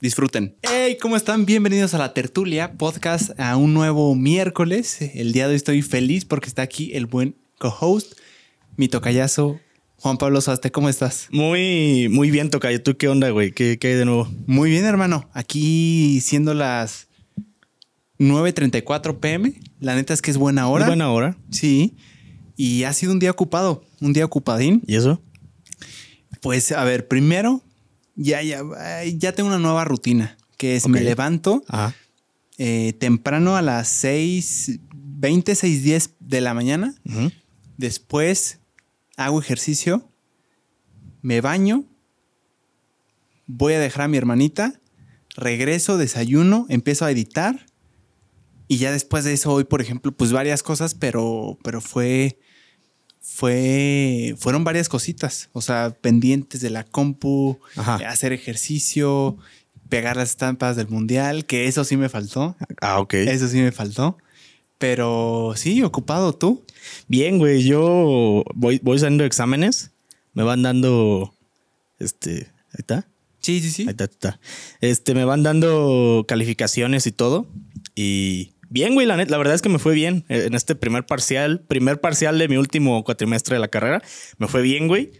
Disfruten. 0.00 0.56
Hey, 0.62 0.98
¿cómo 1.00 1.16
están? 1.16 1.46
Bienvenidos 1.46 1.94
a 1.94 1.98
la 1.98 2.12
Tertulia 2.12 2.72
Podcast, 2.72 3.38
a 3.38 3.56
un 3.56 3.74
nuevo 3.74 4.14
miércoles. 4.14 4.98
El 5.00 5.32
día 5.32 5.44
de 5.44 5.50
hoy 5.50 5.56
estoy 5.56 5.82
feliz 5.82 6.24
porque 6.24 6.48
está 6.48 6.62
aquí 6.62 6.92
el 6.94 7.06
buen 7.06 7.36
co-host, 7.58 8.12
mi 8.76 8.88
tocayazo, 8.88 9.60
Juan 9.96 10.18
Pablo 10.18 10.40
Saste. 10.40 10.70
¿Cómo 10.70 10.88
estás? 10.88 11.28
Muy, 11.30 12.08
muy 12.10 12.30
bien, 12.30 12.50
tocayo. 12.50 12.82
¿Tú 12.82 12.96
qué 12.96 13.08
onda, 13.08 13.30
güey? 13.30 13.52
¿Qué, 13.52 13.78
¿Qué 13.78 13.88
hay 13.88 13.94
de 13.94 14.04
nuevo? 14.04 14.28
Muy 14.46 14.70
bien, 14.70 14.84
hermano. 14.84 15.30
Aquí 15.32 16.20
siendo 16.20 16.54
las 16.54 17.08
9.34 18.18 19.20
pm. 19.20 19.54
La 19.80 19.94
neta 19.94 20.12
es 20.12 20.22
que 20.22 20.30
es 20.30 20.36
buena 20.36 20.68
hora. 20.68 20.84
Es 20.84 20.88
buena 20.88 21.10
hora. 21.10 21.36
Sí. 21.50 21.94
Y 22.56 22.84
ha 22.84 22.92
sido 22.92 23.12
un 23.12 23.18
día 23.18 23.30
ocupado, 23.30 23.84
un 24.00 24.12
día 24.12 24.24
ocupadín. 24.24 24.82
¿Y 24.86 24.96
eso? 24.96 25.22
Pues 26.40 26.72
a 26.72 26.84
ver, 26.84 27.08
primero 27.08 27.62
ya, 28.16 28.42
ya, 28.42 28.62
ya 29.04 29.32
tengo 29.32 29.48
una 29.48 29.58
nueva 29.58 29.84
rutina, 29.84 30.36
que 30.56 30.76
es 30.76 30.88
me 30.88 31.00
levanto 31.00 31.64
eh, 32.58 32.94
temprano 32.98 33.56
a 33.56 33.62
las 33.62 33.88
6, 33.88 34.80
20, 34.92 35.54
6, 35.54 35.82
10 35.82 36.10
de 36.20 36.40
la 36.40 36.54
mañana. 36.54 36.94
Después 37.76 38.60
hago 39.16 39.40
ejercicio, 39.40 40.10
me 41.22 41.40
baño, 41.40 41.84
voy 43.46 43.74
a 43.74 43.80
dejar 43.80 44.02
a 44.02 44.08
mi 44.08 44.16
hermanita, 44.16 44.80
regreso, 45.36 45.98
desayuno, 45.98 46.66
empiezo 46.68 47.04
a 47.04 47.10
editar. 47.10 47.66
Y 48.66 48.78
ya 48.78 48.92
después 48.92 49.24
de 49.24 49.34
eso 49.34 49.52
hoy, 49.52 49.64
por 49.64 49.82
ejemplo, 49.82 50.12
pues 50.12 50.32
varias 50.32 50.62
cosas, 50.62 50.94
pero, 50.94 51.58
pero 51.62 51.80
fue 51.80 52.38
fue, 53.34 54.36
fueron 54.38 54.62
varias 54.62 54.88
cositas, 54.88 55.48
o 55.52 55.60
sea, 55.60 55.90
pendientes 56.00 56.60
de 56.60 56.70
la 56.70 56.84
compu, 56.84 57.58
hacer 58.06 58.32
ejercicio, 58.32 59.36
pegar 59.88 60.16
las 60.16 60.30
estampas 60.30 60.76
del 60.76 60.86
mundial, 60.86 61.44
que 61.44 61.66
eso 61.66 61.82
sí 61.82 61.96
me 61.96 62.08
faltó. 62.08 62.56
Ah, 62.80 63.00
ok. 63.00 63.14
Eso 63.14 63.48
sí 63.48 63.56
me 63.56 63.72
faltó. 63.72 64.18
Pero 64.78 65.54
sí, 65.56 65.82
ocupado 65.82 66.32
tú. 66.32 66.64
Bien, 67.08 67.38
güey, 67.38 67.64
yo 67.64 68.44
voy, 68.54 68.78
voy 68.84 69.00
saliendo 69.00 69.24
exámenes, 69.24 69.90
me 70.32 70.44
van 70.44 70.62
dando, 70.62 71.34
este, 71.98 72.52
ahí 72.68 72.78
está. 72.78 73.08
Sí, 73.40 73.60
sí, 73.60 73.70
sí. 73.70 73.82
Ahí 73.82 73.88
está, 73.88 74.04
ahí 74.04 74.10
está. 74.12 74.40
Este, 74.80 75.12
me 75.12 75.24
van 75.24 75.42
dando 75.42 76.24
calificaciones 76.28 77.08
y 77.08 77.12
todo. 77.12 77.48
Y 77.96 78.52
Bien, 78.74 78.92
güey, 78.94 79.06
la, 79.06 79.16
la 79.16 79.38
verdad 79.38 79.54
es 79.54 79.62
que 79.62 79.68
me 79.68 79.78
fue 79.78 79.94
bien 79.94 80.24
eh, 80.28 80.46
en 80.46 80.54
este 80.54 80.74
primer 80.74 81.06
parcial, 81.06 81.60
primer 81.60 82.00
parcial 82.00 82.40
de 82.40 82.48
mi 82.48 82.56
último 82.56 83.04
cuatrimestre 83.04 83.54
de 83.54 83.60
la 83.60 83.68
carrera. 83.68 84.02
Me 84.38 84.48
fue 84.48 84.62
bien, 84.62 84.88
güey. 84.88 85.12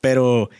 Pero 0.00 0.50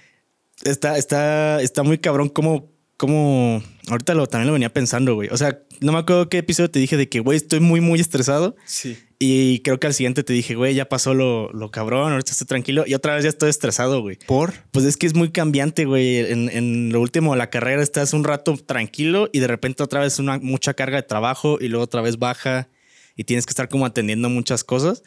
está, 0.65 0.99
está, 0.99 1.63
está 1.63 1.85
muy 1.85 1.99
cabrón 1.99 2.29
como, 2.31 2.73
como, 2.97 3.63
ahorita 3.89 4.15
también 4.27 4.49
lo 4.49 4.55
venía 4.55 4.73
pensando, 4.73 5.15
güey. 5.15 5.29
O 5.31 5.37
sea, 5.37 5.63
no 5.81 5.93
me 5.93 5.99
acuerdo 5.99 6.29
qué 6.29 6.39
episodio 6.39 6.69
te 6.69 6.81
dije 6.81 6.97
de 6.97 7.09
que, 7.09 7.21
güey, 7.21 7.37
estoy 7.37 7.61
muy, 7.61 7.81
muy 7.81 8.01
estresado. 8.01 8.57
Sí. 8.65 8.99
Y 9.25 9.61
creo 9.61 9.79
que 9.79 9.87
al 9.87 9.95
siguiente 9.95 10.25
te 10.25 10.33
dije, 10.33 10.57
güey, 10.57 10.75
ya 10.75 10.89
pasó 10.89 11.15
lo, 11.15 11.49
lo 11.53 11.71
cabrón, 11.71 12.11
ahorita 12.11 12.33
estoy 12.33 12.49
tranquilo. 12.49 12.83
Y 12.89 12.95
otra 12.95 13.15
vez 13.15 13.23
ya 13.23 13.29
estoy 13.29 13.51
estresado, 13.51 14.01
güey. 14.01 14.19
¿Por? 14.27 14.53
Pues 14.73 14.85
es 14.85 14.97
que 14.97 15.07
es 15.07 15.15
muy 15.15 15.31
cambiante, 15.31 15.85
güey. 15.85 16.19
En, 16.19 16.49
en, 16.49 16.91
lo 16.91 17.01
último 17.01 17.31
de 17.31 17.39
la 17.39 17.49
carrera 17.49 17.85
estás 17.85 18.15
un 18.15 18.25
rato 18.25 18.57
tranquilo 18.57 19.29
y 19.33 19.39
de 19.39 19.47
repente 19.47 19.85
otra 19.85 20.01
vez 20.01 20.19
una 20.19 20.41
mucha 20.41 20.75
carga 20.75 20.97
de 20.97 21.05
trabajo 21.05 21.59
y 21.61 21.69
luego 21.69 21.85
otra 21.85 22.01
vez 22.01 22.19
baja 22.19 22.69
y 23.15 23.23
tienes 23.23 23.47
que 23.47 23.51
estar 23.51 23.69
como 23.69 23.87
atendiendo 23.87 24.29
muchas 24.29 24.65
cosas. 24.65 25.05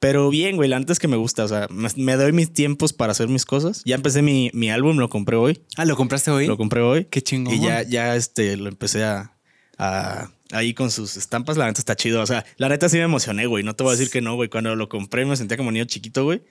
Pero 0.00 0.28
bien, 0.28 0.56
güey, 0.56 0.70
antes 0.74 0.98
que 0.98 1.08
me 1.08 1.16
gusta, 1.16 1.44
o 1.44 1.48
sea, 1.48 1.66
me, 1.70 2.16
doy 2.16 2.32
mis 2.32 2.52
tiempos 2.52 2.92
para 2.92 3.12
hacer 3.12 3.28
mis 3.28 3.46
cosas. 3.46 3.80
Ya 3.86 3.94
empecé 3.94 4.20
mi, 4.20 4.50
mi 4.52 4.68
álbum, 4.68 4.98
lo 4.98 5.08
compré 5.08 5.36
hoy. 5.36 5.62
Ah, 5.78 5.86
¿lo 5.86 5.96
compraste 5.96 6.30
hoy? 6.30 6.46
Lo 6.46 6.58
compré 6.58 6.82
hoy. 6.82 7.06
Qué 7.06 7.22
chingón. 7.22 7.54
Y 7.54 7.60
ya, 7.62 7.82
ya 7.84 8.16
este, 8.16 8.58
lo 8.58 8.68
empecé 8.68 9.04
a, 9.04 9.34
a 9.78 10.30
ahí 10.52 10.74
con 10.74 10.90
sus 10.90 11.16
estampas, 11.16 11.56
la 11.56 11.66
neta 11.66 11.80
está 11.80 11.96
chido. 11.96 12.22
O 12.22 12.26
sea, 12.26 12.44
la 12.56 12.68
neta 12.68 12.88
sí 12.88 12.96
me 12.96 13.04
emocioné, 13.04 13.46
güey. 13.46 13.64
No 13.64 13.74
te 13.74 13.82
voy 13.82 13.92
a 13.92 13.96
decir 13.96 14.10
que 14.10 14.20
no, 14.20 14.34
güey. 14.34 14.48
Cuando 14.48 14.74
lo 14.76 14.88
compré 14.88 15.24
me 15.24 15.36
sentía 15.36 15.56
como 15.56 15.72
niño 15.72 15.84
chiquito, 15.84 16.24
güey. 16.24 16.42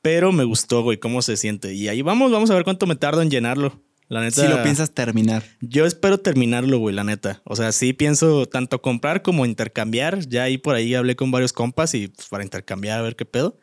Pero 0.00 0.32
me 0.32 0.44
gustó, 0.44 0.82
güey, 0.82 0.98
cómo 0.98 1.22
se 1.22 1.36
siente. 1.36 1.74
Y 1.74 1.88
ahí 1.88 2.02
vamos, 2.02 2.32
vamos 2.32 2.50
a 2.50 2.54
ver 2.54 2.64
cuánto 2.64 2.86
me 2.86 2.96
tardo 2.96 3.22
en 3.22 3.30
llenarlo. 3.30 3.80
La 4.08 4.20
neta. 4.20 4.42
Si 4.42 4.48
lo 4.48 4.62
piensas 4.62 4.92
terminar. 4.92 5.44
Yo 5.60 5.86
espero 5.86 6.18
terminarlo, 6.18 6.78
güey, 6.78 6.94
la 6.94 7.04
neta. 7.04 7.40
O 7.44 7.56
sea, 7.56 7.72
sí 7.72 7.92
pienso 7.92 8.46
tanto 8.46 8.82
comprar 8.82 9.22
como 9.22 9.46
intercambiar. 9.46 10.28
Ya 10.28 10.42
ahí 10.42 10.58
por 10.58 10.74
ahí 10.74 10.94
hablé 10.94 11.16
con 11.16 11.30
varios 11.30 11.52
compas 11.52 11.94
y 11.94 12.08
pues, 12.08 12.28
para 12.28 12.44
intercambiar 12.44 12.98
a 12.98 13.02
ver 13.02 13.16
qué 13.16 13.24
pedo. 13.24 13.56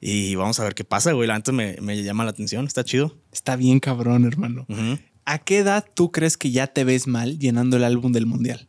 Y 0.00 0.34
vamos 0.34 0.60
a 0.60 0.64
ver 0.64 0.74
qué 0.74 0.84
pasa, 0.84 1.12
güey. 1.12 1.26
La 1.26 1.36
neta 1.36 1.52
me, 1.52 1.76
me 1.80 2.02
llama 2.02 2.24
la 2.24 2.30
atención. 2.30 2.66
Está 2.66 2.84
chido. 2.84 3.16
Está 3.32 3.56
bien 3.56 3.80
cabrón, 3.80 4.26
hermano. 4.26 4.66
¿A 5.24 5.38
qué 5.38 5.58
edad 5.58 5.84
tú 5.94 6.12
crees 6.12 6.36
que 6.36 6.50
ya 6.50 6.66
te 6.66 6.84
ves 6.84 7.06
mal 7.06 7.38
llenando 7.38 7.76
el 7.76 7.84
álbum 7.84 8.12
del 8.12 8.26
mundial? 8.26 8.68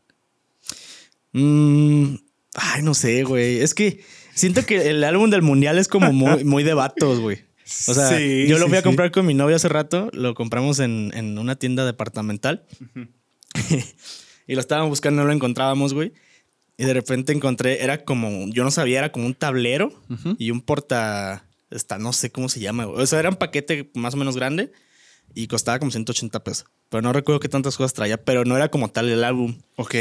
Mm, 1.38 2.16
ay, 2.56 2.82
no 2.82 2.94
sé, 2.94 3.24
güey. 3.24 3.60
Es 3.60 3.74
que 3.74 4.04
siento 4.34 4.66
que 4.66 4.90
el 4.90 5.04
álbum 5.04 5.30
del 5.30 5.44
mundial 5.44 5.78
es 5.78 5.88
como 5.88 6.12
muy, 6.12 6.44
muy 6.44 6.64
de 6.64 6.74
vatos, 6.74 7.20
güey. 7.20 7.46
O 7.88 7.94
sea, 7.94 8.18
yo 8.20 8.58
lo 8.58 8.68
fui 8.68 8.78
a 8.78 8.82
comprar 8.82 9.12
con 9.12 9.26
mi 9.26 9.34
novia 9.34 9.58
hace 9.58 9.70
rato. 9.70 10.10
Lo 10.14 10.34
compramos 10.34 10.80
en, 10.80 11.38
una 11.38 11.56
tienda 11.58 11.86
departamental. 11.86 12.66
y 14.48 14.56
lo 14.56 14.60
estábamos 14.60 14.90
buscando, 14.90 15.22
no 15.22 15.28
lo 15.28 15.34
encontrábamos, 15.34 15.94
güey. 15.94 16.14
Y 16.78 16.86
de 16.86 16.94
repente 16.94 17.34
encontré, 17.34 17.84
era 17.84 18.04
como, 18.04 18.48
yo 18.50 18.64
no 18.64 18.72
sabía, 18.72 19.00
era 19.00 19.12
como 19.12 19.26
un 19.26 19.34
tablero 19.34 19.92
y 20.38 20.52
un 20.52 20.62
porta, 20.62 21.48
esta, 21.72 21.98
no 21.98 22.14
sé 22.14 22.32
cómo 22.32 22.50
se 22.50 22.60
llama, 22.60 22.86
güey. 22.86 23.02
O 23.02 23.08
sea, 23.08 23.20
era 23.20 23.30
un 23.30 23.36
paquete 23.36 23.92
más 23.96 24.14
o 24.14 24.18
menos 24.18 24.36
grande 24.36 24.72
y 25.34 25.48
costaba 25.48 25.80
como 25.80 25.92
180 25.92 26.44
pesos. 26.44 26.68
Pero 26.90 27.02
no 27.02 27.14
recuerdo 27.14 27.40
qué 27.40 27.50
tantas 27.50 27.78
cosas 27.78 27.94
traía, 27.94 28.24
pero 28.24 28.46
no 28.46 28.56
era 28.56 28.70
como 28.70 28.90
tal 28.90 29.10
el 29.10 29.24
álbum. 29.24 29.58
Ok. 29.76 29.96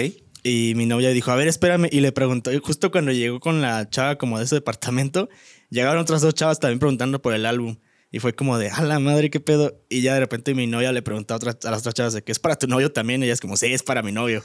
Y 0.48 0.76
mi 0.76 0.86
novia 0.86 1.10
dijo, 1.10 1.32
a 1.32 1.34
ver, 1.34 1.48
espérame. 1.48 1.88
Y 1.90 1.98
le 1.98 2.12
preguntó, 2.12 2.52
y 2.52 2.58
justo 2.58 2.92
cuando 2.92 3.10
llegó 3.10 3.40
con 3.40 3.60
la 3.60 3.90
chava 3.90 4.14
como 4.16 4.38
de 4.38 4.44
ese 4.44 4.54
departamento, 4.54 5.28
llegaron 5.70 5.98
otras 5.98 6.20
dos 6.20 6.34
chavas 6.34 6.60
también 6.60 6.78
preguntando 6.78 7.20
por 7.20 7.34
el 7.34 7.46
álbum. 7.46 7.78
Y 8.12 8.20
fue 8.20 8.32
como 8.32 8.56
de, 8.56 8.70
a 8.70 8.82
la 8.82 9.00
madre, 9.00 9.28
qué 9.28 9.40
pedo. 9.40 9.82
Y 9.88 10.02
ya 10.02 10.14
de 10.14 10.20
repente 10.20 10.54
mi 10.54 10.68
novia 10.68 10.92
le 10.92 11.02
preguntó 11.02 11.34
a, 11.34 11.38
otras, 11.38 11.56
a 11.64 11.72
las 11.72 11.80
otras 11.80 11.94
chavas 11.94 12.12
de 12.12 12.22
que 12.22 12.30
es 12.30 12.38
para 12.38 12.54
tu 12.54 12.68
novio 12.68 12.92
también. 12.92 13.22
Y 13.22 13.24
ella 13.24 13.32
es 13.32 13.40
como, 13.40 13.56
sí, 13.56 13.66
es 13.66 13.82
para 13.82 14.04
mi 14.04 14.12
novio. 14.12 14.40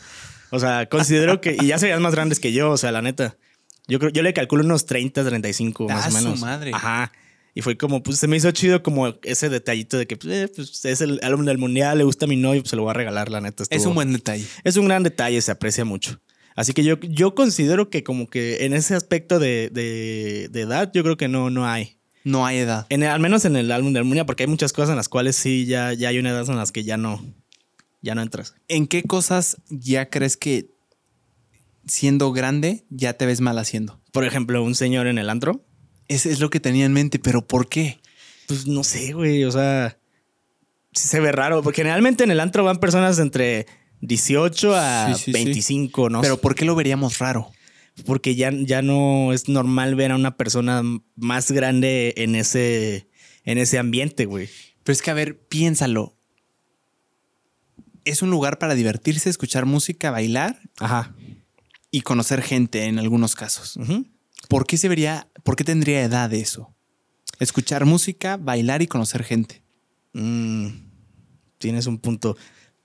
O 0.49 0.59
sea, 0.59 0.89
considero 0.89 1.39
que, 1.39 1.55
y 1.61 1.67
ya 1.67 1.77
serían 1.77 2.01
más 2.01 2.15
grandes 2.15 2.39
que 2.39 2.51
yo, 2.51 2.71
o 2.71 2.77
sea, 2.77 2.91
la 2.91 3.03
neta. 3.03 3.37
Yo 3.87 3.99
creo, 3.99 4.11
yo 4.11 4.23
le 4.23 4.33
calculo 4.33 4.63
unos 4.63 4.87
30, 4.87 5.23
35 5.23 5.87
más 5.87 6.07
o 6.07 6.11
menos. 6.17 6.39
Su 6.39 6.45
madre. 6.45 6.71
Ajá. 6.73 7.11
Y 7.53 7.61
fue 7.61 7.77
como, 7.77 8.01
pues 8.01 8.17
se 8.17 8.27
me 8.27 8.37
hizo 8.37 8.51
chido 8.51 8.81
como 8.81 9.07
ese 9.23 9.49
detallito 9.49 9.97
de 9.97 10.07
que 10.07 10.15
pues, 10.15 10.33
eh, 10.33 10.51
pues, 10.55 10.85
es 10.85 11.01
el 11.01 11.19
álbum 11.21 11.45
del 11.45 11.57
mundial, 11.57 11.97
le 11.97 12.03
gusta 12.05 12.25
a 12.25 12.27
mi 12.27 12.37
novio, 12.37 12.61
pues 12.61 12.69
se 12.69 12.75
lo 12.75 12.83
voy 12.83 12.91
a 12.91 12.93
regalar, 12.93 13.29
la 13.29 13.41
neta. 13.41 13.63
es 13.69 13.85
un 13.85 13.93
buen 13.93 14.13
detalle. 14.13 14.45
Es 14.63 14.77
un 14.77 14.87
gran 14.87 15.03
detalle, 15.03 15.41
se 15.41 15.51
aprecia 15.51 15.83
mucho. 15.83 16.21
Así 16.55 16.73
que 16.73 16.83
yo, 16.83 16.99
yo 16.99 17.33
considero 17.35 17.89
que 17.89 18.03
como 18.03 18.27
que 18.27 18.65
en 18.65 18.73
ese 18.73 18.95
aspecto 18.95 19.39
de, 19.39 19.69
de, 19.71 20.61
edad, 20.61 20.91
yo 20.93 21.03
creo 21.03 21.17
que 21.17 21.27
no, 21.27 21.49
no 21.49 21.65
hay. 21.65 21.97
No 22.23 22.45
hay 22.45 22.59
edad. 22.59 22.85
En 22.89 23.03
al 23.03 23.19
menos 23.19 23.45
en 23.45 23.55
el 23.55 23.71
álbum 23.71 23.93
de 23.93 23.99
Armonía, 23.99 24.25
porque 24.25 24.43
hay 24.43 24.49
muchas 24.49 24.73
cosas 24.73 24.91
en 24.91 24.97
las 24.97 25.09
cuales 25.09 25.35
sí 25.35 25.65
ya, 25.65 25.93
ya 25.93 26.09
hay 26.09 26.19
una 26.19 26.29
edad 26.29 26.47
en 26.49 26.57
las 26.57 26.71
que 26.71 26.83
ya 26.83 26.97
no, 26.97 27.25
ya 28.01 28.15
no 28.15 28.21
entras. 28.21 28.53
¿En 28.67 28.87
qué 28.87 29.03
cosas 29.03 29.57
ya 29.69 30.09
crees 30.09 30.37
que 30.37 30.69
siendo 31.87 32.31
grande 32.31 32.85
ya 32.89 33.13
te 33.13 33.25
ves 33.25 33.41
mal 33.41 33.57
haciendo? 33.57 33.99
Por 34.11 34.25
ejemplo, 34.25 34.63
un 34.63 34.75
señor 34.75 35.07
en 35.07 35.17
el 35.17 35.29
antro. 35.29 35.65
Ese 36.11 36.29
es 36.29 36.41
lo 36.41 36.49
que 36.49 36.59
tenía 36.59 36.85
en 36.85 36.91
mente, 36.91 37.19
pero 37.19 37.47
¿por 37.47 37.69
qué? 37.69 38.01
Pues 38.45 38.67
no 38.67 38.83
sé, 38.83 39.13
güey. 39.13 39.45
O 39.45 39.51
sea, 39.51 39.97
se 40.91 41.21
ve 41.21 41.31
raro, 41.31 41.63
porque 41.63 41.83
generalmente 41.83 42.25
en 42.25 42.31
el 42.31 42.41
antro 42.41 42.65
van 42.65 42.81
personas 42.81 43.17
entre 43.17 43.65
18 44.01 44.75
a 44.75 45.15
25, 45.27 46.09
¿no? 46.09 46.19
Pero 46.19 46.35
¿por 46.35 46.53
qué 46.53 46.65
lo 46.65 46.75
veríamos 46.75 47.19
raro? 47.19 47.49
Porque 48.05 48.35
ya, 48.35 48.51
ya 48.51 48.81
no 48.81 49.31
es 49.31 49.47
normal 49.47 49.95
ver 49.95 50.11
a 50.11 50.17
una 50.17 50.35
persona 50.35 50.83
más 51.15 51.49
grande 51.49 52.13
en 52.17 52.35
ese, 52.35 53.07
en 53.45 53.57
ese 53.57 53.79
ambiente, 53.79 54.25
güey. 54.25 54.49
Pero 54.83 54.91
es 54.91 55.01
que, 55.01 55.11
a 55.11 55.13
ver, 55.13 55.39
piénsalo. 55.47 56.17
Es 58.03 58.21
un 58.21 58.31
lugar 58.31 58.59
para 58.59 58.75
divertirse, 58.75 59.29
escuchar 59.29 59.65
música, 59.65 60.11
bailar. 60.11 60.59
Ajá. 60.77 61.15
Y 61.89 62.01
conocer 62.01 62.41
gente 62.41 62.83
en 62.83 62.99
algunos 62.99 63.33
casos. 63.33 63.77
¿Por 64.51 64.67
qué 64.67 64.75
se 64.75 64.89
vería, 64.89 65.29
por 65.43 65.55
qué 65.55 65.63
tendría 65.63 66.03
edad 66.03 66.33
eso? 66.33 66.75
Escuchar 67.39 67.85
música, 67.85 68.35
bailar 68.35 68.81
y 68.81 68.87
conocer 68.87 69.23
gente. 69.23 69.63
Mm, 70.11 70.67
tienes 71.57 71.87
un 71.87 71.99
punto. 71.99 72.35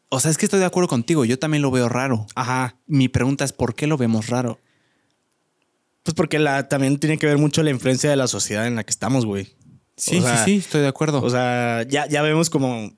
O 0.09 0.21
sea, 0.21 0.31
es 0.31 0.39
que 0.39 0.47
estoy 0.47 0.61
de 0.61 0.67
acuerdo 0.67 0.87
contigo. 0.87 1.25
Yo 1.25 1.41
también 1.41 1.63
lo 1.63 1.73
veo 1.73 1.89
raro. 1.89 2.29
Ajá. 2.37 2.77
Mi 2.87 3.09
pregunta 3.09 3.45
es: 3.45 3.53
¿por 3.53 3.75
qué 3.75 3.89
lo 3.89 3.97
vemos 3.97 4.29
raro? 4.29 4.61
Pues 6.05 6.15
porque 6.15 6.39
la, 6.39 6.69
también 6.69 7.01
tiene 7.01 7.19
que 7.19 7.27
ver 7.27 7.37
mucho 7.37 7.65
la 7.65 7.71
influencia 7.71 8.09
de 8.09 8.15
la 8.15 8.29
sociedad 8.29 8.69
en 8.69 8.77
la 8.77 8.85
que 8.85 8.93
estamos, 8.93 9.27
güey. 9.27 9.47
Sí, 9.97 10.21
sí, 10.21 10.29
sí, 10.45 10.57
estoy 10.59 10.83
de 10.83 10.89
acuerdo. 10.89 11.21
O 11.21 11.31
sea, 11.31 11.83
ya, 11.83 12.07
ya 12.07 12.23
vemos 12.23 12.49
como, 12.49 12.93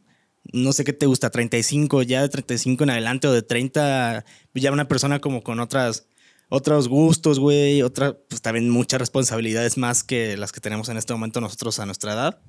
no 0.52 0.72
sé 0.74 0.84
qué 0.84 0.92
te 0.92 1.06
gusta, 1.06 1.30
35, 1.30 2.02
ya 2.02 2.20
de 2.20 2.28
35 2.28 2.84
en 2.84 2.90
adelante 2.90 3.28
o 3.28 3.32
de 3.32 3.40
30, 3.40 4.26
ya 4.52 4.72
una 4.72 4.88
persona 4.88 5.20
como 5.20 5.42
con 5.42 5.58
otras, 5.58 6.06
otros 6.48 6.88
gustos, 6.88 7.38
güey, 7.38 7.82
otra, 7.82 8.16
pues 8.28 8.42
también 8.42 8.70
muchas 8.70 9.00
responsabilidades 9.00 9.76
más 9.76 10.02
que 10.02 10.36
las 10.36 10.52
que 10.52 10.60
tenemos 10.60 10.88
en 10.88 10.96
este 10.96 11.12
momento 11.12 11.40
nosotros 11.40 11.78
a 11.78 11.86
nuestra 11.86 12.12
edad. 12.12 12.40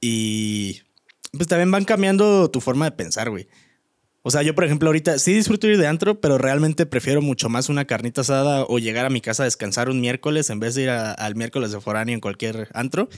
Y 0.00 0.80
pues 1.32 1.46
también 1.48 1.70
van 1.70 1.84
cambiando 1.84 2.50
tu 2.50 2.60
forma 2.60 2.86
de 2.86 2.92
pensar, 2.92 3.30
güey. 3.30 3.48
O 4.22 4.30
sea, 4.30 4.42
yo, 4.42 4.54
por 4.54 4.64
ejemplo, 4.64 4.88
ahorita 4.88 5.18
sí 5.18 5.32
disfruto 5.32 5.66
ir 5.66 5.78
de 5.78 5.86
antro, 5.86 6.20
pero 6.20 6.36
realmente 6.36 6.84
prefiero 6.84 7.22
mucho 7.22 7.48
más 7.48 7.68
una 7.68 7.86
carnita 7.86 8.20
asada 8.20 8.64
o 8.64 8.78
llegar 8.78 9.06
a 9.06 9.10
mi 9.10 9.20
casa 9.20 9.44
a 9.44 9.46
descansar 9.46 9.88
un 9.88 10.00
miércoles 10.00 10.50
en 10.50 10.60
vez 10.60 10.74
de 10.74 10.82
ir 10.82 10.90
al 10.90 11.34
miércoles 11.36 11.72
de 11.72 11.80
foráneo 11.80 12.14
en 12.14 12.20
cualquier 12.20 12.68
antro 12.74 13.08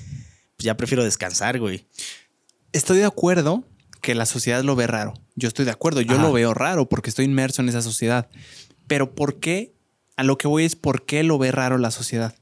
pues 0.57 0.67
ya 0.67 0.77
prefiero 0.77 1.03
descansar, 1.03 1.59
güey. 1.59 1.87
Estoy 2.73 2.99
de 2.99 3.05
acuerdo 3.05 3.65
que 4.01 4.15
la 4.15 4.27
sociedad 4.27 4.63
lo 4.63 4.77
ve 4.77 4.87
raro. 4.87 5.15
Yo 5.35 5.49
estoy 5.49 5.65
de 5.65 5.73
acuerdo, 5.73 6.01
yo 6.01 6.19
lo 6.19 6.33
veo 6.33 6.55
raro 6.55 6.89
porque 6.89 7.11
estoy 7.11 7.25
inmerso 7.25 7.63
en 7.63 7.69
esa 7.69 7.83
sociedad. 7.83 8.29
Pero 8.87 9.15
¿por 9.15 9.41
qué? 9.41 9.75
A 10.17 10.25
lo 10.25 10.39
que 10.39 10.49
voy 10.49 10.65
es 10.65 10.77
por 10.77 11.05
qué 11.05 11.23
lo 11.23 11.39
ve 11.39 11.53
raro 11.53 11.79
la 11.79 11.91
sociedad. 11.91 12.35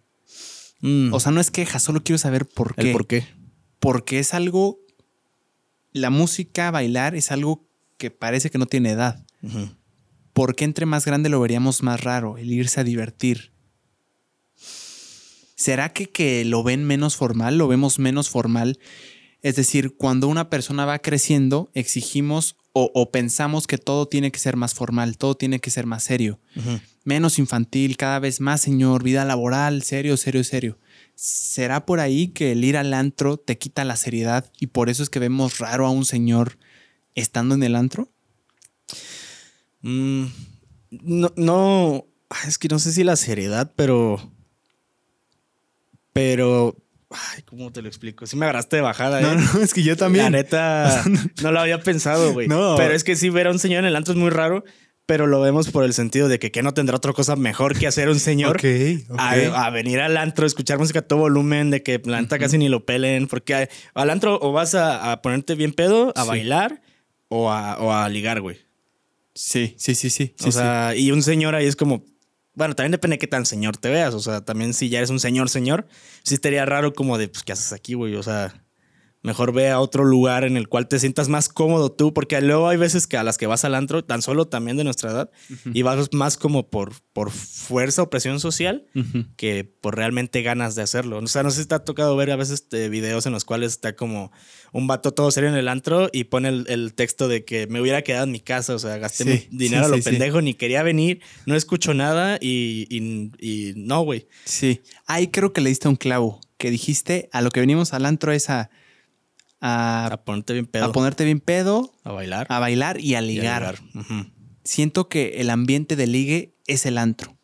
Mm. 0.81 1.13
O 1.13 1.21
sea, 1.21 1.33
no 1.33 1.41
es 1.41 1.51
queja, 1.51 1.79
solo 1.79 2.03
quiero 2.03 2.19
saber 2.19 2.47
por 2.47 2.75
qué. 2.75 2.93
por 2.93 3.07
qué? 3.07 3.25
Porque 3.79 4.19
es 4.19 4.35
algo. 4.35 4.79
La 5.93 6.11
música, 6.11 6.71
bailar, 6.71 7.15
es 7.15 7.33
algo 7.33 7.69
que 7.99 8.11
parece 8.11 8.51
que 8.51 8.59
no 8.59 8.67
tiene 8.67 8.91
edad. 8.91 9.25
¿Por 10.33 10.55
qué 10.55 10.65
entre 10.65 10.87
más 10.87 11.05
grande 11.05 11.29
lo 11.29 11.41
veríamos 11.41 11.83
más 11.83 12.03
raro? 12.03 12.39
El 12.39 12.53
irse 12.53 12.81
a 12.81 12.85
divertir. 12.85 13.53
¿Será 15.57 15.93
que, 15.93 16.09
que 16.09 16.45
lo 16.45 16.63
ven 16.63 16.85
menos 16.85 17.17
formal, 17.17 17.59
lo 17.59 17.69
vemos 17.69 17.99
menos 17.99 18.31
formal? 18.31 18.79
Es 19.43 19.57
decir, 19.57 19.97
cuando 19.97 20.29
una 20.29 20.49
persona 20.49 20.85
va 20.85 20.99
creciendo, 20.99 21.71
exigimos 21.75 22.57
o, 22.73 23.11
pensamos 23.11 23.67
que 23.67 23.79
todo 23.79 24.07
tiene 24.07 24.31
que 24.31 24.39
ser 24.39 24.57
más 24.57 24.75
formal, 24.75 25.19
todo 25.19 25.35
tiene 25.35 25.59
que 25.59 25.71
ser 25.71 25.87
más 25.87 26.05
serio, 26.05 26.39
menos 27.05 27.39
infantil, 27.39 27.97
cada 27.97 28.19
vez 28.19 28.41
más 28.41 28.61
señor, 28.61 29.03
vida 29.03 29.25
laboral, 29.25 29.83
serio, 29.83 30.17
serio, 30.17 30.45
serio. 30.45 30.79
¿Será 31.15 31.87
por 31.87 32.01
ahí 32.01 32.29
que 32.29 32.53
el 32.53 32.65
ir 32.65 32.77
al 32.77 32.95
antro 32.95 33.37
te 33.37 33.59
quita 33.59 33.85
la 33.85 33.97
seriedad 33.97 34.51
y 34.59 34.69
por 34.69 34.89
eso 34.89 35.03
es 35.03 35.11
que 35.11 35.19
vemos 35.19 35.59
raro 35.59 35.87
a 35.87 35.91
un 35.91 36.05
señor 36.05 36.59
estando 37.15 37.55
en 37.55 37.63
el 37.63 37.77
antro? 37.77 38.11
Mm, 39.83 40.27
no, 40.91 41.33
no, 41.37 42.07
es 42.47 42.59
que 42.59 42.69
no 42.69 42.79
sé 42.79 42.93
si 42.93 43.05
la 43.05 43.17
seriedad, 43.17 43.73
pero 43.77 44.33
pero, 46.13 46.77
ay, 47.11 47.43
¿cómo 47.43 47.73
te 47.73 47.83
lo 47.83 47.89
explico? 47.89 48.27
Si 48.27 48.37
me 48.37 48.45
agarraste 48.45 48.77
de 48.77 48.83
bajada. 48.83 49.21
No, 49.21 49.33
¿eh? 49.33 49.37
no, 49.55 49.61
es 49.61 49.73
que 49.73 49.83
yo 49.83 49.97
también. 49.97 50.25
La 50.25 50.31
neta, 50.31 51.05
no 51.43 51.53
lo 51.53 51.61
había 51.61 51.81
pensado, 51.81 52.33
güey. 52.33 52.49
No. 52.49 52.75
Pero 52.77 52.95
es 52.95 53.05
que 53.05 53.17
sí, 53.17 53.31
ver 53.31 53.47
a 53.47 53.51
un 53.51 53.59
señor 53.59 53.81
en 53.81 53.87
el 53.87 53.97
antro 53.97 54.13
es 54.13 54.19
muy 54.19 54.31
raro, 54.31 54.65
pero 55.11 55.27
lo 55.27 55.41
vemos 55.41 55.69
por 55.73 55.83
el 55.83 55.93
sentido 55.93 56.29
de 56.29 56.39
que, 56.39 56.53
que 56.53 56.63
no 56.63 56.73
tendrá 56.73 56.97
otra 56.97 57.13
cosa 57.13 57.35
mejor 57.35 57.77
que 57.77 57.89
hacer 57.89 58.09
un 58.09 58.21
señor 58.21 58.59
okay, 58.59 59.05
A, 59.19 59.69
venir 59.71 59.99
al 59.99 60.17
antro, 60.17 60.47
escuchar 60.47 60.79
música 60.79 61.01
a 61.01 61.03
todo 61.03 61.19
volumen, 61.19 61.71
de 61.71 61.83
que 61.83 62.01
la 62.05 62.21
neta 62.21 62.39
casi 62.39 62.59
ni 62.59 62.69
lo 62.69 62.87
pelen, 62.87 63.27
porque 63.27 63.69
al 63.95 64.11
antro 64.11 64.39
o 64.41 64.53
vas 64.53 64.77
a, 64.77 65.21
ponerte 65.21 65.57
bien 65.57 65.73
pedo, 65.73 66.13
a 66.15 66.23
bailar 66.23 66.81
o 67.27 67.51
a, 67.51 67.77
o 67.81 67.93
a 67.93 68.09
ligar, 68.09 68.41
güey. 68.41 68.59
Sí, 69.35 69.75
sí, 69.79 69.97
sí, 69.97 70.11
sí. 70.11 70.33
O 70.47 70.53
sea, 70.53 70.95
y 70.95 71.11
un 71.11 71.25
señor 71.25 71.57
ahí 71.57 71.67
es 71.67 71.75
como, 71.75 72.05
bueno, 72.55 72.77
también 72.77 72.93
depende 72.93 73.15
de 73.15 73.19
qué 73.19 73.27
tan 73.27 73.47
señor 73.47 73.79
te 73.79 73.89
veas. 73.89 74.15
O 74.15 74.21
sea, 74.21 74.45
también 74.45 74.75
si 74.75 74.91
ya 74.91 74.99
eres 74.99 75.11
un 75.11 75.19
señor, 75.19 75.51
señor, 75.51 75.89
sí 76.23 76.35
estaría 76.35 76.65
raro 76.67 76.93
como 76.93 77.19
de, 77.19 77.27
pues, 77.27 77.43
¿qué 77.43 77.51
haces 77.51 77.73
aquí, 77.73 77.95
güey? 77.95 78.15
O 78.15 78.23
sea, 78.23 78.65
Mejor 79.23 79.53
ve 79.53 79.69
a 79.69 79.81
otro 79.81 80.05
lugar 80.05 80.45
en 80.45 80.57
el 80.57 80.69
cual 80.69 80.89
te 80.89 80.99
sientas 80.99 81.29
más 81.29 81.51
cómodo 81.51 81.93
tú, 81.93 82.15
porque 82.15 82.41
luego 82.41 82.69
hay 82.69 82.79
veces 82.79 83.07
que 83.07 83.19
a 83.19 83.23
las 83.23 83.37
que 83.37 83.47
vas 83.47 83.67
al 83.67 83.75
antro, 83.75 84.03
tan 84.03 84.23
solo 84.23 84.49
también 84.49 84.79
de 84.79 84.85
nuestra 84.85 85.11
edad, 85.11 85.31
y 85.75 85.83
vas 85.83 86.09
más 86.13 86.39
como 86.39 86.71
por, 86.71 86.95
por 87.13 87.31
fuerza 87.31 88.03
o 88.03 88.09
presión 88.09 88.41
social 88.41 88.87
que 89.37 89.65
por 89.65 89.97
realmente 89.97 90.41
ganas 90.41 90.75
de 90.75 90.83
hacerlo. 90.83 91.19
O 91.19 91.27
sea, 91.27 91.43
no 91.43 91.51
sé 91.51 91.63
si 91.63 91.69
te 91.69 91.75
ha 91.75 91.81
tocado 91.81 92.17
ver 92.17 92.31
a 92.31 92.37
veces 92.37 92.67
eh, 92.73 92.89
videos 92.89 93.27
en 93.27 93.33
los 93.33 93.45
cuales 93.45 93.73
está 93.73 93.95
como 93.95 94.33
un 94.73 94.87
vato 94.87 95.13
todo 95.13 95.31
serio 95.31 95.51
en 95.51 95.57
el 95.57 95.69
antro 95.69 96.09
y 96.13 96.25
pone 96.25 96.49
el, 96.49 96.95
texto 96.95 97.29
de 97.29 97.45
que 97.45 97.67
me 97.67 97.81
hubiera 97.81 98.03
quedado 98.03 98.25
en 98.25 98.33
mi 98.33 98.41
casa, 98.41 98.75
o 98.75 98.79
sea, 98.79 98.97
gasté 98.97 99.49
dinero 99.51 99.85
a 99.85 99.89
lo 99.89 100.01
pendejo, 100.01 100.41
ni 100.41 100.55
quería 100.55 100.83
venir, 100.83 101.21
no 101.45 101.55
escucho 101.55 101.93
nada 101.93 102.39
y, 102.41 102.87
y 102.91 103.73
no, 103.77 104.01
güey. 104.01 104.29
Sí, 104.45 104.81
ahí 105.07 105.29
creo 105.29 105.53
que 105.53 105.61
le 105.61 105.69
diste 105.69 105.89
un 105.89 105.97
clavo, 105.97 106.41
que 106.57 106.71
dijiste 106.71 107.29
a 107.33 107.43
lo 107.43 107.51
que 107.51 107.61
venimos 107.61 107.93
al 107.93 108.07
antro 108.07 108.33
es 108.33 108.51
a 108.51 108.71
a, 109.61 110.23
ponerte 110.25 110.53
bien 110.53 110.67
pedo. 110.67 110.87
A 110.87 110.93
ponerte 110.93 111.25
bien 111.25 111.41
pedo. 111.41 111.93
A 112.05 112.13
bailar. 112.13 112.47
A 112.49 112.59
bailar 112.59 113.01
y 113.01 113.15
a 113.15 113.21
ligar. 113.21 113.79
Siento 114.65 115.09
que 115.09 115.41
el 115.41 115.51
ambiente 115.51 115.97
de 115.97 116.07
ligue 116.07 116.55
es 116.67 116.87
el 116.87 116.99
antro. 116.99 117.37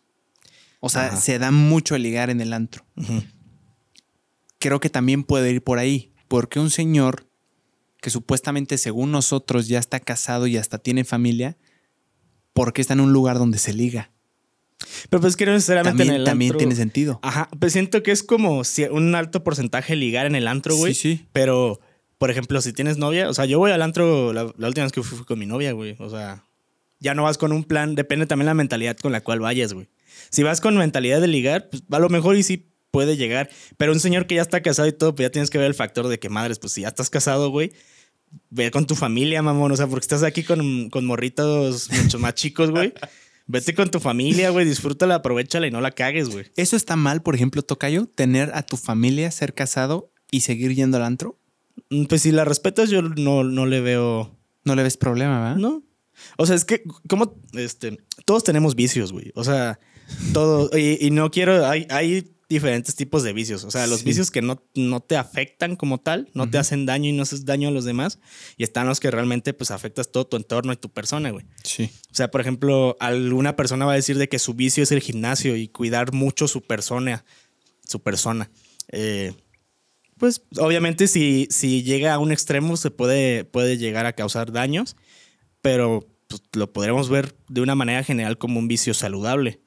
O 0.80 0.88
sea, 0.88 1.16
se 1.16 1.38
da 1.38 1.50
mucho 1.50 1.96
el 1.96 2.02
ligar 2.02 2.30
en 2.30 2.40
el 2.40 2.52
antro. 2.52 2.84
Creo 4.58 4.80
que 4.80 4.90
también 4.90 5.24
puede 5.24 5.50
ir 5.50 5.62
por 5.62 5.78
ahí. 5.78 6.12
Porque 6.28 6.58
un 6.58 6.70
señor 6.70 7.28
que 8.00 8.10
supuestamente 8.10 8.78
según 8.78 9.12
nosotros 9.12 9.68
ya 9.68 9.78
está 9.78 10.00
casado 10.00 10.46
y 10.46 10.56
hasta 10.56 10.78
tiene 10.78 11.04
familia, 11.04 11.56
¿por 12.52 12.72
qué 12.72 12.80
está 12.80 12.94
en 12.94 13.00
un 13.00 13.12
lugar 13.12 13.38
donde 13.38 13.58
se 13.58 13.72
liga? 13.72 14.10
Pero 15.08 15.20
pues 15.20 15.36
que 15.36 15.46
no 15.46 15.52
necesariamente 15.52 16.02
en 16.02 16.10
el 16.10 16.24
También 16.24 16.56
tiene 16.56 16.74
sentido. 16.74 17.20
Ajá, 17.22 17.48
pues 17.58 17.72
siento 17.72 18.02
que 18.02 18.12
es 18.12 18.22
como 18.22 18.62
un 18.90 19.14
alto 19.14 19.42
porcentaje 19.42 19.96
ligar 19.96 20.26
en 20.26 20.34
el 20.34 20.48
antro, 20.48 20.76
güey. 20.76 20.94
Sí, 20.94 21.16
sí. 21.16 21.26
Pero 21.32 21.80
por 22.18 22.30
ejemplo, 22.30 22.60
si 22.60 22.72
tienes 22.72 22.98
novia, 22.98 23.28
o 23.28 23.34
sea, 23.34 23.44
yo 23.44 23.58
voy 23.58 23.72
al 23.72 23.82
antro, 23.82 24.32
la, 24.32 24.44
última 24.44 24.84
vez 24.84 24.92
que 24.92 25.02
fui, 25.02 25.18
fui 25.18 25.26
con 25.26 25.38
mi 25.38 25.46
novia, 25.46 25.72
güey. 25.72 25.96
O 25.98 26.08
sea, 26.08 26.44
ya 26.98 27.14
no 27.14 27.24
vas 27.24 27.38
con 27.38 27.52
un 27.52 27.64
plan, 27.64 27.94
depende 27.94 28.26
también 28.26 28.46
la 28.46 28.54
mentalidad 28.54 28.96
con 28.96 29.12
la 29.12 29.22
cual 29.22 29.40
vayas, 29.40 29.72
güey. 29.72 29.88
Si 30.30 30.42
vas 30.42 30.60
con 30.60 30.76
mentalidad 30.76 31.20
de 31.20 31.28
ligar, 31.28 31.68
pues 31.70 31.82
a 31.90 31.98
lo 31.98 32.08
mejor 32.08 32.36
y 32.36 32.42
sí 32.42 32.70
puede 32.90 33.16
llegar. 33.16 33.50
Pero 33.76 33.92
un 33.92 34.00
señor 34.00 34.26
que 34.26 34.36
ya 34.36 34.42
está 34.42 34.62
casado 34.62 34.88
y 34.88 34.92
todo, 34.92 35.14
pues 35.14 35.26
ya 35.26 35.30
tienes 35.30 35.50
que 35.50 35.58
ver 35.58 35.66
el 35.66 35.74
factor 35.74 36.08
de 36.08 36.18
que, 36.18 36.28
madres, 36.28 36.58
pues 36.58 36.72
si 36.72 36.82
ya 36.82 36.88
estás 36.88 37.10
casado, 37.10 37.50
güey, 37.50 37.72
ve 38.50 38.70
con 38.70 38.86
tu 38.86 38.94
familia, 38.94 39.42
mamón. 39.42 39.72
O 39.72 39.76
sea, 39.76 39.86
porque 39.86 40.04
estás 40.04 40.22
aquí 40.22 40.42
con, 40.42 40.88
con 40.88 41.04
morritos 41.04 41.90
mucho 41.90 42.18
más 42.18 42.34
chicos, 42.34 42.70
güey. 42.70 42.92
Vete 43.48 43.74
con 43.74 43.88
tu 43.90 44.00
familia, 44.00 44.50
güey, 44.50 44.66
disfrútala, 44.66 45.16
aprovechala 45.16 45.68
y 45.68 45.70
no 45.70 45.80
la 45.80 45.92
cagues, 45.92 46.30
güey. 46.30 46.46
¿Eso 46.56 46.74
está 46.74 46.96
mal, 46.96 47.22
por 47.22 47.36
ejemplo, 47.36 47.62
Tocayo? 47.62 48.06
¿Tener 48.06 48.50
a 48.54 48.62
tu 48.62 48.76
familia, 48.76 49.30
ser 49.30 49.54
casado 49.54 50.10
y 50.32 50.40
seguir 50.40 50.74
yendo 50.74 50.96
al 50.96 51.04
antro? 51.04 51.38
Mm, 51.90 52.04
pues 52.04 52.22
si 52.22 52.32
la 52.32 52.44
respetas, 52.44 52.90
yo 52.90 53.02
no, 53.02 53.44
no 53.44 53.66
le 53.66 53.80
veo. 53.80 54.36
No 54.64 54.74
le 54.74 54.82
ves 54.82 54.96
problema, 54.96 55.40
¿verdad? 55.40 55.56
No. 55.56 55.82
O 56.36 56.46
sea, 56.46 56.56
es 56.56 56.64
que, 56.64 56.82
como, 57.08 57.40
este, 57.52 57.98
todos 58.24 58.42
tenemos 58.42 58.74
vicios, 58.74 59.12
güey. 59.12 59.32
O 59.34 59.44
sea, 59.44 59.78
todo. 60.32 60.70
Y, 60.76 61.10
no 61.10 61.30
quiero. 61.30 61.66
Hay, 61.66 61.86
hay 61.90 62.32
diferentes 62.48 62.96
tipos 62.96 63.22
de 63.22 63.32
vicios. 63.32 63.64
O 63.64 63.70
sea, 63.70 63.86
los 63.86 64.02
vicios 64.02 64.30
que 64.30 64.42
no, 64.42 64.62
no 64.74 65.00
te 65.00 65.16
afectan 65.16 65.76
como 65.76 65.98
tal, 65.98 66.28
no 66.34 66.48
te 66.48 66.58
hacen 66.58 66.86
daño 66.86 67.10
y 67.10 67.12
no 67.12 67.22
haces 67.22 67.44
daño 67.44 67.68
a 67.68 67.72
los 67.72 67.84
demás. 67.84 68.18
Y 68.56 68.64
están 68.64 68.88
los 68.88 68.98
que 68.98 69.10
realmente, 69.10 69.52
pues, 69.52 69.70
afectas 69.70 70.10
todo 70.10 70.26
tu 70.26 70.36
entorno 70.36 70.72
y 70.72 70.76
tu 70.76 70.88
persona, 70.88 71.30
güey. 71.30 71.46
Sí. 71.62 71.90
O 72.10 72.14
sea, 72.14 72.30
por 72.30 72.40
ejemplo, 72.40 72.96
alguna 72.98 73.56
persona 73.56 73.86
va 73.86 73.92
a 73.92 73.96
decir 73.96 74.18
de 74.18 74.28
que 74.28 74.38
su 74.38 74.54
vicio 74.54 74.82
es 74.82 74.90
el 74.90 75.00
gimnasio 75.00 75.56
y 75.56 75.68
cuidar 75.68 76.12
mucho 76.12 76.48
su 76.48 76.62
persona. 76.62 77.24
Su 77.86 78.02
persona. 78.02 78.50
Eh, 78.88 79.32
pues 80.18 80.42
obviamente 80.58 81.08
si, 81.08 81.48
si 81.50 81.82
llega 81.82 82.14
a 82.14 82.18
un 82.18 82.32
extremo 82.32 82.76
se 82.76 82.90
puede, 82.90 83.44
puede 83.44 83.78
llegar 83.78 84.06
a 84.06 84.14
causar 84.14 84.52
daños, 84.52 84.96
pero 85.62 86.06
pues, 86.28 86.42
lo 86.54 86.72
podremos 86.72 87.08
ver 87.08 87.34
de 87.48 87.60
una 87.60 87.74
manera 87.74 88.02
general 88.02 88.38
como 88.38 88.58
un 88.58 88.68
vicio 88.68 88.94
saludable. 88.94 89.60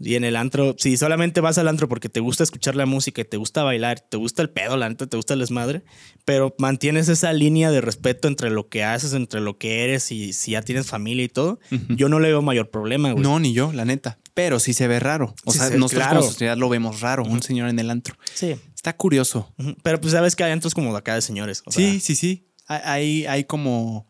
Y 0.00 0.14
en 0.14 0.22
el 0.22 0.36
antro, 0.36 0.76
si 0.78 0.96
solamente 0.96 1.40
vas 1.40 1.58
al 1.58 1.66
antro 1.66 1.88
porque 1.88 2.08
te 2.08 2.20
gusta 2.20 2.44
escuchar 2.44 2.76
la 2.76 2.86
música, 2.86 3.24
te 3.24 3.36
gusta 3.36 3.64
bailar, 3.64 4.00
te 4.00 4.16
gusta 4.16 4.42
el 4.42 4.50
pedo, 4.50 4.76
la 4.76 4.88
neta, 4.88 5.08
te 5.08 5.16
gusta 5.16 5.34
el 5.34 5.40
desmadre, 5.40 5.82
pero 6.24 6.54
mantienes 6.58 7.08
esa 7.08 7.32
línea 7.32 7.72
de 7.72 7.80
respeto 7.80 8.28
entre 8.28 8.50
lo 8.50 8.68
que 8.68 8.84
haces, 8.84 9.12
entre 9.12 9.40
lo 9.40 9.58
que 9.58 9.82
eres 9.82 10.12
y 10.12 10.32
si 10.32 10.52
ya 10.52 10.62
tienes 10.62 10.86
familia 10.86 11.24
y 11.24 11.28
todo, 11.28 11.58
yo 11.88 12.08
no 12.08 12.20
le 12.20 12.28
veo 12.28 12.42
mayor 12.42 12.70
problema, 12.70 13.10
güey. 13.10 13.24
No, 13.24 13.40
ni 13.40 13.52
yo, 13.52 13.72
la 13.72 13.84
neta. 13.84 14.18
Pero 14.34 14.60
sí 14.60 14.72
se 14.72 14.86
ve 14.86 15.00
raro. 15.00 15.34
O 15.44 15.52
sea, 15.52 15.70
nosotros 15.70 16.06
como 16.06 16.22
sociedad 16.22 16.56
lo 16.56 16.68
vemos 16.68 17.00
raro, 17.00 17.24
un 17.24 17.42
señor 17.42 17.68
en 17.68 17.80
el 17.80 17.90
antro. 17.90 18.14
Sí. 18.34 18.54
Está 18.78 18.96
curioso. 18.96 19.52
Pero 19.82 20.00
pues 20.00 20.12
sabes 20.12 20.36
que 20.36 20.44
hay 20.44 20.52
antros 20.52 20.72
como 20.72 20.92
de 20.92 20.98
acá 20.98 21.16
de 21.16 21.20
señores. 21.20 21.64
sí, 21.68 21.98
sí, 21.98 22.14
sí. 22.14 22.46
Hay, 22.68 23.26
hay 23.26 23.42
como. 23.42 24.06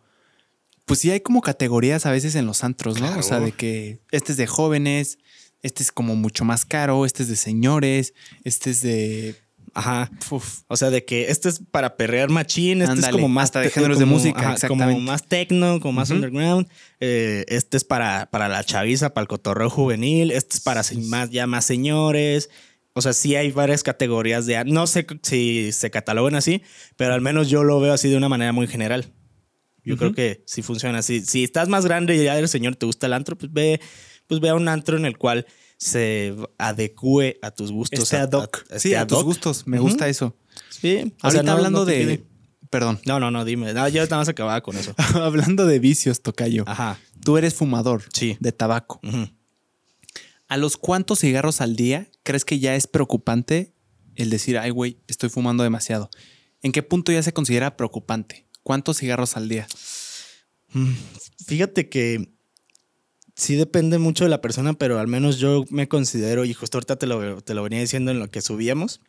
Pues 0.84 1.00
sí, 1.00 1.10
hay 1.10 1.20
como 1.20 1.40
categorías 1.40 2.04
a 2.04 2.10
veces 2.10 2.34
en 2.34 2.44
los 2.44 2.62
antros, 2.64 3.00
¿no? 3.00 3.18
O 3.18 3.22
sea, 3.22 3.40
de 3.40 3.52
que 3.52 4.02
este 4.10 4.32
es 4.32 4.36
de 4.36 4.46
jóvenes, 4.46 5.20
este 5.62 5.82
es 5.82 5.90
como 5.90 6.16
mucho 6.16 6.44
más 6.44 6.66
caro, 6.66 7.06
este 7.06 7.22
es 7.22 7.30
de 7.30 7.36
señores, 7.36 8.12
este 8.44 8.68
es 8.68 8.82
de 8.82 9.36
Ajá. 9.74 10.10
O 10.66 10.76
sea, 10.76 10.90
de 10.90 11.04
que 11.04 11.30
este 11.30 11.48
es 11.48 11.60
para 11.70 11.96
perrear 11.96 12.30
machín, 12.30 12.82
este 12.82 13.00
es 13.00 13.08
como 13.08 13.28
más 13.28 13.52
de 13.52 13.70
géneros 13.70 13.98
de 13.98 14.04
música, 14.04 14.56
como 14.66 15.00
más 15.00 15.26
techno, 15.26 15.80
como 15.80 15.92
más 15.92 16.10
underground. 16.10 16.68
Eh, 17.00 17.44
este 17.48 17.76
es 17.76 17.84
para, 17.84 18.28
para 18.30 18.48
la 18.48 18.64
chaviza, 18.64 19.14
para 19.14 19.22
el 19.22 19.28
cotorreo 19.28 19.70
juvenil. 19.70 20.30
Este 20.30 20.56
es 20.56 20.60
para 20.60 20.82
más, 21.08 21.30
ya 21.30 21.46
más 21.46 21.64
señores. 21.64 22.50
O 22.98 23.02
sea, 23.02 23.12
sí 23.12 23.36
hay 23.36 23.52
varias 23.52 23.84
categorías 23.84 24.44
de... 24.44 24.64
No 24.64 24.88
sé 24.88 25.06
si 25.22 25.70
se 25.70 25.90
catalogan 25.90 26.34
así, 26.34 26.62
pero 26.96 27.14
al 27.14 27.20
menos 27.20 27.48
yo 27.48 27.62
lo 27.62 27.78
veo 27.78 27.92
así 27.92 28.08
de 28.08 28.16
una 28.16 28.28
manera 28.28 28.52
muy 28.52 28.66
general. 28.66 29.12
Yo 29.84 29.96
creo 29.96 30.12
que 30.12 30.42
sí 30.46 30.62
funciona 30.62 30.98
así. 30.98 31.20
Si 31.20 31.44
estás 31.44 31.68
más 31.68 31.84
grande 31.86 32.16
y 32.16 32.24
ya 32.24 32.36
eres 32.36 32.50
señor, 32.50 32.74
te 32.74 32.86
gusta 32.86 33.06
el 33.06 33.12
antro, 33.12 33.38
pues 33.38 33.52
ve, 33.52 33.80
pues 34.26 34.40
ve 34.40 34.48
a 34.48 34.56
un 34.56 34.66
antro 34.68 34.96
en 34.96 35.06
el 35.06 35.16
cual 35.16 35.46
se 35.76 36.34
adecue 36.58 37.38
a 37.40 37.52
tus 37.52 37.70
gustos. 37.70 38.00
Este 38.00 38.16
ad 38.16 38.32
hoc. 38.32 38.66
sí, 38.76 38.94
a 38.94 39.06
tus 39.06 39.22
gustos. 39.22 39.66
Me 39.66 39.78
gusta 39.78 40.08
eso. 40.08 40.36
Sí. 40.68 41.14
Ahorita 41.22 41.52
hablando 41.52 41.84
de... 41.84 42.24
Perdón. 42.68 43.00
No, 43.06 43.20
no, 43.20 43.30
no, 43.30 43.44
dime. 43.44 43.72
No, 43.72 43.88
yo 43.88 44.02
nada 44.02 44.18
más 44.18 44.28
acababa 44.28 44.60
con 44.60 44.76
eso. 44.76 44.92
hablando 45.14 45.66
de 45.66 45.78
vicios, 45.78 46.20
Tocayo. 46.20 46.64
Ajá. 46.66 46.98
Tú 47.24 47.38
eres 47.38 47.54
fumador. 47.54 48.02
Sí. 48.12 48.36
De 48.40 48.50
tabaco. 48.52 49.00
¿A 50.48 50.56
los 50.56 50.76
cuántos 50.76 51.20
cigarros 51.20 51.60
al 51.60 51.76
día 51.76 52.10
crees 52.22 52.44
que 52.44 52.58
ya 52.58 52.74
es 52.74 52.86
preocupante 52.86 53.74
el 54.16 54.30
decir, 54.30 54.58
ay, 54.58 54.70
güey, 54.70 54.98
estoy 55.06 55.28
fumando 55.28 55.62
demasiado? 55.62 56.10
¿En 56.62 56.72
qué 56.72 56.82
punto 56.82 57.12
ya 57.12 57.22
se 57.22 57.32
considera 57.34 57.76
preocupante? 57.76 58.46
¿Cuántos 58.62 58.98
cigarros 58.98 59.36
al 59.36 59.48
día? 59.48 59.68
Mm, 60.72 60.92
fíjate 61.46 61.88
que 61.88 62.32
sí 63.34 63.54
depende 63.54 63.98
mucho 63.98 64.24
de 64.24 64.30
la 64.30 64.40
persona, 64.40 64.72
pero 64.74 64.98
al 64.98 65.06
menos 65.06 65.38
yo 65.38 65.64
me 65.70 65.86
considero, 65.86 66.44
y 66.44 66.54
justo 66.54 66.78
ahorita 66.78 66.96
te 66.96 67.06
lo, 67.06 67.40
te 67.42 67.54
lo 67.54 67.62
venía 67.62 67.80
diciendo 67.80 68.10
en 68.10 68.18
lo 68.18 68.30
que 68.30 68.40
subíamos, 68.40 69.00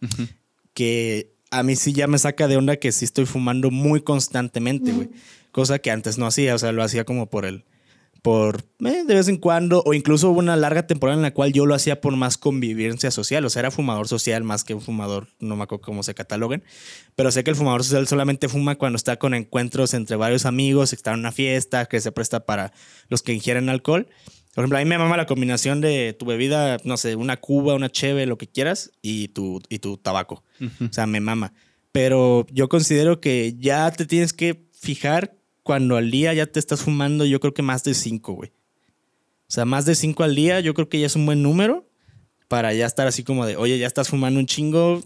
que 0.74 1.36
a 1.52 1.64
mí 1.64 1.76
sí 1.76 1.94
ya 1.94 2.08
me 2.08 2.20
saca 2.20 2.48
de 2.48 2.58
onda 2.58 2.76
que 2.78 2.92
sí 2.92 3.06
estoy 3.06 3.26
fumando 3.26 3.72
muy 3.72 4.02
constantemente, 4.02 4.92
güey. 4.92 5.10
Cosa 5.52 5.80
que 5.80 5.90
antes 5.90 6.18
no 6.18 6.28
hacía, 6.28 6.54
o 6.54 6.60
sea, 6.60 6.72
lo 6.72 6.84
hacía 6.84 7.06
como 7.06 7.30
por 7.30 7.46
el, 7.46 7.66
por 8.22 8.66
eh, 8.86 9.04
de 9.06 9.16
vez 9.16 9.28
en 9.28 9.38
cuando, 9.38 9.82
o 9.86 9.94
incluso 9.94 10.30
hubo 10.30 10.40
una 10.40 10.56
larga 10.56 10.88
temporada 10.88 11.18
en 11.18 11.22
la 11.22 11.34
cual 11.34 11.54
yo 11.54 11.66
lo 11.66 11.76
hacía 11.76 12.02
por 12.02 12.16
más 12.16 12.38
convivencia 12.38 13.12
social, 13.12 13.46
o 13.46 13.50
sea, 13.50 13.62
era 13.62 13.72
fumador 13.72 14.08
social 14.08 14.44
más 14.44 14.64
que 14.64 14.74
un 14.74 14.82
fumador, 14.82 15.28
no 15.40 15.56
me 15.56 15.64
acuerdo 15.64 15.84
cómo 15.84 16.04
se 16.04 16.14
cataloguen, 16.14 16.64
pero 17.16 17.32
sé 17.32 17.44
que 17.44 17.52
el 17.52 17.56
fumador 17.56 17.84
social 17.84 18.08
solamente 18.08 18.50
fuma 18.50 18.76
cuando 18.76 18.98
está 18.98 19.18
con 19.18 19.34
encuentros 19.34 19.94
entre 19.94 20.16
varios 20.16 20.46
amigos, 20.46 20.94
está 20.94 21.14
en 21.14 21.20
una 21.20 21.32
fiesta, 21.32 21.86
que 21.86 22.02
se 22.02 22.12
presta 22.12 22.46
para 22.46 22.74
los 23.08 23.22
que 23.22 23.34
ingieren 23.34 23.70
alcohol. 23.70 24.08
Por 24.54 24.64
ejemplo, 24.64 24.78
a 24.80 24.82
mí 24.82 24.90
me 24.90 24.98
mama 24.98 25.16
la 25.16 25.26
combinación 25.26 25.80
de 25.80 26.16
tu 26.18 26.26
bebida, 26.26 26.78
no 26.84 26.98
sé, 26.98 27.16
una 27.16 27.38
cuba, 27.38 27.76
una 27.76 27.90
cheve, 27.90 28.26
lo 28.26 28.38
que 28.38 28.48
quieras, 28.48 28.92
y 29.02 29.30
tu, 29.30 29.62
y 29.70 29.80
tu 29.80 29.98
tabaco. 29.98 30.44
O 30.60 30.92
sea, 30.92 31.06
me 31.06 31.20
mama. 31.20 31.54
Pero 31.92 32.46
yo 32.52 32.68
considero 32.68 33.22
que 33.22 33.56
ya 33.58 33.90
te 33.92 34.06
tienes 34.06 34.34
que 34.34 34.68
fijar 34.74 35.39
cuando 35.64 35.98
al 35.98 36.12
día 36.12 36.34
ya 36.34 36.46
te 36.46 36.60
estás 36.60 36.82
fumando, 36.82 37.26
yo 37.26 37.40
creo 37.40 37.54
que 37.54 37.62
más 37.62 37.84
de 37.84 37.94
cinco, 37.94 38.34
güey. 38.34 38.52
O 39.48 39.52
sea, 39.52 39.66
más 39.66 39.86
de 39.86 39.96
cinco 39.96 40.24
al 40.24 40.36
día, 40.36 40.60
yo 40.60 40.74
creo 40.74 40.90
que 40.90 41.00
ya 41.00 41.08
es 41.08 41.16
un 41.16 41.26
buen 41.26 41.42
número 41.42 41.90
para 42.48 42.74
ya 42.74 42.86
estar 42.86 43.08
así 43.08 43.24
como 43.24 43.46
de, 43.46 43.56
oye, 43.58 43.78
ya 43.78 43.88
estás 43.88 44.10
fumando 44.10 44.40
un 44.40 44.46
chingo, 44.46 45.04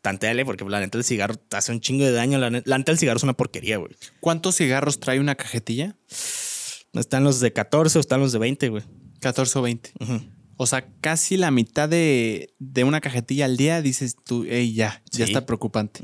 tanteale, 0.00 0.44
porque 0.44 0.64
la 0.64 0.80
neta 0.80 0.98
el 0.98 1.04
cigarro 1.04 1.36
te 1.36 1.56
hace 1.56 1.72
un 1.72 1.80
chingo 1.80 2.04
de 2.04 2.12
daño. 2.12 2.38
La 2.38 2.50
neta, 2.50 2.92
el 2.92 2.98
cigarro 2.98 3.16
es 3.16 3.22
una 3.22 3.34
porquería, 3.34 3.78
güey. 3.78 3.92
¿Cuántos 4.20 4.56
cigarros 4.56 5.00
trae 5.00 5.20
una 5.20 5.34
cajetilla? 5.34 5.96
Están 6.92 7.24
los 7.24 7.40
de 7.40 7.52
14 7.52 7.98
o 7.98 8.00
están 8.00 8.20
los 8.20 8.32
de 8.32 8.38
20, 8.38 8.68
güey. 8.68 8.82
14 9.20 9.58
o 9.58 9.62
20. 9.62 9.92
O 10.56 10.66
sea, 10.66 10.86
casi 11.00 11.36
la 11.36 11.50
mitad 11.50 11.88
de, 11.88 12.54
una 12.84 13.00
cajetilla 13.00 13.46
al 13.46 13.56
día 13.56 13.80
dices 13.80 14.16
tú, 14.22 14.44
hey, 14.48 14.74
ya, 14.74 15.02
ya 15.10 15.24
está 15.24 15.46
preocupante. 15.46 16.02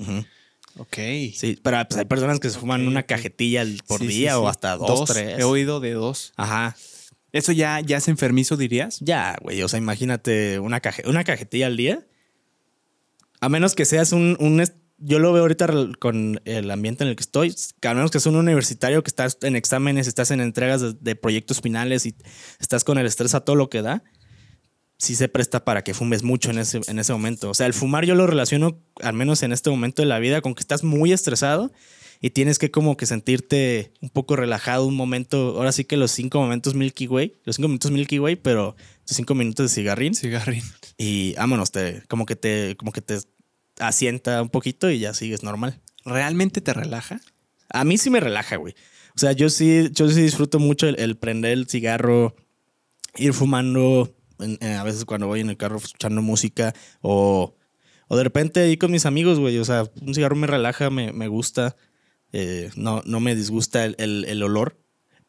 Ok. 0.78 0.96
Sí, 1.34 1.58
pero 1.62 1.78
pues 1.88 1.98
hay 1.98 2.04
personas 2.06 2.40
que 2.40 2.48
se 2.48 2.58
fuman 2.58 2.86
una 2.86 3.02
cajetilla 3.02 3.64
por 3.86 4.00
día 4.00 4.38
o 4.38 4.48
hasta 4.48 4.76
dos, 4.76 5.08
tres. 5.08 5.38
He 5.38 5.44
oído 5.44 5.80
de 5.80 5.92
dos. 5.92 6.32
Ajá. 6.36 6.76
¿Eso 7.32 7.52
ya, 7.52 7.80
ya 7.80 7.98
es 7.98 8.08
enfermizo, 8.08 8.56
dirías? 8.56 8.98
Ya, 9.00 9.36
güey. 9.42 9.62
O 9.62 9.68
sea, 9.68 9.78
imagínate 9.78 10.58
una, 10.60 10.80
una 11.04 11.24
cajetilla 11.24 11.66
al 11.66 11.76
día. 11.76 12.06
A 13.40 13.48
menos 13.48 13.74
que 13.74 13.84
seas 13.84 14.12
un, 14.12 14.36
un, 14.40 14.64
Yo 14.98 15.18
lo 15.18 15.32
veo 15.32 15.42
ahorita 15.42 15.68
con 15.98 16.40
el 16.44 16.70
ambiente 16.70 17.04
en 17.04 17.10
el 17.10 17.16
que 17.16 17.22
estoy. 17.22 17.54
A 17.82 17.94
menos 17.94 18.10
que 18.10 18.20
seas 18.20 18.32
un 18.32 18.36
universitario 18.36 19.02
que 19.02 19.08
estás 19.08 19.36
en 19.42 19.56
exámenes, 19.56 20.06
estás 20.06 20.30
en 20.30 20.40
entregas 20.40 20.80
de, 20.80 20.94
de 20.98 21.16
proyectos 21.16 21.60
finales 21.60 22.06
y 22.06 22.14
estás 22.60 22.84
con 22.84 22.98
el 22.98 23.06
estrés 23.06 23.34
a 23.34 23.40
todo 23.40 23.56
lo 23.56 23.68
que 23.68 23.82
da 23.82 24.02
sí 24.98 25.14
se 25.14 25.28
presta 25.28 25.64
para 25.64 25.82
que 25.82 25.94
fumes 25.94 26.22
mucho 26.22 26.50
en 26.50 26.58
ese, 26.58 26.80
en 26.86 26.98
ese 26.98 27.12
momento. 27.12 27.50
O 27.50 27.54
sea, 27.54 27.66
el 27.66 27.74
fumar 27.74 28.04
yo 28.04 28.14
lo 28.14 28.26
relaciono, 28.26 28.82
al 29.00 29.14
menos 29.14 29.42
en 29.42 29.52
este 29.52 29.70
momento 29.70 30.02
de 30.02 30.06
la 30.06 30.18
vida, 30.18 30.40
con 30.40 30.54
que 30.54 30.60
estás 30.60 30.82
muy 30.84 31.12
estresado 31.12 31.72
y 32.20 32.30
tienes 32.30 32.58
que 32.58 32.72
como 32.72 32.96
que 32.96 33.06
sentirte 33.06 33.92
un 34.00 34.10
poco 34.10 34.34
relajado 34.34 34.86
un 34.86 34.96
momento. 34.96 35.56
Ahora 35.56 35.70
sí 35.70 35.84
que 35.84 35.96
los 35.96 36.10
cinco 36.10 36.40
momentos 36.40 36.74
Milky 36.74 37.06
Way, 37.06 37.34
los 37.44 37.56
cinco 37.56 37.68
minutos 37.68 37.92
Milky 37.92 38.18
Way, 38.18 38.36
pero 38.36 38.76
los 39.06 39.16
cinco 39.16 39.34
minutos 39.34 39.70
de 39.70 39.74
cigarrín. 39.74 40.14
Cigarrín. 40.14 40.64
Y 40.98 41.34
vámonos, 41.34 41.70
te, 41.70 42.02
como 42.08 42.26
que 42.26 42.34
te, 42.34 42.76
como 42.76 42.90
que 42.90 43.00
te 43.00 43.18
asienta 43.78 44.42
un 44.42 44.50
poquito 44.50 44.90
y 44.90 44.98
ya 44.98 45.14
sigues 45.14 45.44
normal. 45.44 45.80
¿Realmente 46.04 46.60
te 46.60 46.74
relaja? 46.74 47.20
A 47.70 47.84
mí 47.84 47.98
sí 47.98 48.10
me 48.10 48.18
relaja, 48.18 48.56
güey. 48.56 48.74
O 49.14 49.18
sea, 49.20 49.32
yo 49.32 49.48
sí, 49.48 49.90
yo 49.92 50.08
sí 50.08 50.22
disfruto 50.22 50.58
mucho 50.58 50.88
el 50.88 51.16
prender 51.16 51.52
el 51.52 51.68
cigarro, 51.68 52.34
ir 53.16 53.32
fumando 53.32 54.17
a 54.38 54.82
veces 54.82 55.04
cuando 55.04 55.26
voy 55.26 55.40
en 55.40 55.50
el 55.50 55.56
carro 55.56 55.78
escuchando 55.78 56.22
música 56.22 56.74
o, 57.00 57.54
o 58.08 58.16
de 58.16 58.24
repente 58.24 58.60
ahí 58.60 58.76
con 58.76 58.90
mis 58.90 59.06
amigos, 59.06 59.38
güey. 59.38 59.58
O 59.58 59.64
sea, 59.64 59.84
un 60.00 60.14
cigarro 60.14 60.36
me 60.36 60.46
relaja, 60.46 60.90
me, 60.90 61.12
me 61.12 61.28
gusta. 61.28 61.76
Eh, 62.32 62.70
no, 62.76 63.02
no 63.06 63.20
me 63.20 63.34
disgusta 63.34 63.84
el, 63.84 63.96
el, 63.98 64.42
olor. 64.42 64.78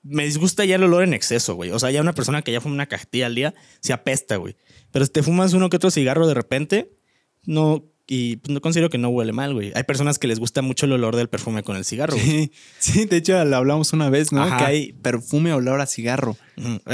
Me 0.03 0.25
disgusta 0.25 0.65
ya 0.65 0.75
el 0.75 0.83
olor 0.83 1.03
en 1.03 1.13
exceso, 1.13 1.55
güey. 1.55 1.71
O 1.71 1.79
sea, 1.79 1.91
ya 1.91 2.01
una 2.01 2.13
persona 2.13 2.41
que 2.41 2.51
ya 2.51 2.61
fuma 2.61 2.75
una 2.75 2.87
cajetilla 2.87 3.25
al 3.25 3.35
día 3.35 3.53
se 3.81 3.93
apesta, 3.93 4.37
güey. 4.37 4.55
Pero 4.91 5.05
si 5.05 5.11
te 5.11 5.23
fumas 5.23 5.53
uno 5.53 5.69
que 5.69 5.77
otro 5.77 5.91
cigarro 5.91 6.27
de 6.27 6.33
repente, 6.33 6.97
no, 7.45 7.85
y 8.07 8.37
pues, 8.37 8.53
no 8.53 8.59
considero 8.59 8.89
que 8.89 8.97
no 8.97 9.09
huele 9.09 9.33
mal, 9.33 9.53
güey. 9.53 9.71
Hay 9.75 9.83
personas 9.83 10.17
que 10.17 10.27
les 10.27 10.39
gusta 10.39 10.61
mucho 10.61 10.85
el 10.87 10.93
olor 10.93 11.15
del 11.15 11.29
perfume 11.29 11.63
con 11.63 11.75
el 11.77 11.85
cigarro. 11.85 12.17
Sí, 12.17 12.51
sí 12.79 13.05
de 13.05 13.17
hecho 13.17 13.43
lo 13.45 13.55
hablamos 13.55 13.93
una 13.93 14.09
vez, 14.09 14.31
¿no? 14.31 14.45
Que 14.57 14.63
hay 14.63 14.93
perfume 14.93 15.53
olor 15.53 15.79
a 15.79 15.85
cigarro. 15.85 16.35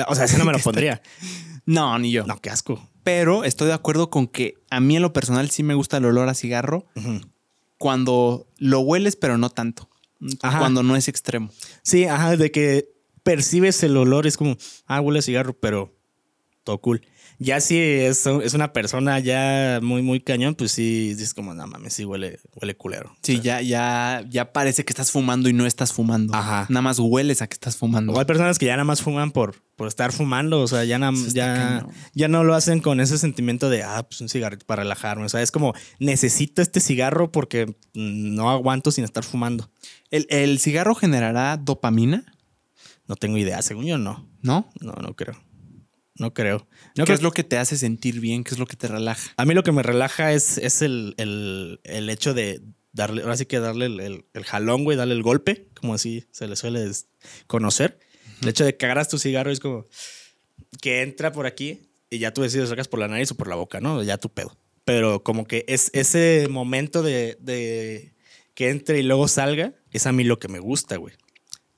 O 0.08 0.16
sea, 0.16 0.26
ese 0.26 0.38
no 0.38 0.46
me 0.46 0.52
lo 0.52 0.60
pondría. 0.64 1.02
No, 1.66 1.98
ni 2.00 2.12
yo. 2.12 2.26
No, 2.26 2.40
qué 2.40 2.50
asco. 2.50 2.90
Pero 3.04 3.44
estoy 3.44 3.68
de 3.68 3.74
acuerdo 3.74 4.10
con 4.10 4.28
que 4.28 4.56
a 4.70 4.80
mí 4.80 4.96
en 4.96 5.02
lo 5.02 5.14
personal 5.14 5.50
sí 5.50 5.64
me 5.64 5.76
gusta 5.76 5.98
el 5.98 6.06
olor 6.06 6.28
a 6.30 6.34
cigarro 6.34 6.86
cuando 7.78 8.48
lo 8.58 8.80
hueles, 8.80 9.16
pero 9.16 9.38
no 9.38 9.50
tanto. 9.50 9.90
Cuando 10.42 10.82
no 10.82 10.96
es 10.96 11.08
extremo. 11.08 11.50
Sí, 11.84 12.06
ajá, 12.06 12.36
de 12.36 12.52
que 12.52 12.90
percibes 13.24 13.84
el 13.84 13.98
olor, 13.98 14.28
es 14.28 14.38
como, 14.38 14.58
ah, 14.86 15.02
huele 15.02 15.20
a 15.20 15.22
cigarro, 15.22 15.54
pero 15.54 15.94
todo 16.64 16.80
cool. 16.80 17.02
Ya 17.38 17.60
si 17.60 17.78
es, 17.78 18.26
es 18.26 18.54
una 18.54 18.72
persona 18.72 19.20
ya 19.20 19.80
muy, 19.82 20.02
muy 20.02 20.20
cañón, 20.22 20.56
pues 20.56 20.72
sí, 20.72 21.16
es 21.18 21.34
como, 21.34 21.54
no 21.54 21.68
mames, 21.68 21.94
sí 21.94 22.06
huele, 22.06 22.40
huele 22.56 22.76
culero. 22.78 23.16
Sí, 23.24 23.42
ya, 23.42 23.62
ya, 23.62 24.24
ya 24.30 24.54
parece 24.54 24.86
que 24.86 24.92
estás 24.92 25.12
fumando 25.12 25.50
y 25.50 25.54
no 25.54 25.66
estás 25.66 25.92
fumando. 25.92 26.34
Ajá. 26.34 26.66
Nada 26.70 26.82
más 26.82 27.00
hueles 27.00 27.42
a 27.42 27.48
que 27.48 27.54
estás 27.54 27.76
fumando. 27.78 28.14
O 28.14 28.20
hay 28.20 28.26
personas 28.26 28.58
que 28.58 28.66
ya 28.66 28.74
nada 28.74 28.86
más 28.86 29.02
fuman 29.02 29.32
por, 29.32 29.56
por 29.76 29.88
estar 29.88 30.12
fumando. 30.12 30.62
O 30.62 30.68
sea, 30.68 30.86
ya, 30.86 31.00
ya, 31.34 31.86
ya 32.14 32.28
no 32.28 32.44
lo 32.44 32.56
hacen 32.56 32.80
con 32.80 33.00
ese 33.00 33.18
sentimiento 33.18 33.70
de, 33.70 33.84
ah, 33.84 34.06
pues 34.08 34.22
un 34.22 34.30
cigarrito 34.30 34.66
para 34.66 34.84
relajarme. 34.84 35.26
O 35.26 35.30
sea, 35.30 35.42
es 35.42 35.52
como, 35.52 35.74
necesito 36.00 36.62
este 36.62 36.80
cigarro 36.80 37.32
porque 37.32 37.76
no 37.94 38.50
aguanto 38.50 38.92
sin 38.92 39.04
estar 39.04 39.24
fumando. 39.24 39.70
¿El, 40.10 40.28
el 40.30 40.60
cigarro 40.60 40.96
generará 40.96 41.58
dopamina? 41.58 42.24
No 43.08 43.16
tengo 43.16 43.38
idea, 43.38 43.62
según 43.62 43.86
yo 43.86 43.98
no. 43.98 44.28
¿No? 44.42 44.72
No, 44.80 44.94
no 44.94 45.16
creo. 45.16 45.36
No 46.18 46.34
creo. 46.34 46.68
¿Qué 47.04 47.14
es 47.14 47.22
lo 47.22 47.32
que 47.32 47.44
te 47.44 47.58
hace 47.58 47.78
sentir 47.78 48.20
bien? 48.22 48.44
¿Qué 48.44 48.54
es 48.54 48.60
lo 48.60 48.68
que 48.68 48.78
te 48.78 48.88
relaja? 48.88 49.32
A 49.36 49.46
mí 49.46 49.54
lo 49.54 49.64
que 49.64 49.74
me 49.74 49.84
relaja 49.84 50.32
es, 50.32 50.58
es 50.58 50.82
el, 50.82 51.16
hecho 51.84 52.34
de 52.34 52.62
darle, 52.94 53.24
ahora 53.24 53.36
sí 53.36 53.46
que 53.46 53.60
darle 53.60 53.88
el, 53.88 54.46
jalón, 54.46 54.86
güey, 54.86 54.98
darle 54.98 55.16
el 55.16 55.24
golpe, 55.24 55.68
como 55.80 55.94
así 55.94 56.26
se 56.32 56.48
le 56.48 56.56
suele 56.56 56.90
conocer. 57.48 58.00
El 58.42 58.50
hecho 58.50 58.64
de 58.64 58.78
que 58.78 58.86
agarras 58.86 59.10
tu 59.10 59.18
cigarro 59.18 59.52
es 59.52 59.60
como 59.60 59.86
que 60.82 61.02
entra 61.02 61.32
por 61.32 61.46
aquí 61.46 61.90
y 62.10 62.20
ya 62.20 62.34
tú 62.34 62.42
decides 62.42 62.70
sacas 62.70 62.88
por 62.88 63.00
la 63.00 63.08
nariz 63.08 63.32
o 63.32 63.36
por 63.36 63.48
la 63.48 63.56
boca, 63.56 63.82
¿no? 63.82 64.02
Ya 64.04 64.18
tu 64.18 64.30
pedo. 64.30 64.58
Pero 64.86 65.24
como 65.24 65.46
que 65.46 65.66
es 65.68 65.90
ese 65.94 66.48
momento 66.50 67.02
de, 67.02 67.38
de 67.42 68.14
que 68.54 68.70
entre 68.70 69.00
y 69.00 69.04
luego 69.04 69.28
salga, 69.28 69.74
es 69.92 70.06
a 70.06 70.12
mí 70.12 70.24
lo 70.24 70.40
que 70.40 70.48
me 70.48 70.60
gusta, 70.60 70.96
güey. 70.98 71.16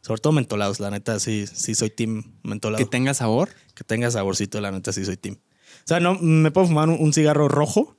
Sobre 0.08 0.22
todo 0.22 0.32
mentolados, 0.32 0.80
la 0.80 0.90
neta, 0.90 1.20
sí, 1.20 1.48
sí 1.52 1.76
soy 1.76 1.90
team 1.90 2.24
mentolado. 2.42 2.82
¿Que 2.82 2.90
tenga 2.90 3.14
sabor? 3.14 3.50
Que 3.76 3.84
tenga 3.84 4.10
saborcito, 4.10 4.62
la 4.62 4.72
neta, 4.72 4.94
sí 4.94 5.04
soy 5.04 5.18
team. 5.18 5.36
O 5.36 5.88
sea, 5.88 6.00
no, 6.00 6.16
me 6.16 6.50
puedo 6.50 6.66
fumar 6.66 6.88
un, 6.88 7.12
cigarro 7.12 7.50
rojo 7.50 7.98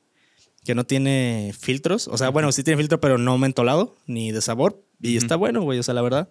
que 0.65 0.75
no 0.75 0.87
tiene 0.87 1.55
filtros. 1.61 2.09
O 2.09 2.17
sea, 2.17 2.31
bueno, 2.31 2.51
sí 2.51 2.63
tiene 2.63 2.79
filtro, 2.79 2.99
pero 2.99 3.19
no 3.19 3.37
mentolado 3.37 3.95
ni 4.07 4.33
de 4.33 4.41
sabor. 4.41 4.83
Y 5.03 5.19
está 5.19 5.37
bueno, 5.37 5.61
güey, 5.61 5.81
o 5.81 5.83
sea, 5.83 5.93
la 5.93 6.01
verdad. 6.01 6.31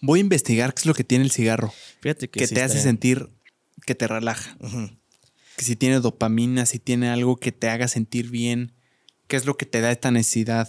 Voy 0.00 0.18
a 0.18 0.22
investigar 0.22 0.74
qué 0.74 0.80
es 0.80 0.86
lo 0.86 0.94
que 0.94 1.04
tiene 1.04 1.24
el 1.24 1.30
cigarro. 1.30 1.72
Fíjate 2.00 2.28
que, 2.28 2.40
que 2.40 2.48
te 2.48 2.64
hace 2.64 2.80
sentir 2.80 3.30
que 3.86 3.94
te 3.94 4.08
relaja. 4.08 4.58
Que 5.56 5.64
si 5.64 5.76
tiene 5.76 6.00
dopamina, 6.00 6.66
si 6.66 6.80
tiene 6.80 7.10
algo 7.10 7.36
que 7.36 7.52
te 7.52 7.68
haga 7.68 7.86
sentir 7.86 8.28
bien, 8.28 8.72
¿qué 9.28 9.36
es 9.36 9.46
lo 9.46 9.56
que 9.56 9.66
te 9.66 9.80
da 9.80 9.92
esta 9.92 10.10
necesidad? 10.10 10.68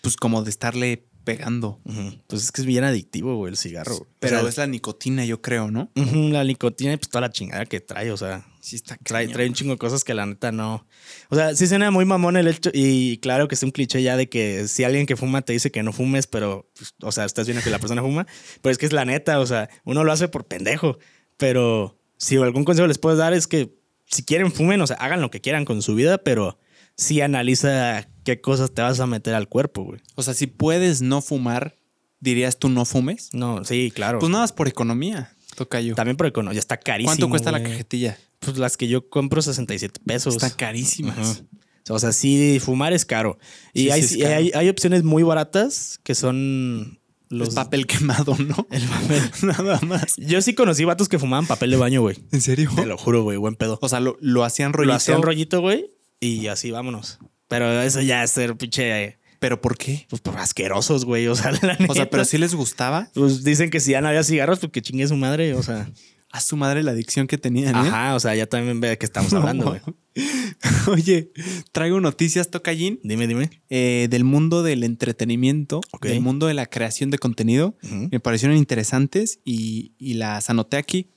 Pues 0.00 0.16
como 0.16 0.42
de 0.42 0.50
estarle 0.50 1.06
pegando. 1.24 1.80
Pues 2.26 2.42
es 2.42 2.52
que 2.52 2.60
es 2.60 2.66
bien 2.66 2.84
adictivo, 2.84 3.36
güey, 3.36 3.50
el 3.50 3.56
cigarro. 3.56 4.06
Pero 4.18 4.46
es 4.46 4.56
la 4.56 4.66
nicotina, 4.66 5.24
yo 5.24 5.40
creo, 5.40 5.70
¿no? 5.70 5.90
la 5.94 6.44
nicotina 6.44 6.92
y 6.92 6.96
pues 6.96 7.08
toda 7.08 7.22
la 7.22 7.30
chingada 7.30 7.66
que 7.66 7.80
trae, 7.80 8.10
o 8.10 8.16
sea. 8.16 8.46
Sí 8.60 8.76
está 8.76 8.96
trae, 8.96 9.26
trae, 9.26 9.48
un 9.48 9.54
chingo 9.54 9.72
de 9.72 9.78
cosas 9.78 10.04
que 10.04 10.14
la 10.14 10.24
neta 10.24 10.52
no. 10.52 10.86
O 11.30 11.34
sea, 11.34 11.54
sí 11.56 11.66
suena 11.66 11.90
muy 11.90 12.04
mamón 12.04 12.36
el 12.36 12.46
hecho. 12.46 12.70
Y 12.72 13.18
claro 13.18 13.48
que 13.48 13.56
es 13.56 13.62
un 13.64 13.72
cliché 13.72 14.02
ya 14.02 14.16
de 14.16 14.28
que 14.28 14.68
si 14.68 14.84
alguien 14.84 15.06
que 15.06 15.16
fuma 15.16 15.42
te 15.42 15.52
dice 15.52 15.72
que 15.72 15.82
no 15.82 15.92
fumes, 15.92 16.28
pero, 16.28 16.70
pues, 16.76 16.94
o 17.02 17.10
sea, 17.10 17.24
estás 17.24 17.46
viendo 17.46 17.64
que 17.64 17.70
la 17.70 17.80
persona 17.80 18.02
fuma. 18.02 18.26
Pero 18.60 18.70
es 18.70 18.78
que 18.78 18.86
es 18.86 18.92
la 18.92 19.04
neta, 19.04 19.40
o 19.40 19.46
sea, 19.46 19.68
uno 19.84 20.04
lo 20.04 20.12
hace 20.12 20.28
por 20.28 20.46
pendejo. 20.46 20.98
Pero 21.38 21.98
si 22.18 22.36
algún 22.36 22.64
consejo 22.64 22.86
les 22.86 22.98
puedes 22.98 23.18
dar 23.18 23.32
es 23.32 23.48
que 23.48 23.74
si 24.06 24.22
quieren 24.22 24.52
fumen, 24.52 24.80
o 24.80 24.86
sea, 24.86 24.96
hagan 24.96 25.20
lo 25.20 25.30
que 25.30 25.40
quieran 25.40 25.64
con 25.64 25.82
su 25.82 25.96
vida, 25.96 26.18
pero 26.18 26.58
sí 26.96 27.20
analiza 27.20 28.08
qué 28.24 28.40
cosas 28.40 28.72
te 28.72 28.82
vas 28.82 29.00
a 29.00 29.06
meter 29.06 29.34
al 29.34 29.48
cuerpo, 29.48 29.84
güey. 29.84 30.00
O 30.14 30.22
sea, 30.22 30.34
si 30.34 30.46
puedes 30.46 31.02
no 31.02 31.22
fumar, 31.22 31.76
dirías 32.20 32.58
tú 32.58 32.68
no 32.68 32.84
fumes. 32.84 33.30
No, 33.32 33.64
sí, 33.64 33.90
claro. 33.94 34.18
Pues 34.18 34.30
nada 34.30 34.44
más 34.44 34.52
por 34.52 34.68
economía, 34.68 35.34
toca 35.56 35.80
yo. 35.80 35.94
También 35.94 36.16
por 36.16 36.26
economía, 36.26 36.58
está 36.58 36.76
carísimo. 36.76 37.10
¿Cuánto 37.10 37.28
cuesta 37.28 37.52
la 37.52 37.62
cajetilla? 37.62 38.18
Pues 38.38 38.58
las 38.58 38.76
que 38.76 38.88
yo 38.88 39.08
compro 39.08 39.42
67 39.42 40.00
pesos. 40.04 40.34
Están 40.34 40.50
carísimas. 40.50 41.44
O 41.88 41.98
sea, 41.98 42.12
sí, 42.12 42.60
fumar 42.60 42.92
es 42.92 43.04
caro. 43.04 43.38
Y 43.72 43.90
hay, 43.90 44.52
hay, 44.54 44.68
opciones 44.68 45.02
muy 45.02 45.22
baratas 45.22 45.98
que 46.04 46.14
son 46.14 47.00
los... 47.28 47.48
El 47.48 47.54
papel 47.54 47.86
quemado, 47.86 48.36
¿no? 48.38 48.66
El 48.70 48.82
papel. 48.84 49.22
Nada 49.42 49.80
más. 49.82 50.14
Yo 50.16 50.40
sí 50.42 50.54
conocí 50.54 50.84
vatos 50.84 51.08
que 51.08 51.18
fumaban 51.18 51.46
papel 51.46 51.72
de 51.72 51.76
baño, 51.76 52.00
güey. 52.02 52.18
¿En 52.30 52.40
serio? 52.40 52.70
Te 52.74 52.86
lo 52.86 52.96
juro, 52.96 53.24
güey. 53.24 53.36
Buen 53.36 53.56
pedo. 53.56 53.78
O 53.82 53.88
sea, 53.88 54.00
lo, 54.00 54.16
lo 54.20 54.44
hacían 54.44 54.72
rollito. 54.72 54.92
Lo 54.92 54.96
hacían 54.96 55.22
rollito, 55.22 55.60
güey. 55.60 55.90
Y 56.22 56.46
así 56.46 56.70
vámonos. 56.70 57.18
Pero 57.48 57.82
eso 57.82 58.00
ya 58.00 58.22
es 58.22 58.30
ser 58.30 58.56
pinche. 58.56 59.18
¿Pero 59.40 59.60
por 59.60 59.76
qué? 59.76 60.06
Pues 60.08 60.22
por 60.22 60.38
asquerosos, 60.38 61.04
güey. 61.04 61.26
O 61.26 61.34
sea, 61.34 61.50
la 61.62 61.76
O 61.88 61.94
sea, 61.94 62.08
pero 62.08 62.24
sí 62.24 62.38
les 62.38 62.54
gustaba. 62.54 63.10
Pues 63.12 63.42
dicen 63.42 63.70
que 63.70 63.80
si 63.80 63.90
ya 63.90 64.00
no 64.00 64.06
había 64.06 64.22
cigarros, 64.22 64.60
pues 64.60 64.70
que 64.70 64.82
chingue 64.82 65.08
su 65.08 65.16
madre. 65.16 65.54
O 65.54 65.64
sea. 65.64 65.90
A 66.30 66.40
su 66.40 66.56
madre 66.56 66.84
la 66.84 66.92
adicción 66.92 67.26
que 67.26 67.38
tenían. 67.38 67.74
¿eh? 67.74 67.78
Ajá, 67.78 68.14
o 68.14 68.20
sea, 68.20 68.36
ya 68.36 68.46
también 68.46 68.80
ve 68.80 68.90
de 68.90 68.98
qué 68.98 69.04
estamos 69.04 69.34
hablando, 69.34 69.66
güey. 69.66 69.80
Oye, 70.86 71.32
traigo 71.72 72.00
noticias, 72.00 72.50
Tocallín. 72.50 73.00
Dime, 73.02 73.26
dime. 73.26 73.50
Eh, 73.68 74.06
del 74.08 74.22
mundo 74.22 74.62
del 74.62 74.84
entretenimiento, 74.84 75.80
del 76.00 76.20
mundo 76.20 76.46
de 76.46 76.54
la 76.54 76.66
creación 76.66 77.10
de 77.10 77.18
contenido. 77.18 77.76
Me 77.82 78.20
parecieron 78.20 78.56
interesantes 78.56 79.40
y, 79.44 79.92
y, 79.98 80.14
las 80.14 80.48
anoté 80.48 80.78
aquí. 80.78 81.10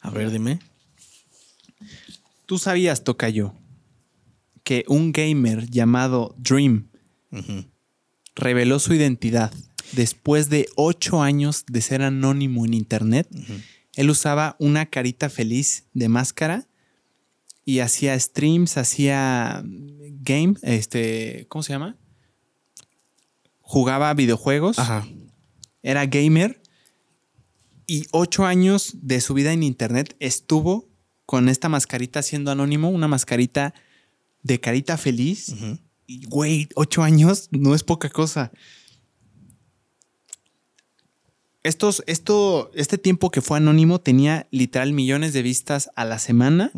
A 0.00 0.10
ver, 0.10 0.30
dime. 0.30 0.60
Tú 2.46 2.58
sabías, 2.58 3.04
Tocayo, 3.04 3.54
que 4.70 4.84
un 4.86 5.10
gamer 5.10 5.68
llamado 5.68 6.32
Dream 6.38 6.90
reveló 8.36 8.78
su 8.78 8.94
identidad 8.94 9.52
después 9.90 10.48
de 10.48 10.68
ocho 10.76 11.22
años 11.22 11.64
de 11.66 11.80
ser 11.80 12.02
anónimo 12.02 12.64
en 12.64 12.74
Internet. 12.74 13.28
Él 13.96 14.10
usaba 14.10 14.54
una 14.60 14.86
carita 14.86 15.28
feliz 15.28 15.86
de 15.92 16.08
máscara 16.08 16.68
y 17.64 17.80
hacía 17.80 18.16
streams, 18.16 18.76
hacía 18.76 19.64
game, 19.64 20.54
este, 20.62 21.46
¿cómo 21.48 21.64
se 21.64 21.72
llama? 21.72 21.96
Jugaba 23.62 24.14
videojuegos. 24.14 24.76
Era 25.82 26.06
gamer. 26.06 26.62
Y 27.88 28.06
ocho 28.12 28.46
años 28.46 28.94
de 29.02 29.20
su 29.20 29.34
vida 29.34 29.52
en 29.52 29.64
Internet 29.64 30.14
estuvo 30.20 30.88
con 31.26 31.48
esta 31.48 31.68
mascarita 31.68 32.22
siendo 32.22 32.52
anónimo, 32.52 32.88
una 32.90 33.08
mascarita 33.08 33.74
de 34.42 34.60
carita 34.60 34.96
feliz. 34.96 35.54
Y, 36.06 36.26
güey, 36.26 36.68
ocho 36.74 37.02
años 37.02 37.48
no 37.50 37.74
es 37.74 37.84
poca 37.84 38.08
cosa. 38.08 38.52
Estos, 41.62 42.02
esto, 42.06 42.70
este 42.74 42.96
tiempo 42.96 43.30
que 43.30 43.42
fue 43.42 43.58
anónimo 43.58 44.00
tenía 44.00 44.48
literal 44.50 44.92
millones 44.92 45.32
de 45.32 45.42
vistas 45.42 45.90
a 45.94 46.04
la 46.04 46.18
semana. 46.18 46.72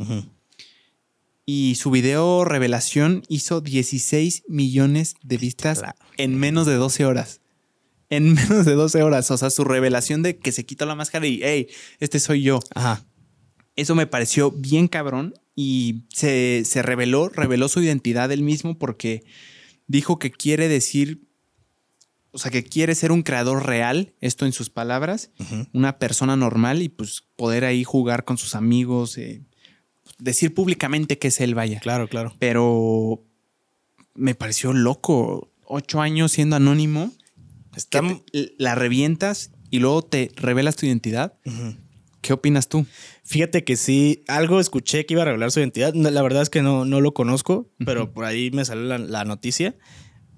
Y 1.47 1.77
su 1.77 1.91
video 1.91 2.45
revelación 2.45 3.23
hizo 3.29 3.61
16 3.61 4.45
millones 4.49 5.15
de 5.23 5.37
vistas 5.39 5.83
en 6.17 6.39
menos 6.39 6.67
de 6.67 6.75
12 6.75 7.05
horas. 7.05 7.41
En 8.11 8.35
menos 8.35 8.67
de 8.67 8.75
12 8.75 9.03
horas. 9.03 9.31
O 9.31 9.39
sea, 9.39 9.51
su 9.51 9.65
revelación 9.65 10.23
de 10.23 10.37
que 10.37 10.53
se 10.53 10.65
quitó 10.67 10.85
la 10.85 10.95
máscara 10.95 11.27
y, 11.27 11.41
hey, 11.43 11.69
este 12.01 12.19
soy 12.21 12.43
yo. 12.43 12.61
Ajá. 12.75 13.05
Eso 13.77 13.95
me 13.95 14.07
pareció 14.07 14.51
bien 14.51 14.89
cabrón 14.89 15.35
y 15.55 16.05
se, 16.13 16.65
reveló, 16.83 17.29
reveló 17.29 17.69
su 17.69 17.83
identidad 17.83 18.31
él 18.33 18.43
mismo 18.43 18.79
porque 18.79 19.25
dijo 19.87 20.19
que 20.19 20.31
quiere 20.31 20.69
decir, 20.69 21.23
o 22.31 22.39
sea, 22.39 22.51
que 22.51 22.65
quiere 22.65 22.95
ser 22.95 23.13
un 23.13 23.23
creador 23.23 23.67
real, 23.67 24.15
esto 24.21 24.47
en 24.47 24.53
sus 24.53 24.71
palabras, 24.71 25.31
una 25.73 25.99
persona 25.99 26.37
normal 26.37 26.83
y 26.83 26.89
pues 26.89 27.25
poder 27.37 27.65
ahí 27.65 27.85
jugar 27.85 28.25
con 28.25 28.39
sus 28.39 28.55
amigos, 28.55 29.19
eh, 29.19 29.43
decir 30.19 30.55
públicamente 30.55 31.19
que 31.19 31.29
es 31.29 31.41
él, 31.41 31.55
vaya. 31.55 31.81
Claro, 31.81 32.09
claro. 32.09 32.35
Pero 32.39 33.23
me 34.15 34.35
pareció 34.35 34.73
loco, 34.73 35.51
ocho 35.67 36.01
años 36.01 36.33
siendo 36.33 36.57
anónimo, 36.57 37.13
la 38.59 38.75
revientas 38.75 39.51
y 39.71 39.79
luego 39.79 40.03
te 40.03 40.31
revelas 40.37 40.77
tu 40.77 40.87
identidad. 40.87 41.35
¿Qué 42.23 42.33
opinas 42.33 42.69
tú? 42.69 42.87
Fíjate 43.25 43.65
que 43.65 43.77
sí, 43.77 44.23
algo 44.29 44.61
escuché 44.61 45.05
que 45.05 45.15
iba 45.15 45.23
a 45.23 45.27
revelar 45.27 45.51
su 45.51 45.59
identidad. 45.59 45.93
La 45.93 46.23
verdad 46.23 46.43
es 46.43 46.51
que 46.51 46.63
no, 46.63 46.85
no 46.85 47.01
lo 47.01 47.13
conozco, 47.15 47.69
pero 47.85 48.13
por 48.13 48.25
ahí 48.25 48.53
me 48.53 48.65
salió 48.65 48.97
la, 48.97 49.25
noticia. 49.25 49.75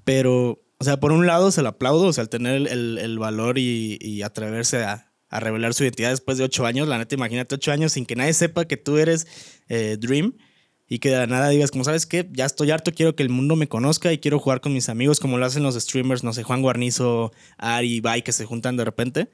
Pero, 0.03 0.63
o 0.79 0.85
sea, 0.85 0.99
por 0.99 1.13
un 1.13 1.27
lado 1.27 1.51
se 1.51 1.61
lo 1.61 1.69
aplaudo, 1.69 2.07
o 2.07 2.13
sea, 2.15 2.23
al 2.23 2.31
tener 2.31 2.67
el, 2.69 3.19
valor 3.19 3.59
y, 3.59 4.23
atreverse 4.23 4.83
a, 4.83 5.13
revelar 5.31 5.75
su 5.75 5.83
identidad 5.83 6.11
después 6.11 6.39
de 6.39 6.45
ocho 6.45 6.65
años. 6.65 6.89
La 6.89 6.97
neta, 6.97 7.17
imagínate 7.17 7.55
ocho 7.55 7.71
años 7.71 7.93
sin 7.93 8.07
que 8.07 8.17
nadie 8.17 8.33
sepa 8.33 8.65
que 8.65 8.79
tú 8.79 8.97
eres 8.97 9.27
eh, 9.69 9.99
Dream 10.01 10.39
y 10.89 11.01
que 11.01 11.11
de 11.11 11.27
nada 11.27 11.51
digas, 11.51 11.71
como 11.71 11.85
sabes 11.85 12.07
qué, 12.07 12.31
ya 12.33 12.47
estoy 12.47 12.71
harto, 12.71 12.93
quiero 12.93 13.15
que 13.15 13.23
el 13.23 13.29
mundo 13.29 13.57
me 13.57 13.69
conozca 13.69 14.11
y 14.11 14.19
quiero 14.19 14.39
jugar 14.39 14.63
con 14.63 14.73
mis 14.73 14.89
amigos 14.89 15.21
como 15.21 15.37
lo 15.37 15.45
hacen 15.45 15.63
los 15.63 15.75
streamers, 15.75 16.25
no 16.25 16.33
sé, 16.33 16.45
Juan 16.45 16.63
Guarnizo, 16.63 17.33
Ari, 17.59 18.01
Bai, 18.01 18.23
que 18.23 18.33
se 18.33 18.47
juntan 18.47 18.77
de 18.77 18.85
repente 18.85 19.29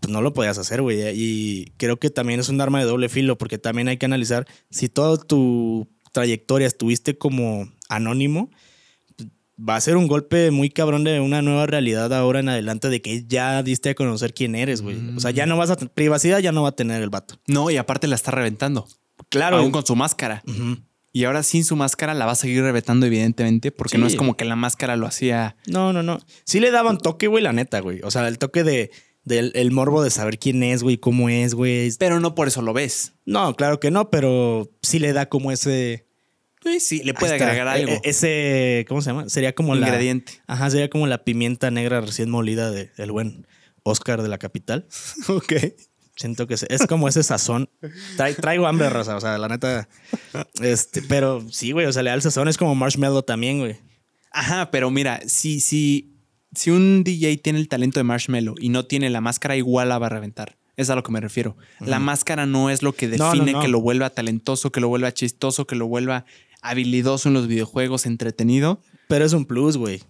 pues 0.00 0.12
no 0.12 0.22
lo 0.22 0.32
podías 0.32 0.58
hacer, 0.58 0.82
güey. 0.82 1.02
Y 1.14 1.72
creo 1.76 1.98
que 1.98 2.10
también 2.10 2.40
es 2.40 2.48
un 2.48 2.60
arma 2.60 2.78
de 2.80 2.86
doble 2.86 3.08
filo, 3.08 3.38
porque 3.38 3.58
también 3.58 3.88
hay 3.88 3.96
que 3.96 4.06
analizar 4.06 4.46
si 4.70 4.88
toda 4.88 5.16
tu 5.16 5.88
trayectoria 6.12 6.66
estuviste 6.66 7.18
como 7.18 7.68
anónimo, 7.88 8.50
va 9.58 9.76
a 9.76 9.80
ser 9.80 9.96
un 9.96 10.06
golpe 10.06 10.50
muy 10.50 10.70
cabrón 10.70 11.04
de 11.04 11.20
una 11.20 11.42
nueva 11.42 11.66
realidad 11.66 12.12
ahora 12.12 12.40
en 12.40 12.48
adelante 12.48 12.88
de 12.88 13.02
que 13.02 13.24
ya 13.26 13.62
diste 13.62 13.90
a 13.90 13.94
conocer 13.94 14.34
quién 14.34 14.54
eres, 14.54 14.82
güey. 14.82 14.96
O 15.16 15.20
sea, 15.20 15.30
ya 15.30 15.46
no 15.46 15.56
vas 15.56 15.70
a... 15.70 15.76
Privacidad 15.76 16.38
ya 16.40 16.52
no 16.52 16.62
va 16.62 16.70
a 16.70 16.76
tener 16.76 17.02
el 17.02 17.10
vato. 17.10 17.40
No, 17.46 17.70
y 17.70 17.76
aparte 17.76 18.08
la 18.08 18.16
está 18.16 18.30
reventando. 18.30 18.86
Claro. 19.28 19.58
Aún 19.58 19.70
con 19.70 19.86
su 19.86 19.94
máscara. 19.96 20.42
Y 21.12 21.24
ahora 21.24 21.44
sin 21.44 21.64
su 21.64 21.76
máscara 21.76 22.14
la 22.14 22.26
va 22.26 22.32
a 22.32 22.36
seguir 22.36 22.62
reventando, 22.62 23.06
evidentemente, 23.06 23.70
porque 23.70 23.98
no 23.98 24.06
es 24.08 24.16
como 24.16 24.36
que 24.36 24.44
la 24.44 24.56
máscara 24.56 24.96
lo 24.96 25.06
hacía. 25.06 25.56
No, 25.66 25.92
no, 25.92 26.02
no. 26.02 26.18
Sí 26.44 26.58
le 26.58 26.72
daban 26.72 26.98
toque, 26.98 27.28
güey, 27.28 27.42
la 27.42 27.52
neta, 27.52 27.78
güey. 27.78 28.00
O 28.02 28.10
sea, 28.10 28.26
el 28.26 28.38
toque 28.38 28.64
de 28.64 28.90
del 29.24 29.52
el 29.54 29.70
morbo 29.70 30.02
de 30.02 30.10
saber 30.10 30.38
quién 30.38 30.62
es, 30.62 30.82
güey, 30.82 30.98
cómo 30.98 31.28
es, 31.28 31.54
güey. 31.54 31.90
Pero 31.98 32.20
no 32.20 32.34
por 32.34 32.48
eso 32.48 32.62
lo 32.62 32.72
ves. 32.72 33.12
No, 33.24 33.54
claro 33.54 33.80
que 33.80 33.90
no, 33.90 34.10
pero 34.10 34.70
sí 34.82 34.98
le 34.98 35.12
da 35.12 35.28
como 35.28 35.50
ese. 35.50 36.06
sí, 36.78 37.02
le 37.02 37.14
puede 37.14 37.34
agregar 37.34 37.68
algo. 37.68 37.92
E, 37.92 38.00
ese, 38.04 38.84
¿cómo 38.88 39.02
se 39.02 39.10
llama? 39.10 39.28
Sería 39.28 39.54
como 39.54 39.74
la. 39.74 39.88
Ingrediente. 39.88 40.40
Ajá, 40.46 40.70
sería 40.70 40.90
como 40.90 41.06
la 41.06 41.24
pimienta 41.24 41.70
negra 41.70 42.00
recién 42.00 42.30
molida 42.30 42.70
del 42.70 43.12
buen 43.12 43.46
Oscar 43.82 44.22
de 44.22 44.28
la 44.28 44.38
capital. 44.38 44.86
ok. 45.28 45.52
Siento 46.16 46.46
que 46.46 46.54
es 46.54 46.86
como 46.88 47.08
ese 47.08 47.24
sazón. 47.24 47.68
traigo 48.36 48.68
hambre, 48.68 48.88
Rosa. 48.88 49.16
O 49.16 49.20
sea, 49.20 49.36
la 49.36 49.48
neta. 49.48 49.88
Este, 50.60 51.02
pero 51.02 51.44
sí, 51.50 51.72
güey. 51.72 51.86
O 51.86 51.92
sea, 51.92 52.04
le 52.04 52.10
da 52.10 52.14
el 52.14 52.22
sazón. 52.22 52.46
Es 52.46 52.56
como 52.56 52.76
marshmallow 52.76 53.22
también, 53.22 53.58
güey. 53.58 53.78
Ajá, 54.30 54.70
pero 54.70 54.90
mira, 54.92 55.20
sí, 55.26 55.58
sí 55.58 56.13
si 56.54 56.70
un 56.70 57.04
DJ 57.04 57.36
tiene 57.38 57.58
el 57.58 57.68
talento 57.68 58.00
de 58.00 58.04
Marshmallow 58.04 58.54
y 58.60 58.68
no 58.68 58.86
tiene 58.86 59.10
la 59.10 59.20
máscara, 59.20 59.56
igual 59.56 59.88
la 59.88 59.98
va 59.98 60.06
a 60.06 60.10
reventar. 60.10 60.56
Es 60.76 60.90
a 60.90 60.96
lo 60.96 61.02
que 61.02 61.12
me 61.12 61.20
refiero. 61.20 61.56
La 61.80 62.00
máscara 62.00 62.46
no 62.46 62.68
es 62.68 62.82
lo 62.82 62.94
que 62.94 63.08
define 63.08 63.54
que 63.60 63.68
lo 63.68 63.80
vuelva 63.80 64.10
talentoso, 64.10 64.72
que 64.72 64.80
lo 64.80 64.88
vuelva 64.88 65.12
chistoso, 65.12 65.66
que 65.66 65.76
lo 65.76 65.86
vuelva 65.86 66.24
habilidoso 66.62 67.28
en 67.28 67.34
los 67.34 67.46
videojuegos, 67.46 68.06
entretenido. 68.06 68.80
Pero 69.06 69.24
es 69.24 69.32
un 69.32 69.44
plus, 69.44 69.76
güey. 69.76 70.02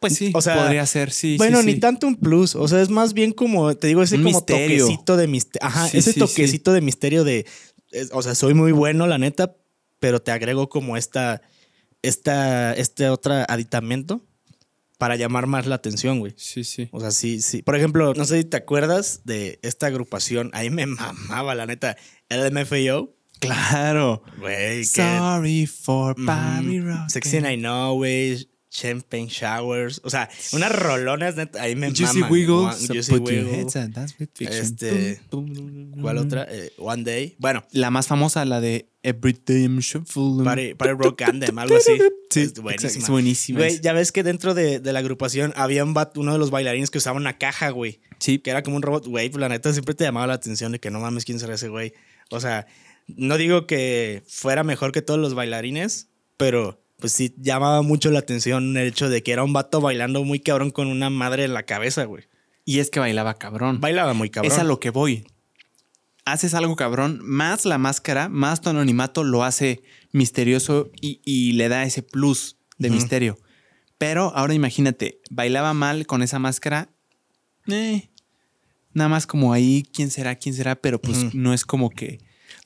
Pues 0.00 0.14
sí, 0.14 0.30
o 0.34 0.42
sea, 0.42 0.56
podría 0.56 0.84
ser, 0.86 1.10
sí. 1.10 1.36
Bueno, 1.38 1.62
ni 1.62 1.76
tanto 1.76 2.06
un 2.06 2.16
plus. 2.16 2.54
O 2.54 2.68
sea, 2.68 2.82
es 2.82 2.90
más 2.90 3.14
bien 3.14 3.32
como, 3.32 3.74
te 3.74 3.88
digo, 3.88 4.02
ese 4.02 4.22
como 4.22 4.44
toquecito 4.44 5.16
de 5.16 5.26
misterio. 5.26 5.66
Ajá, 5.66 5.88
ese 5.92 6.12
toquecito 6.12 6.72
de 6.72 6.80
misterio 6.82 7.24
de. 7.24 7.46
o 8.12 8.22
sea, 8.22 8.34
soy 8.34 8.54
muy 8.54 8.72
bueno, 8.72 9.06
la 9.06 9.18
neta, 9.18 9.56
pero 9.98 10.20
te 10.20 10.30
agrego 10.30 10.68
como 10.68 10.96
esta. 10.96 11.42
Esta, 12.00 12.74
este 12.74 13.08
otro 13.08 13.34
aditamento 13.48 14.22
para 14.98 15.16
llamar 15.16 15.46
más 15.46 15.66
la 15.66 15.76
atención, 15.76 16.18
güey. 16.18 16.34
Sí, 16.36 16.64
sí. 16.64 16.88
O 16.92 17.00
sea, 17.00 17.12
sí, 17.12 17.40
sí. 17.40 17.62
Por 17.62 17.76
ejemplo, 17.76 18.12
no 18.14 18.24
sé 18.24 18.38
si 18.38 18.44
te 18.44 18.56
acuerdas 18.56 19.22
de 19.24 19.60
esta 19.62 19.86
agrupación. 19.86 20.50
Ahí 20.52 20.70
me 20.70 20.84
mamaba, 20.86 21.54
la 21.54 21.66
neta. 21.66 21.96
El 22.28 22.52
MFAO. 22.52 23.14
Claro. 23.38 24.22
Güey, 24.38 24.84
Sorry 24.84 25.66
for 25.66 26.16
Bobby 26.18 26.80
Rock. 26.80 27.08
Sexy 27.08 27.38
I 27.38 27.56
Know, 27.56 27.94
güey. 27.94 28.47
Champagne 28.70 29.28
Showers. 29.28 30.00
O 30.04 30.10
sea, 30.10 30.28
unas 30.52 30.72
rolonas, 30.72 31.36
neta, 31.36 31.62
ahí 31.62 31.74
me 31.74 31.88
Juicy 31.88 32.22
Wiggles. 32.22 32.86
Juicy 32.86 33.14
Wiggles. 33.14 33.76
Este, 34.40 35.20
¿Cuál 36.00 36.18
otra? 36.18 36.46
Eh, 36.50 36.72
One 36.78 37.04
Day. 37.04 37.36
Bueno. 37.38 37.64
La 37.72 37.90
más 37.90 38.06
famosa, 38.06 38.44
la 38.44 38.60
de 38.60 38.90
Every 39.02 39.40
Day 39.44 39.62
I'm 39.62 39.78
Shuffling. 39.78 40.44
Party, 40.44 40.74
Rock 40.92 41.22
Anthem, 41.22 41.58
algo 41.58 41.76
así. 41.76 41.98
Sí, 42.30 42.40
es 42.40 42.60
buenísima. 42.60 43.04
Es 43.04 43.08
buenísima. 43.08 43.58
Güey, 43.60 43.80
ya 43.80 43.92
ves 43.92 44.12
que 44.12 44.22
dentro 44.22 44.54
de, 44.54 44.80
de 44.80 44.92
la 44.92 44.98
agrupación 44.98 45.52
había 45.56 45.84
un 45.84 45.94
uno 46.16 46.32
de 46.32 46.38
los 46.38 46.50
bailarines 46.50 46.90
que 46.90 46.98
usaba 46.98 47.16
una 47.16 47.38
caja, 47.38 47.70
güey. 47.70 48.00
Sí. 48.18 48.38
Que 48.38 48.50
era 48.50 48.62
como 48.62 48.76
un 48.76 48.82
robot. 48.82 49.06
Güey, 49.06 49.30
pues 49.30 49.40
la 49.40 49.48
neta 49.48 49.72
siempre 49.72 49.94
te 49.94 50.04
llamaba 50.04 50.26
la 50.26 50.34
atención 50.34 50.72
de 50.72 50.80
que 50.80 50.90
no 50.90 51.00
mames 51.00 51.24
quién 51.24 51.38
será 51.38 51.54
ese 51.54 51.68
güey. 51.68 51.94
O 52.30 52.40
sea, 52.40 52.66
no 53.06 53.38
digo 53.38 53.66
que 53.66 54.22
fuera 54.28 54.62
mejor 54.62 54.92
que 54.92 55.00
todos 55.00 55.18
los 55.18 55.34
bailarines, 55.34 56.08
pero 56.36 56.84
pues 56.98 57.12
sí 57.12 57.34
llamaba 57.38 57.82
mucho 57.82 58.10
la 58.10 58.18
atención 58.18 58.76
el 58.76 58.88
hecho 58.88 59.08
de 59.08 59.22
que 59.22 59.32
era 59.32 59.44
un 59.44 59.52
vato 59.52 59.80
bailando 59.80 60.24
muy 60.24 60.40
cabrón 60.40 60.70
con 60.70 60.88
una 60.88 61.10
madre 61.10 61.44
en 61.44 61.54
la 61.54 61.62
cabeza, 61.62 62.04
güey. 62.04 62.24
Y 62.64 62.80
es 62.80 62.90
que 62.90 63.00
bailaba 63.00 63.34
cabrón. 63.34 63.80
Bailaba 63.80 64.14
muy 64.14 64.30
cabrón. 64.30 64.52
Es 64.52 64.58
a 64.58 64.64
lo 64.64 64.80
que 64.80 64.90
voy. 64.90 65.26
Haces 66.24 66.52
algo 66.52 66.76
cabrón, 66.76 67.20
más 67.22 67.64
la 67.64 67.78
máscara, 67.78 68.28
más 68.28 68.60
tu 68.60 68.68
anonimato 68.68 69.24
lo 69.24 69.44
hace 69.44 69.82
misterioso 70.12 70.90
y, 71.00 71.52
le 71.52 71.68
da 71.68 71.84
ese 71.84 72.02
plus 72.02 72.58
de 72.76 72.90
misterio. 72.90 73.38
Pero 73.96 74.32
ahora 74.34 74.52
imagínate, 74.52 75.20
bailaba 75.30 75.72
mal 75.72 76.06
con 76.06 76.22
esa 76.22 76.38
máscara. 76.38 76.90
Eh, 77.66 78.10
nada 78.92 79.08
más 79.08 79.26
como 79.26 79.54
ahí, 79.54 79.88
¿quién 79.94 80.10
será? 80.10 80.36
¿Quién 80.36 80.54
será? 80.54 80.74
Pero 80.74 81.00
pues 81.00 81.34
no 81.34 81.54
es 81.54 81.64
como 81.64 81.88
que 81.88 82.18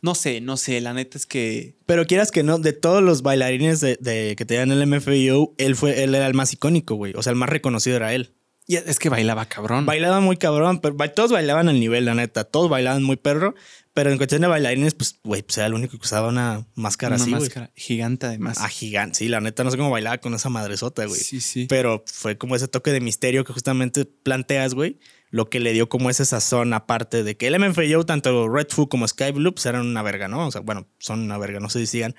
no 0.02 0.16
sé, 0.16 0.40
no 0.40 0.56
sé, 0.56 0.80
la 0.80 0.92
neta 0.92 1.16
es 1.16 1.26
que. 1.26 1.76
Pero 1.86 2.06
quieras 2.06 2.32
que 2.32 2.42
no, 2.42 2.58
de 2.58 2.72
todos 2.72 3.02
los 3.02 3.22
bailarines 3.22 3.80
de, 3.80 4.34
que 4.36 4.44
tenían 4.44 4.72
el 4.72 4.86
MFAO, 4.86 5.54
él 5.58 5.76
fue, 5.76 6.02
él 6.02 6.14
era 6.16 6.26
el 6.26 6.34
más 6.34 6.52
icónico, 6.52 6.96
güey. 6.96 7.12
O 7.16 7.22
sea, 7.22 7.30
el 7.30 7.36
más 7.36 7.48
reconocido 7.48 7.96
era 7.96 8.12
él. 8.12 8.34
Y 8.66 8.76
es 8.76 8.98
que 8.98 9.08
bailaba 9.08 9.46
cabrón. 9.46 9.86
Bailaba 9.86 10.20
muy 10.20 10.36
cabrón, 10.36 10.80
pero 10.80 10.96
todos 11.12 11.32
bailaban 11.32 11.68
al 11.68 11.78
nivel, 11.78 12.04
la 12.04 12.14
neta. 12.14 12.44
Todos 12.44 12.68
bailaban 12.68 13.02
muy 13.02 13.16
perro. 13.16 13.54
Pero 13.94 14.10
en 14.10 14.16
cuestión 14.16 14.40
de 14.40 14.48
bailarines, 14.48 14.94
pues, 14.94 15.20
güey, 15.22 15.42
pues 15.42 15.58
era 15.58 15.66
el 15.66 15.74
único 15.74 15.98
que 15.98 16.04
usaba 16.04 16.28
una 16.28 16.66
máscara 16.74 17.16
una 17.16 17.24
así, 17.24 17.30
máscara 17.30 17.70
gigante 17.76 18.26
además. 18.26 18.58
Ah, 18.60 18.68
gigante. 18.68 19.18
Sí, 19.18 19.28
la 19.28 19.40
neta, 19.40 19.62
no 19.64 19.70
sé 19.70 19.76
cómo 19.76 19.90
bailaba 19.90 20.18
con 20.18 20.34
esa 20.34 20.48
madresota, 20.48 21.04
güey. 21.04 21.20
Sí, 21.20 21.40
sí. 21.40 21.66
Pero 21.68 22.02
fue 22.06 22.38
como 22.38 22.56
ese 22.56 22.68
toque 22.68 22.90
de 22.90 23.00
misterio 23.00 23.44
que 23.44 23.52
justamente 23.52 24.04
planteas, 24.04 24.74
güey 24.74 24.98
lo 25.32 25.48
que 25.48 25.60
le 25.60 25.72
dio 25.72 25.88
como 25.88 26.10
esa 26.10 26.26
sazón 26.26 26.74
aparte 26.74 27.24
de 27.24 27.38
que 27.38 27.46
el 27.46 27.58
MFAO, 27.58 28.04
tanto 28.04 28.48
Red 28.48 28.68
Fu 28.68 28.88
como 28.88 29.08
Sky 29.08 29.32
Blue, 29.32 29.54
pues 29.54 29.64
eran 29.64 29.86
una 29.86 30.02
verga, 30.02 30.28
¿no? 30.28 30.46
O 30.46 30.50
sea, 30.52 30.60
bueno, 30.60 30.86
son 30.98 31.20
una 31.20 31.38
verga, 31.38 31.58
no 31.58 31.70
sé 31.70 31.80
si 31.80 31.86
sigan. 31.86 32.14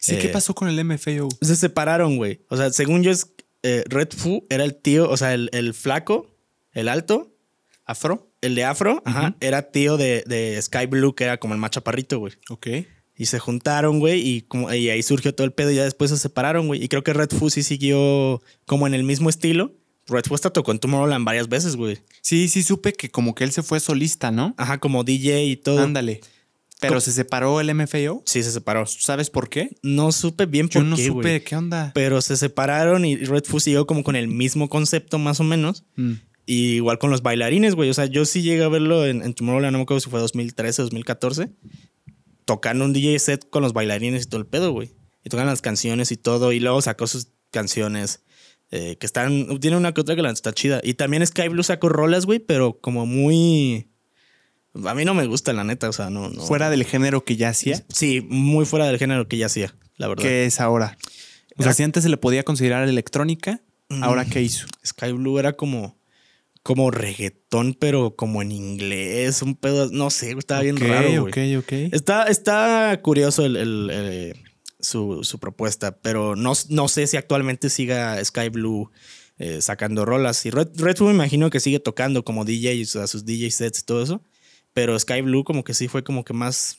Sí, 0.00 0.16
¿qué 0.16 0.28
eh, 0.28 0.30
pasó 0.30 0.54
con 0.54 0.68
el 0.68 0.82
MFAO? 0.82 1.28
Se 1.42 1.56
separaron, 1.56 2.16
güey. 2.16 2.40
O 2.48 2.56
sea, 2.56 2.70
según 2.72 3.02
yo, 3.02 3.10
es, 3.10 3.30
eh, 3.62 3.84
Red 3.86 4.08
Fu 4.16 4.46
era 4.48 4.64
el 4.64 4.76
tío, 4.76 5.10
o 5.10 5.16
sea, 5.18 5.34
el, 5.34 5.74
flaco, 5.74 6.34
el 6.72 6.88
alto. 6.88 7.36
¿Afro? 7.84 8.32
El 8.40 8.54
de 8.54 8.64
Afro, 8.64 9.02
ajá, 9.04 9.36
era 9.40 9.70
tío 9.70 9.98
de, 9.98 10.58
Sky 10.62 10.86
Blue, 10.86 11.14
que 11.14 11.24
era 11.24 11.36
como 11.36 11.52
el 11.52 11.60
más 11.60 11.70
chaparrito, 11.70 12.18
güey. 12.18 12.32
Ok. 12.48 12.66
Y 13.14 13.26
se 13.26 13.38
juntaron, 13.38 14.00
güey, 14.00 14.26
y, 14.26 14.40
como, 14.40 14.72
y 14.72 14.88
ahí 14.88 15.02
surgió 15.02 15.34
todo 15.34 15.44
el 15.44 15.52
pedo 15.52 15.70
y 15.70 15.76
ya 15.76 15.84
después 15.84 16.10
se 16.10 16.16
separaron, 16.16 16.66
güey. 16.66 16.82
Y 16.82 16.88
creo 16.88 17.04
que 17.04 17.12
Red 17.12 17.30
Fu 17.38 17.50
sí 17.50 17.62
siguió 17.62 18.42
como 18.64 18.86
en 18.86 18.94
el 18.94 19.02
mismo 19.02 19.28
estilo 19.28 19.74
Red 20.06 20.24
Fuesta 20.24 20.50
tocó 20.50 20.72
en 20.72 20.78
Tomorrowland 20.78 21.24
varias 21.24 21.48
veces, 21.48 21.76
güey. 21.76 21.98
Sí, 22.20 22.48
sí, 22.48 22.62
supe 22.62 22.92
que 22.92 23.10
como 23.10 23.34
que 23.34 23.44
él 23.44 23.52
se 23.52 23.62
fue 23.62 23.80
solista, 23.80 24.30
¿no? 24.30 24.54
Ajá, 24.58 24.78
como 24.78 25.04
DJ 25.04 25.44
y 25.44 25.56
todo. 25.56 25.80
Ándale. 25.80 26.20
¿Pero 26.80 27.00
se 27.00 27.12
separó 27.12 27.60
el 27.60 27.74
MFAO? 27.74 28.22
Sí, 28.26 28.42
se 28.42 28.50
separó. 28.50 28.86
¿Sabes 28.86 29.30
por 29.30 29.48
qué? 29.48 29.76
No 29.82 30.12
supe 30.12 30.46
bien 30.46 30.68
por 30.68 30.72
qué. 30.72 30.78
Yo 30.80 30.84
no 30.84 30.96
supe 30.96 31.42
qué 31.42 31.56
onda. 31.56 31.92
Pero 31.94 32.20
se 32.20 32.36
separaron 32.36 33.04
y 33.04 33.16
Red 33.16 33.44
Fu 33.44 33.60
siguió 33.60 33.86
como 33.86 34.04
con 34.04 34.16
el 34.16 34.28
mismo 34.28 34.68
concepto, 34.68 35.18
más 35.18 35.40
o 35.40 35.44
menos. 35.44 35.84
Mm. 35.96 36.12
Y 36.46 36.74
igual 36.74 36.98
con 36.98 37.10
los 37.10 37.22
bailarines, 37.22 37.74
güey. 37.74 37.88
O 37.88 37.94
sea, 37.94 38.06
yo 38.06 38.26
sí 38.26 38.42
llegué 38.42 38.64
a 38.64 38.68
verlo 38.68 39.06
en, 39.06 39.32
Tomorrowland, 39.32 39.72
no 39.72 39.78
me 39.78 39.82
acuerdo 39.84 40.00
si 40.00 40.10
fue 40.10 40.20
2013, 40.20 40.82
2014. 40.82 41.50
Tocando 42.44 42.84
un 42.84 42.92
DJ 42.92 43.18
set 43.18 43.48
con 43.48 43.62
los 43.62 43.72
bailarines 43.72 44.24
y 44.24 44.26
todo 44.26 44.40
el 44.40 44.46
pedo, 44.46 44.72
güey. 44.72 44.92
Y 45.24 45.30
tocan 45.30 45.46
las 45.46 45.62
canciones 45.62 46.12
y 46.12 46.18
todo. 46.18 46.52
Y 46.52 46.60
luego 46.60 46.82
sacó 46.82 47.06
sus 47.06 47.28
canciones 47.50 48.20
eh, 48.70 48.96
que 48.96 49.06
están. 49.06 49.60
Tiene 49.60 49.76
una 49.76 49.92
que 49.92 50.00
otra 50.00 50.16
que 50.16 50.22
la 50.22 50.30
está 50.30 50.52
chida. 50.52 50.80
Y 50.82 50.94
también 50.94 51.26
Sky 51.26 51.48
Blue 51.48 51.62
sacó 51.62 51.88
rolas, 51.88 52.26
güey, 52.26 52.38
pero 52.38 52.78
como 52.80 53.06
muy. 53.06 53.88
A 54.84 54.94
mí 54.94 55.04
no 55.04 55.14
me 55.14 55.26
gusta, 55.26 55.52
la 55.52 55.62
neta, 55.62 55.88
o 55.88 55.92
sea, 55.92 56.10
no, 56.10 56.30
¿Fuera 56.30 56.68
del 56.68 56.84
género 56.84 57.24
que 57.24 57.36
ya 57.36 57.50
hacía? 57.50 57.84
Sí, 57.88 58.26
muy 58.28 58.66
fuera 58.66 58.86
del 58.86 58.98
género 58.98 59.28
que 59.28 59.36
ya 59.36 59.46
hacía, 59.46 59.72
la 59.96 60.08
verdad. 60.08 60.24
¿Qué 60.24 60.46
es 60.46 60.60
ahora? 60.60 60.98
O 61.56 61.62
sea, 61.62 61.72
si 61.72 61.84
antes 61.84 62.02
se 62.02 62.08
le 62.08 62.16
podía 62.16 62.42
considerar 62.42 62.88
electrónica, 62.88 63.60
¿ahora 64.00 64.24
qué 64.24 64.42
hizo? 64.42 64.66
Sky 64.84 65.12
Blue 65.12 65.38
era 65.38 65.52
como, 65.52 65.96
como 66.64 66.90
reggaetón, 66.90 67.76
pero 67.78 68.16
como 68.16 68.42
en 68.42 68.50
inglés, 68.50 69.42
un 69.42 69.54
pedo, 69.54 69.88
no 69.92 70.10
sé, 70.10 70.32
estaba 70.32 70.62
bien 70.62 70.76
raro, 70.76 71.22
güey. 71.22 71.56
Ok, 71.56 71.64
ok, 71.64 71.72
Está, 71.92 72.24
está 72.24 72.98
curioso 73.00 73.44
el, 73.44 73.88
eh, 73.92 74.34
su, 74.84 75.38
propuesta, 75.40 75.98
pero 75.98 76.36
no, 76.36 76.52
no, 76.68 76.88
sé 76.88 77.06
si 77.06 77.16
actualmente 77.16 77.70
siga 77.70 78.22
Sky 78.24 78.48
Blue 78.48 78.90
eh, 79.38 79.60
sacando 79.60 80.04
rolas. 80.04 80.44
Y 80.46 80.50
Red, 80.50 80.68
Red 80.76 81.00
me 81.00 81.10
imagino 81.10 81.50
que 81.50 81.60
sigue 81.60 81.80
tocando 81.80 82.24
como 82.24 82.44
DJ, 82.44 82.82
o 82.82 82.86
sea, 82.86 83.06
sus 83.06 83.24
DJ 83.24 83.50
sets 83.50 83.80
y 83.80 83.82
todo 83.84 84.02
eso, 84.02 84.22
pero 84.72 84.98
Sky 84.98 85.22
Blue 85.22 85.44
como 85.44 85.64
que 85.64 85.74
sí 85.74 85.88
fue 85.88 86.04
como 86.04 86.24
que 86.24 86.32
más... 86.32 86.78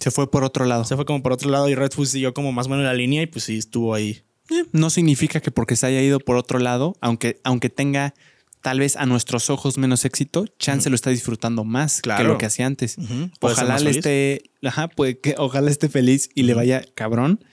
Se 0.00 0.10
fue 0.10 0.30
por 0.30 0.44
otro 0.44 0.64
lado. 0.64 0.84
Se 0.84 0.96
fue 0.96 1.04
como 1.04 1.22
por 1.22 1.32
otro 1.32 1.50
lado 1.50 1.68
y 1.68 1.74
Red 1.74 1.92
Fu 1.92 2.04
siguió 2.04 2.34
como 2.34 2.52
más 2.52 2.66
o 2.66 2.70
menos 2.70 2.84
la 2.84 2.94
línea 2.94 3.22
y 3.22 3.26
pues 3.26 3.44
sí 3.44 3.58
estuvo 3.58 3.94
ahí. 3.94 4.22
Eh, 4.50 4.64
no 4.72 4.90
significa 4.90 5.40
que 5.40 5.50
porque 5.50 5.76
se 5.76 5.86
haya 5.86 6.02
ido 6.02 6.20
por 6.20 6.36
otro 6.36 6.58
lado, 6.58 6.96
aunque, 7.00 7.40
aunque 7.44 7.70
tenga 7.70 8.14
tal 8.64 8.80
vez 8.80 8.96
a 8.96 9.04
nuestros 9.04 9.50
ojos 9.50 9.76
menos 9.76 10.06
éxito, 10.06 10.46
Chance 10.58 10.88
lo 10.88 10.96
está 10.96 11.10
disfrutando 11.10 11.64
más 11.64 12.00
que 12.00 12.24
lo 12.24 12.38
que 12.38 12.46
hacía 12.46 12.64
antes. 12.64 12.96
Ojalá 13.40 13.78
le 13.78 13.90
esté, 13.90 14.50
ajá, 14.62 14.88
puede 14.88 15.20
que, 15.20 15.34
ojalá 15.36 15.70
esté 15.70 15.90
feliz 15.90 16.30
y 16.34 16.44
le 16.44 16.54
vaya 16.54 16.82
cabrón. 16.94 17.44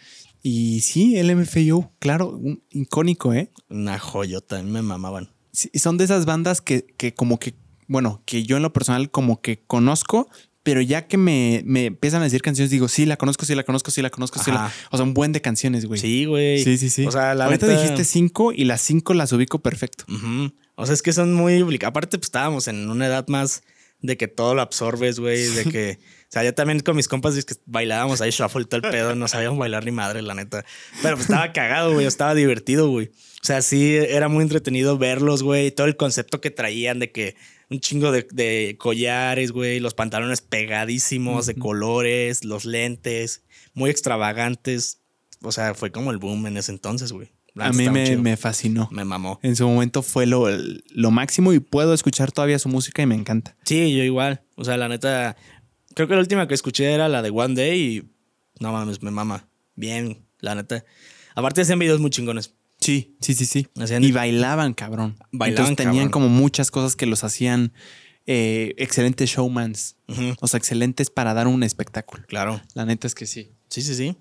Y 0.42 0.80
sí, 0.80 1.18
el 1.18 1.36
MFAO, 1.36 1.92
claro, 2.00 2.30
un 2.30 2.64
icónico, 2.70 3.34
¿eh? 3.34 3.52
Una 3.68 4.00
joyota, 4.00 4.64
me 4.64 4.82
mamaban. 4.82 5.30
son 5.52 5.98
de 5.98 6.06
esas 6.06 6.26
bandas 6.26 6.62
que, 6.62 6.86
que 6.96 7.14
como 7.14 7.40
que, 7.40 7.56
bueno, 7.88 8.24
que 8.26 8.44
yo 8.44 8.56
en 8.56 8.64
lo 8.64 8.72
personal 8.72 9.12
como 9.12 9.42
que 9.42 9.66
conozco, 9.66 10.30
pero 10.64 10.82
ya 10.82 11.08
que 11.08 11.18
me, 11.18 11.64
me, 11.66 11.86
empiezan 11.86 12.22
a 12.22 12.26
decir 12.26 12.42
canciones, 12.42 12.70
digo, 12.70 12.88
sí, 12.88 13.06
la 13.06 13.18
conozco, 13.18 13.46
sí, 13.46 13.56
la 13.56 13.64
conozco, 13.64 13.90
sí, 13.90 14.02
la 14.02 14.10
conozco, 14.10 14.42
sí. 14.44 14.52
La... 14.52 14.72
O 14.92 14.98
sea, 14.98 15.04
un 15.04 15.14
buen 15.14 15.32
de 15.32 15.42
canciones, 15.42 15.86
güey. 15.86 16.00
Sí, 16.00 16.26
güey. 16.26 16.64
Sí, 16.64 16.78
sí, 16.78 16.90
sí. 16.90 17.06
O 17.06 17.12
sea, 17.12 17.34
la 17.34 17.46
Ahorita 17.46 17.68
dijiste 17.68 18.04
cinco 18.04 18.52
y 18.52 18.66
las 18.66 18.82
cinco 18.82 19.14
las 19.14 19.32
ubico 19.32 19.60
perfecto. 19.60 20.06
O 20.76 20.86
sea, 20.86 20.94
es 20.94 21.02
que 21.02 21.14
son 21.14 21.34
muy 21.34 21.62
Aparte, 21.84 22.18
pues 22.18 22.28
estábamos 22.28 22.68
en 22.68 22.90
una 22.90 23.08
edad 23.08 23.28
más 23.28 23.64
de 24.02 24.18
que 24.18 24.28
todo 24.28 24.56
lo 24.56 24.62
absorbes, 24.62 25.20
güey, 25.20 25.48
de 25.48 25.66
que... 25.66 26.00
O 26.24 26.34
sea, 26.34 26.44
yo 26.44 26.54
también 26.54 26.80
con 26.80 26.96
mis 26.96 27.08
compas 27.08 27.44
que 27.44 27.56
bailábamos 27.66 28.22
ahí 28.22 28.32
shuffle 28.32 28.66
todo 28.66 28.78
el 28.78 28.90
pedo, 28.90 29.16
no 29.16 29.28
sabíamos 29.28 29.60
bailar 29.60 29.84
ni 29.84 29.92
madre, 29.92 30.22
la 30.22 30.34
neta. 30.34 30.64
Pero 31.02 31.18
pues 31.18 31.30
estaba 31.30 31.52
cagado, 31.54 31.94
güey, 31.94 32.06
estaba 32.06 32.34
divertido, 32.34 32.88
güey. 32.90 33.08
O 33.08 33.46
sea, 33.46 33.62
sí, 33.62 33.96
era 33.96 34.30
muy 34.30 34.44
entretenido 34.44 34.98
verlos, 34.98 35.44
güey, 35.44 35.72
todo 35.72 35.88
el 35.88 35.98
concepto 35.98 36.40
que 36.40 36.52
traían 36.52 37.00
de 37.00 37.12
que 37.12 37.36
un 37.72 37.80
chingo 37.80 38.12
de, 38.12 38.76
collares, 38.78 39.54
güey, 39.54 39.80
los 39.80 39.94
pantalones 39.94 40.42
pegadísimos, 40.42 41.46
de 41.46 41.56
colores, 41.56 42.44
los 42.44 42.66
lentes, 42.66 43.44
muy 43.74 43.90
extravagantes. 43.90 45.00
O 45.42 45.54
sea, 45.54 45.74
fue 45.74 45.90
como 45.90 46.12
el 46.12 46.18
boom 46.18 46.48
en 46.48 46.58
ese 46.58 46.74
entonces, 46.74 47.14
güey. 47.14 47.32
A 47.56 47.72
mí 47.72 47.90
me, 47.90 48.38
fascinó. 48.38 48.90
Me 48.92 49.06
mamó. 49.06 49.40
En 49.42 49.56
su 49.56 49.68
momento 49.68 50.04
fue 50.04 50.26
lo, 50.26 50.48
lo 50.90 51.12
máximo 51.12 51.54
y 51.54 51.60
puedo 51.60 51.94
escuchar 51.94 52.32
todavía 52.32 52.60
su 52.60 52.68
música 52.68 53.02
y 53.02 53.06
me 53.06 53.16
encanta. 53.16 53.56
Sí, 53.64 53.96
yo 53.96 54.04
igual. 54.04 54.44
O 54.56 54.66
sea, 54.66 54.76
la 54.76 54.90
neta, 54.90 55.38
creo 55.96 56.10
que 56.10 56.14
la 56.14 56.22
última 56.22 56.48
que 56.50 56.54
escuché 56.54 56.92
era 56.92 57.08
la 57.08 57.22
de 57.22 57.30
One 57.30 57.56
Day 57.56 57.80
y 57.80 58.04
no 58.60 58.74
mames, 58.74 59.02
me 59.02 59.12
mama. 59.12 59.48
Bien, 59.76 60.26
la 60.40 60.56
neta. 60.56 60.84
Aparte 61.36 61.62
hacían 61.62 61.80
videos 61.80 62.02
muy 62.02 62.10
chingones. 62.10 62.54
Sí, 62.82 63.16
sí, 63.22 63.36
sí, 63.36 63.46
sí. 63.46 63.68
y 64.02 64.12
bailaban, 64.12 64.74
cabrón. 64.74 65.16
Bailaban. 65.32 65.72
Entonces 65.72 65.76
tenían 65.86 66.10
como 66.10 66.30
muchas 66.30 66.72
cosas 66.72 66.96
que 66.96 67.06
los 67.06 67.24
hacían 67.24 67.74
eh, 68.26 68.74
excelentes 68.78 69.30
showmans. 69.30 69.96
O 70.40 70.48
sea, 70.48 70.58
excelentes 70.58 71.10
para 71.10 71.34
dar 71.34 71.48
un 71.48 71.64
espectáculo. 71.64 72.24
Claro. 72.28 72.60
La 72.74 72.86
neta 72.86 73.08
es 73.08 73.16
que 73.16 73.28
sí. 73.28 73.52
Sí, 73.70 73.82
sí, 73.84 73.96
sí. 73.96 74.18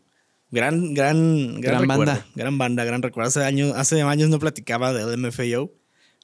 Gran, 0.51 0.95
gran, 0.95 1.61
gran, 1.61 1.87
banda. 1.87 2.27
Gran 2.35 2.59
banda, 2.59 2.85
gran 2.85 3.03
recuerdo. 3.03 3.29
Hace 3.29 3.45
años, 3.45 3.73
hace 3.77 4.03
años 4.03 4.29
no 4.29 4.39
platicaba 4.39 4.93
de 4.93 5.17
MFAO 5.17 5.73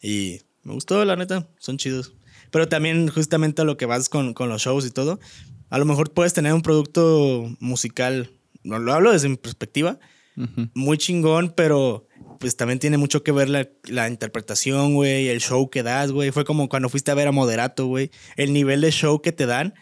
y 0.02 0.42
me 0.62 0.74
gustó, 0.74 1.04
la 1.04 1.16
neta. 1.16 1.48
Son 1.58 1.78
chidos. 1.78 2.12
Pero 2.50 2.68
también, 2.68 3.08
justamente 3.08 3.62
a 3.62 3.64
lo 3.64 3.76
que 3.76 3.86
vas 3.86 4.08
con, 4.08 4.34
con 4.34 4.48
los 4.48 4.62
shows 4.62 4.84
y 4.84 4.90
todo, 4.90 5.20
a 5.70 5.78
lo 5.78 5.84
mejor 5.84 6.12
puedes 6.12 6.32
tener 6.32 6.52
un 6.52 6.62
producto 6.62 7.50
musical. 7.60 8.30
No 8.62 8.78
lo 8.78 8.92
hablo 8.92 9.12
desde 9.12 9.28
mi 9.28 9.36
perspectiva. 9.36 9.98
Muy 10.74 10.98
chingón, 10.98 11.54
pero 11.56 12.05
pues 12.38 12.56
también 12.56 12.78
tiene 12.78 12.98
mucho 12.98 13.22
que 13.22 13.32
ver 13.32 13.48
la, 13.48 13.68
la 13.84 14.08
interpretación, 14.08 14.94
güey, 14.94 15.28
el 15.28 15.40
show 15.40 15.70
que 15.70 15.82
das, 15.82 16.12
güey. 16.12 16.30
Fue 16.30 16.44
como 16.44 16.68
cuando 16.68 16.88
fuiste 16.88 17.10
a 17.10 17.14
ver 17.14 17.28
a 17.28 17.32
Moderato, 17.32 17.86
güey. 17.86 18.10
El 18.36 18.52
nivel 18.52 18.80
de 18.80 18.90
show 18.90 19.20
que 19.22 19.32
te 19.32 19.46
dan, 19.46 19.74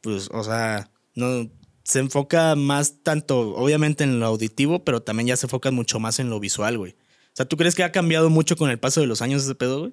pues, 0.00 0.28
o 0.32 0.42
sea, 0.42 0.90
no, 1.14 1.50
se 1.88 2.00
enfoca 2.00 2.54
más 2.54 3.02
tanto, 3.02 3.40
obviamente, 3.56 4.04
en 4.04 4.20
lo 4.20 4.26
auditivo, 4.26 4.84
pero 4.84 5.02
también 5.02 5.28
ya 5.28 5.36
se 5.36 5.46
enfoca 5.46 5.70
mucho 5.70 5.98
más 5.98 6.18
en 6.18 6.28
lo 6.28 6.38
visual, 6.38 6.76
güey. 6.76 6.92
O 6.92 7.36
sea, 7.38 7.46
¿tú 7.46 7.56
crees 7.56 7.74
que 7.74 7.82
ha 7.82 7.92
cambiado 7.92 8.28
mucho 8.28 8.56
con 8.56 8.68
el 8.68 8.78
paso 8.78 9.00
de 9.00 9.06
los 9.06 9.22
años 9.22 9.44
ese 9.44 9.54
pedo, 9.54 9.80
güey? 9.80 9.92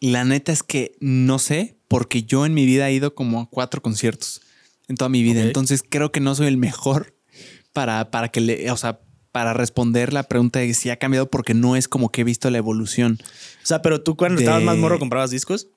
La 0.00 0.24
neta 0.24 0.50
es 0.50 0.62
que 0.62 0.96
no 1.00 1.38
sé, 1.38 1.76
porque 1.88 2.22
yo 2.22 2.46
en 2.46 2.54
mi 2.54 2.64
vida 2.64 2.88
he 2.88 2.94
ido 2.94 3.14
como 3.14 3.40
a 3.40 3.50
cuatro 3.50 3.82
conciertos 3.82 4.40
en 4.88 4.96
toda 4.96 5.10
mi 5.10 5.22
vida. 5.22 5.42
Entonces 5.42 5.84
creo 5.86 6.10
que 6.10 6.20
no 6.20 6.34
soy 6.34 6.46
el 6.46 6.56
mejor 6.56 7.14
para, 7.74 8.10
para 8.10 8.30
que 8.30 8.40
le, 8.40 8.70
o 8.70 8.76
sea, 8.78 9.00
para 9.32 9.52
responder 9.54 10.12
la 10.12 10.24
pregunta 10.24 10.58
de 10.58 10.74
si 10.74 10.90
ha 10.90 10.96
cambiado 10.96 11.30
porque 11.30 11.54
no 11.54 11.76
es 11.76 11.88
como 11.88 12.10
que 12.10 12.22
he 12.22 12.24
visto 12.24 12.50
la 12.50 12.58
evolución. 12.58 13.18
O 13.62 13.66
sea, 13.66 13.82
pero 13.82 14.02
tú 14.02 14.16
cuando 14.16 14.40
estabas 14.40 14.62
más 14.62 14.76
morro 14.76 14.98
comprabas 14.98 15.30
discos? 15.30 15.68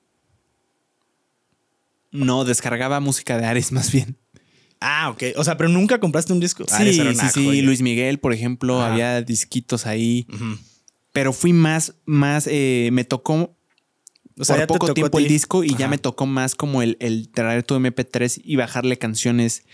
No, 2.10 2.44
descargaba 2.44 3.00
música 3.00 3.38
de 3.38 3.46
Ares 3.46 3.72
más 3.72 3.92
bien. 3.92 4.16
Ah, 4.80 5.10
ok. 5.10 5.22
O 5.36 5.44
sea, 5.44 5.56
pero 5.56 5.70
nunca 5.70 5.98
compraste 5.98 6.32
un 6.32 6.40
disco. 6.40 6.64
Sí, 6.68 6.92
sí, 6.92 7.28
sí. 7.32 7.62
Luis 7.62 7.80
Miguel, 7.80 8.18
por 8.18 8.32
ejemplo, 8.32 8.82
había 8.82 9.22
disquitos 9.22 9.86
ahí. 9.86 10.26
Pero 11.12 11.32
fui 11.32 11.52
más, 11.52 11.94
más, 12.04 12.48
eh, 12.50 12.90
me 12.92 13.04
tocó 13.04 13.56
o 14.36 14.44
sea, 14.44 14.66
por 14.66 14.78
poco 14.78 14.94
tiempo 14.94 15.18
el 15.18 15.28
disco 15.28 15.62
y 15.62 15.76
ya 15.76 15.88
me 15.88 15.96
tocó 15.96 16.26
más 16.26 16.54
como 16.54 16.82
el, 16.82 16.96
el 17.00 17.28
traer 17.28 17.62
tu 17.62 17.76
MP3 17.76 18.42
y 18.44 18.56
bajarle 18.56 18.98
canciones 18.98 19.64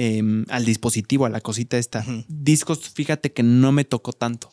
Em, 0.00 0.44
al 0.48 0.64
dispositivo, 0.64 1.26
a 1.26 1.28
la 1.28 1.40
cosita 1.40 1.76
esta. 1.76 2.06
Discos, 2.28 2.88
fíjate 2.90 3.32
que 3.32 3.42
no 3.42 3.72
me 3.72 3.84
tocó 3.84 4.12
tanto. 4.12 4.48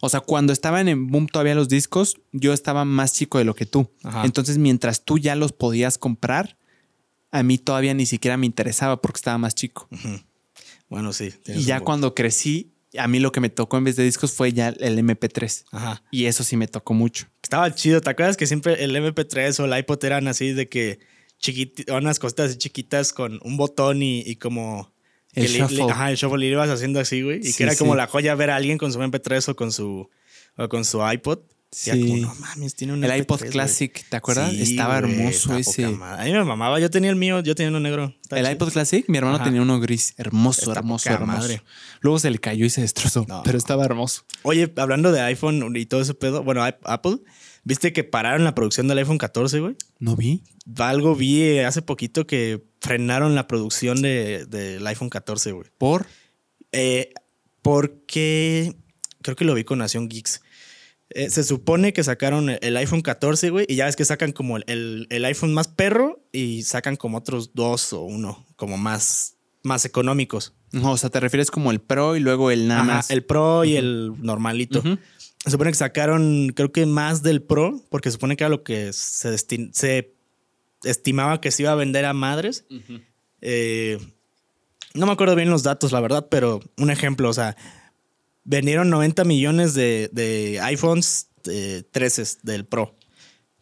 O 0.00 0.08
sea, 0.08 0.20
cuando 0.20 0.54
estaban 0.54 0.88
en 0.88 1.08
boom 1.08 1.26
todavía 1.26 1.54
los 1.54 1.68
discos, 1.68 2.16
yo 2.32 2.54
estaba 2.54 2.86
más 2.86 3.12
chico 3.12 3.36
de 3.36 3.44
lo 3.44 3.54
que 3.54 3.66
tú. 3.66 3.90
Entonces, 4.24 4.56
mientras 4.56 5.04
tú 5.04 5.18
ya 5.18 5.34
los 5.36 5.52
podías 5.52 5.98
comprar, 5.98 6.56
a 7.30 7.42
mí 7.42 7.58
todavía 7.58 7.92
ni 7.92 8.06
siquiera 8.06 8.38
me 8.38 8.46
interesaba 8.46 9.02
porque 9.02 9.18
estaba 9.18 9.36
más 9.36 9.54
chico. 9.54 9.86
Bueno, 10.88 11.12
sí. 11.12 11.34
Y 11.44 11.64
ya 11.64 11.80
cuando 11.80 12.14
crecí, 12.14 12.72
a 12.96 13.06
mí 13.06 13.20
lo 13.20 13.32
que 13.32 13.40
me 13.40 13.50
tocó 13.50 13.76
en 13.76 13.84
vez 13.84 13.96
de 13.96 14.04
discos 14.04 14.32
fue 14.32 14.54
ya 14.54 14.68
el 14.68 14.98
MP3. 14.98 15.64
Ajá. 15.72 16.02
Y 16.10 16.24
eso 16.24 16.42
sí 16.42 16.56
me 16.56 16.68
tocó 16.68 16.94
mucho. 16.94 17.26
Estaba 17.42 17.74
chido. 17.74 18.00
¿Te 18.00 18.08
acuerdas 18.08 18.38
que 18.38 18.46
siempre 18.46 18.82
el 18.82 18.96
MP3 18.96 19.60
o 19.60 19.66
el 19.66 19.78
iPod 19.78 20.02
eran 20.04 20.26
así 20.26 20.54
de 20.54 20.70
que 20.70 21.00
unas 21.88 22.18
cositas 22.18 22.56
chiquitas 22.58 23.12
con 23.12 23.40
un 23.42 23.56
botón 23.56 24.02
y, 24.02 24.36
como... 24.36 24.94
El 25.32 25.48
shuffle. 25.48 25.82
ajá, 25.90 26.10
el 26.10 26.16
shuffle 26.16 26.46
y 26.46 26.50
ibas 26.50 26.70
haciendo 26.70 26.98
así, 26.98 27.20
güey. 27.20 27.40
Y 27.46 27.52
que 27.52 27.64
era 27.64 27.76
como 27.76 27.94
la 27.94 28.06
joya 28.06 28.34
ver 28.34 28.48
a 28.50 28.56
alguien 28.56 28.78
con 28.78 28.90
su 28.90 28.98
MP3 28.98 29.50
o 29.50 29.54
con 29.54 29.70
su, 29.70 30.08
o 30.56 30.68
con 30.68 30.84
su 30.86 31.06
iPod. 31.06 31.40
Sí. 31.70 31.90
Como, 31.90 32.16
no 32.16 32.34
mames, 32.36 32.74
tiene 32.74 32.94
un 32.94 33.04
El 33.04 33.14
iPod 33.18 33.40
Classic, 33.50 34.08
¿te 34.08 34.16
acuerdas? 34.16 34.54
Estaba 34.54 34.96
hermoso 34.96 35.56
ese. 35.56 35.84
A 35.84 36.24
mí 36.24 36.32
me 36.32 36.44
mamaba. 36.44 36.80
Yo 36.80 36.90
tenía 36.90 37.10
el 37.10 37.16
mío, 37.16 37.40
yo 37.40 37.54
tenía 37.54 37.68
uno 37.68 37.80
negro. 37.80 38.14
el 38.30 38.50
iPod 38.50 38.72
Classic, 38.72 39.06
mi 39.08 39.18
hermano 39.18 39.42
tenía 39.42 39.60
uno 39.60 39.78
gris. 39.78 40.14
Hermoso, 40.16 40.72
hermoso, 40.72 41.10
hermoso. 41.10 41.38
Madre. 41.38 41.62
Luego 42.00 42.18
se 42.18 42.30
le 42.30 42.38
cayó 42.38 42.64
y 42.64 42.70
se 42.70 42.80
destrozó. 42.80 43.26
pero 43.44 43.58
estaba 43.58 43.84
hermoso. 43.84 44.24
Oye, 44.42 44.72
hablando 44.76 45.12
de 45.12 45.20
iPhone 45.20 45.76
y 45.76 45.86
todo 45.86 46.00
ese 46.00 46.14
pedo, 46.14 46.42
bueno, 46.42 46.64
Apple, 46.64 47.18
¿Viste 47.66 47.92
que 47.92 48.04
pararon 48.04 48.44
la 48.44 48.54
producción 48.54 48.86
del 48.86 48.98
iPhone 48.98 49.18
14, 49.18 49.58
güey? 49.58 49.74
No 49.98 50.14
vi. 50.14 50.44
Algo 50.78 51.16
vi 51.16 51.42
eh, 51.42 51.64
hace 51.64 51.82
poquito 51.82 52.24
que 52.24 52.62
frenaron 52.80 53.34
la 53.34 53.48
producción 53.48 54.02
del 54.02 54.86
iPhone 54.86 55.10
14, 55.10 55.50
güey. 55.50 55.68
¿Por? 55.76 56.06
Eh, 56.70 57.12
porque 57.62 58.76
creo 59.20 59.34
que 59.34 59.44
lo 59.44 59.54
vi 59.54 59.64
con 59.64 59.80
Nación 59.80 60.08
Geeks. 60.08 60.42
Eh, 61.10 61.28
se 61.28 61.42
supone 61.42 61.92
que 61.92 62.04
sacaron 62.04 62.50
el 62.50 62.76
iPhone 62.76 63.02
14, 63.02 63.50
güey, 63.50 63.66
y 63.68 63.74
ya 63.74 63.86
ves 63.86 63.96
que 63.96 64.04
sacan 64.04 64.30
como 64.30 64.58
el, 64.58 65.08
iPhone 65.24 65.52
más 65.52 65.66
perro 65.66 66.24
y 66.30 66.62
sacan 66.62 66.94
como 66.94 67.18
otros 67.18 67.52
dos 67.52 67.92
o 67.92 68.02
uno, 68.02 68.46
como 68.54 68.78
más, 68.78 69.38
más 69.64 69.84
económicos. 69.84 70.52
o 70.84 70.96
sea, 70.96 71.10
te 71.10 71.18
refieres 71.18 71.50
como 71.50 71.72
el 71.72 71.80
Pro 71.80 72.14
y 72.14 72.20
luego 72.20 72.52
el 72.52 72.68
nada 72.68 72.84
más. 72.84 73.10
El 73.10 73.24
Pro 73.24 73.64
y 73.64 73.74
el 73.74 74.12
normalito. 74.22 74.84
Se 75.46 75.52
supone 75.52 75.70
que 75.70 75.76
sacaron, 75.76 76.48
creo 76.54 76.72
que 76.72 76.84
más 76.86 77.22
del 77.22 77.42
Pro, 77.42 77.80
porque 77.88 78.10
se 78.10 78.14
supone 78.14 78.36
que 78.36 78.44
era 78.44 78.50
lo 78.50 78.62
que 78.64 78.92
se, 78.92 79.38
se 79.38 80.16
estimaba 80.84 81.40
que 81.40 81.50
se 81.50 81.62
iba 81.62 81.72
a 81.72 81.76
vender 81.76 82.04
a 82.04 82.12
madres. 82.12 82.66
Eh, 83.40 83.98
no 84.94 85.06
me 85.06 85.12
acuerdo 85.12 85.36
bien 85.36 85.50
los 85.50 85.62
datos, 85.62 85.92
la 85.92 86.00
verdad, 86.00 86.28
pero 86.30 86.60
un 86.76 86.90
ejemplo, 86.90 87.28
o 87.28 87.32
sea, 87.32 87.56
vendieron 88.44 88.90
90 88.90 89.24
millones 89.24 89.74
de, 89.74 90.60
iPhones 90.62 91.28
13 91.42 92.38
del 92.42 92.64
Pro. 92.64 92.94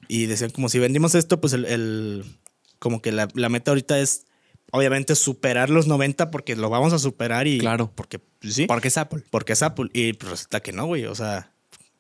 Y 0.09 0.27
decían 0.27 0.51
como 0.51 0.68
si 0.68 0.79
vendimos 0.79 1.14
esto, 1.14 1.40
pues 1.40 1.53
el, 1.55 2.25
como 2.79 3.01
que 3.01 3.12
la, 3.12 3.29
meta 3.49 3.70
ahorita 3.70 3.99
es 3.99 4.27
obviamente 4.70 5.14
superar 5.14 5.70
los 5.70 5.87
90 5.87 6.31
porque 6.31 6.57
lo 6.57 6.68
vamos 6.68 6.92
a 6.92 6.99
superar 6.99 7.47
y 7.47 7.59
claro, 7.59 7.90
porque 7.94 8.18
pues, 8.18 8.55
sí, 8.55 8.66
porque 8.66 8.88
es 8.88 8.99
Apple. 8.99 9.23
Porque 9.31 9.55
es 9.55 9.62
Apple 9.62 9.88
y 9.92 10.12
resulta 10.12 10.61
que 10.61 10.73
no, 10.73 10.87
güey, 10.87 11.07
o 11.07 11.14
sea, 11.14 11.53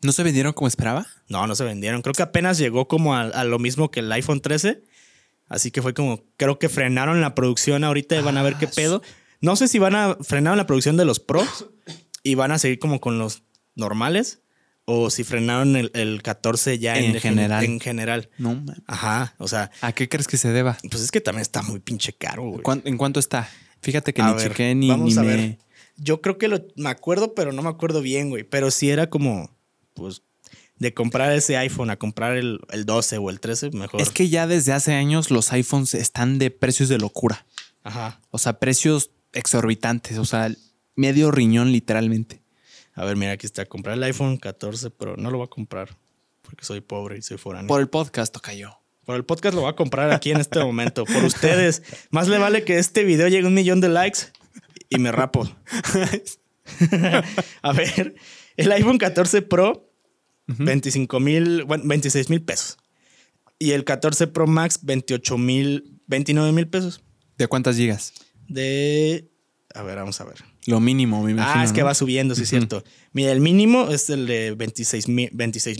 ¿No 0.04 0.12
se 0.12 0.22
vendieron 0.22 0.52
como 0.52 0.68
esperaba? 0.68 1.06
No, 1.28 1.46
no 1.46 1.56
se 1.56 1.64
vendieron. 1.64 2.02
Creo 2.02 2.12
que 2.12 2.22
apenas 2.22 2.58
llegó 2.58 2.86
como 2.88 3.14
a, 3.14 3.44
lo 3.44 3.58
mismo 3.58 3.90
que 3.90 4.00
el 4.00 4.12
iPhone 4.12 4.42
13. 4.42 4.82
Así 5.48 5.70
que 5.70 5.80
fue 5.80 5.94
como, 5.94 6.22
creo 6.36 6.58
que 6.58 6.68
frenaron 6.68 7.22
la 7.22 7.34
producción 7.34 7.84
ahorita 7.84 8.14
y 8.14 8.22
van 8.22 8.36
a 8.36 8.42
ver 8.42 8.56
qué 8.56 8.66
ah, 8.66 8.72
pedo. 8.76 9.02
No 9.40 9.56
sé 9.56 9.66
si 9.66 9.78
van 9.78 9.94
a 9.94 10.18
frenar 10.20 10.58
la 10.58 10.66
producción 10.66 10.98
de 10.98 11.06
los 11.06 11.20
pros 11.20 11.70
y 12.22 12.34
van 12.34 12.52
a 12.52 12.58
seguir 12.58 12.78
como 12.78 13.00
con 13.00 13.18
los 13.18 13.44
normales 13.76 14.42
o 14.84 15.08
si 15.08 15.24
frenaron 15.24 15.74
el, 15.74 16.22
14 16.22 16.78
ya 16.78 16.98
en, 16.98 17.14
general. 17.18 17.64
En 17.64 17.80
general. 17.80 18.28
No, 18.36 18.62
Ajá, 18.86 19.34
o 19.38 19.48
sea. 19.48 19.70
¿A 19.80 19.92
qué 19.92 20.10
crees 20.10 20.26
que 20.26 20.36
se 20.36 20.50
deba? 20.50 20.76
Pues 20.90 21.02
es 21.02 21.10
que 21.10 21.22
también 21.22 21.40
está 21.40 21.62
muy 21.62 21.80
pinche 21.80 22.12
caro, 22.12 22.42
güey. 22.42 22.62
¿En 22.84 22.98
cuánto 22.98 23.20
está? 23.20 23.48
Fíjate 23.80 24.12
que 24.12 24.22
ni 24.22 24.36
chequé 24.36 24.74
ni, 24.74 24.88
vamos 24.88 25.16
a 25.16 25.22
Ver. 25.22 25.58
Yo 25.96 26.20
creo 26.20 26.36
que 26.36 26.48
lo, 26.48 26.66
me 26.76 26.90
acuerdo, 26.90 27.34
pero 27.34 27.52
no 27.52 27.62
me 27.62 27.70
acuerdo 27.70 28.02
bien, 28.02 28.28
güey. 28.28 28.42
Pero 28.44 28.70
sí 28.70 28.90
era 28.90 29.08
como 29.08 29.53
pues 29.94 30.22
de 30.78 30.92
comprar 30.92 31.32
ese 31.32 31.56
iPhone 31.56 31.90
a 31.90 31.96
comprar 31.96 32.36
el, 32.36 32.60
12 32.84 33.18
o 33.18 33.30
el 33.30 33.40
13, 33.40 33.70
mejor. 33.70 34.00
Es 34.00 34.10
que 34.10 34.28
ya 34.28 34.46
desde 34.46 34.72
hace 34.72 34.94
años 34.94 35.30
los 35.30 35.52
iPhones 35.52 35.94
están 35.94 36.38
de 36.38 36.50
precios 36.50 36.88
de 36.88 36.98
locura. 36.98 37.46
Ajá. 37.82 38.20
O 38.30 38.38
sea, 38.38 38.58
precios 38.58 39.10
exorbitantes, 39.32 40.18
o 40.18 40.24
sea, 40.24 40.50
medio 40.96 41.30
riñón 41.30 41.72
literalmente. 41.72 42.42
A 42.94 43.04
ver, 43.04 43.16
mira, 43.16 43.32
aquí 43.32 43.46
está, 43.46 43.66
comprar 43.66 43.96
el 43.96 44.02
iPhone 44.04 44.36
14, 44.36 44.90
pero 44.90 45.16
no 45.16 45.30
lo 45.30 45.38
voy 45.38 45.46
a 45.46 45.50
comprar 45.50 45.96
porque 46.42 46.64
soy 46.64 46.80
pobre 46.80 47.18
y 47.18 47.22
soy 47.22 47.38
foráneo. 47.38 47.68
Por 47.68 47.80
el 47.80 47.88
podcast 47.88 48.36
cayó. 48.38 48.78
Por 49.04 49.16
el 49.16 49.24
podcast 49.24 49.54
lo 49.54 49.62
voy 49.62 49.70
a 49.70 49.76
comprar 49.76 50.10
aquí 50.12 50.30
en 50.30 50.40
este 50.40 50.60
momento, 50.60 51.04
por 51.04 51.24
ustedes. 51.24 51.82
Más 52.10 52.28
le 52.28 52.38
vale 52.38 52.64
que 52.64 52.78
este 52.78 53.04
video 53.04 53.28
llegue 53.28 53.44
a 53.44 53.48
un 53.48 53.54
millón 53.54 53.80
de 53.80 53.88
likes 53.88 54.20
y 54.88 54.98
me 54.98 55.12
rapo. 55.12 55.48
a 57.62 57.72
ver, 57.72 58.14
el 58.56 58.72
iPhone 58.72 58.98
14 58.98 59.42
Pro, 59.42 59.90
25 60.46 61.20
mil, 61.20 61.64
bueno, 61.64 61.84
26 61.86 62.30
mil 62.30 62.42
pesos. 62.42 62.76
Y 63.58 63.72
el 63.72 63.84
14 63.84 64.26
Pro 64.26 64.46
Max, 64.46 64.80
28 64.82 65.38
mil, 65.38 66.00
29 66.06 66.52
mil 66.52 66.68
pesos. 66.68 67.02
¿De 67.38 67.46
cuántas 67.46 67.76
gigas? 67.76 68.12
De. 68.48 69.30
A 69.74 69.82
ver, 69.82 69.96
vamos 69.96 70.20
a 70.20 70.24
ver. 70.24 70.36
Lo 70.66 70.80
mínimo, 70.80 71.22
me 71.22 71.32
imagino. 71.32 71.60
Ah, 71.60 71.64
es 71.64 71.72
que 71.72 71.82
va 71.82 71.94
subiendo, 71.94 72.34
sí, 72.34 72.42
es 72.42 72.48
cierto. 72.48 72.84
Mira, 73.12 73.32
el 73.32 73.40
mínimo 73.40 73.88
es 73.90 74.08
el 74.10 74.26
de 74.26 74.52
26 74.52 75.08
mil. 75.08 75.30
26 75.32 75.78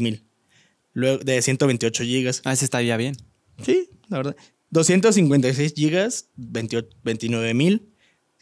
Luego 0.93 1.19
de 1.19 1.43
128 1.43 2.05
gigas. 2.05 2.43
Ah, 2.45 2.53
ese 2.53 2.65
estaría 2.65 2.97
bien. 2.97 3.17
Sí, 3.65 3.89
la 4.09 4.19
verdad. 4.19 4.37
256 4.71 5.75
gigas, 5.75 6.29
29 6.37 7.55
mil. 7.55 7.91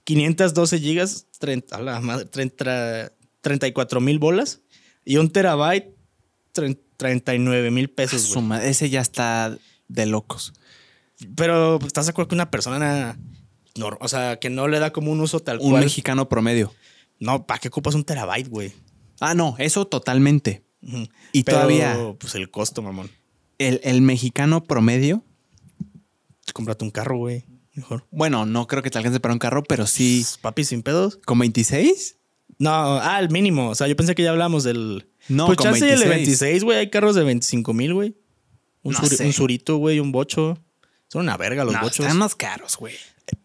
512 0.04 0.78
gigas, 0.78 1.26
30, 1.38 1.76
a 1.76 1.80
la 1.80 2.00
madre, 2.00 2.24
30, 2.24 3.12
34 3.42 4.00
mil 4.00 4.18
bolas 4.18 4.62
y 5.04 5.18
un 5.18 5.30
terabyte, 5.30 5.94
39 6.96 7.70
mil 7.70 7.90
pesos. 7.90 8.22
Suma, 8.22 8.64
ese 8.64 8.88
ya 8.88 9.00
está 9.00 9.56
de 9.88 10.06
locos. 10.06 10.54
Pero 11.36 11.78
pues, 11.78 11.88
estás 11.88 12.06
de 12.06 12.10
acuerdo 12.10 12.28
que 12.28 12.34
una 12.34 12.50
persona, 12.50 13.18
o 14.00 14.08
sea, 14.08 14.38
que 14.38 14.50
no 14.50 14.68
le 14.68 14.78
da 14.78 14.92
como 14.92 15.12
un 15.12 15.20
uso 15.20 15.40
tal 15.40 15.58
cual. 15.58 15.74
Un 15.74 15.80
mexicano 15.80 16.28
promedio. 16.28 16.72
No, 17.18 17.46
¿para 17.46 17.60
qué 17.60 17.68
ocupas 17.68 17.94
un 17.94 18.04
terabyte, 18.04 18.48
güey? 18.48 18.72
Ah, 19.20 19.34
no, 19.34 19.54
eso 19.58 19.86
totalmente. 19.86 20.64
Y 21.32 21.44
todavía. 21.44 21.96
Pues 22.18 22.34
el 22.34 22.50
costo, 22.50 22.82
mamón. 22.82 23.10
El, 23.58 23.80
el 23.84 24.02
mexicano 24.02 24.64
promedio. 24.64 25.22
Cómprate 26.52 26.84
un 26.84 26.90
carro, 26.90 27.18
güey. 27.18 27.44
Mejor. 27.74 28.06
Bueno, 28.10 28.44
no 28.46 28.66
creo 28.66 28.82
que 28.82 28.90
te 28.90 28.98
alcance 28.98 29.20
para 29.20 29.32
un 29.32 29.38
carro, 29.38 29.62
pero 29.62 29.86
sí. 29.86 30.26
Papi, 30.40 30.64
sin 30.64 30.82
pedos. 30.82 31.20
¿Con 31.24 31.38
26? 31.38 32.16
No, 32.58 33.00
ah, 33.00 33.18
el 33.20 33.30
mínimo. 33.30 33.70
O 33.70 33.74
sea, 33.74 33.88
yo 33.88 33.96
pensé 33.96 34.14
que 34.14 34.22
ya 34.22 34.30
hablamos 34.30 34.64
del. 34.64 35.06
No, 35.28 35.46
pues 35.46 35.58
26. 35.58 36.02
el 36.02 36.08
26, 36.08 36.64
güey. 36.64 36.78
Hay 36.78 36.90
carros 36.90 37.14
de 37.14 37.24
25 37.24 37.72
mil, 37.72 37.94
güey. 37.94 38.16
Un, 38.82 38.94
surito, 39.32 39.76
güey, 39.76 40.00
un 40.00 40.12
bocho. 40.12 40.58
Son 41.08 41.22
una 41.22 41.36
verga 41.36 41.64
los 41.64 41.74
bochos. 41.80 42.00
Están 42.00 42.18
más 42.18 42.34
caros, 42.34 42.76
güey. 42.76 42.94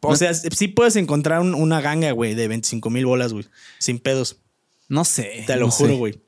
O 0.02 0.16
sea, 0.16 0.34
sí 0.34 0.68
puedes 0.68 0.96
encontrar 0.96 1.42
una 1.42 1.82
ganga, 1.82 2.12
güey, 2.12 2.34
de 2.34 2.48
25 2.48 2.90
mil 2.90 3.06
bolas, 3.06 3.34
güey. 3.34 3.46
Sin 3.78 4.00
pedos. 4.00 4.38
No 4.90 5.06
sé. 5.06 5.44
Te 5.46 5.56
lo 5.58 5.70
juro, 5.70 5.98
güey. 5.98 6.22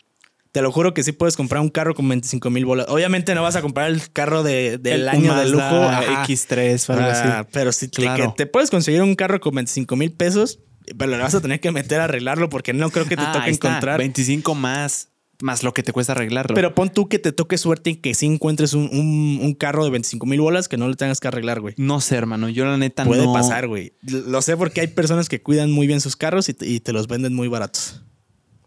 Te 0.52 0.64
lo 0.64 0.72
juro 0.72 0.96
que 0.96 1.04
sí 1.04 1.12
puedes 1.12 1.38
comprar 1.38 1.62
un 1.62 1.70
carro 1.70 1.94
con 1.94 2.10
25 2.10 2.50
mil 2.50 2.66
bolas. 2.66 2.88
Obviamente 2.90 3.36
no 3.36 3.44
vas 3.44 3.56
a 3.56 3.62
comprar 3.62 3.90
el 3.90 4.12
carro 4.12 4.42
de, 4.42 4.80
del 4.80 5.08
año 5.08 5.36
de 5.36 5.48
lujo. 5.48 5.64
X3 5.64 6.90
o 6.90 6.94
algo 6.94 7.06
así. 7.06 7.22
Ah, 7.26 7.48
pero 7.52 7.72
sí, 7.72 7.88
claro. 7.88 8.34
te, 8.36 8.48
puedes 8.48 8.72
conseguir 8.72 9.04
un 9.04 9.16
carro 9.16 9.40
con 9.40 9.54
25 9.54 9.96
mil 9.96 10.12
pesos, 10.12 10.60
pero 10.98 11.12
le 11.12 11.18
vas 11.18 11.36
a 11.36 11.42
tener 11.42 11.60
que 11.60 11.72
meter 11.72 12.02
a 12.02 12.06
arreglarlo 12.06 12.50
porque 12.50 12.74
no 12.74 12.90
creo 12.90 13.06
que 13.06 13.16
te 13.16 13.24
ah, 13.24 13.32
toque 13.32 13.50
encontrar. 13.50 14.00
25 14.00 14.56
más 14.56 15.10
más 15.42 15.64
lo 15.64 15.74
que 15.74 15.84
te 15.84 15.94
cuesta 15.94 16.12
arreglarlo. 16.14 16.54
Pero 16.54 16.76
pon 16.76 16.90
tú 16.90 17.08
que 17.08 17.18
te 17.18 17.32
toque 17.32 17.58
suerte 17.58 17.92
y 17.92 17.96
que 17.96 18.14
sí 18.14 18.26
encuentres 18.26 18.74
un, 18.74 19.56
carro 19.58 19.84
de 19.86 19.90
25 19.90 20.26
mil 20.26 20.42
bolas 20.42 20.68
que 20.68 20.78
no 20.78 20.88
le 20.88 20.96
tengas 20.96 21.20
que 21.20 21.28
arreglar, 21.28 21.62
güey. 21.62 21.76
No 21.78 22.02
sé, 22.02 22.16
hermano. 22.16 22.50
Yo 22.50 22.66
la 22.66 22.78
neta 22.78 23.06
Puede 23.06 23.24
no. 23.24 23.32
Puede 23.32 23.44
pasar, 23.44 23.68
güey. 23.68 23.94
Lo 24.02 24.42
sé 24.42 24.58
porque 24.58 24.82
hay 24.82 24.88
personas 24.88 25.30
que 25.30 25.42
cuidan 25.42 25.72
muy 25.72 25.88
bien 25.88 26.02
sus 26.02 26.16
carros 26.16 26.50
y 26.50 26.80
te 26.80 26.94
los 26.94 27.08
venden 27.08 27.34
muy 27.34 27.48
baratos. 27.48 28.04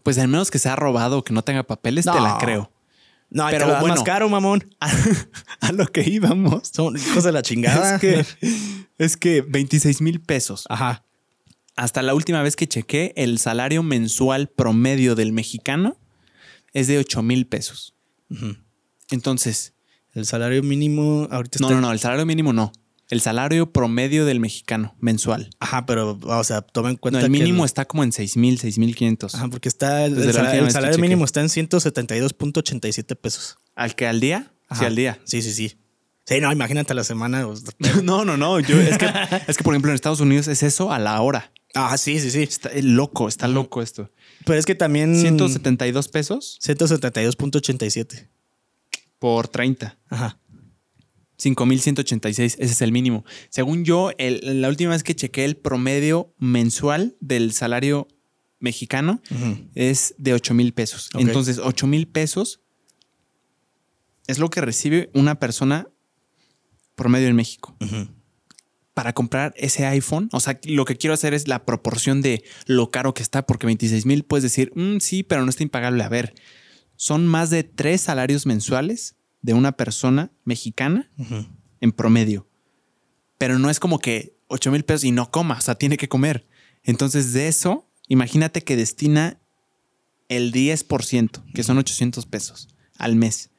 Pues 0.02 0.18
al 0.18 0.28
menos 0.28 0.50
que 0.50 0.58
sea 0.58 0.76
robado 0.76 1.18
o 1.18 1.24
que 1.24 1.32
no 1.32 1.42
tenga 1.42 1.62
papeles, 1.62 2.04
te 2.04 2.20
la 2.20 2.38
creo. 2.40 2.72
No, 3.30 3.46
pero 3.50 3.66
te 3.66 3.72
bueno, 3.72 3.88
más 3.88 4.02
caro, 4.02 4.28
mamón. 4.28 4.74
A, 5.60 5.72
lo 5.72 5.86
que 5.86 6.08
íbamos. 6.08 6.68
Son 6.68 6.96
hijos 6.96 7.24
de 7.24 7.32
la 7.32 7.40
chingada. 7.40 7.94
Es 7.94 8.00
que, 8.00 8.26
es 8.98 9.16
que 9.16 9.40
26 9.40 10.02
mil 10.02 10.20
pesos. 10.20 10.66
Ajá. 10.68 11.04
Hasta 11.82 12.00
la 12.00 12.14
última 12.14 12.40
vez 12.42 12.54
que 12.54 12.68
chequé, 12.68 13.12
el 13.16 13.38
salario 13.40 13.82
mensual 13.82 14.46
promedio 14.46 15.16
del 15.16 15.32
mexicano 15.32 15.96
es 16.72 16.86
de 16.86 16.96
8 16.98 17.22
mil 17.24 17.48
pesos. 17.48 17.96
Entonces. 19.10 19.74
El 20.12 20.24
salario 20.24 20.62
mínimo 20.62 21.26
ahorita 21.28 21.58
No, 21.60 21.70
no, 21.70 21.80
no, 21.80 21.90
el 21.90 21.98
salario 21.98 22.24
mínimo 22.24 22.52
no. 22.52 22.70
El 23.08 23.20
salario 23.20 23.72
promedio 23.72 24.24
del 24.26 24.38
mexicano 24.38 24.94
mensual. 25.00 25.50
Ajá, 25.58 25.84
pero, 25.84 26.20
o 26.22 26.44
sea, 26.44 26.62
toma 26.62 26.90
en 26.90 26.96
cuenta. 26.98 27.18
No, 27.18 27.24
el 27.24 27.32
mínimo 27.32 27.64
está 27.64 27.84
como 27.84 28.04
en 28.04 28.12
6 28.12 28.36
mil, 28.36 28.60
6 28.60 28.78
mil 28.78 28.94
500. 28.94 29.34
Ajá, 29.34 29.48
porque 29.48 29.68
está. 29.68 30.04
El, 30.04 30.32
salario, 30.32 30.98
mínimo 31.00 31.24
está 31.24 31.40
en 31.40 31.48
172.87 31.48 33.16
pesos. 33.16 33.58
¿Al 33.74 33.96
que 33.96 34.06
al 34.06 34.20
día? 34.20 34.52
Sí, 34.78 34.84
al 34.84 34.94
día. 34.94 35.18
Sí, 35.24 35.42
sí, 35.42 35.52
sí. 35.52 35.76
Sí, 36.26 36.40
no, 36.40 36.52
imagínate 36.52 36.94
la 36.94 37.02
semana. 37.02 37.44
no, 38.04 38.24
no, 38.24 38.36
no. 38.36 38.60
Yo, 38.60 38.80
es, 38.80 38.98
que, 38.98 39.12
es 39.48 39.56
que, 39.56 39.64
por 39.64 39.74
ejemplo, 39.74 39.90
en 39.90 39.96
Estados 39.96 40.20
Unidos 40.20 40.46
es 40.46 40.62
eso 40.62 40.92
a 40.92 41.00
la 41.00 41.20
hora. 41.20 41.50
Ah, 41.74 41.96
sí, 41.96 42.20
sí, 42.20 42.30
sí. 42.30 42.42
Está 42.42 42.70
loco, 42.82 43.28
está 43.28 43.48
loco 43.48 43.82
esto. 43.82 44.10
Pero 44.44 44.58
es 44.58 44.66
que 44.66 44.74
también. 44.74 45.16
172 45.16 46.08
pesos. 46.08 46.58
172.87. 46.62 48.28
Por 49.18 49.48
30. 49.48 49.98
Ajá. 50.08 50.38
5.186, 51.42 52.38
ese 52.38 52.64
es 52.64 52.82
el 52.82 52.92
mínimo. 52.92 53.24
Según 53.48 53.84
yo, 53.84 54.12
la 54.18 54.68
última 54.68 54.92
vez 54.92 55.02
que 55.02 55.16
chequé 55.16 55.44
el 55.44 55.56
promedio 55.56 56.32
mensual 56.38 57.16
del 57.20 57.52
salario 57.52 58.06
mexicano 58.60 59.20
es 59.74 60.14
de 60.18 60.34
8 60.34 60.54
mil 60.54 60.72
pesos. 60.72 61.10
Entonces, 61.18 61.58
8 61.58 61.86
mil 61.88 62.06
pesos 62.06 62.60
es 64.28 64.38
lo 64.38 64.50
que 64.50 64.60
recibe 64.60 65.10
una 65.14 65.40
persona 65.40 65.88
promedio 66.94 67.26
en 67.26 67.34
México. 67.34 67.76
Para 68.94 69.14
comprar 69.14 69.54
ese 69.56 69.86
iPhone, 69.86 70.28
o 70.32 70.40
sea, 70.40 70.60
lo 70.64 70.84
que 70.84 70.96
quiero 70.96 71.14
hacer 71.14 71.32
es 71.32 71.48
la 71.48 71.64
proporción 71.64 72.20
de 72.20 72.44
lo 72.66 72.90
caro 72.90 73.14
que 73.14 73.22
está, 73.22 73.46
porque 73.46 73.66
26 73.66 74.04
mil 74.04 74.24
puedes 74.24 74.42
decir, 74.42 74.70
mm, 74.74 74.98
sí, 74.98 75.22
pero 75.22 75.44
no 75.44 75.50
está 75.50 75.62
impagable. 75.62 76.02
A 76.02 76.08
ver, 76.08 76.34
son 76.96 77.26
más 77.26 77.50
de 77.50 77.64
tres 77.64 78.02
salarios 78.02 78.44
mensuales 78.44 79.16
de 79.40 79.54
una 79.54 79.72
persona 79.72 80.30
mexicana 80.44 81.10
en 81.80 81.92
promedio. 81.92 82.48
Pero 83.38 83.58
no 83.58 83.70
es 83.70 83.80
como 83.80 83.98
que 83.98 84.36
8 84.48 84.70
mil 84.70 84.84
pesos 84.84 85.04
y 85.04 85.10
no 85.10 85.30
coma, 85.30 85.56
o 85.58 85.60
sea, 85.60 85.74
tiene 85.74 85.96
que 85.96 86.08
comer. 86.08 86.46
Entonces, 86.84 87.32
de 87.32 87.48
eso, 87.48 87.88
imagínate 88.08 88.62
que 88.62 88.76
destina 88.76 89.40
el 90.28 90.52
10%, 90.52 91.42
que 91.52 91.62
son 91.62 91.78
800 91.78 92.26
pesos 92.26 92.68
al 92.98 93.16
mes, 93.16 93.50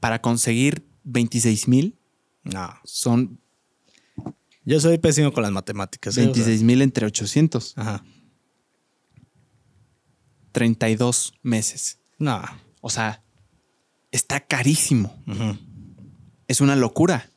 para 0.00 0.20
conseguir 0.20 0.86
26 1.04 1.68
mil. 1.68 1.98
No. 2.44 2.72
Son. 2.84 3.40
Yo 4.64 4.80
soy 4.80 4.98
pésimo 4.98 5.32
con 5.32 5.42
las 5.42 5.52
matemáticas. 5.52 6.16
26 6.16 6.60
¿eh? 6.60 6.64
mil 6.64 6.82
entre 6.82 7.06
800. 7.06 7.74
Ajá. 7.76 8.04
32 10.52 11.34
meses. 11.42 11.98
No. 12.18 12.42
O 12.80 12.90
sea, 12.90 13.22
está 14.10 14.40
carísimo. 14.40 15.22
Es 16.46 16.60
una 16.60 16.76
locura. 16.76 17.30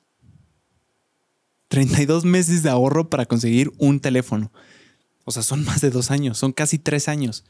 32 1.69 2.25
meses 2.25 2.61
de 2.63 2.69
ahorro 2.69 3.09
para 3.09 3.25
conseguir 3.25 3.71
un 3.77 3.99
teléfono. 3.99 4.51
O 5.23 5.31
sea, 5.31 5.41
son 5.41 5.65
más 5.65 5.81
de 5.81 5.89
dos 5.89 6.11
años, 6.11 6.38
son 6.38 6.51
casi 6.51 6.77
tres 6.77 7.07
años. 7.07 7.45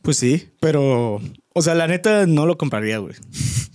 Pues 0.00 0.18
sí, 0.18 0.50
pero, 0.60 1.20
o 1.52 1.62
sea, 1.62 1.74
la 1.74 1.86
neta 1.86 2.26
no 2.26 2.46
lo 2.46 2.56
compraría, 2.56 2.98
güey. 2.98 3.14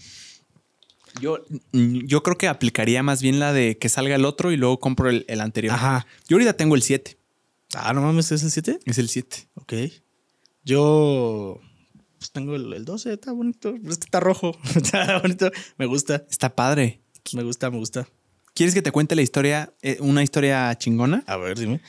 Yo, 1.22 1.40
yo 1.72 2.24
creo 2.24 2.38
que 2.38 2.48
aplicaría 2.48 3.04
más 3.04 3.22
bien 3.22 3.40
la 3.40 3.54
de 3.54 3.78
que 3.78 3.90
salga 3.90 4.16
el 4.16 4.26
otro 4.26 4.52
y 4.52 4.58
luego 4.58 4.80
compro 4.80 5.10
el, 5.10 5.26
el 5.28 5.42
anterior. 5.42 5.74
Ajá. 5.74 6.06
Yo 6.28 6.36
ahorita 6.36 6.54
tengo 6.54 6.76
el 6.76 6.82
7. 6.82 7.18
Ah, 7.76 7.94
no 7.94 8.02
mames, 8.02 8.32
¿es 8.32 8.44
el 8.44 8.52
7? 8.52 8.80
Es 8.86 8.98
el 8.98 9.10
7. 9.10 9.50
Ok. 9.56 9.74
Yo 10.64 11.60
pues 12.20 12.32
tengo 12.32 12.56
el, 12.56 12.84
12, 12.84 13.14
está 13.14 13.32
bonito. 13.32 13.74
Es 13.88 13.98
que 13.98 14.06
está 14.06 14.20
rojo. 14.20 14.58
está 14.76 15.20
bonito. 15.20 15.50
Me 15.78 15.86
gusta. 15.86 16.26
Está 16.30 16.54
padre. 16.54 17.02
Me 17.34 17.44
gusta, 17.44 17.72
me 17.72 17.78
gusta. 17.78 18.08
¿Quieres 18.54 18.76
que 18.76 18.82
te 18.82 18.92
cuente 18.92 19.16
la 19.16 19.22
historia, 19.22 19.74
eh, 19.82 19.98
una 20.02 20.22
historia 20.22 20.76
chingona? 20.78 21.24
A 21.28 21.38
ver, 21.38 21.58
dime. 21.58 21.82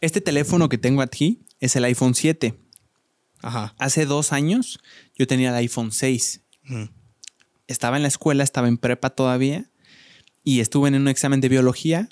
Este 0.00 0.20
teléfono 0.20 0.68
que 0.68 0.76
tengo 0.76 1.00
aquí 1.00 1.40
es 1.58 1.74
el 1.74 1.84
iPhone 1.84 2.14
7. 2.14 2.54
Ajá. 3.40 3.74
Hace 3.78 4.04
dos 4.04 4.32
años 4.32 4.78
yo 5.16 5.26
tenía 5.26 5.50
el 5.50 5.54
iPhone 5.56 5.90
6. 5.90 6.42
Estaba 7.68 7.96
en 7.96 8.02
la 8.02 8.08
escuela, 8.08 8.42
estaba 8.42 8.66
en 8.66 8.78
prepa 8.78 9.10
todavía 9.10 9.70
y 10.42 10.60
estuve 10.60 10.88
en 10.88 10.96
un 10.96 11.08
examen 11.08 11.40
de 11.40 11.48
biología, 11.48 12.08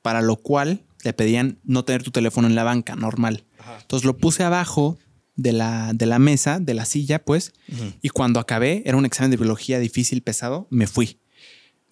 para 0.00 0.22
lo 0.22 0.36
cual 0.36 0.84
le 1.04 1.12
pedían 1.12 1.58
no 1.64 1.84
tener 1.84 2.02
tu 2.02 2.10
teléfono 2.10 2.48
en 2.48 2.54
la 2.54 2.64
banca, 2.64 2.96
normal. 2.96 3.44
Entonces 3.82 4.06
lo 4.06 4.16
puse 4.16 4.42
abajo 4.42 4.98
de 5.36 5.52
la, 5.52 5.92
de 5.94 6.06
la 6.06 6.18
mesa, 6.18 6.60
de 6.60 6.74
la 6.74 6.84
silla, 6.84 7.24
pues. 7.24 7.52
Y 8.00 8.08
cuando 8.10 8.40
acabé, 8.40 8.82
era 8.86 8.96
un 8.96 9.04
examen 9.04 9.30
de 9.30 9.36
biología 9.36 9.78
difícil, 9.78 10.22
pesado, 10.22 10.66
me 10.70 10.86
fui. 10.86 11.18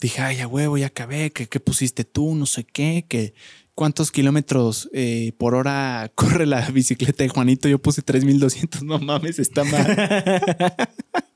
Dije, 0.01 0.21
ay, 0.21 0.39
ya 0.39 0.47
huevo, 0.47 0.79
ya 0.79 0.87
acabé, 0.87 1.31
¿qué, 1.31 1.49
qué 1.49 1.61
pusiste 1.61 2.05
tú? 2.05 2.35
No 2.35 2.47
sé 2.47 2.65
qué, 2.65 3.07
que 3.09 3.35
cuántos 3.75 4.11
kilómetros 4.11 4.91
eh, 4.93 5.33
por 5.39 5.55
hora 5.55 6.11
corre 6.15 6.47
la 6.47 6.69
bicicleta 6.71 7.25
de 7.25 7.29
Juanito. 7.29 7.69
Yo 7.69 7.81
puse 7.81 8.03
3200, 8.03 8.83
no 8.83 8.99
mames, 8.99 9.39
está 9.39 9.65
mal. 9.65 9.97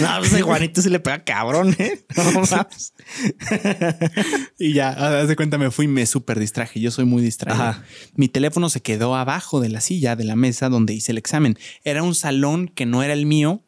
No, 0.00 0.08
pues 0.18 0.42
Juanito 0.42 0.82
se 0.82 0.90
le 0.90 1.00
pega 1.00 1.24
cabrón, 1.24 1.74
¿eh? 1.78 2.04
No 2.14 2.42
y 4.58 4.74
ya, 4.74 4.90
haz 4.90 5.28
de 5.28 5.36
cuenta, 5.36 5.56
me 5.56 5.70
fui 5.70 5.86
y 5.86 5.88
me 5.88 6.04
súper 6.04 6.38
distraje. 6.38 6.78
Yo 6.78 6.90
soy 6.90 7.06
muy 7.06 7.22
distraído. 7.22 7.74
Mi 8.14 8.28
teléfono 8.28 8.68
se 8.68 8.82
quedó 8.82 9.16
abajo 9.16 9.60
de 9.60 9.70
la 9.70 9.80
silla, 9.80 10.14
de 10.14 10.24
la 10.24 10.36
mesa 10.36 10.68
donde 10.68 10.92
hice 10.92 11.12
el 11.12 11.18
examen. 11.18 11.58
Era 11.84 12.02
un 12.02 12.14
salón 12.14 12.68
que 12.68 12.84
no 12.84 13.02
era 13.02 13.14
el 13.14 13.24
mío, 13.24 13.64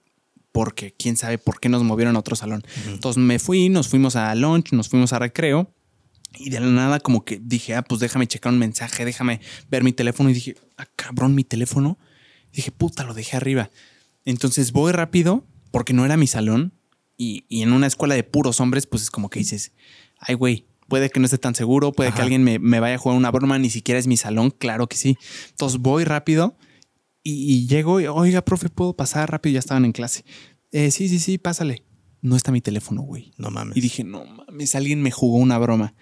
porque 0.53 0.93
quién 0.93 1.17
sabe 1.17 1.39
por 1.39 1.59
qué 1.59 1.71
nos 1.71 1.83
movieron 1.85 2.17
a 2.17 2.19
otro 2.19 2.37
salón. 2.37 2.63
Entonces 2.87 3.23
me 3.23 3.39
fui, 3.39 3.71
nos 3.71 3.89
fuimos 3.89 4.15
a 4.15 4.35
lunch, 4.35 4.73
nos 4.73 4.89
fuimos 4.89 5.15
a 5.15 5.19
recreo. 5.19 5.73
Y 6.35 6.51
de 6.51 6.61
la 6.61 6.67
nada, 6.67 7.01
como 7.01 7.25
que 7.25 7.41
dije, 7.43 7.75
ah, 7.75 7.83
pues 7.83 8.01
déjame 8.01 8.27
checar 8.27 8.53
un 8.53 8.59
mensaje, 8.59 9.07
déjame 9.07 9.41
ver 9.71 9.83
mi 9.83 9.93
teléfono. 9.93 10.29
Y 10.29 10.35
dije, 10.35 10.55
ah, 10.77 10.87
cabrón, 10.97 11.35
mi 11.35 11.45
teléfono. 11.45 11.99
dije, 12.53 12.73
puta, 12.73 13.05
lo 13.05 13.15
dejé 13.15 13.39
arriba. 13.39 13.71
Entonces 14.27 14.73
voy 14.73 14.93
rápido 14.93 15.47
porque 15.71 15.93
no 15.93 16.05
era 16.05 16.17
mi 16.17 16.27
salón 16.27 16.73
y, 17.17 17.45
en 17.51 17.73
una 17.73 17.87
escuela 17.87 18.15
de 18.15 18.23
puros 18.25 18.61
hombres, 18.61 18.87
pues 18.87 19.03
es 19.03 19.11
como 19.11 19.29
que 19.29 19.41
dices, 19.41 19.73
ay, 20.19 20.35
güey, 20.35 20.67
puede 20.89 21.11
que 21.11 21.21
no 21.21 21.27
esté 21.27 21.39
tan 21.39 21.55
seguro, 21.55 21.93
puede 21.93 22.13
que 22.13 22.23
alguien 22.23 22.45
me, 22.45 22.81
vaya 22.81 22.95
a 22.95 22.99
jugar 22.99 23.19
una 23.19 23.31
broma, 23.31 23.59
ni 23.59 23.71
siquiera 23.71 23.99
es 23.99 24.07
mi 24.07 24.17
salón, 24.17 24.51
claro 24.51 24.87
que 24.89 24.97
sí. 24.97 25.17
Entonces 25.51 25.81
voy 25.81 26.05
rápido 26.05 26.57
y, 27.23 27.67
llego 27.67 28.01
y, 28.01 28.07
oiga, 28.07 28.43
profe, 28.43 28.69
¿puedo 28.69 28.95
pasar 28.95 29.31
rápido? 29.31 29.55
Ya 29.55 29.59
estaban 29.59 29.85
en 29.85 29.93
clase. 29.93 30.25
Eh, 30.71 30.91
sí, 30.91 31.09
sí, 31.09 31.19
sí, 31.19 31.39
pásale. 31.39 31.85
No 32.21 32.37
está 32.37 32.53
mi 32.53 32.61
teléfono, 32.61 33.03
güey. 33.03 33.33
No 33.37 33.51
mames. 33.51 33.77
Y 33.77 33.81
dije, 33.81 34.05
no 34.05 34.25
mames, 34.25 34.75
alguien 34.75 35.03
me 35.03 35.11
jugó 35.11 35.39
una 35.39 35.59
broma. 35.59 35.95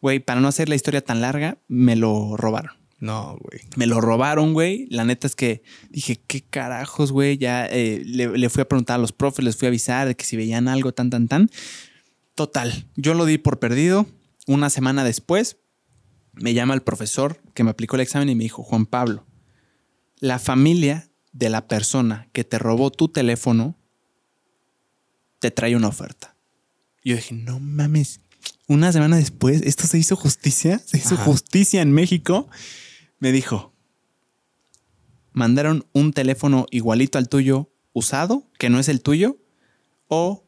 Güey, 0.00 0.20
para 0.20 0.40
no 0.40 0.48
hacer 0.48 0.68
la 0.68 0.74
historia 0.74 1.02
tan 1.02 1.20
larga, 1.20 1.58
me 1.68 1.96
lo 1.96 2.36
robaron. 2.36 2.72
No, 2.98 3.38
güey. 3.40 3.60
Me 3.76 3.86
lo 3.86 4.00
robaron, 4.00 4.54
güey. 4.54 4.86
La 4.90 5.04
neta 5.04 5.26
es 5.26 5.36
que 5.36 5.62
dije, 5.90 6.18
¿qué 6.26 6.42
carajos, 6.42 7.12
güey? 7.12 7.36
Ya 7.36 7.66
eh, 7.66 8.02
le, 8.04 8.48
fui 8.48 8.62
a 8.62 8.68
preguntar 8.68 8.96
a 8.96 8.98
los 8.98 9.12
profes, 9.12 9.44
les 9.44 9.56
fui 9.56 9.66
a 9.66 9.68
avisar 9.68 10.08
de 10.08 10.16
que 10.16 10.24
si 10.24 10.36
veían 10.36 10.66
algo, 10.68 10.92
tan, 10.92 11.10
tan, 11.10 11.28
tan. 11.28 11.50
Total, 12.34 12.86
yo 12.96 13.14
lo 13.14 13.26
di 13.26 13.38
por 13.38 13.58
perdido. 13.58 14.06
Una 14.46 14.70
semana 14.70 15.04
después, 15.04 15.58
me 16.32 16.54
llama 16.54 16.74
el 16.74 16.82
profesor 16.82 17.40
que 17.54 17.64
me 17.64 17.70
aplicó 17.70 17.96
el 17.96 18.02
examen 18.02 18.28
y 18.30 18.34
me 18.34 18.44
dijo, 18.44 18.62
Juan 18.62 18.86
Pablo, 18.86 19.26
la 20.18 20.38
familia 20.38 21.10
de 21.32 21.50
la 21.50 21.68
persona 21.68 22.28
que 22.32 22.44
te 22.44 22.58
robó 22.58 22.90
tu 22.90 23.08
teléfono 23.08 23.76
te 25.38 25.50
trae 25.50 25.76
una 25.76 25.88
oferta. 25.88 26.36
Yo 27.04 27.14
dije, 27.14 27.34
no 27.34 27.60
mames. 27.60 28.20
Una 28.68 28.90
semana 28.90 29.16
después, 29.16 29.62
esto 29.62 29.86
se 29.86 29.98
hizo 29.98 30.16
justicia, 30.16 30.78
se 30.78 30.98
hizo 30.98 31.16
justicia 31.16 31.82
en 31.82 31.92
México 31.92 32.48
me 33.18 33.32
dijo, 33.32 33.72
mandaron 35.32 35.86
un 35.92 36.12
teléfono 36.12 36.66
igualito 36.70 37.18
al 37.18 37.28
tuyo, 37.28 37.70
usado, 37.92 38.48
que 38.58 38.70
no 38.70 38.78
es 38.78 38.88
el 38.88 39.02
tuyo, 39.02 39.38
o 40.08 40.44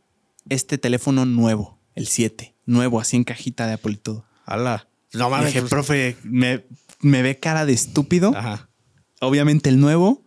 este 0.49 0.79
teléfono 0.79 1.25
nuevo, 1.27 1.81
el 1.95 2.07
7, 2.07 2.55
nuevo, 2.67 3.01
así 3.01 3.17
en 3.17 3.25
cajita 3.25 3.67
de 3.67 3.75
Apple 3.75 3.93
y 3.93 3.97
todo. 3.97 4.25
¡Hala! 4.45 4.89
No 5.13 5.31
mames. 5.31 5.47
Dije, 5.47 5.61
pues. 5.61 5.71
profe, 5.71 6.17
me, 6.23 6.65
me 7.01 7.23
ve 7.23 7.39
cara 7.39 7.67
de 7.67 7.73
estúpido. 7.73 8.33
Ajá. 8.35 8.69
Obviamente 9.21 9.69
el 9.69 9.81
nuevo. 9.81 10.25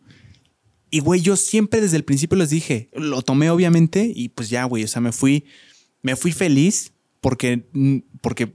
Y 0.90 1.00
güey, 1.00 1.22
yo 1.22 1.38
siempre 1.38 1.80
desde 1.80 1.98
el 1.98 2.04
principio 2.04 2.38
les 2.38 2.50
dije, 2.50 2.90
lo 2.94 3.22
tomé 3.22 3.50
obviamente 3.50 4.12
y 4.14 4.30
pues 4.30 4.50
ya, 4.50 4.66
güey, 4.66 4.84
o 4.84 4.88
sea, 4.88 5.02
me 5.02 5.14
fui, 5.14 5.46
me 6.02 6.16
fui 6.18 6.34
feliz 6.34 6.92
porque, 7.22 7.66
porque 8.20 8.54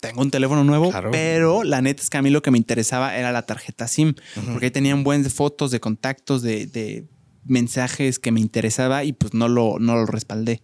tengo 0.00 0.20
un 0.20 0.30
teléfono 0.30 0.64
nuevo, 0.64 0.92
pero 1.10 1.64
la 1.64 1.80
neta 1.80 2.02
es 2.02 2.10
que 2.10 2.18
a 2.18 2.22
mí 2.22 2.30
lo 2.30 2.42
que 2.42 2.50
me 2.50 2.58
interesaba 2.58 3.16
era 3.16 3.32
la 3.32 3.46
tarjeta 3.46 3.88
SIM, 3.88 4.14
porque 4.52 4.66
ahí 4.66 4.70
tenían 4.70 5.04
buenas 5.04 5.32
fotos 5.32 5.70
de 5.70 5.80
contactos, 5.80 6.42
de, 6.42 7.06
mensajes 7.44 8.18
que 8.18 8.32
me 8.32 8.40
interesaba 8.40 9.04
y 9.04 9.12
pues 9.12 9.32
no 9.32 9.48
lo, 9.48 9.78
no 9.78 9.94
lo 9.94 10.04
respaldé. 10.04 10.62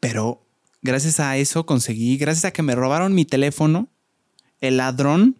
Pero 0.00 0.44
gracias 0.82 1.20
a 1.20 1.36
eso 1.36 1.66
conseguí, 1.66 2.16
gracias 2.16 2.46
a 2.46 2.52
que 2.52 2.62
me 2.62 2.74
robaron 2.74 3.14
mi 3.14 3.24
teléfono, 3.24 3.88
el 4.60 4.78
ladrón 4.78 5.38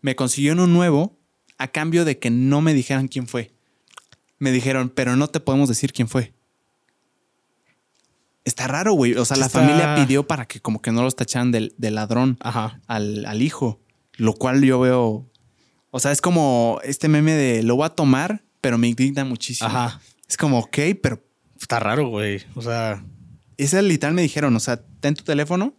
me 0.00 0.16
consiguió 0.16 0.54
uno 0.54 0.66
nuevo 0.66 1.20
a 1.58 1.68
cambio 1.68 2.04
de 2.04 2.18
que 2.18 2.30
no 2.30 2.60
me 2.60 2.74
dijeran 2.74 3.06
quién 3.06 3.28
fue. 3.28 3.52
Me 4.38 4.50
dijeron, 4.50 4.90
pero 4.92 5.14
no 5.16 5.28
te 5.28 5.38
podemos 5.38 5.68
decir 5.68 5.92
quién 5.92 6.08
fue. 6.08 6.34
Está 8.44 8.66
raro, 8.66 8.94
güey. 8.94 9.14
O 9.14 9.24
sea, 9.24 9.36
la 9.36 9.48
familia 9.48 9.94
pidió 9.94 10.26
para 10.26 10.46
que 10.46 10.60
como 10.60 10.82
que 10.82 10.90
no 10.90 11.02
los 11.02 11.14
tacharan 11.14 11.52
del, 11.52 11.74
ladrón 11.78 12.38
Al, 12.86 13.42
hijo. 13.42 13.80
Lo 14.16 14.34
cual 14.34 14.62
yo 14.62 14.80
veo. 14.80 15.30
O 15.90 16.00
sea, 16.00 16.12
es 16.12 16.20
como 16.20 16.80
este 16.82 17.08
meme 17.08 17.32
de 17.32 17.62
lo 17.62 17.76
voy 17.76 17.86
a 17.86 17.90
tomar, 17.90 18.44
pero 18.60 18.78
me 18.78 18.88
indigna 18.88 19.24
muchísimo. 19.24 19.68
Ajá. 19.68 20.00
Es 20.28 20.36
como, 20.36 20.58
ok, 20.58 20.78
pero. 21.02 21.22
Está 21.60 21.78
raro, 21.78 22.08
güey. 22.08 22.42
O 22.54 22.62
sea. 22.62 23.04
Ese 23.58 23.80
literal 23.82 24.14
me 24.14 24.22
dijeron, 24.22 24.56
o 24.56 24.60
sea, 24.60 24.82
ten 25.00 25.14
tu 25.14 25.22
teléfono, 25.22 25.76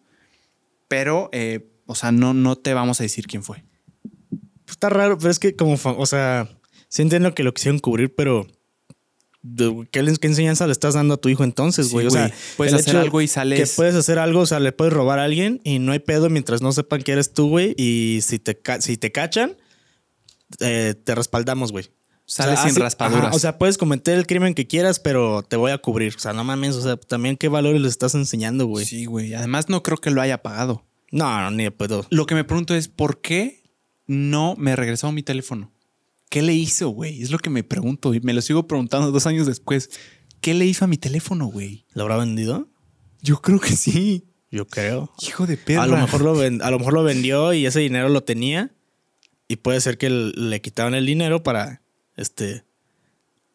pero, 0.88 1.30
eh, 1.34 1.68
o 1.86 1.96
sea, 1.96 2.12
no, 2.12 2.34
no 2.34 2.56
te 2.56 2.74
vamos 2.74 3.00
a 3.00 3.04
decir 3.04 3.28
quién 3.28 3.44
fue. 3.44 3.66
Está 4.68 4.90
raro, 4.90 5.18
pero 5.18 5.32
es 5.32 5.40
que 5.40 5.56
como, 5.56 5.78
o 5.84 6.06
sea, 6.06 6.48
sí 6.88 7.02
entiendo 7.02 7.34
que 7.34 7.44
lo 7.44 7.54
quisieron 7.54 7.80
cubrir, 7.80 8.14
pero 8.16 8.48
¿Qué, 9.92 10.00
enseñanza 10.00 10.66
le 10.68 10.72
estás 10.72 10.94
dando 10.94 11.16
a 11.16 11.18
tu 11.18 11.28
hijo 11.28 11.44
entonces, 11.44 11.92
güey? 11.92 12.08
o 12.08 12.10
sea, 12.10 12.32
puedes 12.56 12.74
hacer 12.74 12.96
algo 12.96 13.22
y 13.22 13.28
sales. 13.28 13.60
Que 13.60 13.76
puedes 13.76 13.94
hacer 13.96 14.18
algo, 14.18 14.42
o 14.42 14.46
sea, 14.46 14.60
le 14.60 14.72
puedes 14.72 14.94
robar 14.94 15.20
a 15.20 15.26
alguien 15.26 15.60
y 15.66 15.80
no 15.80 15.92
hay 15.92 16.00
pedo 16.00 16.30
mientras 16.30 16.62
no 16.62 16.72
sepan 16.72 17.02
que 17.02 17.12
eres 17.12 17.34
tú, 17.34 17.50
güey. 17.50 17.76
Y 17.78 18.20
si 18.22 18.40
te, 18.40 18.58
si 18.80 18.96
te 18.96 19.12
cachan, 19.12 19.58
eh, 20.60 20.96
te 21.04 21.14
respaldamos, 21.14 21.74
güey. 21.74 21.90
Sales 22.26 22.62
sin 22.62 22.76
raspaduras. 22.76 23.36
o 23.36 23.40
sea, 23.40 23.58
puedes 23.58 23.78
cometer 23.78 24.18
el 24.18 24.26
crimen 24.26 24.54
que 24.54 24.66
quieras, 24.66 25.00
pero 25.00 25.44
te 25.44 25.58
voy 25.58 25.72
a 25.72 25.78
cubrir. 25.78 26.16
O 26.16 26.20
sea, 26.20 26.32
no 26.32 26.46
mames, 26.46 26.76
o 26.76 26.82
sea, 26.82 26.96
también 26.96 27.36
qué 27.36 27.50
valores 27.50 27.82
le 27.82 27.90
estás 27.90 28.16
enseñando, 28.16 28.66
güey. 28.66 28.86
Sí, 28.86 29.06
güey. 29.06 29.34
Además, 29.34 29.68
no 29.68 29.84
creo 29.84 29.98
que 29.98 30.10
lo 30.10 30.22
haya 30.22 30.42
pagado. 30.42 30.86
No, 31.12 31.42
no, 31.42 31.52
ni 31.52 31.64
de 31.64 31.72
pedo. 31.72 32.08
Lo 32.10 32.26
que 32.26 32.34
me 32.34 32.46
pregunto 32.46 32.74
es, 32.76 32.88
¿por 32.88 33.20
qué 33.20 33.62
no 34.08 34.56
me 34.58 34.76
regresó 34.78 35.12
mi 35.12 35.22
teléfono? 35.22 35.72
¿Qué 36.34 36.42
le 36.42 36.56
hizo, 36.56 36.90
güey? 36.90 37.22
Es 37.22 37.30
lo 37.30 37.38
que 37.38 37.52
me 37.52 37.64
pregunto 37.64 38.12
y 38.16 38.20
me 38.20 38.34
lo 38.34 38.42
sigo 38.42 38.66
preguntando 38.66 39.12
dos 39.12 39.28
años 39.28 39.46
después. 39.46 39.92
¿Qué 40.42 40.56
le 40.56 40.66
hizo 40.66 40.84
a 40.84 40.88
mi 40.88 40.98
teléfono, 40.98 41.46
güey? 41.46 41.86
¿Lo 41.94 42.02
habrá 42.02 42.18
vendido? 42.18 42.70
Yo 43.22 43.40
creo 43.40 43.60
que 43.60 43.76
sí. 43.76 44.26
Yo 44.50 44.66
creo. 44.66 45.14
Hijo 45.22 45.46
de 45.46 45.58
perra. 45.58 45.84
A 45.84 45.86
lo 45.86 45.96
mejor 45.96 46.22
lo, 46.22 46.32
a 46.32 46.72
lo, 46.72 46.80
mejor 46.80 46.94
lo 46.94 47.04
vendió 47.04 47.54
y 47.54 47.68
ese 47.68 47.82
dinero 47.82 48.10
lo 48.10 48.24
tenía. 48.24 48.72
Y 49.48 49.58
puede 49.58 49.80
ser 49.80 50.00
que 50.00 50.10
le 50.10 50.60
quitaban 50.60 50.96
el 50.96 51.06
dinero 51.06 51.44
para 51.44 51.84
este 52.16 52.66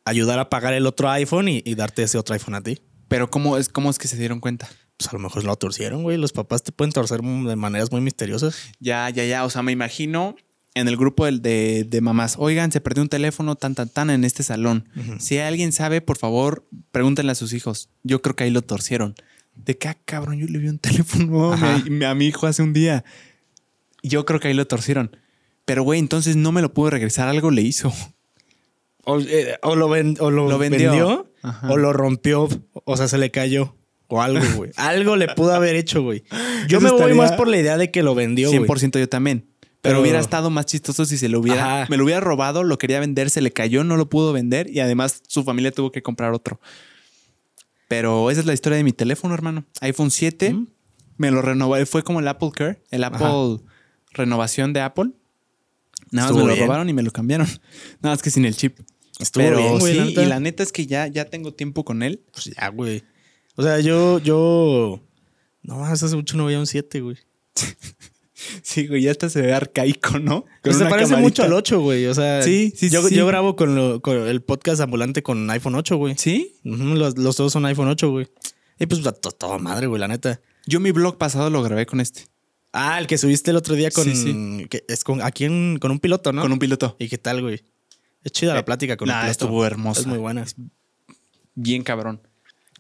ayudar 0.05 0.39
a 0.39 0.49
pagar 0.49 0.73
el 0.73 0.87
otro 0.87 1.11
iPhone 1.11 1.49
y, 1.49 1.75
darte 1.75 2.05
ese 2.05 2.17
otro 2.17 2.35
iPhone 2.35 2.55
a 2.55 2.61
ti. 2.61 2.79
Pero 3.09 3.29
¿cómo 3.29 3.57
es, 3.57 3.69
cómo 3.69 3.91
es 3.91 3.99
que 3.99 4.07
se 4.07 4.17
dieron 4.17 4.39
cuenta? 4.39 4.69
Pues 4.97 5.09
a 5.09 5.15
lo 5.15 5.19
mejor 5.19 5.43
lo 5.43 5.57
torcieron, 5.57 6.05
güey. 6.05 6.17
Los 6.17 6.31
papás 6.31 6.63
te 6.63 6.71
pueden 6.71 6.93
torcer 6.93 7.23
de 7.23 7.57
maneras 7.57 7.91
muy 7.91 8.03
misteriosas. 8.03 8.57
Ya, 8.79 9.11
ya, 9.11 9.25
ya. 9.25 9.45
O 9.45 9.51
sea, 9.51 9.65
me 9.65 9.73
imagino 9.73 10.37
en 10.75 10.89
el 10.89 10.97
grupo 10.97 11.27
de, 11.27 11.85
de, 11.89 12.01
mamás, 12.01 12.37
oigan, 12.39 12.71
se 12.71 12.81
perdió 12.81 13.03
un 13.03 13.09
teléfono 13.09 13.57
tan, 13.57 13.75
tan, 13.75 13.89
tan 13.89 14.11
en 14.11 14.25
este 14.25 14.43
salón. 14.43 14.89
Si 15.19 15.39
alguien 15.39 15.73
sabe, 15.73 16.01
por 16.01 16.19
favor, 16.19 16.67
pregúntenle 16.93 17.33
a 17.33 17.35
sus 17.35 17.53
hijos. 17.53 17.89
Yo 18.05 18.23
creo 18.23 18.37
que 18.37 18.45
ahí 18.45 18.51
lo 18.51 18.63
torcieron. 18.63 19.15
De 19.57 19.77
qué, 19.77 19.89
ah, 19.89 19.99
cabrón, 20.05 20.39
yo 20.39 20.47
le 20.47 20.59
vi 20.59 20.69
un 20.69 20.79
teléfono 20.79 21.53
a 21.53 22.15
mi, 22.15 22.27
hijo 22.27 22.47
hace 22.47 22.63
un 22.63 22.73
día. 22.73 23.05
Yo 24.03 24.25
creo 24.25 24.41
que 24.41 24.49
ahí 24.49 24.55
lo 24.55 24.67
torcieron. 24.67 25.17
Pero, 25.65 25.83
güey, 25.83 25.99
entonces 25.99 26.37
no 26.37 26.53
me 26.53 26.63
lo 26.63 26.73
pudo 26.73 26.91
regresar. 26.91 27.29
Algo 27.29 27.51
le 27.51 27.63
hizo. 27.63 27.93
O, 29.05 29.19
eh, 29.21 29.59
lo, 29.63 29.75
lo, 29.77 29.89
vendió, 29.89 31.33
o 31.69 31.77
lo 31.77 31.93
rompió, 31.93 32.49
o 32.73 32.97
sea, 32.97 33.09
se 33.09 33.19
le 33.19 33.31
cayó. 33.31 33.75
O 34.07 34.23
algo, 34.23 34.45
güey. 34.57 34.71
algo 34.77 35.17
le 35.17 35.29
pudo 35.29 35.55
haber 35.55 35.77
hecho, 35.77 36.03
güey. 36.03 36.25
Yo 36.67 36.81
me 36.81 36.91
voy 36.91 37.15
más 37.15 37.33
por 37.33 37.49
la 37.49 37.59
idea 37.59 37.77
de 37.77 37.91
que 37.91 38.03
lo 38.03 38.15
vendió, 38.15 38.51
100% 38.51 38.99
yo 38.99 39.09
también. 39.09 39.47
Pero, 39.81 40.01
hubiera 40.01 40.19
estado 40.19 40.51
más 40.51 40.67
chistoso 40.67 41.05
si 41.05 41.17
se 41.17 41.29
lo 41.29 41.39
hubiera, 41.39 41.87
me 41.89 41.97
lo 41.97 42.05
hubiera 42.05 42.21
robado, 42.21 42.65
lo 42.65 42.79
quería 42.79 42.99
vender, 42.99 43.31
se 43.31 43.41
le 43.41 43.53
cayó, 43.53 43.85
no 43.85 43.97
lo 43.97 44.09
pudo 44.09 44.33
vender 44.33 44.69
y 44.69 44.81
además 44.81 45.23
su 45.29 45.45
familia 45.45 45.71
tuvo 45.71 45.93
que 45.93 46.03
comprar 46.03 46.33
otro. 46.33 46.61
Pero 47.87 48.31
esa 48.31 48.41
es 48.41 48.47
la 48.47 48.53
historia 48.53 48.77
de 48.77 48.85
mi 48.85 48.93
teléfono, 48.93 49.35
hermano. 49.35 49.65
iPhone 49.81 50.11
7, 50.11 50.57
me 51.17 51.31
lo 51.31 51.43
renovó, 51.43 51.77
fue 51.87 52.03
como 52.03 52.21
el 52.21 52.29
Apple 52.29 52.51
Care, 52.53 52.83
el 52.91 53.05
Apple 53.05 53.61
renovación 54.13 54.73
de 54.73 54.81
Apple. 54.81 55.13
Nada 56.11 56.33
más 56.33 56.45
me 56.45 56.55
lo 56.55 56.57
robaron 56.57 56.89
y 56.89 56.93
me 56.93 57.03
lo 57.03 57.11
cambiaron. 57.11 57.47
Nada 58.01 58.15
más 58.15 58.23
que 58.23 58.31
sin 58.31 58.45
el 58.45 58.57
chip. 58.57 58.79
Estuvo 59.19 59.43
Pero 59.43 59.81
sí, 59.81 60.15
y 60.17 60.25
la 60.27 60.41
neta 60.41 60.63
es 60.63 60.73
que 60.73 60.87
ya, 60.87 61.07
ya 61.07 61.25
tengo 61.25 61.53
tiempo 61.53 61.85
con 61.85 62.03
él. 62.03 62.23
Pues 62.33 62.47
ya, 62.47 62.69
güey. 62.69 63.03
O 63.57 63.63
sea, 63.63 63.81
yo, 63.81 64.19
yo. 64.21 65.03
No, 65.63 65.85
hace 65.85 66.15
mucho 66.15 66.37
no 66.37 66.45
veía 66.45 66.59
un 66.59 66.67
7, 66.67 67.01
güey. 67.01 67.17
Sí, 68.63 68.87
güey, 68.87 69.03
ya 69.03 69.11
hasta 69.11 69.29
se 69.29 69.43
ve 69.43 69.53
arcaico, 69.53 70.19
¿no? 70.19 70.45
se 70.63 70.85
parece 70.87 71.17
mucho 71.17 71.43
al 71.43 71.53
8, 71.53 71.81
güey. 71.81 72.07
O 72.07 72.15
sea, 72.15 72.43
sí, 72.43 72.73
sí, 72.77 72.89
yo, 72.89 73.09
yo 73.09 73.27
grabo 73.27 73.57
con, 73.57 74.01
el 74.07 74.43
podcast 74.43 74.81
ambulante 74.81 75.23
con 75.23 75.51
iPhone 75.51 75.75
8, 75.75 75.97
güey. 75.97 76.17
¿Sí? 76.17 76.57
los, 76.63 77.15
dos 77.15 77.53
son 77.53 77.67
iPhone 77.67 77.89
8, 77.89 78.11
güey. 78.11 78.29
Y 78.79 78.87
pues 78.87 79.03
toda 79.39 79.59
madre, 79.59 79.89
güey, 79.89 80.01
la 80.01 80.09
neta. 80.09 80.41
Yo 80.67 80.79
mi 80.81 80.93
blog 80.93 81.19
pasado 81.19 81.51
lo 81.51 81.63
grabé 81.63 81.87
con 81.87 82.01
este. 82.01 82.27
Ah, 82.73 82.99
el 83.01 83.07
que 83.07 83.19
subiste 83.19 83.51
el 83.51 83.57
otro 83.57 83.75
día 83.75 83.91
con. 83.91 84.05
Sí, 84.05 84.67
Que 84.71 84.85
es 84.87 85.03
con 85.03 85.23
aquí 85.23 85.47
con 85.81 85.91
un 85.91 85.99
piloto, 85.99 86.33
¿no? 86.33 86.43
Con 86.43 86.53
un 86.53 86.59
piloto. 86.59 86.97
¿Y 86.99 87.09
qué 87.09 87.19
tal, 87.19 87.43
güey? 87.43 87.65
Es 88.23 88.33
chida 88.33 88.55
la 88.55 88.61
eh, 88.61 88.65
plática 88.65 88.97
con 88.97 89.09
el 89.09 89.15
piloto. 89.15 89.31
Estuvo 89.31 89.65
hermosa. 89.65 90.01
Es 90.01 90.07
muy 90.07 90.19
buena. 90.19 90.45
bien 91.55 91.83
cabrón. 91.83 92.21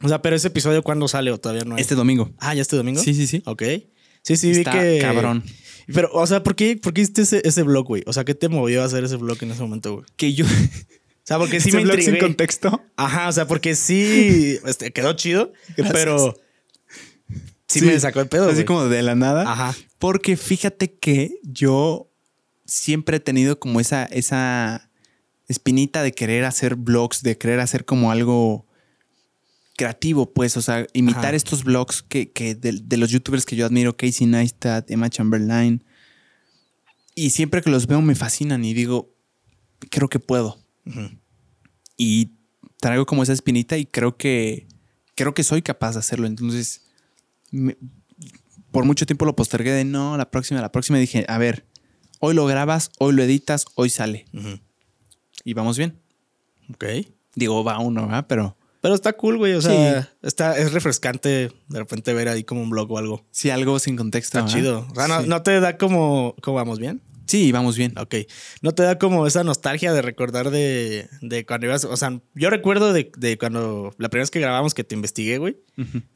O 0.02 0.08
sea, 0.08 0.22
pero 0.22 0.36
ese 0.36 0.48
episodio, 0.48 0.82
¿cuándo 0.82 1.08
sale 1.08 1.32
o 1.32 1.38
todavía 1.38 1.64
no 1.64 1.76
Este 1.76 1.96
domingo. 1.96 2.30
Ah, 2.38 2.54
ya 2.54 2.62
este 2.62 2.76
domingo. 2.76 3.00
Sí, 3.02 3.14
sí, 3.14 3.26
sí. 3.26 3.42
Ok. 3.46 3.62
Sí, 4.22 4.36
sí, 4.36 4.52
vi 4.52 4.64
que. 4.64 4.98
Cabrón. 5.00 5.44
Pero, 5.92 6.10
o 6.12 6.26
sea, 6.26 6.42
¿por 6.42 6.54
qué, 6.54 6.76
por 6.76 6.92
qué 6.92 7.00
hiciste 7.00 7.22
ese, 7.22 7.40
ese 7.44 7.62
blog, 7.62 7.86
güey? 7.86 8.02
O 8.06 8.12
sea, 8.12 8.24
¿qué 8.24 8.34
te 8.34 8.48
movió 8.48 8.82
a 8.82 8.84
hacer 8.84 9.04
ese 9.04 9.16
blog 9.16 9.38
en 9.42 9.52
ese 9.52 9.62
momento, 9.62 9.94
güey? 9.94 10.04
Que 10.16 10.34
yo. 10.34 10.44
O 10.44 10.48
sea, 11.24 11.38
porque 11.38 11.60
sí 11.60 11.72
me 11.72 11.82
blog 11.82 12.00
sin 12.00 12.18
contexto? 12.18 12.82
Ajá, 12.96 13.28
o 13.28 13.32
sea, 13.32 13.46
porque 13.46 13.74
sí 13.74 14.58
este, 14.66 14.92
quedó 14.92 15.14
chido, 15.14 15.52
pero 15.90 16.38
sí, 17.66 17.80
me 17.82 17.98
sacó 17.98 18.20
el 18.20 18.28
pedo. 18.28 18.50
Así 18.50 18.64
como 18.64 18.84
de 18.86 19.02
la 19.02 19.14
nada. 19.14 19.50
Ajá. 19.50 19.74
Porque 19.98 20.36
fíjate 20.36 20.92
que 20.92 21.40
yo 21.42 22.10
siempre 22.66 23.16
he 23.16 23.20
tenido 23.20 23.58
como 23.58 23.80
esa, 23.80 24.04
esa 24.04 24.90
espinita 25.48 26.02
de 26.02 26.12
querer 26.12 26.44
hacer 26.44 26.76
blogs, 26.76 27.22
de 27.22 27.38
querer 27.38 27.60
hacer 27.60 27.86
como 27.86 28.12
algo 28.12 28.67
creativo, 29.78 30.34
pues, 30.34 30.56
o 30.56 30.60
sea, 30.62 30.86
imitar 30.92 31.36
estos 31.36 31.62
blogs 31.62 32.02
que, 32.02 32.26
de, 32.60 32.96
los 32.96 33.10
youtubers 33.10 33.46
que 33.46 33.54
yo 33.54 33.64
admiro, 33.64 33.96
Casey 33.96 34.26
Neistat, 34.26 34.90
Emma 34.90 35.08
Chamberlain. 35.08 35.84
Y 37.14 37.30
siempre 37.30 37.62
que 37.62 37.70
los 37.70 37.86
veo 37.86 38.02
me 38.02 38.16
fascinan 38.16 38.64
y 38.64 38.74
digo, 38.74 39.14
creo 39.90 40.08
que 40.08 40.18
puedo. 40.18 40.58
Y 41.96 42.32
traigo 42.80 43.06
como 43.06 43.22
esa 43.22 43.32
espinita 43.32 43.78
y 43.78 43.86
creo 43.86 44.16
que, 44.16 44.66
creo 45.14 45.32
que 45.32 45.44
soy 45.44 45.62
capaz 45.62 45.92
de 45.92 46.00
hacerlo. 46.00 46.26
Entonces, 46.26 46.82
por 48.72 48.84
mucho 48.84 49.06
tiempo 49.06 49.26
lo 49.26 49.36
postergué 49.36 49.70
de 49.70 49.84
no, 49.84 50.16
la 50.16 50.30
próxima, 50.30 50.60
la 50.60 50.72
próxima. 50.72 50.98
Dije, 50.98 51.24
a 51.28 51.38
ver, 51.38 51.66
hoy 52.18 52.34
lo 52.34 52.46
grabas, 52.46 52.90
hoy 52.98 53.14
lo 53.14 53.22
editas, 53.22 53.64
hoy 53.76 53.90
sale. 53.90 54.26
Y 55.44 55.54
vamos 55.54 55.78
bien. 55.78 56.00
Ok. 56.74 56.84
Digo, 57.36 57.62
va 57.62 57.78
uno, 57.78 58.02
¿verdad? 58.02 58.26
Pero 58.28 58.57
pero 58.80 58.94
está 58.94 59.12
cool, 59.14 59.38
güey. 59.38 59.54
O 59.54 59.62
sea, 59.62 60.10
está, 60.22 60.56
es 60.58 60.72
refrescante 60.72 61.50
de 61.68 61.78
repente 61.78 62.12
ver 62.14 62.28
ahí 62.28 62.44
como 62.44 62.62
un 62.62 62.70
blog 62.70 62.90
o 62.92 62.98
algo. 62.98 63.26
Sí, 63.30 63.50
algo 63.50 63.78
sin 63.78 63.96
contexto. 63.96 64.38
Está 64.38 64.50
chido. 64.50 64.86
O 64.90 64.94
sea, 64.94 65.22
no, 65.22 65.42
te 65.42 65.58
da 65.60 65.76
como. 65.76 66.34
¿Cómo 66.42 66.56
vamos 66.56 66.78
bien? 66.78 67.02
Sí, 67.26 67.52
vamos 67.52 67.76
bien. 67.76 67.92
Ok. 67.98 68.14
¿No 68.62 68.72
te 68.72 68.82
da 68.82 68.98
como 68.98 69.26
esa 69.26 69.44
nostalgia 69.44 69.92
de 69.92 70.00
recordar 70.00 70.50
de, 70.50 71.08
de 71.20 71.44
cuando 71.44 71.66
ibas? 71.66 71.84
O 71.84 71.96
sea, 71.96 72.18
yo 72.34 72.48
recuerdo 72.48 72.94
de, 72.94 73.12
de, 73.18 73.36
cuando 73.36 73.94
la 73.98 74.08
primera 74.08 74.22
vez 74.22 74.30
que 74.30 74.40
grabamos 74.40 74.72
que 74.72 74.82
te 74.82 74.94
investigué, 74.94 75.36
güey, 75.36 75.58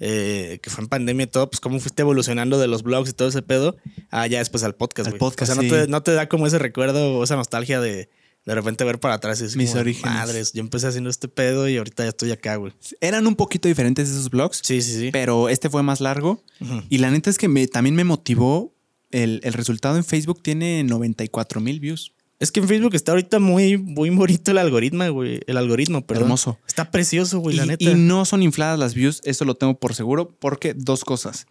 eh, 0.01 0.59
que 0.63 0.71
fue 0.71 0.85
en 0.85 0.89
pandemia 0.89 1.25
y 1.25 1.27
todo, 1.27 1.51
pues 1.51 1.61
cómo 1.61 1.81
fuiste 1.81 2.01
evolucionando 2.01 2.59
de 2.59 2.67
los 2.67 2.83
blogs 2.83 3.11
y 3.11 3.13
todo 3.13 3.29
ese 3.29 3.43
pedo, 3.43 3.77
ah, 4.11 4.27
ya 4.27 4.39
después 4.39 4.65
al 4.65 4.75
podcast, 4.75 5.11
güey. 5.11 5.17
Al 5.17 5.19
podcast. 5.19 5.53
O 5.53 5.55
sea, 5.55 5.63
no, 5.63 5.69
te, 5.69 5.87
no 5.87 6.03
te 6.03 6.13
da 6.13 6.31
como 6.31 6.47
ese 6.47 6.59
recuerdo 6.59 7.19
o 7.19 7.25
esa 7.25 7.37
nostalgia 7.37 7.79
de 7.79 8.09
de 8.45 8.55
repente 8.55 8.85
ver 8.85 8.99
para 8.99 9.15
atrás 9.15 9.41
es 9.41 9.57
mis 9.57 9.75
orígenes. 9.75 10.15
Madres, 10.15 10.53
yo 10.53 10.61
empecé 10.61 10.89
haciendo 10.89 11.11
este 11.11 11.29
pedo 11.29 11.69
y 11.69 11.77
ahorita 11.77 12.03
ya 12.03 12.09
estoy 12.09 12.33
acá, 12.33 12.57
güey. 12.57 12.73
Eran 13.01 13.27
un 13.27 13.37
poquito 13.37 13.69
diferentes 13.69 14.09
esos 14.09 14.31
blogs. 14.31 14.61
Sí, 14.63 14.83
sí, 14.83 14.99
sí. 14.99 15.11
Pero 15.13 15.49
este 15.49 15.71
fue 15.71 15.83
más 15.83 16.01
largo. 16.01 16.43
Y 16.89 16.99
la 16.99 17.11
neta 17.11 17.31
es 17.31 17.39
que 17.39 17.49
me, 17.49 17.67
también 17.67 17.95
me 17.95 18.05
motivó. 18.05 18.75
El, 19.11 19.41
el 19.45 19.53
resultado 19.53 19.99
en 19.99 20.05
Facebook 20.05 20.43
tiene 20.43 20.83
94 20.85 21.61
mil 21.61 21.81
views. 21.81 22.15
Es 22.43 22.51
que 22.51 22.59
en 22.59 22.67
Facebook 22.67 22.95
está 22.97 23.13
ahorita 23.13 23.39
muy, 23.39 23.79
muy 23.79 24.11
bonito 24.11 24.51
el 24.51 24.59
algoritmo, 24.59 25.09
güey. 25.13 25.41
El 25.47 25.57
algoritmo, 25.57 26.05
perdón. 26.05 26.25
Hermoso. 26.25 26.59
Está 26.67 26.91
precioso, 26.91 27.39
güey, 27.39 27.55
la 27.55 27.67
neta. 27.67 27.85
Y 27.85 27.95
no 27.95 28.25
son 28.25 28.43
infladas 28.43 28.81
las 28.81 28.95
views, 28.95 29.21
eso 29.23 29.45
lo 29.45 29.55
tengo 29.55 29.79
por 29.79 29.95
seguro, 29.95 30.37
porque 30.41 30.75
dos 30.75 31.05
cosas. 31.05 31.47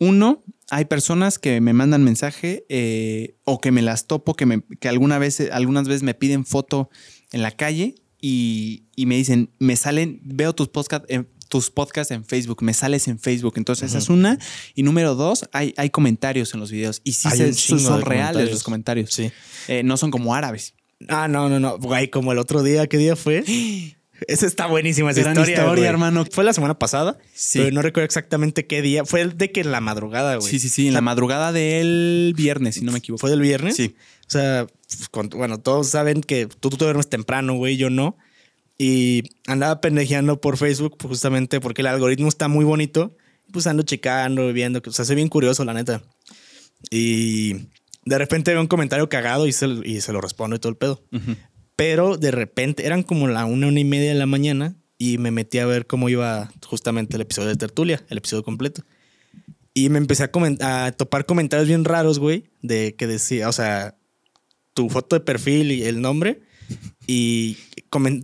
Uno, 0.00 0.42
hay 0.70 0.84
personas 0.86 1.38
que 1.38 1.60
me 1.60 1.72
mandan 1.72 2.04
mensaje 2.04 2.64
eh, 2.68 3.36
o 3.44 3.60
que 3.60 3.70
me 3.70 3.82
las 3.82 4.06
topo, 4.06 4.34
que, 4.34 4.46
me, 4.46 4.62
que 4.80 4.88
alguna 4.88 5.18
vez, 5.18 5.40
algunas 5.52 5.88
veces 5.88 6.02
me 6.02 6.14
piden 6.14 6.44
foto 6.44 6.90
en 7.32 7.42
la 7.42 7.50
calle 7.50 7.96
y, 8.20 8.86
me 8.96 9.16
dicen, 9.16 9.50
me 9.58 9.76
salen, 9.76 10.20
veo 10.24 10.54
tus 10.54 10.68
podcasts 10.68 11.06
en, 11.10 11.28
tus 11.48 11.70
podcasts 11.70 12.10
en 12.10 12.24
Facebook, 12.24 12.62
me 12.62 12.72
sales 12.72 13.06
en 13.08 13.18
Facebook. 13.18 13.54
Entonces, 13.56 13.90
esa 13.90 13.98
es 13.98 14.08
una. 14.08 14.38
Y 14.74 14.82
número 14.82 15.14
dos, 15.14 15.48
hay, 15.52 15.74
hay 15.76 15.90
comentarios 15.90 16.54
en 16.54 16.60
los 16.60 16.70
videos. 16.70 17.02
Y 17.04 17.12
sí 17.12 17.58
son 17.78 18.00
reales 18.00 18.50
los 18.50 18.62
comentarios. 18.62 19.12
Sí. 19.12 19.30
Eh, 19.68 19.82
no 19.82 19.96
son 19.96 20.10
como 20.10 20.34
árabes. 20.34 20.74
Ah, 21.08 21.28
no, 21.28 21.48
no, 21.48 21.60
no. 21.60 21.78
Güey, 21.78 22.08
como 22.08 22.32
el 22.32 22.38
otro 22.38 22.62
día, 22.62 22.86
¿qué 22.86 22.96
día 22.96 23.14
fue? 23.14 23.44
Esa 24.28 24.46
está 24.46 24.66
buenísima, 24.66 25.10
esa 25.10 25.22
Gran 25.22 25.38
historia, 25.48 25.88
hermano. 25.88 26.24
Fue 26.30 26.44
la 26.44 26.52
semana 26.52 26.78
pasada, 26.78 27.18
sí. 27.34 27.58
pero 27.58 27.74
no 27.74 27.82
recuerdo 27.82 28.04
exactamente 28.04 28.66
qué 28.66 28.80
día. 28.80 29.04
Fue 29.04 29.20
el 29.20 29.36
de 29.36 29.50
que 29.50 29.60
en 29.60 29.72
la 29.72 29.80
madrugada, 29.80 30.36
güey. 30.36 30.50
Sí, 30.50 30.58
sí, 30.58 30.68
sí, 30.68 30.88
en 30.88 30.94
la 30.94 31.00
madrugada 31.00 31.52
del 31.52 32.32
viernes, 32.36 32.76
si 32.76 32.82
no 32.82 32.92
me 32.92 32.98
equivoco. 32.98 33.20
¿Fue 33.20 33.30
del 33.30 33.40
viernes? 33.40 33.76
Sí. 33.76 33.96
O 34.26 34.30
sea, 34.30 34.66
pues, 35.10 35.28
bueno, 35.30 35.60
todos 35.60 35.88
saben 35.88 36.20
que 36.20 36.46
tú, 36.46 36.70
tú 36.70 36.76
te 36.76 36.84
duermes 36.84 37.08
temprano, 37.08 37.54
güey, 37.54 37.76
yo 37.76 37.90
no. 37.90 38.16
Y 38.78 39.22
andaba 39.46 39.80
pendejeando 39.80 40.40
por 40.40 40.56
Facebook 40.56 40.96
justamente 41.02 41.60
porque 41.60 41.82
el 41.82 41.86
algoritmo 41.86 42.28
está 42.28 42.48
muy 42.48 42.64
bonito. 42.64 43.16
Pues 43.52 43.66
ando 43.66 43.82
checando, 43.82 44.52
viendo, 44.52 44.82
o 44.84 44.90
sea, 44.90 45.04
soy 45.04 45.16
bien 45.16 45.28
curioso, 45.28 45.64
la 45.64 45.74
neta. 45.74 46.02
Y 46.90 47.54
de 48.04 48.18
repente 48.18 48.52
veo 48.52 48.60
un 48.60 48.66
comentario 48.66 49.08
cagado 49.08 49.46
y 49.46 49.52
se, 49.52 49.66
y 49.84 50.00
se 50.00 50.12
lo 50.12 50.20
respondo 50.20 50.56
y 50.56 50.58
todo 50.58 50.70
el 50.70 50.76
pedo. 50.76 51.02
Pero 51.76 52.16
de 52.16 52.30
repente 52.30 52.86
eran 52.86 53.02
como 53.02 53.28
la 53.28 53.44
una, 53.44 53.66
una 53.66 53.80
y 53.80 53.84
media 53.84 54.12
de 54.12 54.18
la 54.18 54.26
mañana 54.26 54.76
y 54.98 55.18
me 55.18 55.30
metí 55.30 55.58
a 55.58 55.66
ver 55.66 55.86
cómo 55.86 56.08
iba 56.08 56.52
justamente 56.66 57.16
el 57.16 57.22
episodio 57.22 57.48
de 57.48 57.56
Tertulia, 57.56 58.04
el 58.08 58.18
episodio 58.18 58.44
completo. 58.44 58.84
Y 59.74 59.88
me 59.88 59.98
empecé 59.98 60.22
a, 60.22 60.30
a 60.86 60.92
topar 60.92 61.26
comentarios 61.26 61.66
bien 61.66 61.84
raros, 61.84 62.20
güey, 62.20 62.44
de 62.62 62.94
que 62.94 63.08
decía, 63.08 63.48
o 63.48 63.52
sea, 63.52 63.96
tu 64.72 64.88
foto 64.88 65.16
de 65.16 65.20
perfil 65.20 65.72
y 65.72 65.82
el 65.84 66.00
nombre. 66.00 66.42
Y 67.06 67.58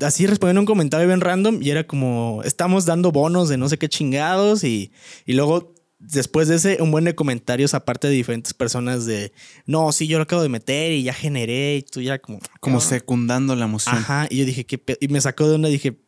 así 0.00 0.26
respondiendo 0.26 0.60
un 0.60 0.66
comentario 0.66 1.06
bien 1.06 1.20
random 1.20 1.60
y 1.62 1.70
era 1.70 1.86
como, 1.86 2.42
estamos 2.44 2.86
dando 2.86 3.12
bonos 3.12 3.48
de 3.48 3.56
no 3.56 3.68
sé 3.68 3.78
qué 3.78 3.88
chingados 3.88 4.64
y, 4.64 4.92
y 5.26 5.34
luego 5.34 5.74
después 6.00 6.48
de 6.48 6.56
ese, 6.56 6.78
un 6.80 6.90
buen 6.90 7.04
de 7.04 7.14
comentarios 7.14 7.74
aparte 7.74 8.08
de 8.08 8.14
diferentes 8.14 8.54
personas 8.54 9.06
de, 9.06 9.32
no, 9.66 9.92
sí, 9.92 10.08
yo 10.08 10.18
lo 10.18 10.24
acabo 10.24 10.42
de 10.42 10.48
meter 10.48 10.92
y 10.92 11.04
ya 11.04 11.12
generé 11.12 11.76
y 11.76 11.82
tú 11.82 12.00
ya 12.00 12.18
como... 12.18 12.40
Como 12.58 12.80
secundando 12.80 13.54
la 13.54 13.66
emoción. 13.66 13.96
Ajá, 13.96 14.26
y 14.28 14.38
yo 14.38 14.44
dije, 14.44 14.64
¿qué 14.64 14.82
Y 15.00 15.08
me 15.08 15.20
sacó 15.20 15.48
de 15.48 15.68
y 15.68 15.72
dije, 15.72 16.00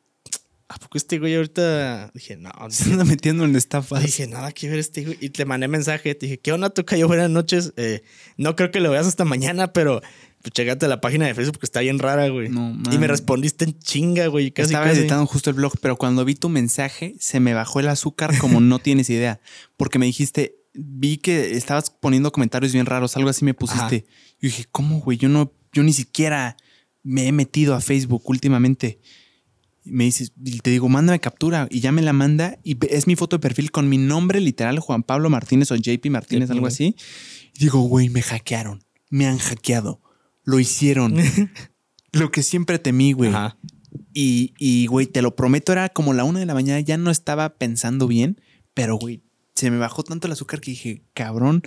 ¿a 0.72 0.78
poco 0.78 0.96
este 0.96 1.18
güey 1.18 1.34
ahorita? 1.34 2.10
Dije, 2.14 2.36
no. 2.36 2.50
Se 2.70 2.90
anda 2.90 3.04
metiendo 3.04 3.44
en 3.44 3.54
estafas. 3.54 4.02
Dije, 4.02 4.26
nada 4.26 4.52
que 4.52 4.68
ver 4.68 4.78
este 4.78 5.04
güey. 5.04 5.18
Y 5.20 5.30
te 5.30 5.44
mandé 5.44 5.68
mensaje, 5.68 6.14
te 6.14 6.26
dije, 6.26 6.38
¿qué 6.40 6.52
onda? 6.52 6.70
Tú 6.70 6.84
cayó 6.84 7.06
buenas 7.06 7.30
noches. 7.30 7.72
Eh, 7.76 8.02
no 8.36 8.56
creo 8.56 8.70
que 8.70 8.80
lo 8.80 8.90
veas 8.90 9.06
hasta 9.06 9.24
mañana, 9.24 9.72
pero 9.72 10.00
pues 10.42 10.52
chégate 10.52 10.86
a 10.86 10.88
la 10.88 11.00
página 11.00 11.26
de 11.26 11.34
Facebook 11.34 11.60
que 11.60 11.66
está 11.66 11.80
bien 11.80 11.98
rara, 11.98 12.28
güey. 12.28 12.48
No, 12.48 12.76
y 12.90 12.98
me 12.98 13.06
respondiste 13.06 13.64
en 13.64 13.78
chinga, 13.78 14.26
güey. 14.26 14.50
Casi, 14.50 14.74
Estaba 14.74 14.90
editando 14.90 15.24
justo 15.26 15.50
el 15.50 15.56
blog, 15.56 15.74
pero 15.80 15.96
cuando 15.96 16.24
vi 16.24 16.34
tu 16.34 16.48
mensaje 16.48 17.14
se 17.20 17.38
me 17.40 17.54
bajó 17.54 17.80
el 17.80 17.88
azúcar 17.88 18.36
como 18.38 18.60
no 18.60 18.78
tienes 18.80 19.08
idea. 19.08 19.40
Porque 19.76 19.98
me 19.98 20.06
dijiste, 20.06 20.56
vi 20.74 21.18
que 21.18 21.56
estabas 21.56 21.90
poniendo 21.90 22.32
comentarios 22.32 22.72
bien 22.72 22.86
raros, 22.86 23.16
algo 23.16 23.30
así 23.30 23.44
me 23.44 23.54
pusiste. 23.54 24.04
Y 24.40 24.48
dije, 24.48 24.66
¿cómo, 24.70 25.00
güey? 25.00 25.16
Yo 25.16 25.28
no, 25.28 25.52
yo 25.72 25.84
ni 25.84 25.92
siquiera 25.92 26.56
me 27.04 27.28
he 27.28 27.32
metido 27.32 27.74
a 27.74 27.80
Facebook 27.80 28.22
últimamente. 28.26 29.00
Y 29.84 29.92
me 29.92 30.04
dices, 30.04 30.32
y 30.44 30.58
te 30.58 30.70
digo, 30.70 30.88
mándame 30.88 31.20
captura. 31.20 31.68
Y 31.70 31.80
ya 31.80 31.92
me 31.92 32.02
la 32.02 32.12
manda. 32.12 32.58
Y 32.64 32.76
es 32.88 33.06
mi 33.06 33.14
foto 33.14 33.36
de 33.36 33.40
perfil 33.40 33.70
con 33.70 33.88
mi 33.88 33.98
nombre 33.98 34.40
literal, 34.40 34.80
Juan 34.80 35.04
Pablo 35.04 35.30
Martínez 35.30 35.70
o 35.70 35.76
JP 35.76 36.06
Martínez, 36.10 36.50
algo 36.50 36.66
así. 36.66 36.96
Y 37.54 37.60
digo, 37.60 37.80
güey, 37.82 38.08
me 38.08 38.22
hackearon. 38.22 38.84
Me 39.08 39.26
han 39.26 39.38
hackeado 39.38 40.00
lo 40.44 40.58
hicieron. 40.60 41.16
lo 42.12 42.30
que 42.30 42.42
siempre 42.42 42.78
temí, 42.78 43.12
güey. 43.12 43.32
Y, 44.14 44.54
y, 44.58 44.86
güey, 44.86 45.06
te 45.06 45.22
lo 45.22 45.36
prometo, 45.36 45.72
era 45.72 45.88
como 45.88 46.14
la 46.14 46.24
una 46.24 46.40
de 46.40 46.46
la 46.46 46.54
mañana, 46.54 46.80
ya 46.80 46.96
no 46.96 47.10
estaba 47.10 47.56
pensando 47.56 48.06
bien, 48.06 48.40
pero, 48.74 48.96
güey, 48.96 49.22
se 49.54 49.70
me 49.70 49.78
bajó 49.78 50.02
tanto 50.02 50.26
el 50.26 50.32
azúcar 50.32 50.60
que 50.60 50.70
dije, 50.72 51.02
cabrón, 51.14 51.62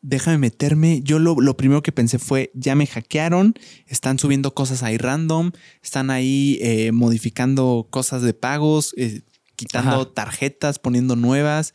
déjame 0.00 0.38
meterme. 0.38 1.02
Yo 1.02 1.18
lo, 1.18 1.56
primero 1.56 1.82
que 1.82 1.92
pensé 1.92 2.18
fue, 2.18 2.50
ya 2.54 2.74
me 2.74 2.86
hackearon, 2.86 3.54
están 3.86 4.18
subiendo 4.18 4.54
cosas 4.54 4.82
ahí 4.82 4.96
random, 4.98 5.52
están 5.82 6.10
ahí 6.10 6.58
eh, 6.62 6.92
modificando 6.92 7.88
cosas 7.90 8.22
de 8.22 8.34
pagos, 8.34 8.94
eh, 8.96 9.22
quitando 9.56 10.08
tarjetas, 10.08 10.78
poniendo 10.78 11.16
nuevas. 11.16 11.74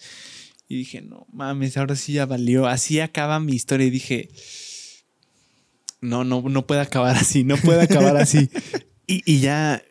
Y 0.68 0.78
dije, 0.78 1.02
no 1.02 1.28
mames, 1.34 1.76
ahora 1.76 1.98
sí 1.98 2.14
ya 2.14 2.26
valió. 2.26 2.68
Así 2.68 3.02
acaba 3.02 3.42
mi 3.42 3.54
historia 3.54 3.88
y 3.88 3.90
dije, 3.90 4.30
no, 6.02 6.24
no, 6.24 6.42
no 6.42 6.68
puede 6.68 6.82
acabar 6.82 7.16
así, 7.16 7.44
no 7.44 7.58
puede 7.58 7.84
acabar 7.84 8.18
así. 8.18 8.50
y, 9.08 9.40
ya 9.40 9.82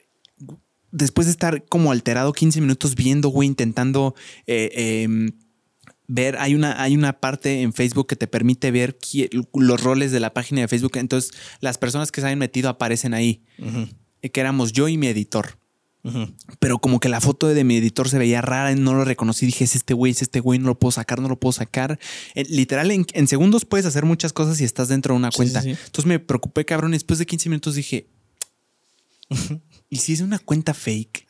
después 0.91 1.27
de 1.27 1.31
estar 1.31 1.65
como 1.67 1.93
alterado 1.93 2.33
15 2.33 2.61
minutos 2.61 2.97
viendo, 2.97 3.29
güey, 3.29 3.49
intentando 3.49 4.15
eh, 4.47 5.03
em, 5.05 5.31
ver, 6.09 6.37
hay 6.39 6.55
una, 6.55 6.83
hay 6.83 6.97
una 6.97 7.21
parte 7.21 7.63
en 7.63 7.73
Facebook 7.73 8.09
que 8.09 8.17
te 8.17 8.27
permite 8.27 8.71
ver 8.73 8.99
los 9.55 9.83
roles 9.83 10.11
de 10.11 10.21
la 10.21 10.35
página 10.35 10.63
de 10.63 10.69
Facebook. 10.69 10.97
Entonces, 10.97 11.31
las 11.61 11.79
personas 11.79 12.11
que 12.11 12.21
se 12.21 12.27
hayan 12.27 12.39
metido 12.39 12.69
aparecen 12.69 13.15
ahí, 13.15 13.45
que 14.21 14.41
éramos 14.41 14.73
yo 14.73 14.89
y 14.89 14.99
mi 14.99 15.07
editor. 15.07 15.60
Pero 16.59 16.79
como 16.79 16.99
que 16.99 17.09
la 17.09 17.21
foto 17.21 17.47
de 17.49 17.65
mi 17.65 17.77
editor 17.77 18.09
se 18.09 18.19
veía 18.19 18.41
rara, 18.41 18.75
no 18.75 18.95
lo 18.95 19.05
reconocí. 19.05 19.47
Dije, 19.47 19.65
es 19.65 19.77
este 19.77 19.95
güey, 19.95 20.13
es 20.13 20.23
este 20.23 20.41
güey, 20.41 20.59
no 20.59 20.69
lo 20.69 20.79
puedo 20.79 20.93
sacar, 20.93 21.21
no 21.21 21.29
lo 21.29 21.39
puedo 21.39 21.53
sacar. 21.53 21.99
Eh, 22.35 22.45
literal, 22.49 22.91
en, 22.91 23.29
segundos 23.29 23.65
puedes 23.65 23.87
hacer 23.87 24.05
muchas 24.05 24.33
cosas 24.33 24.57
si 24.57 24.65
estás 24.65 24.89
dentro 24.89 25.15
de 25.15 25.19
una 25.19 25.31
cuenta. 25.31 25.63
Entonces 25.63 26.07
me 26.07 26.19
preocupé, 26.19 26.65
cabrón. 26.65 26.93
Y 26.93 26.97
después 26.97 27.19
de 27.19 27.27
15 27.27 27.49
minutos 27.51 27.75
dije, 27.75 28.09
¿y 29.91 29.97
si 29.97 30.15
es 30.15 30.21
una 30.21 30.39
cuenta 30.39 30.75
fake? 30.75 31.27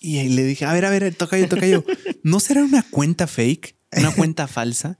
y 0.00 0.28
le 0.28 0.44
dije, 0.44 0.64
a 0.64 0.72
ver, 0.72 0.84
a 0.84 0.90
ver, 0.90 1.14
toca 1.14 1.38
yo, 1.38 1.48
toca 1.48 1.66
yo. 1.66 1.84
¿No 2.24 2.40
será 2.40 2.64
una 2.64 2.82
cuenta 2.82 3.26
fake? 3.26 3.76
¿Una 3.96 4.12
cuenta 4.12 4.48
falsa? 4.48 4.98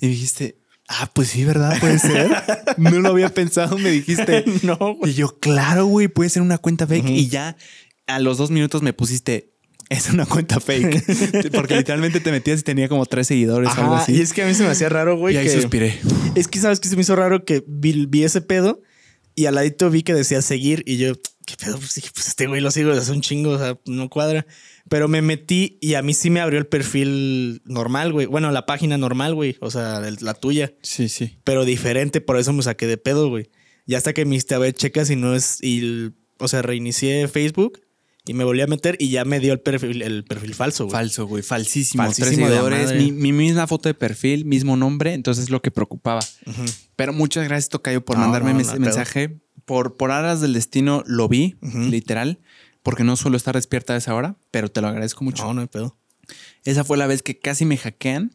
Y 0.00 0.08
dijiste, 0.08 0.59
Ah, 0.92 1.08
pues 1.12 1.28
sí, 1.28 1.44
¿verdad? 1.44 1.78
Puede 1.78 2.00
ser. 2.00 2.28
no 2.76 2.90
lo 2.90 3.10
había 3.10 3.32
pensado, 3.32 3.78
me 3.78 3.90
dijiste. 3.90 4.44
no, 4.64 4.98
Y 5.04 5.12
yo, 5.12 5.38
claro, 5.38 5.86
güey, 5.86 6.08
puede 6.08 6.30
ser 6.30 6.42
una 6.42 6.58
cuenta 6.58 6.84
fake. 6.84 7.08
Y 7.08 7.28
ya 7.28 7.56
a 8.08 8.18
los 8.18 8.38
dos 8.38 8.50
minutos 8.50 8.82
me 8.82 8.92
pusiste, 8.92 9.52
es 9.88 10.10
una 10.10 10.26
cuenta 10.26 10.58
fake. 10.58 11.50
Porque 11.54 11.76
literalmente 11.76 12.18
te 12.18 12.32
metías 12.32 12.60
y 12.60 12.62
tenía 12.64 12.88
como 12.88 13.06
tres 13.06 13.28
seguidores 13.28 13.70
o 13.76 13.80
algo 13.80 13.94
así. 13.94 14.16
Y 14.16 14.20
es 14.20 14.32
que 14.32 14.42
a 14.42 14.46
mí 14.46 14.54
se 14.54 14.64
me 14.64 14.70
hacía 14.70 14.88
raro, 14.88 15.16
güey. 15.16 15.36
Y 15.36 15.38
ahí 15.38 15.48
suspiré. 15.48 15.96
Es 16.34 16.48
que 16.48 16.58
sabes 16.58 16.80
que 16.80 16.88
se 16.88 16.96
me 16.96 17.02
hizo 17.02 17.14
raro 17.14 17.44
que 17.44 17.62
vi, 17.68 18.24
ese 18.24 18.40
pedo 18.40 18.82
y 19.36 19.46
al 19.46 19.54
ladito 19.54 19.90
vi 19.90 20.02
que 20.02 20.12
decía 20.12 20.42
seguir 20.42 20.82
y 20.86 20.96
yo, 20.96 21.14
¿qué 21.46 21.54
pedo? 21.56 21.78
Pues 21.78 21.94
dije, 21.94 22.10
pues 22.12 22.26
este 22.26 22.48
güey 22.48 22.60
lo 22.60 22.72
sigo 22.72 22.88
desde 22.88 23.02
hace 23.02 23.12
un 23.12 23.20
chingo, 23.20 23.50
o 23.50 23.58
sea, 23.58 23.78
no 23.86 24.08
cuadra. 24.08 24.44
Pero 24.90 25.06
me 25.06 25.22
metí 25.22 25.78
y 25.80 25.94
a 25.94 26.02
mí 26.02 26.14
sí 26.14 26.30
me 26.30 26.40
abrió 26.40 26.58
el 26.58 26.66
perfil 26.66 27.62
normal, 27.64 28.12
güey. 28.12 28.26
Bueno, 28.26 28.50
la 28.50 28.66
página 28.66 28.98
normal, 28.98 29.36
güey. 29.36 29.56
O 29.60 29.70
sea, 29.70 30.00
la 30.20 30.34
tuya. 30.34 30.74
Sí, 30.82 31.08
sí. 31.08 31.38
Pero 31.44 31.64
diferente, 31.64 32.20
por 32.20 32.36
eso 32.36 32.52
me 32.52 32.64
saqué 32.64 32.88
de 32.88 32.96
pedo, 32.96 33.28
güey. 33.28 33.50
Y 33.86 33.94
hasta 33.94 34.12
que 34.12 34.24
me 34.24 34.34
diste 34.34 34.56
a 34.56 34.58
ver, 34.58 34.74
checa 34.74 35.04
si 35.04 35.14
no 35.14 35.36
es. 35.36 35.62
Y, 35.62 36.10
o 36.38 36.48
sea, 36.48 36.62
reinicié 36.62 37.28
Facebook 37.28 37.80
y 38.26 38.34
me 38.34 38.42
volví 38.42 38.62
a 38.62 38.66
meter 38.66 38.96
y 38.98 39.10
ya 39.10 39.24
me 39.24 39.38
dio 39.38 39.52
el 39.52 39.60
perfil, 39.60 40.02
el 40.02 40.24
perfil 40.24 40.56
falso, 40.56 40.86
güey. 40.86 40.92
Falso, 40.92 41.24
güey. 41.28 41.44
Falsísimo. 41.44 42.02
Falsísimo 42.02 42.48
Tres 42.48 42.92
Mi, 42.92 43.12
mi, 43.12 43.32
misma 43.32 43.68
foto 43.68 43.88
de 43.88 43.94
perfil, 43.94 44.44
mismo 44.44 44.76
nombre. 44.76 45.14
Entonces 45.14 45.44
es 45.44 45.50
lo 45.50 45.62
que 45.62 45.70
preocupaba. 45.70 46.20
Pero 46.96 47.12
muchas 47.12 47.44
gracias, 47.44 47.68
Tocayo, 47.68 48.04
por 48.04 48.18
mandarme 48.18 48.60
ese 48.60 48.80
mensaje. 48.80 49.38
Por, 49.64 49.96
por 49.96 50.10
aras 50.10 50.40
del 50.40 50.52
destino 50.52 51.04
lo 51.06 51.28
vi, 51.28 51.54
literal 51.62 52.40
porque 52.82 53.04
no 53.04 53.16
suelo 53.16 53.36
estar 53.36 53.54
despierta 53.54 53.94
a 53.94 53.96
esa 53.96 54.14
hora, 54.14 54.36
pero 54.50 54.70
te 54.70 54.80
lo 54.80 54.88
agradezco 54.88 55.24
mucho. 55.24 55.44
No, 55.44 55.54
no 55.54 55.60
hay 55.60 55.66
pedo. 55.66 55.98
Esa 56.64 56.84
fue 56.84 56.96
la 56.96 57.06
vez 57.06 57.22
que 57.22 57.38
casi 57.38 57.64
me 57.64 57.76
hackean. 57.76 58.34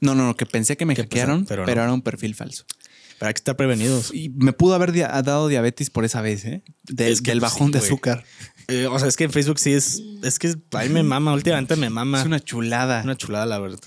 No, 0.00 0.14
no, 0.14 0.26
no, 0.26 0.36
que 0.36 0.46
pensé 0.46 0.76
que 0.76 0.84
me 0.84 0.94
hackearon, 0.94 1.46
pero, 1.46 1.66
era 1.66 1.92
un 1.92 2.02
perfil 2.02 2.34
falso. 2.34 2.64
Pero 3.18 3.28
hay 3.28 3.34
que 3.34 3.38
estar 3.38 3.56
prevenidos. 3.56 4.12
Y 4.12 4.30
me 4.30 4.52
pudo 4.52 4.74
haber 4.74 4.92
dado 4.92 5.48
diabetes 5.48 5.88
por 5.90 6.04
esa 6.04 6.20
vez, 6.20 6.44
¿eh? 6.44 6.62
Del, 6.84 7.20
del 7.20 7.40
bajón 7.40 7.70
de 7.70 7.78
azúcar. 7.78 8.24
Eh, 8.68 8.86
o 8.86 8.98
sea, 8.98 9.08
es 9.08 9.16
que 9.16 9.24
en 9.24 9.30
Facebook 9.30 9.58
sí 9.58 9.72
es. 9.72 10.02
Es 10.22 10.38
que 10.38 10.54
a 10.72 10.82
mí 10.82 10.88
me 10.88 11.02
mama, 11.02 11.32
últimamente 11.32 11.76
me 11.76 11.90
mama. 11.90 12.20
Es 12.20 12.26
una 12.26 12.40
chulada. 12.40 13.02
Una 13.02 13.16
chulada, 13.16 13.46
la 13.46 13.58
verdad. 13.58 13.80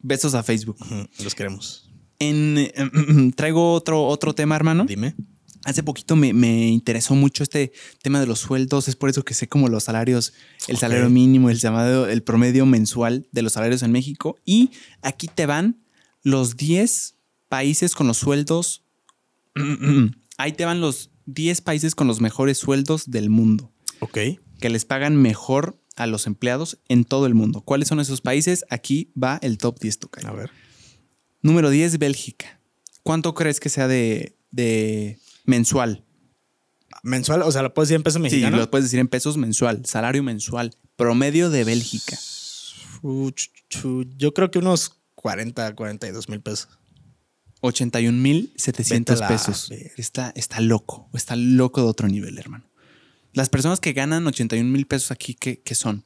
Besos 0.00 0.34
a 0.34 0.42
Facebook. 0.42 0.76
Los 1.22 1.34
queremos. 1.34 1.90
En, 2.18 3.32
traigo 3.36 3.72
otro, 3.72 4.04
otro 4.04 4.34
tema, 4.34 4.56
hermano. 4.56 4.84
Dime. 4.86 5.14
Hace 5.64 5.82
poquito 5.82 6.14
me, 6.14 6.68
interesó 6.68 7.14
mucho 7.14 7.42
este 7.42 7.72
tema 8.02 8.20
de 8.20 8.26
los 8.26 8.40
sueldos. 8.40 8.88
Es 8.88 8.96
por 8.96 9.08
eso 9.08 9.24
que 9.24 9.34
sé 9.34 9.48
como 9.48 9.68
los 9.68 9.84
salarios, 9.84 10.34
el 10.68 10.76
salario 10.76 11.08
mínimo, 11.08 11.48
el 11.48 11.58
llamado, 11.58 12.06
el 12.06 12.22
promedio 12.22 12.66
mensual 12.66 13.26
de 13.32 13.42
los 13.42 13.54
salarios 13.54 13.82
en 13.82 13.90
México. 13.90 14.36
Y 14.44 14.70
aquí 15.00 15.26
te 15.26 15.46
van 15.46 15.82
los 16.22 16.56
10 16.56 17.14
países 17.48 17.94
con 17.94 18.06
los 18.06 18.18
sueldos. 18.18 18.84
Ahí 20.36 20.52
te 20.52 20.64
van 20.64 20.80
los 20.80 21.10
10 21.26 21.62
países 21.62 21.94
con 21.94 22.06
los 22.06 22.20
mejores 22.20 22.58
sueldos 22.58 23.10
del 23.10 23.30
mundo. 23.30 23.72
Ok. 24.00 24.18
Que 24.60 24.68
les 24.68 24.84
pagan 24.84 25.16
mejor 25.16 25.80
a 25.96 26.06
los 26.06 26.26
empleados 26.26 26.78
en 26.88 27.04
todo 27.04 27.26
el 27.26 27.34
mundo. 27.34 27.62
¿Cuáles 27.62 27.88
son 27.88 28.00
esos 28.00 28.20
países? 28.20 28.64
Aquí 28.68 29.12
va 29.20 29.38
el 29.42 29.58
top 29.58 29.78
10, 29.80 29.98
A 30.24 30.32
ver. 30.32 30.50
Número 31.40 31.70
10, 31.70 31.98
Bélgica. 31.98 32.60
¿Cuánto 33.02 33.34
crees 33.34 33.60
que 33.60 33.68
sea 33.68 33.86
de, 33.86 34.36
de 34.50 35.18
mensual? 35.44 36.04
Mensual, 37.02 37.42
o 37.42 37.52
sea, 37.52 37.62
lo 37.62 37.74
puedes 37.74 37.88
decir 37.88 37.96
en 37.96 38.02
pesos 38.02 38.20
mexicanos. 38.20 38.58
Sí, 38.58 38.64
lo 38.64 38.70
puedes 38.70 38.86
decir 38.86 39.00
en 39.00 39.08
pesos 39.08 39.36
mensual, 39.36 39.84
salario 39.84 40.22
mensual, 40.22 40.74
promedio 40.96 41.50
de 41.50 41.64
Bélgica. 41.64 42.18
Yo 43.02 44.34
creo 44.34 44.50
que 44.50 44.58
unos 44.58 45.00
40, 45.14 45.74
42 45.74 46.28
mil 46.28 46.40
pesos. 46.40 46.68
81 47.60 48.18
mil 48.18 48.52
700 48.56 49.22
pesos. 49.22 49.70
Está, 49.96 50.32
está 50.36 50.60
loco, 50.60 51.08
está 51.14 51.34
loco 51.34 51.82
de 51.82 51.88
otro 51.88 52.08
nivel, 52.08 52.38
hermano. 52.38 52.64
Las 53.32 53.48
personas 53.48 53.80
que 53.80 53.92
ganan 53.92 54.26
81 54.26 54.70
mil 54.70 54.86
pesos 54.86 55.10
aquí, 55.10 55.34
¿qué, 55.34 55.74
son? 55.74 56.04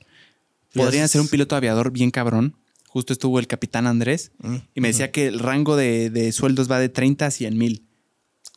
Podrían 0.73 1.09
ser 1.09 1.21
un 1.21 1.29
piloto 1.29 1.57
aviador 1.57 1.91
bien 1.91 2.11
cabrón. 2.11 2.57
Justo 2.87 3.13
estuvo 3.13 3.39
el 3.39 3.47
capitán 3.47 3.87
Andrés 3.87 4.33
mm, 4.39 4.57
y 4.75 4.81
me 4.81 4.89
decía 4.89 5.13
que 5.13 5.27
el 5.27 5.41
rango 5.41 5.77
de, 5.77 6.33
sueldos 6.33 6.71
va 6.71 6.79
de 6.79 6.89
30 6.89 7.27
a 7.27 7.31
100 7.31 7.59
mil 7.59 7.87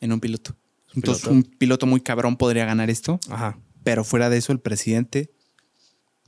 en 0.00 0.12
un 0.12 0.20
piloto. 0.20 0.56
Entonces, 0.94 1.26
un 1.26 1.42
piloto 1.42 1.86
muy 1.86 2.00
cabrón 2.00 2.36
podría 2.36 2.64
ganar 2.64 2.90
esto. 2.90 3.18
Ajá. 3.28 3.58
Pero 3.84 4.04
fuera 4.04 4.30
de 4.30 4.38
eso, 4.38 4.52
el 4.52 4.60
presidente, 4.60 5.32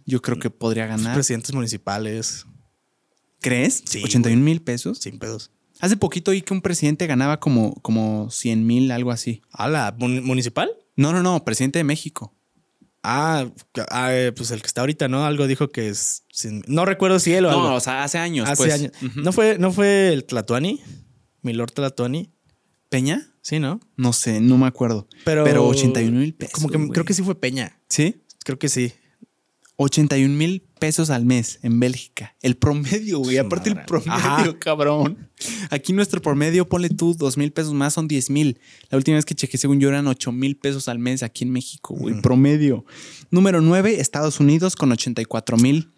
yo 0.04 0.22
creo 0.22 0.38
que 0.38 0.50
podría 0.50 0.86
ganar. 0.86 1.14
presidentes 1.14 1.54
municipales. 1.54 2.46
¿Crees? 3.40 3.82
Sí. 3.86 4.02
¿81 4.02 4.36
mil 4.36 4.62
pesos? 4.62 4.98
Sin 4.98 5.18
pedos. 5.18 5.50
Hace 5.80 5.96
poquito 5.96 6.30
oí 6.30 6.42
que 6.42 6.54
un 6.54 6.62
presidente 6.62 7.06
ganaba 7.06 7.40
como, 7.40 7.74
como 7.82 8.30
100 8.30 8.66
mil, 8.66 8.90
algo 8.90 9.10
así. 9.10 9.42
¿A 9.50 9.68
la 9.68 9.94
municipal? 9.98 10.70
No, 10.96 11.12
no, 11.12 11.22
no, 11.22 11.44
presidente 11.44 11.78
de 11.78 11.84
México. 11.84 12.34
Ah, 13.02 13.46
ah 13.90 14.14
eh, 14.14 14.32
pues 14.32 14.50
el 14.50 14.62
que 14.62 14.66
está 14.66 14.80
ahorita, 14.80 15.08
¿no? 15.08 15.26
Algo 15.26 15.46
dijo 15.46 15.68
que 15.68 15.88
es. 15.88 16.24
no 16.66 16.86
recuerdo 16.86 17.18
si 17.18 17.34
él 17.34 17.44
o 17.44 17.50
algo. 17.50 17.62
No, 17.68 17.74
o 17.74 17.80
sea, 17.80 18.02
hace 18.02 18.18
años. 18.18 18.48
Hace 18.48 18.56
pues. 18.56 18.72
años. 18.72 18.92
¿No, 19.16 19.32
fue, 19.32 19.58
¿No 19.58 19.72
fue 19.72 20.12
el 20.12 20.24
Tlatuani? 20.24 20.80
Milord 21.42 21.72
Tlatuani. 21.72 22.32
¿Peña? 22.88 23.33
Sí, 23.44 23.60
¿no? 23.60 23.78
No 23.98 24.14
sé, 24.14 24.40
no 24.40 24.56
me 24.56 24.66
acuerdo. 24.66 25.06
Pero, 25.26 25.44
Pero 25.44 25.68
81 25.68 26.18
mil 26.18 26.32
pesos. 26.32 26.54
Como 26.54 26.70
que 26.70 26.88
creo 26.88 27.04
que 27.04 27.12
sí 27.12 27.22
fue 27.22 27.34
Peña. 27.34 27.78
¿Sí? 27.88 28.22
Creo 28.42 28.58
que 28.58 28.70
sí. 28.70 28.94
81 29.76 30.34
mil 30.34 30.62
pesos 30.80 31.10
al 31.10 31.26
mes 31.26 31.58
en 31.62 31.78
Bélgica. 31.78 32.34
El 32.40 32.56
promedio, 32.56 33.18
güey. 33.18 33.36
Aparte 33.36 33.68
el 33.68 33.84
promedio, 33.84 34.58
cabrón. 34.58 35.28
Aquí 35.68 35.92
nuestro 35.92 36.22
promedio, 36.22 36.66
ponle 36.66 36.88
tú, 36.88 37.12
dos 37.12 37.36
mil 37.36 37.52
pesos 37.52 37.74
más, 37.74 37.92
son 37.92 38.08
10 38.08 38.30
mil. 38.30 38.58
La 38.88 38.96
última 38.96 39.16
vez 39.16 39.26
que 39.26 39.34
chequé, 39.34 39.58
según 39.58 39.78
yo, 39.78 39.90
eran 39.90 40.06
8 40.06 40.32
mil 40.32 40.56
pesos 40.56 40.88
al 40.88 40.98
mes 40.98 41.22
aquí 41.22 41.44
en 41.44 41.50
México, 41.50 41.94
güey. 41.94 42.22
Promedio. 42.22 42.86
Número 43.30 43.60
9, 43.60 44.00
Estados 44.00 44.40
Unidos 44.40 44.74
con 44.74 44.90
84 44.90 45.58
mil 45.58 45.92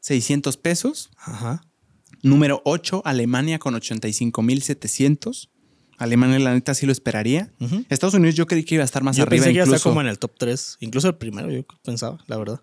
600 0.00 0.58
pesos. 0.58 1.10
Ajá. 1.16 1.64
Número 2.22 2.60
8, 2.66 3.00
Alemania 3.06 3.58
con 3.58 3.74
85 3.74 4.42
mil 4.42 4.60
700. 4.60 5.51
Alemania, 6.02 6.38
la 6.38 6.52
neta, 6.52 6.74
sí 6.74 6.86
lo 6.86 6.92
esperaría. 6.92 7.52
Estados 7.88 8.14
Unidos 8.14 8.34
yo 8.34 8.46
creí 8.46 8.64
que 8.64 8.74
iba 8.74 8.82
a 8.82 8.84
estar 8.84 9.02
más 9.02 9.16
yo 9.16 9.22
arriba. 9.22 9.44
Pensé 9.44 9.50
que 9.50 9.54
iba 9.54 9.64
a 9.64 9.76
estar 9.76 9.80
como 9.80 10.00
en 10.00 10.08
el 10.08 10.18
top 10.18 10.32
3. 10.38 10.78
Incluso 10.80 11.08
el 11.08 11.14
primero, 11.14 11.50
yo 11.50 11.64
pensaba, 11.84 12.18
la 12.26 12.36
verdad. 12.36 12.60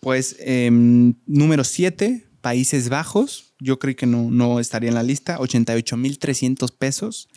Pues 0.00 0.36
em, 0.40 1.14
número 1.26 1.64
7, 1.64 2.26
Países 2.40 2.88
Bajos. 2.88 3.54
Yo 3.60 3.78
creo 3.78 3.94
que 3.94 4.06
no, 4.06 4.30
no 4.30 4.60
estaría 4.60 4.88
en 4.88 4.94
la 4.94 5.02
lista. 5.02 5.38
88,300 5.38 6.72
pesos. 6.72 7.28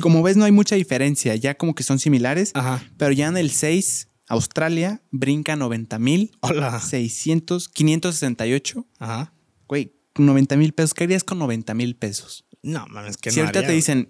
como 0.00 0.22
ves, 0.22 0.36
no 0.36 0.44
hay 0.44 0.52
mucha 0.52 0.76
diferencia. 0.76 1.34
Ya 1.36 1.56
como 1.56 1.74
que 1.74 1.82
son 1.82 1.98
similares. 1.98 2.52
Ajá. 2.54 2.82
Pero 2.98 3.12
ya 3.12 3.28
en 3.28 3.36
el 3.36 3.50
6, 3.50 4.08
Australia 4.28 5.02
brinca 5.10 5.56
90 5.56 5.98
mil. 5.98 6.32
Hola. 6.40 6.80
600, 6.80 7.68
568. 7.68 8.86
Ajá. 8.98 9.32
Güey, 9.66 9.94
90 10.16 10.56
mil 10.56 10.72
pesos. 10.72 10.94
¿Qué 10.94 11.04
harías 11.04 11.24
con 11.24 11.38
90 11.38 11.74
mil 11.74 11.96
pesos? 11.96 12.46
No, 12.62 12.86
mames, 12.88 13.16
que 13.16 13.30
si 13.30 13.40
no. 13.40 13.46
Si 13.46 13.46
ahorita 13.46 13.66
te 13.66 13.72
dicen, 13.72 14.08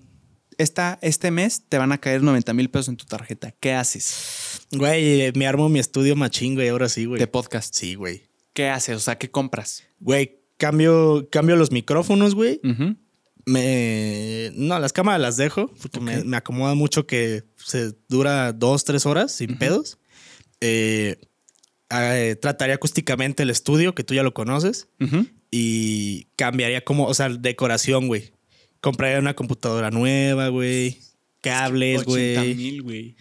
este 0.60 1.30
mes 1.30 1.64
te 1.68 1.78
van 1.78 1.92
a 1.92 1.98
caer 1.98 2.22
90 2.22 2.52
mil 2.52 2.70
pesos 2.70 2.88
en 2.88 2.96
tu 2.96 3.06
tarjeta. 3.06 3.52
¿Qué 3.52 3.72
haces? 3.72 4.60
Güey, 4.72 5.32
me 5.34 5.46
armo 5.46 5.68
mi 5.68 5.78
estudio 5.78 6.16
machín, 6.16 6.54
güey, 6.54 6.68
ahora 6.68 6.88
sí, 6.88 7.06
güey. 7.06 7.18
De 7.18 7.26
podcast. 7.26 7.74
Sí, 7.74 7.94
güey. 7.94 8.28
¿Qué 8.52 8.68
haces? 8.68 8.96
O 8.96 9.00
sea, 9.00 9.16
¿qué 9.16 9.30
compras? 9.30 9.84
Güey, 10.00 10.40
cambio, 10.56 11.28
cambio 11.30 11.56
los 11.56 11.70
micrófonos, 11.70 12.34
güey. 12.34 12.60
Me. 13.46 14.50
No, 14.54 14.78
las 14.78 14.92
cámaras 14.92 15.20
las 15.20 15.36
dejo 15.36 15.72
porque 15.80 16.00
me, 16.00 16.36
acomoda 16.36 16.74
mucho 16.74 17.06
que 17.06 17.44
se 17.56 17.94
dura 18.08 18.52
dos, 18.52 18.84
tres 18.84 19.06
horas 19.06 19.32
sin 19.32 19.56
pedos. 19.56 19.98
Eh, 20.60 21.16
eh, 21.90 22.36
trataría 22.40 22.74
acústicamente 22.74 23.42
el 23.42 23.50
estudio, 23.50 23.94
que 23.94 24.04
tú 24.04 24.14
ya 24.14 24.22
lo 24.22 24.34
conoces. 24.34 24.88
Y 25.50 26.26
cambiaría 26.36 26.84
como, 26.84 27.06
o 27.06 27.14
sea, 27.14 27.28
decoración, 27.30 28.06
güey. 28.06 28.32
Compraría 28.80 29.18
una 29.18 29.34
computadora 29.34 29.90
nueva, 29.90 30.48
güey. 30.48 30.98
Cables, 31.40 32.04
güey. 32.04 32.80
güey. 32.80 33.16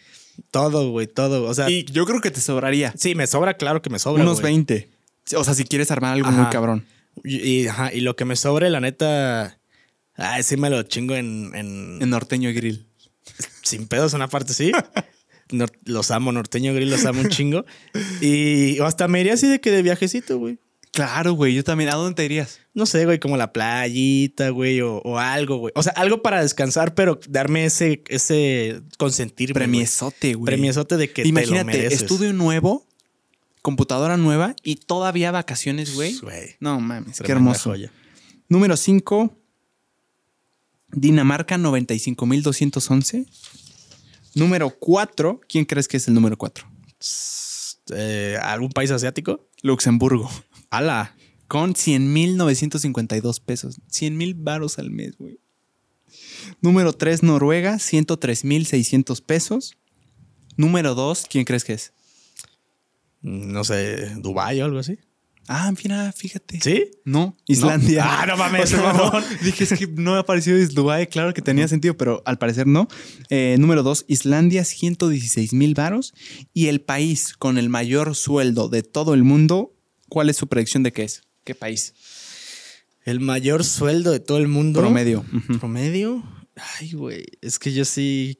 Todo, 0.52 0.92
güey, 0.92 1.08
todo. 1.08 1.44
O 1.44 1.54
sea. 1.54 1.70
Y 1.70 1.84
yo 1.86 2.06
creo 2.06 2.22
que 2.22 2.32
te 2.32 2.42
sobraría. 2.42 2.94
Sí, 2.98 3.16
me 3.16 3.28
sobra, 3.28 3.56
claro 3.56 3.82
que 3.82 3.90
me 3.90 4.00
sobra. 4.00 4.24
Unos 4.24 4.42
20. 4.42 4.90
O 5.36 5.44
sea, 5.44 5.54
si 5.54 5.64
quieres 5.64 5.92
armar 5.92 6.14
algo 6.14 6.32
muy 6.32 6.46
cabrón. 6.48 6.86
Y, 7.24 7.68
ajá, 7.68 7.94
y 7.94 8.02
lo 8.02 8.16
que 8.16 8.26
me 8.26 8.36
sobre, 8.36 8.70
la 8.70 8.80
neta. 8.80 9.60
Ay, 10.16 10.44
sí 10.44 10.58
me 10.58 10.70
lo 10.70 10.84
chingo 10.84 11.16
en. 11.16 11.52
En, 11.56 12.10
Norteño 12.10 12.52
Grill. 12.54 12.86
Sin 13.62 13.88
pedos, 13.88 14.14
una 14.14 14.28
parte 14.28 14.54
sí. 14.54 14.72
los 15.86 16.12
amo, 16.12 16.32
Norteño 16.32 16.74
Grill 16.74 16.90
los 16.90 17.06
amo 17.06 17.22
un 17.22 17.30
chingo. 17.30 17.66
Y 18.22 18.80
hasta 18.80 19.08
me 19.08 19.22
iría 19.22 19.34
así 19.34 19.48
de 19.48 19.60
que 19.60 19.72
de 19.72 19.82
viajecito, 19.82 20.38
güey. 20.40 20.58
Claro, 21.00 21.32
güey, 21.32 21.54
yo 21.54 21.64
también. 21.64 21.90
¿A 21.90 21.96
dónde 21.96 22.14
te 22.14 22.26
irías? 22.26 22.60
No 22.74 22.86
sé, 22.86 23.06
güey, 23.06 23.20
como 23.20 23.38
la 23.38 23.54
playita, 23.54 24.50
güey, 24.50 24.82
o, 24.82 25.18
algo, 25.18 25.56
güey. 25.56 25.72
O 25.78 25.82
sea, 25.82 25.94
algo 25.94 26.22
para 26.22 26.42
descansar, 26.42 26.94
pero 26.94 27.22
darme 27.30 27.64
ese, 27.64 28.04
ese 28.10 28.82
consentir. 28.98 29.54
Premiesote, 29.54 30.34
güey. 30.34 30.46
Premiesote 30.46 30.98
de 30.98 31.10
que 31.10 31.26
Imagínate, 31.26 31.72
te 31.72 31.78
lo 31.78 31.84
mereces. 31.84 32.02
estudio 32.02 32.34
nuevo, 32.34 32.86
computadora 33.62 34.18
nueva 34.18 34.58
y 34.62 34.76
todavía 34.76 35.32
vacaciones, 35.32 35.96
güey. 35.96 36.20
No 36.60 36.82
mames, 36.82 37.22
qué 37.22 37.32
hermoso. 37.32 37.74
Número 38.50 38.76
5, 38.76 39.34
Dinamarca 40.92 41.58
95.211. 41.58 43.26
Número 44.36 44.70
4, 44.70 45.40
¿quién 45.48 45.64
crees 45.64 45.88
que 45.88 45.96
es 45.96 46.10
el 46.10 46.14
número 46.14 46.38
4? 46.38 46.68
Eh, 47.96 48.38
¿Algún 48.42 48.70
país 48.72 48.92
asiático? 48.92 49.48
Luxemburgo. 49.62 50.30
¡Hala! 50.70 51.16
Con 51.48 51.74
100.952 51.74 53.42
pesos. 53.42 53.82
100 53.88 54.18
mil 54.18 54.36
varos 54.36 54.78
al 54.78 54.92
mes, 54.92 55.18
güey. 55.18 55.40
Número 56.62 56.94
3, 56.94 57.24
Noruega, 57.24 57.76
103.600 57.76 59.24
pesos. 59.24 59.78
Número 60.58 60.94
2, 60.94 61.26
¿quién 61.30 61.46
crees 61.46 61.64
que 61.64 61.74
es? 61.74 61.94
No 63.22 63.64
sé, 63.64 64.16
Dubái 64.18 64.62
o 64.62 64.66
algo 64.66 64.80
así. 64.80 65.00
Ah, 65.52 65.74
mira, 65.84 66.12
fíjate. 66.12 66.60
¿Sí? 66.62 66.92
No, 67.06 67.36
Islandia. 67.48 68.04
Ah, 68.06 68.26
no 68.28 68.38
mames. 68.38 68.72
dije, 69.44 69.64
es 69.64 69.74
que 69.74 69.88
no 69.88 70.14
ha 70.14 70.20
aparecido 70.20 70.60
Dubái. 70.68 71.08
Claro 71.08 71.34
que 71.34 71.42
tenía 71.42 71.68
sentido, 71.68 71.98
pero 71.98 72.22
al 72.26 72.38
parecer 72.38 72.68
no. 72.68 72.88
Eh, 73.32 73.56
número 73.58 73.82
2, 73.82 74.06
Islandia, 74.08 74.64
116 74.64 75.54
mil 75.54 75.74
varos. 75.74 76.14
Y 76.54 76.68
el 76.68 76.82
país 76.82 77.34
con 77.34 77.58
el 77.58 77.70
mayor 77.70 78.16
sueldo 78.16 78.70
de 78.70 78.84
todo 78.84 79.16
el 79.16 79.24
mundo 79.24 79.79
¿Cuál 80.10 80.30
es 80.30 80.38
su 80.38 80.48
predicción 80.48 80.84
de 80.84 80.92
qué 80.92 81.04
es? 81.04 81.24
¿Qué 81.44 81.56
país? 81.56 81.94
El 83.06 83.20
mayor 83.20 83.64
sueldo 83.64 84.12
de 84.12 84.20
todo 84.20 84.38
el 84.38 84.48
mundo. 84.48 84.82
Promedio. 84.82 85.26
¿Promedio? 85.60 86.24
Ay, 86.80 86.92
güey. 86.92 87.26
Es 87.42 87.58
que 87.58 87.72
yo 87.74 87.86
sí. 87.86 88.40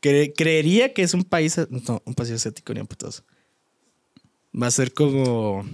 creería 0.00 0.92
que 0.92 1.02
es 1.02 1.14
un 1.14 1.24
país. 1.24 1.56
No, 1.70 2.02
un 2.04 2.14
país 2.14 2.30
asiático 2.30 2.74
ni 2.74 2.82
putos. 2.84 3.22
Va 4.60 4.66
a 4.66 4.70
ser 4.70 4.92
como. 4.92 5.64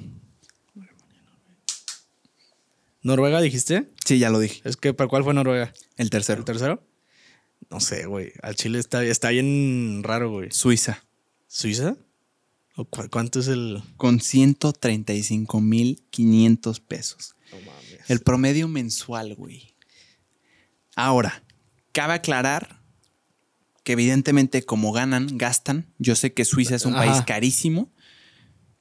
¿Noruega 3.02 3.40
dijiste? 3.40 3.88
Sí, 4.04 4.18
ya 4.18 4.30
lo 4.30 4.40
dije. 4.40 4.61
Es 4.64 4.76
que, 4.76 4.92
¿para 4.92 5.09
cuál 5.09 5.22
fue 5.22 5.32
Noruega? 5.32 5.72
El 5.96 6.11
tercero. 6.11 6.40
¿El 6.40 6.44
tercero? 6.44 6.82
No 7.70 7.80
sé, 7.80 8.07
güey. 8.07 8.32
Al 8.42 8.57
Chile 8.57 8.78
está, 8.78 9.04
está 9.04 9.30
bien 9.30 10.02
raro, 10.02 10.30
güey. 10.30 10.50
Suiza. 10.50 11.04
¿Suiza? 11.46 11.96
¿Cuánto 12.85 13.41
es 13.41 13.49
el...? 13.49 13.83
Con 13.97 14.18
135.500 14.18 16.81
pesos. 16.81 17.37
El 18.09 18.20
promedio 18.20 18.68
mensual, 18.68 19.35
güey. 19.35 19.74
Ahora, 20.95 21.43
cabe 21.93 22.14
aclarar 22.14 22.83
que 23.83 23.93
evidentemente 23.93 24.62
como 24.62 24.93
ganan, 24.93 25.39
gastan. 25.39 25.93
Yo 25.99 26.16
sé 26.16 26.33
que 26.33 26.45
Suiza 26.45 26.74
es 26.74 26.85
un 26.85 26.95
país 26.95 27.22
carísimo. 27.27 27.93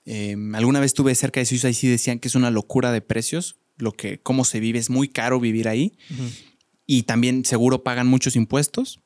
Em, 0.04 0.54
alguna 0.56 0.80
vez 0.80 0.88
estuve 0.88 1.16
cerca 1.16 1.39
de 1.39 1.46
Suiza 1.46 1.70
y 1.70 1.74
sí 1.74 1.88
decían 1.88 2.20
que 2.20 2.28
es 2.28 2.36
una 2.36 2.52
locura 2.52 2.91
de 2.91 3.02
precios. 3.02 3.58
Lo 3.78 3.91
que, 3.91 4.20
cómo 4.20 4.46
se 4.46 4.60
vive, 4.60 4.80
es 4.80 4.89
muy 4.89 5.08
caro 5.08 5.39
vivir 5.39 5.68
ahí. 5.68 5.98
Y 6.86 7.04
también 7.04 7.46
seguro 7.46 7.84
pagan 7.84 8.08
muchos 8.08 8.36
impuestos. 8.36 9.02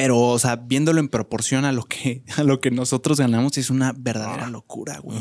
Pero, 0.00 0.18
o 0.18 0.38
sea, 0.38 0.56
viéndolo 0.56 0.98
en 0.98 1.08
proporción 1.08 1.66
a 1.66 1.72
lo 1.72 1.84
que, 1.84 2.22
a 2.36 2.42
lo 2.42 2.58
que 2.58 2.70
nosotros 2.70 3.20
ganamos, 3.20 3.58
es 3.58 3.68
una 3.68 3.92
verdadera 3.92 4.46
ah. 4.46 4.50
locura, 4.50 4.98
güey. 4.98 5.18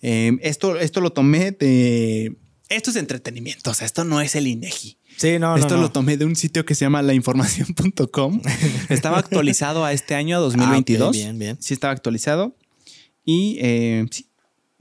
Em, 0.00 0.38
esto, 0.42 0.78
esto 0.78 1.00
lo 1.00 1.10
tomé 1.10 1.50
de. 1.50 2.36
Esto 2.68 2.90
es 2.90 2.96
entretenimiento, 2.96 3.72
o 3.72 3.74
sea, 3.74 3.86
esto 3.86 4.04
no 4.04 4.20
es 4.20 4.36
el 4.36 4.46
INEGI. 4.46 4.96
Sí, 5.16 5.38
no, 5.40 5.56
Esto 5.56 5.74
no, 5.74 5.82
lo 5.82 5.90
tomé 5.90 6.16
de 6.16 6.24
un 6.24 6.36
sitio 6.36 6.64
que 6.64 6.76
se 6.76 6.84
llama 6.84 7.02
lainformación.com. 7.02 8.40
estaba 8.88 9.18
actualizado 9.18 9.84
a 9.84 9.92
este 9.92 10.14
año, 10.14 10.36
a 10.36 10.40
2022. 10.40 11.08
Ah, 11.08 11.10
bien, 11.10 11.38
bien. 11.38 11.58
Sí, 11.60 11.74
estaba 11.74 11.92
actualizado. 11.92 12.56
Y 13.24 13.58
eh, 13.60 14.06
sí, 14.12 14.28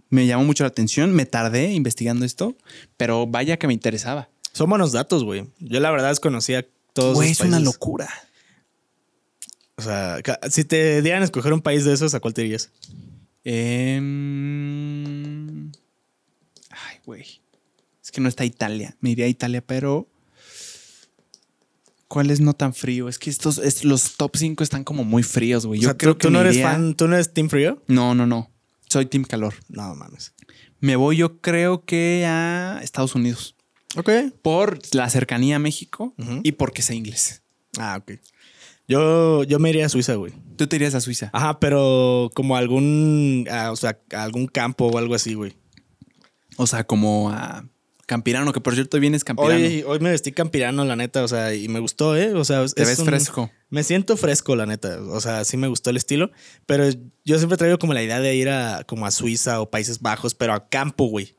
me 0.10 0.28
llamó 0.28 0.46
mucho 0.46 0.64
la 0.64 0.70
atención. 0.70 1.12
Me 1.14 1.26
tardé 1.26 1.74
investigando 1.74 2.26
esto, 2.26 2.56
pero 2.96 3.26
vaya 3.26 3.58
que 3.58 3.66
me 3.66 3.74
interesaba. 3.74 4.30
Son 4.54 4.70
buenos 4.70 4.92
datos, 4.92 5.24
güey. 5.24 5.48
Yo 5.60 5.80
la 5.80 5.90
verdad 5.90 6.10
desconocía 6.10 6.66
todos. 6.94 7.16
Güey, 7.16 7.32
es 7.32 7.42
una 7.42 7.60
locura. 7.60 8.08
O 9.80 9.82
sea, 9.82 10.18
si 10.50 10.66
te 10.66 11.02
dieran 11.02 11.22
a 11.22 11.26
escoger 11.26 11.54
un 11.54 11.62
país 11.62 11.86
de 11.86 11.94
esos, 11.94 12.14
¿a 12.14 12.20
cuál 12.20 12.34
te 12.34 12.44
irías? 12.44 12.70
Ay, 13.46 14.02
güey. 17.06 17.42
Es 18.04 18.12
que 18.12 18.20
no 18.20 18.28
está 18.28 18.44
Italia. 18.44 18.98
Me 19.00 19.12
iría 19.12 19.24
a 19.26 19.30
Italia, 19.30 19.64
pero 19.66 20.10
¿Cuál 22.10 22.30
es 22.32 22.42
no 22.42 22.54
tan 22.54 22.74
frío? 22.74 23.08
Es 23.08 23.20
que 23.20 23.30
estos, 23.30 23.62
los 23.86 24.18
top 24.18 24.36
5 24.36 24.64
están 24.64 24.84
como 24.84 25.06
muy 25.06 25.24
fríos, 25.24 25.66
güey. 25.66 25.80
Yo 25.80 25.96
creo 25.96 26.18
que 26.18 26.28
tú 26.28 26.32
no 26.32 26.42
eres 26.42 26.60
fan, 26.60 26.96
¿tú 26.96 27.08
no 27.08 27.14
eres 27.14 27.34
Team 27.34 27.50
Frío? 27.50 27.82
No, 27.88 28.16
no, 28.16 28.26
no. 28.26 28.50
Soy 28.90 29.06
Team 29.06 29.24
Calor. 29.24 29.54
No 29.70 29.96
mames. 29.96 30.34
Me 30.80 30.98
voy, 30.98 31.18
yo 31.18 31.40
creo 31.40 31.86
que 31.86 32.26
a 32.28 32.80
Estados 32.82 33.14
Unidos. 33.14 33.56
Ok. 33.96 34.10
Por 34.42 34.80
la 34.94 35.08
cercanía 35.10 35.58
a 35.58 35.60
México 35.60 36.16
y 36.44 36.54
porque 36.54 36.82
sé 36.82 36.96
inglés. 36.96 37.44
Ah, 37.78 37.98
ok. 38.02 38.20
Yo, 38.90 39.44
yo 39.44 39.60
me 39.60 39.70
iría 39.70 39.86
a 39.86 39.90
Suiza, 39.90 40.16
güey. 40.16 40.34
Tú 40.58 40.68
te 40.68 40.76
irías 40.76 40.96
a 40.96 41.00
Suiza. 41.00 41.30
Ajá, 41.32 41.60
pero 41.60 42.30
como 42.34 42.58
algún, 42.58 43.48
o 43.72 43.76
sea, 43.78 44.00
algún 44.12 44.48
campo 44.48 44.88
o 44.88 44.98
algo 44.98 45.16
así, 45.16 45.36
güey. 45.36 45.56
O 46.58 46.68
sea, 46.68 46.84
como 46.84 47.30
a 47.30 47.64
Campirano, 48.10 48.54
que 48.54 48.60
por 48.60 48.74
cierto 48.74 49.00
vienes 49.00 49.24
campirano. 49.24 49.54
Hoy, 49.54 49.84
hoy 49.86 50.00
me 50.00 50.10
vestí 50.10 50.32
campirano, 50.32 50.84
la 50.84 50.96
neta, 50.96 51.24
o 51.24 51.28
sea, 51.28 51.54
y 51.54 51.68
me 51.68 51.80
gustó, 51.80 52.18
¿eh? 52.18 52.34
O 52.34 52.44
sea, 52.44 52.66
te 52.66 52.84
ves 52.84 53.04
fresco. 53.04 53.52
Me 53.70 53.84
siento 53.84 54.18
fresco, 54.18 54.56
la 54.56 54.66
neta. 54.66 55.00
O 55.00 55.22
sea, 55.22 55.46
sí 55.46 55.58
me 55.58 55.68
gustó 55.68 55.92
el 55.92 55.98
estilo, 55.98 56.32
pero 56.66 56.90
yo 57.24 57.38
siempre 57.38 57.60
traigo 57.60 57.78
como 57.78 57.94
la 57.94 58.02
idea 58.02 58.20
de 58.20 58.36
ir 58.36 58.50
a 58.50 58.84
como 58.86 59.06
a 59.06 59.12
Suiza 59.12 59.62
o 59.62 59.70
Países 59.70 60.02
Bajos, 60.02 60.34
pero 60.34 60.54
a 60.54 60.70
campo, 60.70 61.06
güey. 61.06 61.36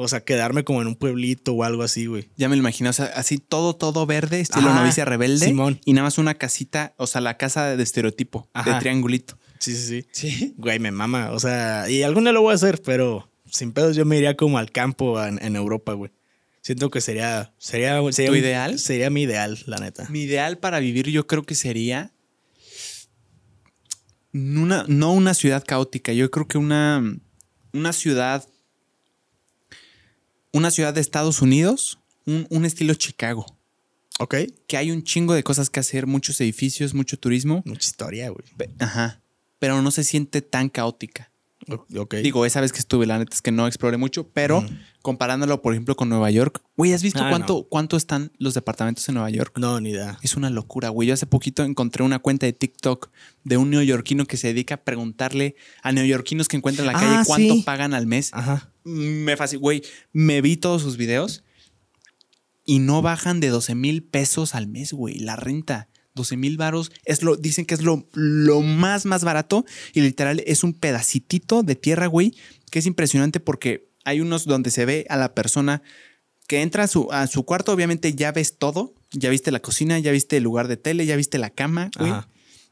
O 0.00 0.06
sea, 0.06 0.20
quedarme 0.20 0.62
como 0.62 0.80
en 0.80 0.86
un 0.86 0.94
pueblito 0.94 1.52
o 1.54 1.64
algo 1.64 1.82
así, 1.82 2.06
güey. 2.06 2.28
Ya 2.36 2.48
me 2.48 2.54
lo 2.54 2.60
imagino. 2.60 2.90
O 2.90 2.92
sea, 2.92 3.06
así 3.16 3.38
todo, 3.38 3.74
todo 3.74 4.06
verde, 4.06 4.40
estilo 4.40 4.72
novicia 4.72 5.04
rebelde. 5.04 5.46
Simón. 5.46 5.80
Y 5.84 5.92
nada 5.92 6.04
más 6.04 6.18
una 6.18 6.34
casita, 6.34 6.94
o 6.96 7.06
sea, 7.06 7.20
la 7.20 7.36
casa 7.36 7.76
de 7.76 7.82
estereotipo, 7.82 8.48
de 8.64 8.74
triangulito. 8.74 9.36
Sí, 9.58 9.74
sí, 9.74 9.82
sí. 9.82 10.06
Sí. 10.12 10.54
Güey, 10.56 10.78
me 10.78 10.92
mama. 10.92 11.32
O 11.32 11.40
sea, 11.40 11.90
y 11.90 12.02
algún 12.02 12.24
día 12.24 12.32
lo 12.32 12.42
voy 12.42 12.52
a 12.52 12.54
hacer, 12.54 12.80
pero 12.82 13.28
sin 13.50 13.72
pedos 13.72 13.96
yo 13.96 14.04
me 14.04 14.16
iría 14.16 14.36
como 14.36 14.58
al 14.58 14.70
campo 14.70 15.22
en 15.22 15.56
Europa, 15.56 15.94
güey. 15.94 16.12
Siento 16.68 16.90
que 16.90 17.00
sería, 17.00 17.54
sería, 17.56 18.00
sería 18.12 18.30
¿Tu 18.30 18.36
ideal? 18.36 18.78
Sería 18.78 19.08
mi 19.08 19.22
ideal, 19.22 19.58
la 19.64 19.78
neta. 19.78 20.06
Mi 20.10 20.24
ideal 20.24 20.58
para 20.58 20.80
vivir 20.80 21.08
yo 21.08 21.26
creo 21.26 21.42
que 21.44 21.54
sería 21.54 22.12
una, 24.34 24.84
no 24.86 25.12
una 25.14 25.32
ciudad 25.32 25.64
caótica, 25.66 26.12
yo 26.12 26.30
creo 26.30 26.46
que 26.46 26.58
una, 26.58 27.02
una 27.72 27.92
ciudad, 27.94 28.46
una 30.52 30.70
ciudad 30.70 30.94
de 30.94 31.00
Estados 31.00 31.42
Unidos, 31.42 31.98
un, 32.26 32.46
un 32.50 32.64
estilo 32.64 32.94
Chicago. 32.94 33.46
Ok. 34.18 34.36
Que 34.66 34.76
hay 34.76 34.90
un 34.90 35.04
chingo 35.04 35.34
de 35.34 35.42
cosas 35.42 35.70
que 35.70 35.80
hacer, 35.80 36.06
muchos 36.06 36.40
edificios, 36.40 36.94
mucho 36.94 37.18
turismo. 37.18 37.62
Mucha 37.64 37.86
historia, 37.86 38.30
güey. 38.30 38.44
Ajá. 38.78 39.20
Pero 39.58 39.80
no 39.82 39.90
se 39.90 40.04
siente 40.04 40.42
tan 40.42 40.68
caótica. 40.68 41.30
Ok. 41.96 42.16
Digo, 42.16 42.46
esa 42.46 42.60
vez 42.60 42.72
que 42.72 42.78
estuve, 42.78 43.06
la 43.06 43.18
neta 43.18 43.34
es 43.34 43.42
que 43.42 43.52
no 43.52 43.66
exploré 43.66 43.96
mucho, 43.96 44.28
pero 44.28 44.64
comparándolo, 45.08 45.62
por 45.62 45.72
ejemplo, 45.72 45.96
con 45.96 46.10
Nueva 46.10 46.30
York. 46.30 46.62
Güey, 46.76 46.92
¿has 46.92 47.02
visto 47.02 47.24
ah, 47.24 47.30
cuánto, 47.30 47.66
cuánto 47.66 47.96
están 47.96 48.30
los 48.36 48.52
departamentos 48.52 49.08
en 49.08 49.14
Nueva 49.14 49.30
York? 49.30 49.56
No, 49.58 49.80
ni 49.80 49.88
idea. 49.88 50.18
Es 50.20 50.36
una 50.36 50.50
locura, 50.50 50.90
güey. 50.90 51.08
Yo 51.08 51.14
hace 51.14 51.24
poquito 51.24 51.64
encontré 51.64 52.04
una 52.04 52.18
cuenta 52.18 52.44
de 52.44 52.52
TikTok 52.52 53.08
de 53.42 53.56
un 53.56 53.70
neoyorquino 53.70 54.26
que 54.26 54.36
se 54.36 54.48
dedica 54.48 54.74
a 54.74 54.84
preguntarle 54.84 55.56
a 55.82 55.92
neoyorquinos 55.92 56.46
que 56.46 56.58
encuentran 56.58 56.86
en 56.88 56.92
la 56.92 56.98
calle 57.00 57.16
ah, 57.20 57.22
cuánto 57.26 57.64
pagan 57.64 57.94
al 57.94 58.06
mes. 58.06 58.34
Ajá. 58.34 58.70
Me 58.84 59.34
fascinó, 59.38 59.60
güey. 59.60 59.82
Me 60.12 60.42
vi 60.42 60.58
todos 60.58 60.82
sus 60.82 60.98
videos 60.98 61.42
y 62.66 62.80
no 62.80 63.00
bajan 63.00 63.40
de 63.40 63.48
12 63.48 63.74
mil 63.74 64.02
pesos 64.02 64.54
al 64.54 64.66
mes, 64.66 64.92
güey. 64.92 65.20
La 65.20 65.36
renta. 65.36 65.88
12 66.14 66.36
mil 66.36 66.58
varos 66.58 66.92
es 67.06 67.22
lo, 67.22 67.36
dicen 67.36 67.64
que 67.64 67.74
es 67.74 67.80
lo, 67.80 68.06
lo 68.12 68.60
más, 68.60 69.06
más 69.06 69.24
barato 69.24 69.64
y 69.94 70.02
literal 70.02 70.42
es 70.46 70.64
un 70.64 70.74
pedacitito 70.74 71.62
de 71.62 71.76
tierra, 71.76 72.08
güey, 72.08 72.34
que 72.70 72.80
es 72.80 72.86
impresionante 72.86 73.40
porque 73.40 73.87
hay 74.04 74.20
unos 74.20 74.44
donde 74.44 74.70
se 74.70 74.84
ve 74.84 75.06
a 75.08 75.16
la 75.16 75.34
persona 75.34 75.82
que 76.48 76.62
entra 76.62 76.84
a 76.84 76.88
su, 76.88 77.08
a 77.12 77.26
su 77.26 77.44
cuarto, 77.44 77.72
obviamente 77.72 78.14
ya 78.14 78.32
ves 78.32 78.56
todo, 78.58 78.94
ya 79.12 79.30
viste 79.30 79.50
la 79.50 79.60
cocina, 79.60 79.98
ya 79.98 80.10
viste 80.12 80.38
el 80.38 80.44
lugar 80.44 80.66
de 80.66 80.78
tele, 80.78 81.04
ya 81.06 81.14
viste 81.14 81.38
la 81.38 81.50
cama, 81.50 81.90
güey. 81.98 82.12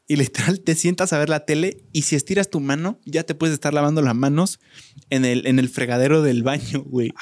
Y 0.08 0.16
literal 0.16 0.60
te 0.60 0.74
sientas 0.76 1.12
a 1.12 1.18
ver 1.18 1.28
la 1.28 1.44
tele 1.44 1.84
y 1.92 2.02
si 2.02 2.14
estiras 2.16 2.48
tu 2.48 2.60
mano, 2.60 3.00
ya 3.04 3.24
te 3.24 3.34
puedes 3.34 3.52
estar 3.52 3.74
lavando 3.74 4.02
las 4.02 4.14
manos 4.14 4.60
en 5.10 5.24
el, 5.24 5.46
en 5.46 5.58
el 5.58 5.68
fregadero 5.68 6.22
del 6.22 6.42
baño, 6.42 6.82
güey. 6.86 7.12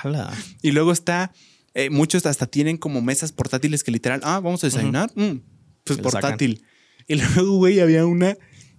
Y 0.62 0.72
luego 0.72 0.92
está, 0.92 1.32
eh, 1.72 1.88
muchos 1.90 2.26
hasta 2.26 2.46
tienen 2.46 2.76
como 2.76 3.00
mesas 3.00 3.32
portátiles 3.32 3.82
que 3.82 3.90
literal, 3.90 4.20
ah, 4.22 4.38
vamos 4.40 4.62
a 4.62 4.66
desayunar, 4.66 5.10
mm, 5.16 5.40
pues 5.82 5.98
portátil. 5.98 6.62
Y 7.08 7.14
luego, 7.36 7.56
güey, 7.56 7.80
había 7.80 8.06
una 8.06 8.36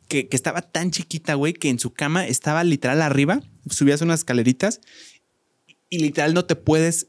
que, 0.07 0.29
que 0.29 0.37
estaba 0.37 0.61
tan 0.61 0.91
chiquita, 0.91 1.33
güey, 1.33 1.53
que 1.53 1.69
en 1.69 1.79
su 1.79 1.91
cama 1.91 2.27
estaba 2.27 2.63
literal 2.63 3.01
arriba, 3.01 3.41
subías 3.69 4.01
unas 4.01 4.19
escaleritas 4.19 4.81
y 5.89 5.99
literal 5.99 6.33
no 6.33 6.45
te 6.45 6.55
puedes 6.55 7.07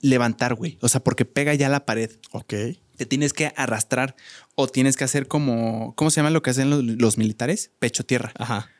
levantar, 0.00 0.54
güey. 0.54 0.78
O 0.80 0.88
sea, 0.88 1.02
porque 1.02 1.24
pega 1.24 1.54
ya 1.54 1.68
la 1.68 1.86
pared. 1.86 2.10
Ok. 2.32 2.54
Te 2.96 3.06
tienes 3.06 3.32
que 3.32 3.52
arrastrar 3.56 4.14
o 4.54 4.68
tienes 4.68 4.96
que 4.96 5.04
hacer 5.04 5.26
como, 5.26 5.94
¿cómo 5.96 6.10
se 6.10 6.16
llama 6.16 6.30
lo 6.30 6.42
que 6.42 6.50
hacen 6.50 6.98
los, 6.98 7.18
militares? 7.18 7.72
Pecho 7.78 8.04
tierra. 8.04 8.32
Ajá. 8.38 8.70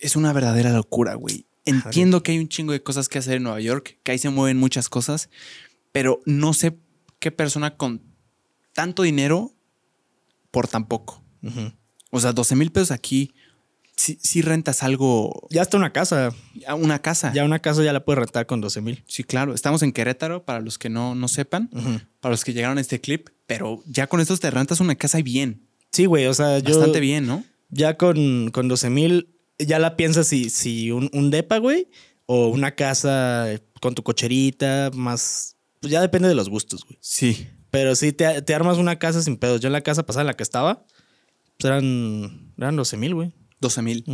Es 0.00 0.16
una 0.16 0.32
verdadera 0.32 0.70
locura, 0.70 1.14
güey. 1.14 1.46
Entiendo 1.64 2.22
que 2.22 2.32
hay 2.32 2.38
un 2.38 2.48
chingo 2.48 2.72
de 2.72 2.82
cosas 2.82 3.08
que 3.08 3.18
hacer 3.18 3.36
en 3.36 3.44
Nueva 3.44 3.60
York, 3.60 4.00
que 4.02 4.12
ahí 4.12 4.18
se 4.18 4.30
mueven 4.30 4.58
muchas 4.58 4.88
cosas, 4.88 5.30
pero 5.92 6.20
no 6.26 6.54
sé 6.54 6.76
qué 7.20 7.30
persona 7.30 7.76
con 7.76 8.02
tanto 8.72 9.02
dinero 9.02 9.54
por 10.50 10.66
tan 10.66 10.88
poco. 10.88 11.22
O 12.10 12.20
sea, 12.20 12.32
12 12.32 12.56
mil 12.56 12.72
pesos 12.72 12.90
aquí 12.90 13.32
si, 13.96 14.42
rentas 14.42 14.82
algo. 14.82 15.46
Ya 15.50 15.62
está 15.62 15.76
una 15.76 15.92
casa. 15.92 16.34
Una 16.76 17.00
casa. 17.00 17.32
Ya 17.34 17.44
una 17.44 17.60
casa 17.60 17.82
ya 17.82 17.92
la 17.92 18.04
puedes 18.04 18.18
rentar 18.18 18.46
con 18.46 18.60
12 18.60 18.80
mil. 18.80 19.04
Sí, 19.06 19.24
claro. 19.24 19.54
Estamos 19.54 19.82
en 19.82 19.92
Querétaro, 19.92 20.44
para 20.44 20.60
los 20.60 20.78
que 20.78 20.88
no, 20.88 21.14
no 21.14 21.28
sepan, 21.28 21.70
para 22.20 22.32
los 22.32 22.44
que 22.44 22.52
llegaron 22.52 22.78
a 22.78 22.80
este 22.80 23.00
clip, 23.00 23.28
pero 23.46 23.82
ya 23.86 24.06
con 24.06 24.20
estos 24.20 24.40
te 24.40 24.50
rentas 24.50 24.80
una 24.80 24.94
casa 24.94 25.18
y 25.18 25.22
bien. 25.22 25.68
Sí, 25.92 26.06
güey. 26.06 26.26
O 26.26 26.34
sea, 26.34 26.58
yo. 26.58 26.76
Bastante 26.76 27.00
bien, 27.00 27.26
¿no? 27.26 27.44
Ya 27.70 27.96
con, 27.96 28.50
con 28.50 28.68
12 28.68 28.90
mil, 28.90 29.34
ya 29.58 29.78
la 29.78 29.96
piensas 29.96 30.26
si, 30.26 30.50
si 30.50 30.90
un, 30.90 31.10
un 31.12 31.30
depa, 31.30 31.58
güey, 31.58 31.88
o 32.26 32.48
una 32.48 32.74
casa 32.74 33.48
con 33.80 33.94
tu 33.94 34.02
cocherita, 34.02 34.90
más. 34.94 35.56
Pues 35.80 35.90
ya 35.92 36.00
depende 36.00 36.28
de 36.28 36.34
los 36.34 36.48
gustos, 36.48 36.84
güey. 36.84 36.98
Sí. 37.00 37.48
Pero 37.70 37.94
si 37.94 38.12
te, 38.12 38.42
te, 38.42 38.54
armas 38.54 38.78
una 38.78 38.98
casa 38.98 39.22
sin 39.22 39.36
pedos. 39.36 39.60
Yo 39.60 39.68
en 39.68 39.72
la 39.72 39.80
casa 39.80 40.04
pasada 40.04 40.22
en 40.22 40.26
la 40.26 40.34
que 40.34 40.42
estaba, 40.42 40.84
pues 41.58 41.64
eran, 41.64 42.52
eran 42.58 42.76
12 42.76 42.96
mil, 42.98 43.14
güey. 43.14 43.32
12 43.62 43.82
mil. 43.82 44.04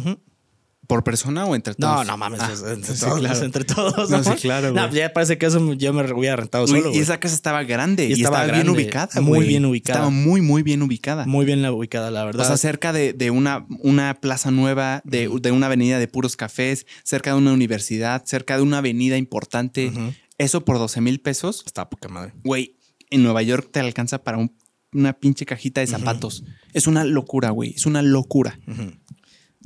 ¿Por 0.86 1.04
persona 1.04 1.44
o 1.44 1.54
entre 1.54 1.74
todos? 1.74 2.06
No, 2.06 2.12
no 2.12 2.16
mames, 2.16 2.40
ah, 2.40 2.50
entre, 2.72 2.94
todos, 2.94 3.42
entre 3.42 3.64
todos. 3.64 4.08
No, 4.08 4.24
sí, 4.24 4.30
claro. 4.40 4.72
No, 4.72 4.90
ya 4.90 5.12
parece 5.12 5.36
que 5.36 5.44
eso 5.44 5.74
yo 5.74 5.92
me 5.92 6.10
hubiera 6.14 6.36
rentado 6.36 6.66
solo. 6.66 6.94
Y 6.94 6.98
esa 6.98 7.20
casa 7.20 7.34
estaba 7.34 7.62
grande 7.64 8.06
y, 8.06 8.12
estaba, 8.12 8.46
bien 8.46 8.70
ubicada. 8.70 9.20
Muy 9.20 9.46
bien 9.46 9.66
ubicada. 9.66 9.98
Estaba 9.98 10.10
muy, 10.10 10.40
muy 10.40 10.62
bien 10.62 10.80
ubicada. 10.80 11.26
Muy 11.26 11.44
bien 11.44 11.62
ubicada, 11.66 12.10
la 12.10 12.24
verdad. 12.24 12.42
O 12.42 12.48
sea, 12.48 12.56
cerca 12.56 12.94
de, 12.94 13.30
una, 13.30 13.66
una 13.80 14.14
plaza 14.14 14.50
nueva, 14.50 15.02
de, 15.04 15.28
una 15.28 15.66
avenida 15.66 15.98
de 15.98 16.08
puros 16.08 16.36
cafés, 16.36 16.86
cerca 17.02 17.32
de 17.32 17.36
una 17.36 17.52
universidad, 17.52 18.24
cerca 18.24 18.56
de 18.56 18.62
una 18.62 18.78
avenida 18.78 19.18
importante. 19.18 19.92
Eso 20.38 20.64
por 20.64 20.78
12 20.78 21.02
mil 21.02 21.20
pesos. 21.20 21.64
Está 21.66 21.90
poca 21.90 22.08
madre. 22.08 22.32
Güey, 22.44 22.78
en 23.10 23.22
Nueva 23.22 23.42
York 23.42 23.68
te 23.70 23.80
alcanza 23.80 24.22
para 24.22 24.38
una 24.92 25.12
pinche 25.12 25.44
cajita 25.44 25.82
de 25.82 25.86
zapatos. 25.86 26.44
Es 26.72 26.86
una 26.86 27.04
locura, 27.04 27.50
güey. 27.50 27.74
Es 27.74 27.84
una 27.84 28.00
locura. 28.00 28.58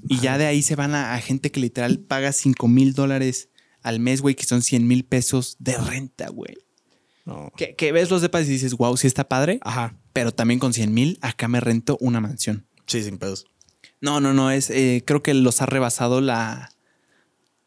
Y 0.08 0.18
ya 0.18 0.38
de 0.38 0.46
ahí 0.46 0.62
se 0.62 0.76
van 0.76 0.94
a, 0.94 1.18
gente 1.20 1.50
que 1.50 1.60
literal 1.60 2.00
paga 2.00 2.32
5 2.32 2.68
mil 2.68 2.92
dólares 2.92 3.48
al 3.82 4.00
mes, 4.00 4.20
güey, 4.20 4.34
que 4.34 4.44
son 4.44 4.62
100 4.62 4.86
mil 4.86 5.04
pesos 5.04 5.56
de 5.58 5.76
renta, 5.76 6.28
güey. 6.28 6.56
Que, 7.56 7.92
ves 7.92 8.10
los 8.10 8.20
depas 8.22 8.46
y 8.46 8.50
dices, 8.50 8.74
wow, 8.74 8.96
sí 8.96 9.06
está 9.06 9.28
padre. 9.28 9.60
Ajá. 9.62 9.96
pero 10.12 10.32
también 10.32 10.58
con 10.58 10.72
100 10.72 10.92
mil, 10.92 11.18
acá 11.22 11.48
me 11.48 11.60
rento 11.60 11.96
una 12.00 12.20
mansión. 12.20 12.66
Sí, 12.86 13.02
sin 13.02 13.18
pedos. 13.18 13.46
No, 14.00 14.20
no, 14.20 14.34
no, 14.34 14.50
es, 14.50 14.70
eh, 14.70 15.04
creo 15.06 15.22
que 15.22 15.32
los 15.32 15.62
ha 15.62 15.66
rebasado 15.66 16.20
la, 16.20 16.72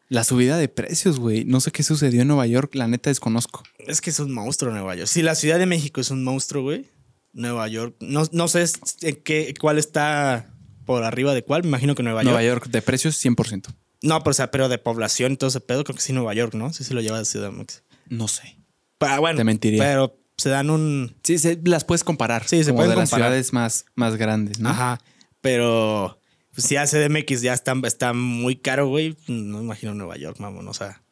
la 0.08 0.24
subida 0.24 0.58
de 0.58 0.68
precios, 0.68 1.18
güey. 1.18 1.44
No 1.44 1.60
sé 1.60 1.72
qué 1.72 1.82
sucedió 1.82 2.22
en 2.22 2.28
Nueva 2.28 2.46
York, 2.46 2.74
la 2.74 2.86
neta 2.86 3.10
desconozco. 3.10 3.62
Es 3.78 4.00
que 4.00 4.10
es 4.10 4.20
un 4.20 4.32
monstruo 4.32 4.70
Nueva 4.70 4.94
York. 4.94 5.08
Si 5.08 5.22
la 5.22 5.34
Ciudad 5.34 5.58
de 5.58 5.66
México 5.66 6.00
es 6.00 6.10
un 6.10 6.22
monstruo, 6.22 6.62
güey. 6.62 6.86
Nueva 7.32 7.68
York, 7.68 7.96
no, 8.00 8.24
no 8.32 8.48
sé 8.48 8.64
en 9.02 9.16
qué, 9.16 9.52
cuál 9.60 9.78
está 9.78 10.55
por 10.86 11.04
arriba 11.04 11.34
de 11.34 11.42
cuál. 11.42 11.62
Me 11.62 11.68
imagino 11.68 11.94
que 11.94 12.02
Nueva, 12.02 12.22
York. 12.22 12.32
Nueva 12.32 12.42
York, 12.42 12.66
de 12.68 12.80
precios 12.80 13.22
100%. 13.22 13.74
No, 14.02 14.20
pero, 14.20 14.30
o 14.30 14.34
sea, 14.34 14.50
pero 14.50 14.68
de 14.68 14.78
población 14.78 15.32
y 15.32 15.36
todo 15.36 15.48
ese 15.48 15.60
pedo, 15.60 15.84
creo 15.84 15.96
que 15.96 16.02
sí 16.02 16.12
Nueva 16.12 16.32
York, 16.32 16.54
¿no? 16.54 16.72
Sí 16.72 16.84
se 16.84 16.94
lo 16.94 17.00
lleva 17.00 17.18
de 17.18 17.24
Ciudad 17.24 17.50
México. 17.50 17.82
No 18.08 18.28
sé. 18.28 18.56
Pero 18.98 19.20
bueno, 19.20 19.36
Te 19.36 19.44
mentiría. 19.44 19.82
Pero 19.82 20.18
se 20.36 20.48
dan 20.48 20.70
un. 20.70 21.16
Sí, 21.22 21.38
se, 21.38 21.60
las 21.64 21.84
puedes 21.84 22.04
comparar. 22.04 22.46
Sí, 22.46 22.62
se 22.64 22.72
pueden 22.72 22.90
de 22.90 22.96
las 22.96 23.10
ciudades 23.10 23.52
más, 23.52 23.86
más 23.94 24.16
grandes, 24.16 24.60
¿no? 24.60 24.70
Ajá. 24.70 25.00
Pero 25.40 26.18
pues, 26.54 26.66
si 26.66 26.76
a 26.76 26.86
CDMX 26.86 27.42
ya 27.42 27.52
está, 27.52 27.74
está 27.84 28.12
muy 28.12 28.56
caro, 28.56 28.88
güey, 28.88 29.16
no 29.28 29.58
me 29.58 29.64
imagino 29.64 29.94
Nueva 29.94 30.16
York, 30.16 30.38
mamón. 30.38 30.68
O 30.68 30.74
sea, 30.74 31.02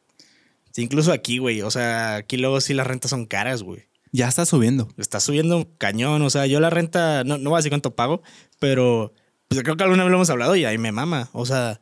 incluso 0.77 1.11
aquí, 1.11 1.37
güey. 1.37 1.61
O 1.61 1.71
sea, 1.71 2.15
aquí 2.15 2.37
luego 2.37 2.61
sí 2.61 2.73
las 2.73 2.87
rentas 2.87 3.11
son 3.11 3.25
caras, 3.25 3.63
güey. 3.63 3.87
Ya 4.11 4.27
está 4.27 4.45
subiendo. 4.45 4.87
Está 4.97 5.19
subiendo 5.19 5.67
cañón. 5.77 6.21
O 6.21 6.29
sea, 6.29 6.45
yo 6.45 6.59
la 6.59 6.69
renta, 6.69 7.23
no, 7.23 7.37
no 7.37 7.49
voy 7.49 7.57
a 7.57 7.59
decir 7.59 7.71
cuánto 7.71 7.95
pago, 7.95 8.23
pero 8.59 9.13
pues 9.47 9.61
creo 9.63 9.77
que 9.77 9.83
alguna 9.83 10.03
vez 10.03 10.11
lo 10.11 10.17
hemos 10.17 10.29
hablado 10.29 10.55
y 10.55 10.65
ahí 10.65 10.77
me 10.77 10.91
mama. 10.91 11.29
O 11.33 11.45
sea, 11.45 11.79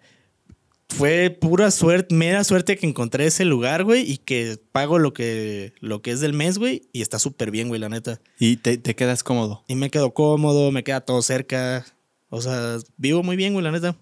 fue 0.94 1.30
pura 1.30 1.72
suerte, 1.72 2.14
mera 2.14 2.44
suerte 2.44 2.78
que 2.78 2.86
encontré 2.86 3.26
ese 3.26 3.46
lugar, 3.46 3.84
güey, 3.84 4.10
y 4.10 4.18
que 4.18 4.60
pago 4.72 5.00
lo 5.00 5.14
que, 5.14 5.74
lo 5.80 6.02
que 6.02 6.12
es 6.12 6.20
del 6.20 6.34
mes, 6.34 6.58
güey, 6.58 6.84
y 6.94 7.02
está 7.02 7.20
súper 7.20 7.52
bien, 7.52 7.68
güey, 7.68 7.80
la 7.82 7.90
neta. 7.90 8.22
¿Y 8.40 8.58
te, 8.58 8.80
quedas 8.80 9.24
cómodo? 9.24 9.64
Y 9.68 9.76
me 9.76 9.90
quedo 9.90 10.14
cómodo, 10.14 10.72
me 10.72 10.84
queda 10.84 11.02
todo 11.02 11.22
cerca. 11.22 11.86
O 12.30 12.42
sea, 12.42 12.78
vivo 12.98 13.24
muy 13.24 13.36
bien, 13.36 13.54
güey, 13.54 13.64
la 13.64 13.72
neta. 13.72 13.98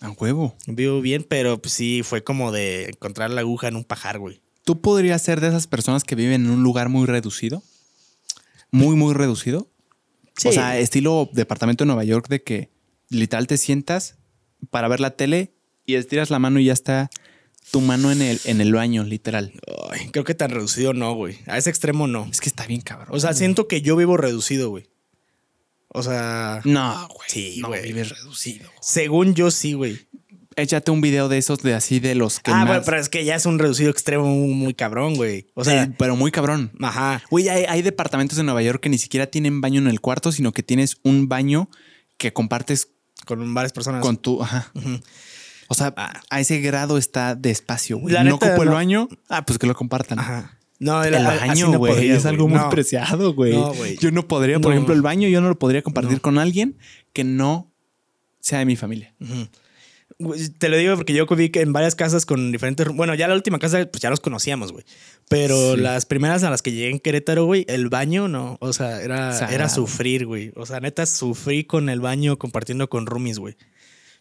A 0.00 0.10
huevo. 0.10 0.56
Vivo 0.66 1.00
bien, 1.00 1.24
pero 1.28 1.62
pues 1.62 1.74
sí, 1.74 2.02
fue 2.02 2.24
como 2.24 2.50
de 2.50 2.86
encontrar 2.86 3.30
la 3.30 3.42
aguja 3.42 3.68
en 3.68 3.76
un 3.76 3.84
pajar, 3.84 4.18
güey. 4.18 4.40
¿Tú 4.64 4.80
podrías 4.80 5.22
ser 5.22 5.40
de 5.40 5.48
esas 5.48 5.66
personas 5.66 6.02
que 6.02 6.14
viven 6.14 6.44
en 6.44 6.50
un 6.50 6.62
lugar 6.62 6.88
muy 6.88 7.06
reducido? 7.06 7.62
Muy, 8.70 8.96
muy 8.96 9.14
reducido. 9.14 9.68
Sí. 10.36 10.48
O 10.48 10.52
sea, 10.52 10.78
estilo 10.78 11.28
departamento 11.32 11.84
de 11.84 11.86
Nueva 11.86 12.04
York, 12.04 12.28
de 12.28 12.42
que 12.42 12.71
literal 13.12 13.46
te 13.46 13.58
sientas 13.58 14.16
para 14.70 14.88
ver 14.88 15.00
la 15.00 15.16
tele 15.16 15.54
y 15.86 15.94
estiras 15.94 16.30
la 16.30 16.38
mano 16.38 16.58
y 16.58 16.66
ya 16.66 16.72
está 16.72 17.10
tu 17.70 17.80
mano 17.80 18.10
en 18.10 18.22
el, 18.22 18.40
en 18.44 18.60
el 18.60 18.72
baño, 18.72 19.04
literal. 19.04 19.52
creo 20.10 20.24
que 20.24 20.34
tan 20.34 20.50
reducido 20.50 20.92
no, 20.94 21.14
güey. 21.14 21.38
A 21.46 21.58
ese 21.58 21.70
extremo 21.70 22.06
no. 22.06 22.28
Es 22.30 22.40
que 22.40 22.48
está 22.48 22.66
bien 22.66 22.80
cabrón. 22.80 23.08
O 23.10 23.20
sea, 23.20 23.34
siento 23.34 23.68
que 23.68 23.82
yo 23.82 23.96
vivo 23.96 24.16
reducido, 24.16 24.70
güey. 24.70 24.88
O 25.88 26.02
sea. 26.02 26.60
No, 26.64 27.08
güey. 27.08 27.28
Sí, 27.28 27.58
no 27.60 27.70
vives 27.70 28.10
reducido. 28.10 28.70
Según 28.80 29.34
yo, 29.34 29.50
sí, 29.50 29.74
güey. 29.74 30.00
Échate 30.56 30.90
un 30.90 31.00
video 31.00 31.28
de 31.28 31.38
esos 31.38 31.62
de 31.62 31.74
así 31.74 32.00
de 32.00 32.14
los 32.14 32.40
que. 32.40 32.50
Ah, 32.50 32.64
bueno, 32.66 32.82
pero 32.84 32.98
es 32.98 33.08
que 33.08 33.24
ya 33.24 33.36
es 33.36 33.46
un 33.46 33.58
reducido 33.58 33.90
extremo 33.90 34.26
muy, 34.26 34.74
cabrón, 34.74 35.14
güey. 35.14 35.46
O 35.54 35.64
sea. 35.64 35.90
pero 35.98 36.16
muy 36.16 36.30
cabrón. 36.30 36.72
Ajá. 36.80 37.22
Güey, 37.30 37.48
hay, 37.48 37.64
hay, 37.64 37.82
departamentos 37.82 38.38
en 38.38 38.46
Nueva 38.46 38.62
York 38.62 38.80
que 38.82 38.88
ni 38.88 38.98
siquiera 38.98 39.26
tienen 39.26 39.60
baño 39.60 39.80
en 39.80 39.86
el 39.86 40.00
cuarto, 40.00 40.32
sino 40.32 40.52
que 40.52 40.62
tienes 40.62 40.98
un 41.02 41.28
baño 41.28 41.70
que 42.18 42.32
compartes. 42.32 42.88
Con 43.26 43.54
varias 43.54 43.72
personas. 43.72 44.02
Con 44.02 44.16
tu. 44.16 44.42
Ajá. 44.42 44.70
O 45.68 45.74
sea, 45.74 45.94
a 46.28 46.40
ese 46.40 46.60
grado 46.60 46.98
está 46.98 47.34
de 47.34 47.50
espacio, 47.50 47.98
güey. 47.98 48.14
No 48.24 48.34
ocupo 48.34 48.62
el 48.62 48.68
baño. 48.68 49.08
Ah, 49.28 49.44
pues 49.44 49.58
que 49.58 49.66
lo 49.66 49.74
compartan. 49.74 50.18
Ajá. 50.18 50.58
No, 50.78 51.04
el, 51.04 51.12
baño, 51.12 51.78
güey, 51.78 52.10
es 52.10 52.26
algo 52.26 52.48
muy 52.48 52.58
preciado, 52.68 53.34
güey. 53.34 53.54
yo 54.00 54.10
no 54.10 54.26
podría, 54.26 54.58
por 54.58 54.72
ejemplo, 54.72 54.94
el 54.94 55.00
baño 55.00 55.28
yo 55.28 55.40
no 55.40 55.48
lo 55.48 55.58
podría 55.58 55.80
compartir 55.80 56.20
con 56.20 56.38
alguien 56.38 56.76
que 57.12 57.22
no 57.22 57.70
sea 58.40 58.58
de 58.58 58.64
mi 58.66 58.76
familia. 58.76 59.14
Te 60.58 60.68
lo 60.68 60.76
digo 60.76 60.96
porque 60.96 61.12
yo 61.12 61.26
vi 61.26 61.50
que 61.50 61.60
en 61.60 61.72
varias 61.72 61.94
casas 61.94 62.26
con 62.26 62.52
diferentes. 62.52 62.86
Bueno, 62.88 63.14
ya 63.14 63.28
la 63.28 63.34
última 63.34 63.58
casa, 63.58 63.86
pues 63.86 64.00
ya 64.00 64.10
los 64.10 64.20
conocíamos, 64.20 64.72
güey. 64.72 64.84
Pero 65.28 65.76
las 65.76 66.06
primeras 66.06 66.42
a 66.44 66.50
las 66.50 66.62
que 66.62 66.72
llegué 66.72 66.90
en 66.90 67.00
Querétaro, 67.00 67.44
güey, 67.44 67.64
el 67.68 67.88
baño 67.88 68.28
no. 68.28 68.56
O 68.60 68.72
sea, 68.72 69.02
era, 69.02 69.38
era 69.50 69.68
sufrir, 69.68 70.26
güey. 70.26 70.52
O 70.56 70.66
sea, 70.66 70.80
neta, 70.80 71.06
sufrí 71.06 71.64
con 71.64 71.88
el 71.88 72.00
baño 72.00 72.38
compartiendo 72.38 72.88
con 72.88 73.06
roomies, 73.06 73.38
güey 73.38 73.56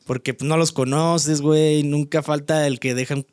porque 0.06 0.36
no 0.42 0.58
los 0.58 0.72
conoces, 0.72 1.42
güey. 1.42 1.84
Nunca 1.84 2.22
falta 2.22 2.68
el 2.68 2.80
que 2.80 2.94
deja 2.94 3.16
un 3.16 3.26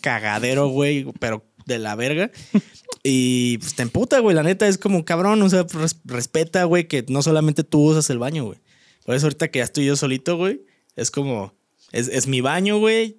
cagadero, 0.00 0.68
güey, 0.68 1.06
pero 1.20 1.44
de 1.64 1.78
la 1.78 1.94
verga. 1.94 2.30
Y 3.08 3.58
pues 3.58 3.76
te 3.76 3.82
emputa, 3.82 4.18
güey. 4.18 4.34
La 4.34 4.42
neta 4.42 4.66
es 4.66 4.78
como 4.78 5.04
cabrón, 5.04 5.40
o 5.40 5.48
sea, 5.48 5.64
respeta, 6.06 6.64
güey, 6.64 6.88
que 6.88 7.04
no 7.08 7.22
solamente 7.22 7.62
tú 7.62 7.80
usas 7.80 8.10
el 8.10 8.18
baño, 8.18 8.44
güey. 8.46 8.58
Por 9.04 9.14
eso 9.14 9.26
ahorita 9.26 9.48
que 9.48 9.60
ya 9.60 9.64
estoy 9.64 9.84
yo 9.84 9.94
solito, 9.94 10.36
güey, 10.36 10.62
es 10.96 11.12
como, 11.12 11.54
es, 11.92 12.26
mi 12.26 12.40
baño, 12.40 12.78
güey. 12.78 13.18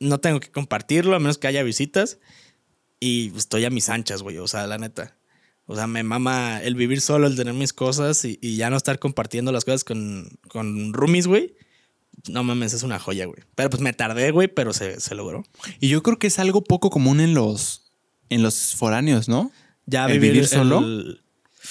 No 0.00 0.18
tengo 0.18 0.40
que 0.40 0.50
compartirlo 0.50 1.14
a 1.14 1.20
menos 1.20 1.38
que 1.38 1.46
haya 1.46 1.62
visitas. 1.62 2.18
Y 3.00 3.36
estoy 3.36 3.64
a 3.64 3.70
mis 3.70 3.88
anchas, 3.88 4.22
güey. 4.22 4.38
O 4.38 4.48
sea, 4.48 4.66
la 4.66 4.78
neta. 4.78 5.16
O 5.66 5.76
sea, 5.76 5.86
me 5.86 6.02
mama 6.02 6.62
el 6.62 6.74
vivir 6.74 7.00
solo, 7.00 7.26
el 7.26 7.36
tener 7.36 7.54
mis 7.54 7.72
cosas 7.72 8.24
y, 8.24 8.38
y 8.42 8.56
ya 8.56 8.68
no 8.68 8.76
estar 8.76 8.98
compartiendo 8.98 9.52
las 9.52 9.64
cosas 9.64 9.84
con, 9.84 10.38
con 10.48 10.92
roomies, 10.92 11.26
güey 11.26 11.54
no 12.28 12.44
mames, 12.44 12.72
es 12.72 12.82
una 12.82 12.98
joya, 12.98 13.26
güey. 13.26 13.42
Pero 13.54 13.70
pues 13.70 13.82
me 13.82 13.92
tardé, 13.92 14.30
güey, 14.30 14.48
pero 14.48 14.72
se, 14.72 14.98
logró. 15.14 15.44
Y 15.80 15.88
yo 15.88 16.02
creo 16.02 16.18
que 16.18 16.26
es 16.26 16.38
algo 16.38 16.62
poco 16.62 16.90
común 16.90 17.20
en 17.20 17.34
los, 17.34 17.90
en 18.28 18.42
los 18.42 18.74
foráneos, 18.74 19.28
¿no? 19.28 19.50
Ya 19.86 20.06
vivir, 20.06 20.46
solo. 20.46 20.82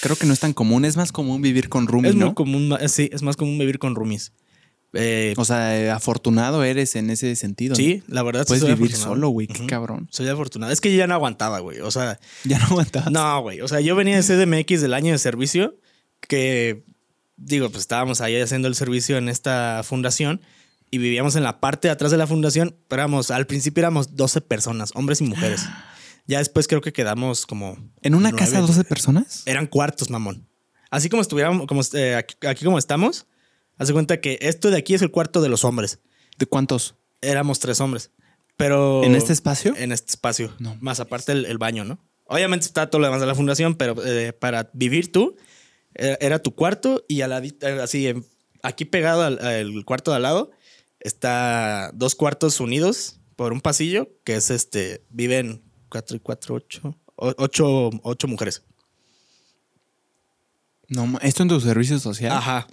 Creo 0.00 0.16
que 0.16 0.26
no 0.26 0.32
es 0.32 0.40
tan 0.40 0.52
común. 0.52 0.84
Es 0.84 0.96
más 0.96 1.12
común 1.12 1.42
vivir 1.42 1.68
con 1.68 1.86
roomies, 1.86 2.12
es 2.12 2.16
Muy 2.16 2.34
común, 2.34 2.76
sí, 2.88 3.08
es 3.12 3.22
más 3.22 3.36
común 3.36 3.58
vivir 3.58 3.78
con 3.78 3.94
roomies. 3.94 4.32
Eh, 4.94 5.34
o 5.38 5.44
sea, 5.44 5.94
afortunado 5.94 6.64
eres 6.64 6.96
en 6.96 7.10
ese 7.10 7.34
sentido. 7.36 7.74
Sí, 7.74 8.02
la 8.08 8.22
verdad. 8.22 8.46
Puedes 8.46 8.64
vivir 8.64 8.94
solo, 8.94 9.28
güey. 9.30 9.46
Qué 9.46 9.66
cabrón. 9.66 10.08
Soy 10.10 10.28
afortunado. 10.28 10.72
Es 10.72 10.80
que 10.80 10.92
yo 10.92 10.98
ya 10.98 11.06
no 11.06 11.14
aguantaba, 11.14 11.60
güey. 11.60 11.80
O 11.80 11.90
sea. 11.90 12.18
Ya 12.44 12.58
no 12.58 12.66
aguantaba. 12.66 13.10
No, 13.10 13.42
güey. 13.42 13.60
O 13.60 13.68
sea, 13.68 13.80
yo 13.80 13.96
venía 13.96 14.20
de 14.20 14.22
CDMX 14.22 14.82
del 14.82 14.94
año 14.94 15.12
de 15.12 15.18
servicio 15.18 15.76
que 16.20 16.84
digo, 17.36 17.70
pues 17.70 17.82
estábamos 17.82 18.20
ahí 18.20 18.40
haciendo 18.40 18.68
el 18.68 18.74
servicio 18.74 19.18
en 19.18 19.28
esta 19.28 19.82
fundación 19.84 20.40
y 20.90 20.98
vivíamos 20.98 21.36
en 21.36 21.42
la 21.42 21.60
parte 21.60 21.88
de 21.88 21.92
atrás 21.92 22.10
de 22.10 22.18
la 22.18 22.26
fundación, 22.26 22.76
pero 22.88 23.02
éramos, 23.02 23.30
al 23.30 23.46
principio 23.46 23.80
éramos 23.80 24.14
12 24.14 24.42
personas, 24.42 24.90
hombres 24.94 25.20
y 25.20 25.24
mujeres. 25.24 25.62
Ya 26.24 26.38
después 26.38 26.68
creo 26.68 26.80
que 26.80 26.92
quedamos 26.92 27.46
como... 27.46 27.76
¿En 28.00 28.14
una 28.14 28.30
casa 28.30 28.60
12 28.60 28.84
personas? 28.84 29.42
Eran 29.44 29.66
cuartos, 29.66 30.08
mamón. 30.08 30.48
Así 30.88 31.08
como 31.08 31.20
estuviéramos, 31.20 31.66
como, 31.66 31.80
eh, 31.94 32.14
aquí, 32.14 32.64
como 32.64 32.78
estamos, 32.78 33.26
hace 33.78 33.92
cuenta 33.92 34.20
que 34.20 34.38
esto 34.40 34.70
de 34.70 34.78
aquí 34.78 34.94
es 34.94 35.02
el 35.02 35.10
cuarto 35.10 35.40
de 35.40 35.48
los 35.48 35.64
hombres. 35.64 36.00
¿De 36.38 36.46
cuántos? 36.46 36.96
Éramos 37.20 37.58
tres 37.58 37.80
hombres. 37.80 38.10
Pero... 38.56 39.04
¿En 39.04 39.14
este 39.14 39.32
espacio? 39.32 39.74
En 39.76 39.92
este 39.92 40.10
espacio. 40.10 40.52
No. 40.58 40.76
Más 40.80 41.00
aparte 41.00 41.32
el, 41.32 41.58
baño, 41.58 41.84
¿no? 41.84 41.98
Obviamente 42.24 42.66
está 42.66 42.88
todo 42.88 43.00
lo 43.00 43.06
demás 43.06 43.20
de 43.20 43.26
la 43.26 43.34
fundación, 43.34 43.74
pero 43.74 43.94
eh, 44.04 44.32
para 44.32 44.70
vivir 44.72 45.12
tú 45.12 45.36
era, 45.94 46.38
tu 46.40 46.54
cuarto 46.54 47.04
y 47.08 47.18
la 47.18 47.42
así, 47.82 48.14
aquí 48.62 48.84
pegado 48.84 49.22
al, 49.22 49.84
cuarto 49.84 50.10
de 50.10 50.16
al 50.16 50.22
lado, 50.22 50.50
está 51.00 51.90
dos 51.94 52.14
cuartos 52.14 52.60
unidos 52.60 53.20
por 53.36 53.52
un 53.52 53.60
pasillo, 53.60 54.08
que 54.24 54.36
es 54.36 54.50
este, 54.50 55.04
viven 55.10 55.62
cuatro 55.88 56.16
y 56.16 56.20
cuatro, 56.20 56.56
ocho, 56.56 56.96
ocho, 57.16 57.90
ocho 58.02 58.28
mujeres. 58.28 58.62
No, 60.88 61.18
esto 61.22 61.42
en 61.42 61.48
tu 61.48 61.60
servicio 61.60 61.98
social. 61.98 62.32
Ajá. 62.32 62.66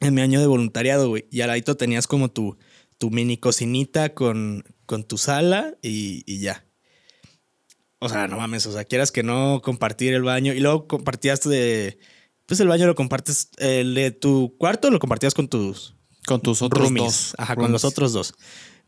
En 0.00 0.14
mi 0.14 0.20
año 0.20 0.40
de 0.40 0.46
voluntariado, 0.46 1.08
güey. 1.08 1.26
Y 1.30 1.40
al 1.40 1.48
ladito 1.48 1.76
tenías 1.76 2.06
como 2.06 2.30
tu, 2.30 2.56
tu 2.98 3.10
mini 3.10 3.36
cocinita 3.36 4.14
con, 4.14 4.64
con 4.86 5.04
tu 5.04 5.18
sala 5.18 5.74
y, 5.82 6.22
y, 6.26 6.40
ya. 6.40 6.66
O 8.00 8.08
sea, 8.08 8.28
no 8.28 8.36
mames, 8.36 8.66
o 8.66 8.72
sea, 8.72 8.84
quieras 8.84 9.12
que 9.12 9.22
no 9.22 9.62
compartir 9.62 10.12
el 10.12 10.22
baño. 10.22 10.52
Y 10.52 10.60
luego 10.60 10.86
compartías 10.86 11.40
de 11.42 11.98
pues 12.46 12.60
el 12.60 12.68
baño 12.68 12.86
lo 12.86 12.94
compartes, 12.94 13.50
el 13.56 13.94
de 13.94 14.10
tu 14.10 14.54
cuarto 14.58 14.90
lo 14.90 14.98
compartías 14.98 15.34
con 15.34 15.48
tus... 15.48 15.94
Con 16.26 16.40
tus 16.40 16.62
otros 16.62 16.92
dos. 16.94 17.34
Ajá, 17.36 17.54
con 17.54 17.70
los 17.70 17.84
otros 17.84 18.14
dos. 18.14 18.34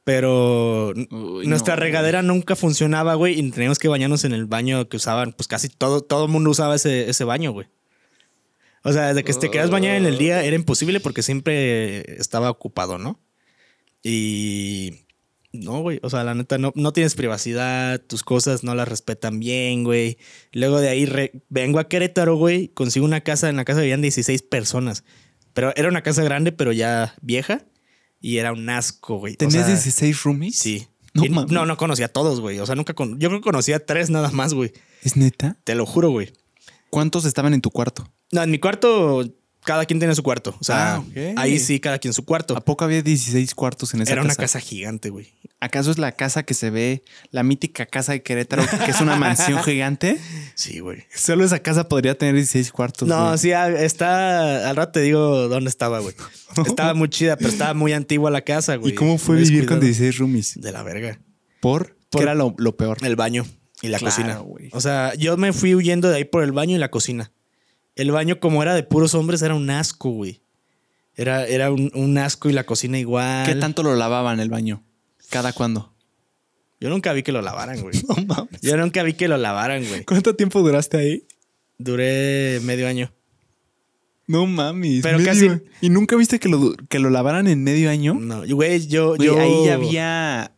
Pero 0.05 0.95
nuestra 0.95 1.77
regadera 1.77 2.23
nunca 2.23 2.57
funcionaba, 2.57 3.15
güey, 3.15 3.39
y 3.39 3.51
teníamos 3.51 3.79
que 3.79 3.89
bañarnos 3.89 4.25
en 4.25 4.33
el 4.33 4.47
baño 4.47 4.89
que 4.89 4.97
usaban, 4.97 5.33
pues 5.33 5.47
casi 5.47 5.69
todo, 5.69 6.01
todo 6.01 6.27
el 6.27 6.31
mundo 6.31 6.49
usaba 6.49 6.77
ese, 6.77 7.11
ese 7.11 7.25
baño, 7.25 7.53
güey. 7.53 7.67
O 8.87 8.93
sea, 8.93 9.15
de 9.15 9.25
que 9.25 9.35
te 9.35 9.51
quedas 9.51 9.69
bañar 9.69 9.97
en 9.97 10.07
el 10.07 10.17
día 10.17 10.45
era 10.45 10.55
imposible 10.55 11.01
porque 11.01 11.25
siempre 11.25 12.21
estaba 12.21 12.51
ocupado, 12.51 12.99
¿no? 12.99 13.19
Y 14.01 15.07
no, 15.53 15.81
güey. 15.81 15.99
O 16.05 16.11
sea, 16.11 16.23
la 16.23 16.35
neta, 16.35 16.57
no, 16.57 16.73
no 16.77 16.93
tienes 16.93 17.17
privacidad, 17.17 18.01
tus 18.01 18.23
cosas 18.23 18.63
no 18.63 18.77
las 18.77 18.87
respetan 18.87 19.41
bien, 19.41 19.83
güey. 19.83 20.19
Luego 20.53 20.79
de 20.81 20.89
ahí 20.89 21.33
vengo 21.49 21.81
a 21.81 21.89
Querétaro, 21.89 22.37
güey. 22.37 22.69
Consigo 22.69 23.05
una 23.05 23.23
casa, 23.23 23.49
en 23.49 23.57
la 23.57 23.65
casa 23.65 23.81
vivían 23.81 24.03
16 24.03 24.43
personas. 24.43 25.03
Pero 25.53 25.73
era 25.75 25.89
una 25.89 26.03
casa 26.05 26.23
grande, 26.23 26.53
pero 26.53 26.71
ya 26.71 27.17
vieja. 27.23 27.65
Y 28.21 28.39
era 28.39 28.53
un 28.53 28.71
asco, 28.71 29.19
güey. 29.19 29.35
¿Tenías 29.35 29.67
16 29.67 30.23
roomies? 30.23 30.57
Sí. 30.57 30.87
No, 31.13 31.47
no, 31.47 31.67
no 31.67 31.77
conocía 31.77 32.07
a 32.07 32.11
todos, 32.11 32.41
güey. 32.41 32.61
O 32.61 32.67
sea, 32.67 32.77
nunca 32.77 32.95
con... 32.95 33.19
Yo 33.19 33.31
creo 33.31 33.41
que 33.41 33.45
conocía 33.45 33.77
a 33.77 33.81
tres 33.81 34.11
nada 34.11 34.31
más, 34.31 34.55
güey. 34.55 34.73
¿Es 35.03 35.17
neta? 35.17 35.59
Te 35.65 35.75
lo 35.75 35.87
juro, 35.87 36.11
güey. 36.11 36.33
¿Cuántos 36.91 37.25
estaban 37.25 37.53
en 37.53 37.63
tu 37.63 37.73
cuarto? 37.73 38.13
No, 38.33 38.43
en 38.43 38.51
mi 38.51 38.59
cuarto 38.59 39.25
cada 39.65 39.85
quien 39.85 39.99
tiene 39.99 40.15
su 40.15 40.23
cuarto. 40.23 40.57
O 40.61 40.65
sea, 40.65 40.97
Ah, 40.97 41.05
ahí 41.37 41.59
sí, 41.59 41.81
cada 41.81 41.99
quien 41.99 42.15
su 42.15 42.25
cuarto. 42.25 42.57
¿A 42.57 42.61
poco 42.65 42.85
había 42.85 43.03
16 43.03 43.53
cuartos 43.55 43.95
en 43.95 44.03
esa 44.03 44.13
Era 44.13 44.23
casa? 44.23 44.33
una 44.33 44.37
casa 44.45 44.61
gigante, 44.61 45.11
güey. 45.11 45.33
¿Acaso 45.59 45.91
es 45.91 45.99
la 45.99 46.13
casa 46.13 46.45
que 46.45 46.55
se 46.55 46.71
ve, 46.71 47.03
la 47.31 47.43
mítica 47.43 47.87
casa 47.87 48.13
de 48.13 48.23
Querétaro, 48.23 48.63
que 48.85 48.91
es 48.93 49.01
una 49.01 49.17
mansión 49.17 49.61
gigante? 49.65 50.19
Sí, 50.55 50.79
güey. 50.81 51.05
Solo 51.15 51.45
esa 51.45 51.59
casa 51.61 51.89
podría 51.89 52.17
tener 52.17 52.35
16 52.35 52.71
cuartos. 52.73 53.09
No, 53.09 53.27
güey. 53.27 53.39
sí, 53.39 53.53
ah, 53.53 53.69
está. 53.69 54.69
Al 54.71 54.77
rato 54.77 54.93
te 54.93 55.01
digo 55.01 55.49
dónde 55.49 55.69
estaba, 55.69 55.99
güey. 56.01 56.15
Estaba 56.67 56.95
muy 56.95 57.09
chida, 57.09 57.37
pero 57.37 57.49
estaba 57.51 57.75
muy 57.75 57.93
antigua 57.93 58.31
la 58.31 58.43
casa, 58.43 58.77
güey. 58.77 58.93
¿Y 58.93 58.95
cómo 58.95 59.19
fue 59.19 59.37
vivir 59.37 59.67
con 59.67 59.81
descuidado. 59.81 59.87
16 59.87 60.19
roomies? 60.19 60.61
De 60.61 60.73
la 60.73 60.83
verga. 60.85 61.19
¿Por? 61.61 61.97
Por- 62.11 62.21
¿Qué 62.21 62.23
era 62.23 62.35
lo, 62.37 62.55
lo 62.59 62.77
peor? 62.77 62.99
El 63.03 63.17
baño 63.17 63.45
y 63.83 63.89
la 63.89 63.99
Claro, 63.99 64.15
cocina. 64.15 64.39
güey. 64.39 64.69
O 64.73 64.81
sea, 64.81 65.13
yo 65.15 65.37
me 65.37 65.53
fui 65.53 65.75
huyendo 65.75 66.09
de 66.09 66.17
ahí 66.17 66.25
por 66.25 66.45
el 66.45 66.53
baño 66.53 66.77
y 66.77 66.79
la 66.79 66.91
cocina. 66.91 67.33
El 67.97 68.11
baño, 68.13 68.39
como 68.41 68.63
era 68.63 68.75
de 68.75 68.83
puros 68.83 69.15
hombres, 69.15 69.43
era 69.43 69.55
un 69.55 69.69
asco, 69.71 70.11
güey. 70.11 70.41
Era, 71.17 71.47
era 71.47 71.71
un, 71.73 71.91
un 71.95 72.19
asco 72.19 72.49
y 72.51 72.53
la 72.53 72.65
cocina 72.65 72.99
igual. 72.99 73.47
¿Qué 73.47 73.55
tanto 73.55 73.83
lo 73.83 73.97
lavaban 73.97 74.39
el 74.39 74.51
baño? 74.51 74.83
¿Cada 75.31 75.53
cuándo? 75.53 75.93
Yo 76.79 76.91
nunca 76.91 77.13
vi 77.15 77.23
que 77.23 77.33
lo 77.33 77.41
lavaran, 77.43 77.81
güey. 77.81 77.95
No 78.09 78.17
mames. 78.27 78.61
Yo 78.61 78.77
nunca 78.77 79.03
vi 79.03 79.15
que 79.15 79.29
lo 79.29 79.39
lavaran, 79.39 79.83
güey. 79.89 80.05
¿Cuánto 80.05 80.37
tiempo 80.37 80.61
duraste 80.61 80.99
ahí? 80.99 81.25
Duré 81.79 82.61
medio 82.63 82.87
año. 82.87 83.13
No 84.27 84.45
mames. 84.47 85.03
Pero 85.03 85.19
medio- 85.19 85.31
casi- 85.33 85.51
¿Y 85.81 85.89
nunca 85.89 86.17
viste 86.17 86.39
que 86.39 86.49
lo, 86.51 86.75
que 86.89 86.99
lo 86.99 87.09
lavaran 87.11 87.47
en 87.47 87.63
medio 87.65 87.89
año? 87.89 88.15
No, 88.15 88.43
güey, 88.47 88.87
yo, 88.87 89.17
Güey, 89.17 89.29
yo. 89.29 89.39
ahí 89.41 89.65
ya 89.67 89.75
había 89.75 90.53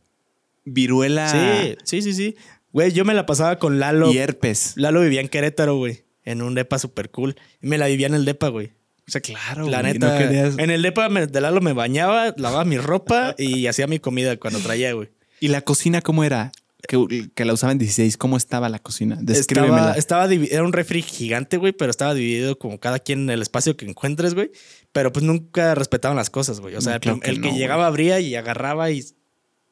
viruela 0.65 1.29
Sí, 1.29 1.77
sí, 1.85 2.03
sí, 2.03 2.15
sí. 2.15 2.37
Güey, 2.73 2.93
yo 2.93 3.05
me 3.05 3.15
la 3.15 3.27
pasaba 3.27 3.59
con 3.59 3.79
Lalo. 3.79 4.11
y 4.13 4.19
herpes. 4.19 4.73
Lalo 4.77 5.01
vivía 5.03 5.21
en 5.21 5.29
Querétaro, 5.29 5.77
güey. 5.77 6.05
En 6.31 6.43
un 6.43 6.55
depa 6.55 6.79
super 6.79 7.11
cool. 7.11 7.37
Y 7.63 7.67
me 7.67 7.79
la 7.79 7.87
vivía 7.87 8.07
en 8.07 8.15
el 8.15 8.25
depa, 8.25 8.49
güey. 8.49 8.73
O 9.07 9.11
sea, 9.11 9.21
claro. 9.23 9.69
La 9.69 9.81
güey, 9.81 9.95
neta. 9.95 10.13
no 10.13 10.19
querías- 10.19 10.59
En 10.59 10.71
el 10.71 10.83
depa 10.83 11.09
me- 11.09 11.27
de 11.27 11.41
Lalo 11.41 11.61
me 11.61 11.73
bañaba, 11.73 12.35
lavaba 12.37 12.65
mi 12.65 12.77
ropa 12.79 13.35
y 13.39 13.67
hacía 13.69 13.87
mi 13.87 13.99
comida 13.99 14.37
cuando 14.37 14.59
traía, 14.61 14.93
güey. 14.93 15.09
¿Y 15.41 15.49
la 15.49 15.63
cocina 15.63 16.03
cómo 16.03 16.25
era? 16.25 16.53
Que, 16.87 17.29
que 17.35 17.45
la 17.45 17.55
usaban 17.55 17.79
16. 17.79 18.17
¿Cómo 18.17 18.37
estaba 18.37 18.69
la 18.69 18.79
cocina? 18.79 19.19
Descríbemela. 19.21 19.95
Estaba, 19.97 20.27
estaba 20.27 20.47
era 20.49 20.63
un 20.63 20.73
refri 20.73 21.03
gigante, 21.03 21.57
güey, 21.57 21.73
pero 21.73 21.91
estaba 21.91 22.15
dividido 22.15 22.57
como 22.59 22.79
cada 22.79 22.99
quien 23.01 23.23
en 23.23 23.31
el 23.31 23.43
espacio 23.43 23.77
que 23.77 23.85
encuentres, 23.87 24.35
güey. 24.35 24.53
Pero 24.93 25.13
pues 25.13 25.25
nunca 25.25 25.75
respetaban 25.75 26.17
las 26.17 26.31
cosas, 26.31 26.61
güey. 26.61 26.77
O 26.77 26.81
sea, 26.81 27.01
No, 27.05 27.15
el, 27.15 27.21
que 27.21 27.31
el 27.31 27.41
que 27.41 27.51
no, 27.51 27.57
llegaba 27.57 27.87
abría 27.87 28.21
y 28.21 28.35
agarraba 28.37 28.91
y, 28.91 29.05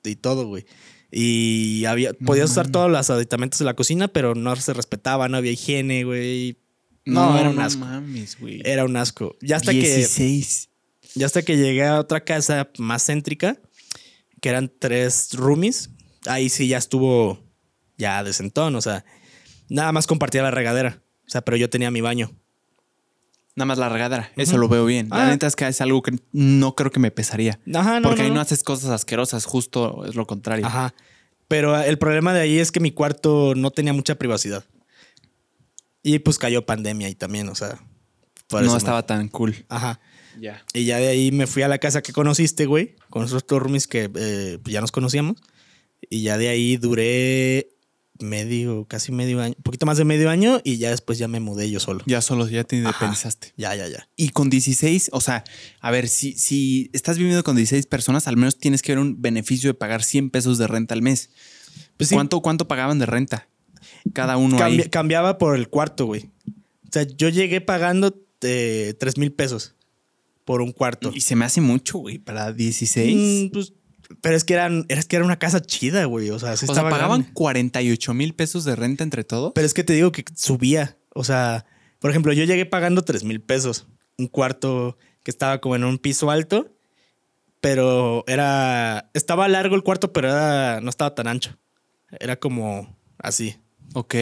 y 0.05 0.17
todo, 0.17 0.47
güey. 0.49 0.65
Y 1.11 1.85
había, 1.87 2.13
No 2.19 2.27
podías 2.27 2.51
usar 2.51 2.65
mames. 2.65 2.73
todos 2.73 2.91
los 2.91 3.11
aditamentos 3.11 3.59
de 3.59 3.65
la 3.65 3.75
cocina, 3.75 4.09
pero 4.09 4.35
no 4.35 4.55
se 4.57 4.73
respetaba, 4.73 5.29
no 5.29 5.37
había 5.37 5.53
higiene, 5.53 6.05
güey. 6.05 6.59
no, 7.05 7.33
No, 7.33 7.39
era 7.39 7.51
un 7.51 7.57
no 7.57 7.63
asco. 7.63 7.81
mames, 7.85 8.39
güey. 8.41 8.61
Era 8.65 8.85
un 8.85 8.97
asco. 8.97 9.37
Ya 9.41 9.57
hasta 9.57 9.73
que 9.73 9.79
16. 9.81 10.69
ya 11.15 11.27
hasta 11.27 11.43
que 11.43 11.57
llegué 11.57 11.85
a 11.85 12.01
otra 12.01 12.25
casa 12.25 12.69
más 12.79 13.07
céntrica, 13.07 13.59
que 14.41 14.49
eran 14.49 14.71
tres 14.79 15.29
roomies, 15.33 15.91
ahí 16.27 16.49
sí 16.49 16.69
ya 16.69 16.79
estuvo 16.79 17.43
ya 17.97 18.23
decentón, 18.25 18.75
o 18.75 18.83
sea, 18.83 19.05
nada 19.69 19.93
más 19.93 20.07
compartía 20.07 20.43
la 20.43 20.51
regadera, 20.51 21.03
o 21.27 21.31
sea, 21.31 21.41
pero 21.43 21.57
yo 21.57 21.71
tenía 21.71 21.91
mi 21.91 22.01
baño. 22.03 22.33
Nada 23.57 23.67
más 23.67 23.79
la 23.79 23.89
regadera. 23.89 24.31
Eso 24.37 24.59
lo 24.59 24.69
veo 24.69 24.85
bien. 24.85 25.09
La 25.09 25.27
Ah. 25.27 25.31
neta 25.31 25.47
es 25.47 25.57
que 25.57 25.67
es 25.67 25.81
algo 25.81 26.03
que 26.03 26.13
no 26.33 26.75
creo 26.77 26.91
que 26.91 27.01
me 27.01 27.11
pesaría. 27.11 27.59
Ajá, 27.75 28.01
no, 28.01 28.09
porque 28.09 28.23
ahí 28.23 28.29
no, 28.29 28.35
no 28.35 28.41
no. 28.41 28.41
haces 28.43 28.63
cosas 28.63 28.91
asquerosas. 28.91 29.45
Justo 29.47 30.05
es 30.07 30.15
lo 30.15 30.27
contrario. 30.27 30.67
Ajá. 30.67 30.95
Pero 31.49 31.77
el 31.81 31.97
problema 31.99 32.35
de 32.35 32.41
ahí 32.43 32.59
es 32.59 32.71
que 32.71 32.81
mi 32.81 32.91
cuarto 32.93 33.55
no 33.57 33.71
tenía 33.71 33.93
mucha 33.93 34.17
privacidad. 34.17 34.65
Y 36.03 36.19
pues 36.21 36.39
cayó 36.39 36.65
pandemia 36.67 37.07
ahí 37.09 37.15
también, 37.15 37.49
o 37.49 37.55
sea. 37.55 37.79
por 38.49 38.61
eso 38.61 38.67
no 38.67 38.73
me- 38.75 38.79
estaba 38.79 39.05
tan 39.05 39.29
cool. 39.29 39.65
Ajá. 39.69 39.99
Ya. 40.39 40.63
Y 40.75 40.85
ya 40.85 40.99
de 40.99 41.09
ahí 41.09 41.33
me 41.33 41.47
fui 41.49 41.63
a 41.63 41.69
la 41.69 41.79
casa 41.79 42.03
que 42.03 42.13
conociste, 42.13 42.67
güey, 42.67 42.95
con 43.11 43.25
esos 43.25 43.45
dos 43.47 43.61
roomies 43.63 43.87
que 43.89 44.11
eh, 44.15 44.59
pues 44.63 44.73
ya 44.73 44.81
nos 44.81 44.93
conocíamos. 44.93 45.37
Y 46.11 46.23
ya 46.23 46.37
de 46.39 46.49
ahí 46.49 46.77
duré 46.77 47.71
medio, 48.21 48.85
casi 48.87 49.13
medio 49.13 49.41
año, 49.41 49.55
poquito 49.63 49.87
más 49.87 49.99
de 49.99 50.05
medio 50.05 50.31
año 50.31 50.61
y 50.65 50.79
ya 50.79 50.91
después 50.91 51.19
ya 51.19 51.29
me 51.29 51.41
mudé 51.41 51.71
yo 51.71 51.81
solo. 51.81 52.03
Ya 52.07 52.21
solo, 52.23 52.49
ya 52.49 52.65
te 52.65 52.77
independizaste. 52.77 53.53
Ya, 53.57 53.75
ya, 53.75 53.89
ya. 53.89 54.09
Y 54.17 54.31
con 54.31 54.51
16, 54.51 55.11
o 55.13 55.21
sea, 55.21 55.45
a 55.81 55.91
ver, 55.91 56.09
si, 56.09 56.33
si 56.35 56.91
estás 56.93 57.19
viviendo 57.19 57.43
con 57.45 57.57
16 57.57 57.87
personas, 57.87 58.29
al 58.29 58.37
menos 58.37 58.59
tienes 58.59 58.83
que 58.83 58.93
ver 58.93 58.99
un 59.01 59.21
beneficio 59.21 59.71
de 59.71 59.75
pagar 59.75 60.03
100 60.03 60.31
pesos 60.31 60.59
de 60.59 60.67
renta 60.67 60.95
al 60.95 61.03
mes. 61.03 61.31
Pues 61.97 62.09
sí, 62.11 62.15
¿Cuánto, 62.15 62.41
¿Cuánto 62.41 62.69
pagaban 62.69 62.99
de 62.99 63.07
renta? 63.07 63.49
Cada 64.13 64.37
uno 64.37 64.59
cambi- 64.59 64.83
ahí. 64.85 64.89
cambiaba 64.89 65.39
por 65.39 65.57
el 65.57 65.69
cuarto, 65.69 66.07
güey. 66.07 66.31
O 66.89 66.93
sea, 66.93 67.03
yo 67.05 67.29
llegué 67.29 67.61
pagando 67.61 68.23
eh, 68.43 68.95
3 68.99 69.19
mil 69.19 69.33
pesos 69.33 69.75
por 70.45 70.63
un 70.63 70.73
cuarto. 70.73 71.11
Y 71.15 71.21
se 71.23 71.35
me 71.37 71.45
hace 71.45 71.61
mucho, 71.61 71.99
güey, 71.99 72.19
para 72.19 72.53
16. 72.53 73.49
Mm, 73.49 73.53
pues, 73.53 73.73
pero 74.21 74.37
es 74.37 74.45
que, 74.45 74.55
eran, 74.55 74.85
es 74.89 75.07
que 75.07 75.17
era 75.17 75.25
una 75.25 75.39
casa 75.39 75.61
chida, 75.61 76.05
güey. 76.05 76.31
O 76.31 76.39
sea, 76.39 76.57
sí 76.57 76.65
o 76.65 76.69
sea, 76.69 76.75
estaba 76.75 76.91
pagaban 76.91 77.21
grande. 77.21 77.35
48 77.35 78.15
mil 78.15 78.35
pesos 78.35 78.65
de 78.65 78.77
renta 78.77 79.05
entre 79.05 79.25
todos. 79.25 79.53
Pero 79.55 79.67
es 79.67 79.75
que 79.75 79.85
te 79.85 79.93
digo 79.93 80.13
que 80.13 80.25
subía. 80.35 80.97
O 81.15 81.25
sea, 81.25 81.67
por 81.99 82.11
ejemplo, 82.11 82.33
yo 82.33 82.45
llegué 82.45 82.67
pagando 82.67 83.03
3 83.03 83.25
mil 83.25 83.41
pesos. 83.41 83.87
Un 84.19 84.29
cuarto 84.29 84.97
que 85.23 85.31
estaba 85.31 85.61
como 85.61 85.77
en 85.77 85.85
un 85.85 85.99
piso 85.99 86.31
alto. 86.31 86.73
Pero 87.61 88.25
era. 88.27 89.11
Estaba 89.15 89.49
largo 89.49 89.75
el 89.77 89.83
cuarto, 89.83 90.13
pero 90.13 90.29
era, 90.29 90.81
no 90.81 90.91
estaba 90.91 91.15
tan 91.15 91.27
ancho. 91.27 91.57
Era 92.21 92.37
como 92.37 92.97
así. 93.19 93.57
ok. 93.95 94.15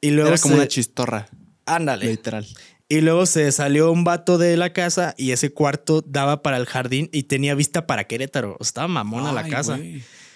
Y 0.00 0.10
luego. 0.10 0.28
Era 0.28 0.38
como 0.38 0.54
se- 0.54 0.60
una 0.60 0.68
chistorra, 0.68 1.28
Ándale. 1.64 2.06
literal. 2.06 2.46
Y 2.88 3.00
luego 3.00 3.26
se 3.26 3.50
salió 3.50 3.90
un 3.90 4.04
vato 4.04 4.38
de 4.38 4.56
la 4.56 4.72
casa 4.72 5.14
y 5.18 5.32
ese 5.32 5.52
cuarto 5.52 6.02
daba 6.06 6.42
para 6.42 6.56
el 6.56 6.66
jardín 6.66 7.08
y 7.12 7.24
tenía 7.24 7.54
vista 7.56 7.86
para 7.86 8.04
Querétaro. 8.04 8.56
Estaba 8.60 8.86
mamona 8.86 9.32
la 9.32 9.48
casa. 9.48 9.78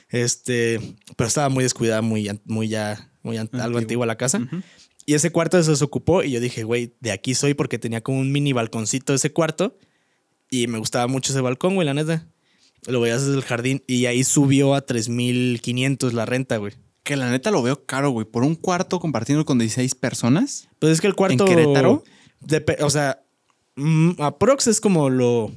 Este, 0.09 0.81
pero 1.17 1.29
estaba 1.29 1.49
muy 1.49 1.63
descuidada, 1.63 2.03
muy, 2.03 2.29
muy 2.45 2.69
ya, 2.69 3.11
muy 3.23 3.37
an- 3.37 3.49
algo 3.53 3.63
Antiguo. 3.63 3.79
antigua 3.79 4.07
la 4.07 4.17
casa. 4.17 4.41
Y 5.07 5.15
ese 5.15 5.31
cuarto 5.31 5.63
se 5.63 5.71
desocupó 5.71 6.25
y 6.25 6.33
yo 6.33 6.41
dije, 6.41 6.65
güey, 6.65 6.95
de 7.01 7.13
aquí 7.13 7.35
soy 7.35 7.55
porque 7.55 7.79
tenía 7.79 8.01
como 8.01 8.19
un 8.19 8.33
mini 8.33 8.53
balconcito 8.53 9.15
ese 9.15 9.33
cuarto 9.33 9.79
y 10.51 10.67
me 10.67 10.79
gustaba 10.79 11.07
mucho 11.07 11.33
ese 11.33 11.41
balcón, 11.41 11.75
güey, 11.77 11.87
la 11.87 11.95
neta. 11.95 12.27
Lo 12.87 13.01
veías 13.01 13.25
desde 13.25 13.37
el 13.39 13.45
jardín 13.45 13.85
y 13.87 14.07
ahí 14.07 14.25
subió 14.25 14.75
a 14.75 14.81
3500 14.81 16.13
la 16.15 16.27
renta, 16.27 16.57
güey. 16.57 16.73
Que 17.03 17.15
la 17.17 17.31
neta 17.31 17.51
lo 17.51 17.63
veo 17.63 17.85
caro, 17.87 18.11
güey. 18.11 18.27
Por 18.27 18.43
un 18.43 18.55
cuarto 18.57 18.99
compartiendo 19.01 19.45
con 19.45 19.59
16 19.59 19.95
personas. 19.95 20.69
Pues 20.81 20.93
es 20.95 21.01
que 21.01 21.07
el 21.07 21.15
cuarto. 21.15 21.45
Querétaro? 21.45 22.03
Depe- 22.41 22.83
o 22.83 22.91
sea, 22.91 23.23
aprox 24.19 24.67
es 24.67 24.81
como 24.81 25.11
lo 25.11 25.53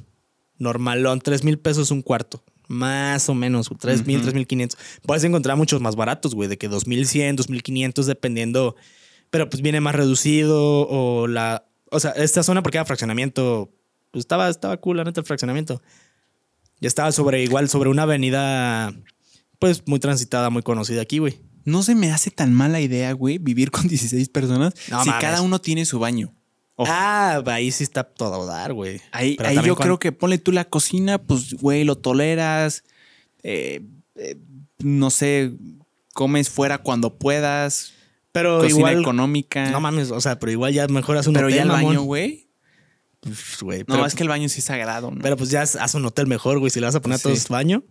normalón, 0.58 1.20
3 1.20 1.44
mil 1.44 1.58
pesos 1.58 1.90
un 1.90 2.02
cuarto. 2.02 2.42
Más 2.66 3.28
o 3.28 3.34
menos, 3.34 3.68
3 3.78 4.06
mil, 4.06 4.16
Ujú. 4.16 4.24
3 4.24 4.34
mil 4.34 4.46
500. 4.46 4.78
Puedes 5.02 5.22
encontrar 5.24 5.56
muchos 5.56 5.80
más 5.82 5.96
baratos, 5.96 6.34
güey, 6.34 6.48
de 6.48 6.56
que 6.56 6.68
2100, 6.68 7.36
2500, 7.36 8.06
dependiendo. 8.06 8.74
Pero 9.30 9.50
pues 9.50 9.62
viene 9.62 9.80
más 9.80 9.94
reducido 9.94 10.86
o 10.88 11.26
la. 11.26 11.66
O 11.90 12.00
sea, 12.00 12.12
esta 12.12 12.42
zona, 12.42 12.62
porque 12.62 12.78
era 12.78 12.84
fraccionamiento, 12.86 13.70
pues 14.10 14.22
estaba, 14.22 14.48
estaba 14.48 14.76
cool, 14.78 14.96
la 14.96 15.04
neta, 15.04 15.20
el 15.20 15.26
fraccionamiento. 15.26 15.82
Y 16.80 16.86
estaba 16.86 17.12
sobre, 17.12 17.42
igual, 17.42 17.68
sobre 17.68 17.90
una 17.90 18.02
avenida, 18.02 18.94
pues 19.58 19.82
muy 19.86 20.00
transitada, 20.00 20.48
muy 20.50 20.62
conocida 20.62 21.02
aquí, 21.02 21.18
güey. 21.18 21.38
No 21.64 21.82
se 21.82 21.94
me 21.94 22.10
hace 22.12 22.30
tan 22.30 22.52
mala 22.52 22.80
idea, 22.80 23.12
güey, 23.12 23.38
vivir 23.38 23.70
con 23.70 23.88
16 23.88 24.28
personas 24.30 24.74
No 24.90 25.02
si 25.02 25.08
mames. 25.10 25.20
cada 25.22 25.42
uno 25.42 25.60
tiene 25.60 25.84
su 25.84 25.98
baño. 25.98 26.34
Ojo. 26.76 26.90
Ah, 26.92 27.42
ahí 27.46 27.70
sí 27.70 27.84
está 27.84 28.02
todo 28.04 28.46
dar, 28.46 28.72
güey. 28.72 29.00
Ahí, 29.12 29.36
ahí 29.44 29.58
yo 29.64 29.76
creo 29.76 29.98
que 29.98 30.10
ponle 30.12 30.38
tú 30.38 30.50
la 30.52 30.64
cocina, 30.64 31.18
pues, 31.18 31.54
güey, 31.54 31.84
lo 31.84 31.96
toleras. 31.96 32.82
eh, 33.42 33.82
eh, 34.16 34.36
no 34.78 35.10
sé, 35.10 35.52
comes 36.12 36.50
fuera 36.50 36.78
cuando 36.78 37.16
puedas. 37.18 37.92
Pero 38.32 38.58
cocina 38.58 38.78
igual. 38.90 39.00
económica. 39.00 39.70
No 39.70 39.80
mames, 39.80 40.10
o 40.10 40.20
sea, 40.20 40.38
pero 40.40 40.50
igual 40.50 40.72
ya 40.72 40.88
mejoras 40.88 41.26
un 41.28 41.34
pero 41.34 41.46
hotel, 41.46 41.56
ya 41.56 41.62
el 41.62 41.68
mamón. 41.68 41.84
baño, 41.86 42.02
güey. 42.02 42.48
Pues, 43.20 43.58
güey, 43.62 43.78
No, 43.80 43.94
pero, 43.94 44.06
es 44.06 44.14
que 44.14 44.22
el 44.24 44.28
baño 44.28 44.48
sí 44.48 44.58
es 44.58 44.64
sagrado, 44.64 45.10
¿no? 45.10 45.22
pero 45.22 45.36
pues 45.36 45.50
ya 45.50 45.62
haz 45.62 45.94
un 45.94 46.04
hotel 46.04 46.26
mejor, 46.26 46.58
güey. 46.58 46.70
Si 46.70 46.80
le 46.80 46.86
vas 46.86 46.94
a 46.96 47.00
poner 47.00 47.18
Sí. 47.18 47.28
a 47.28 47.30
todos 47.32 47.48
baño. 47.48 47.84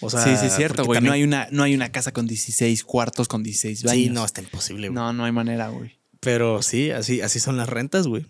O 0.00 0.08
sea, 0.08 0.24
sí, 0.24 0.34
sí, 0.38 0.46
es 0.46 0.56
cierto, 0.56 0.84
güey. 0.86 1.00
No 1.02 1.12
hay, 1.12 1.22
una, 1.22 1.46
no 1.50 1.62
hay 1.62 1.74
una 1.74 1.92
casa 1.92 2.10
con 2.10 2.26
16 2.26 2.82
cuartos 2.84 3.28
con 3.28 3.42
16 3.42 3.84
baños. 3.84 4.02
Sí, 4.04 4.08
no, 4.10 4.24
está 4.24 4.40
imposible, 4.40 4.88
güey. 4.88 4.94
No, 4.94 5.12
no 5.12 5.24
hay 5.26 5.32
manera, 5.32 5.68
güey. 5.68 5.99
Pero 6.20 6.62
sí, 6.62 6.90
así, 6.90 7.20
así 7.20 7.40
son 7.40 7.56
las 7.56 7.68
rentas, 7.68 8.06
güey. 8.06 8.26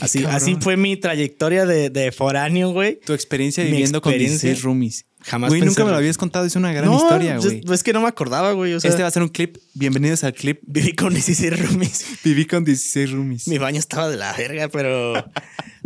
Así, 0.00 0.24
así 0.24 0.56
fue 0.60 0.76
mi 0.76 0.96
trayectoria 0.96 1.66
de, 1.66 1.88
de 1.88 2.10
foráneo, 2.10 2.70
güey. 2.70 2.98
Tu 3.00 3.12
experiencia 3.12 3.62
viviendo 3.62 4.00
con 4.00 4.12
experiencia. 4.12 4.48
16 4.48 4.64
roomies. 4.64 5.06
Jamás 5.20 5.48
Güey, 5.50 5.62
nunca 5.62 5.84
me 5.84 5.90
lo 5.90 5.96
habías 5.96 6.18
contado. 6.18 6.44
Es 6.44 6.56
una 6.56 6.72
gran 6.72 6.86
No, 6.86 6.96
historia, 6.96 7.38
güey. 7.38 7.62
Es 7.72 7.82
que 7.82 7.92
no 7.92 8.02
me 8.02 8.08
acordaba, 8.08 8.52
güey. 8.52 8.74
O 8.74 8.80
sea, 8.80 8.90
este 8.90 9.02
va 9.02 9.08
a 9.08 9.10
ser 9.10 9.22
un 9.22 9.28
clip. 9.30 9.56
Bienvenidos 9.72 10.22
al 10.24 10.34
clip. 10.34 10.60
viví 10.66 10.94
con 10.94 11.14
16 11.14 11.60
roomies. 11.60 12.06
Viví 12.24 12.44
con 12.44 12.64
16 12.64 13.12
roomies. 13.12 13.48
Mi 13.48 13.58
baño 13.58 13.78
estaba 13.78 14.08
de 14.10 14.16
la 14.16 14.32
verga, 14.34 14.68
pero, 14.68 15.14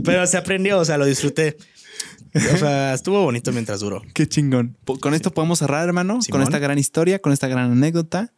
pero 0.02 0.26
se 0.26 0.38
aprendió, 0.38 0.78
o 0.78 0.84
sea, 0.84 0.98
lo 0.98 1.04
disfruté. 1.04 1.56
O 2.34 2.56
sea, 2.56 2.94
estuvo 2.94 3.22
bonito 3.22 3.52
mientras 3.52 3.80
duró. 3.80 4.02
Qué 4.12 4.26
chingón. 4.26 4.76
Con 5.00 5.14
esto 5.14 5.32
podemos 5.32 5.60
cerrar, 5.60 5.86
hermano. 5.86 6.20
Simón. 6.20 6.40
Con 6.40 6.42
esta 6.42 6.58
gran 6.58 6.78
historia, 6.78 7.20
con 7.20 7.32
esta 7.32 7.46
gran 7.46 7.70
anécdota. 7.72 8.32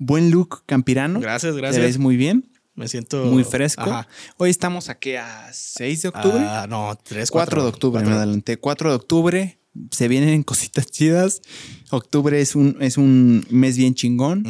Buen 0.00 0.30
look 0.30 0.64
campirano. 0.64 1.20
Gracias, 1.20 1.54
Te 1.54 1.60
ves 1.60 1.76
gracias. 1.76 1.98
muy 1.98 2.16
bien. 2.16 2.50
Me 2.74 2.88
siento. 2.88 3.26
Muy 3.26 3.44
fresco. 3.44 4.04
Hoy 4.38 4.48
estamos 4.48 4.88
aquí 4.88 5.14
a 5.14 5.50
6 5.52 6.02
de 6.02 6.08
octubre. 6.08 6.40
Ah, 6.40 6.66
no, 6.68 6.98
3, 7.04 7.30
4, 7.30 7.62
de 7.62 7.68
octubre, 7.68 8.02
me 8.02 8.12
adelanté. 8.12 8.56
4 8.56 8.88
de 8.88 8.96
octubre. 8.96 9.60
Se 9.90 10.08
vienen 10.08 10.42
cositas 10.44 10.86
chidas. 10.86 11.42
Octubre 11.90 12.40
es 12.40 12.54
un, 12.56 12.78
es 12.80 12.96
un 12.96 13.46
mes 13.50 13.76
bien 13.76 13.94
chingón. 13.94 14.44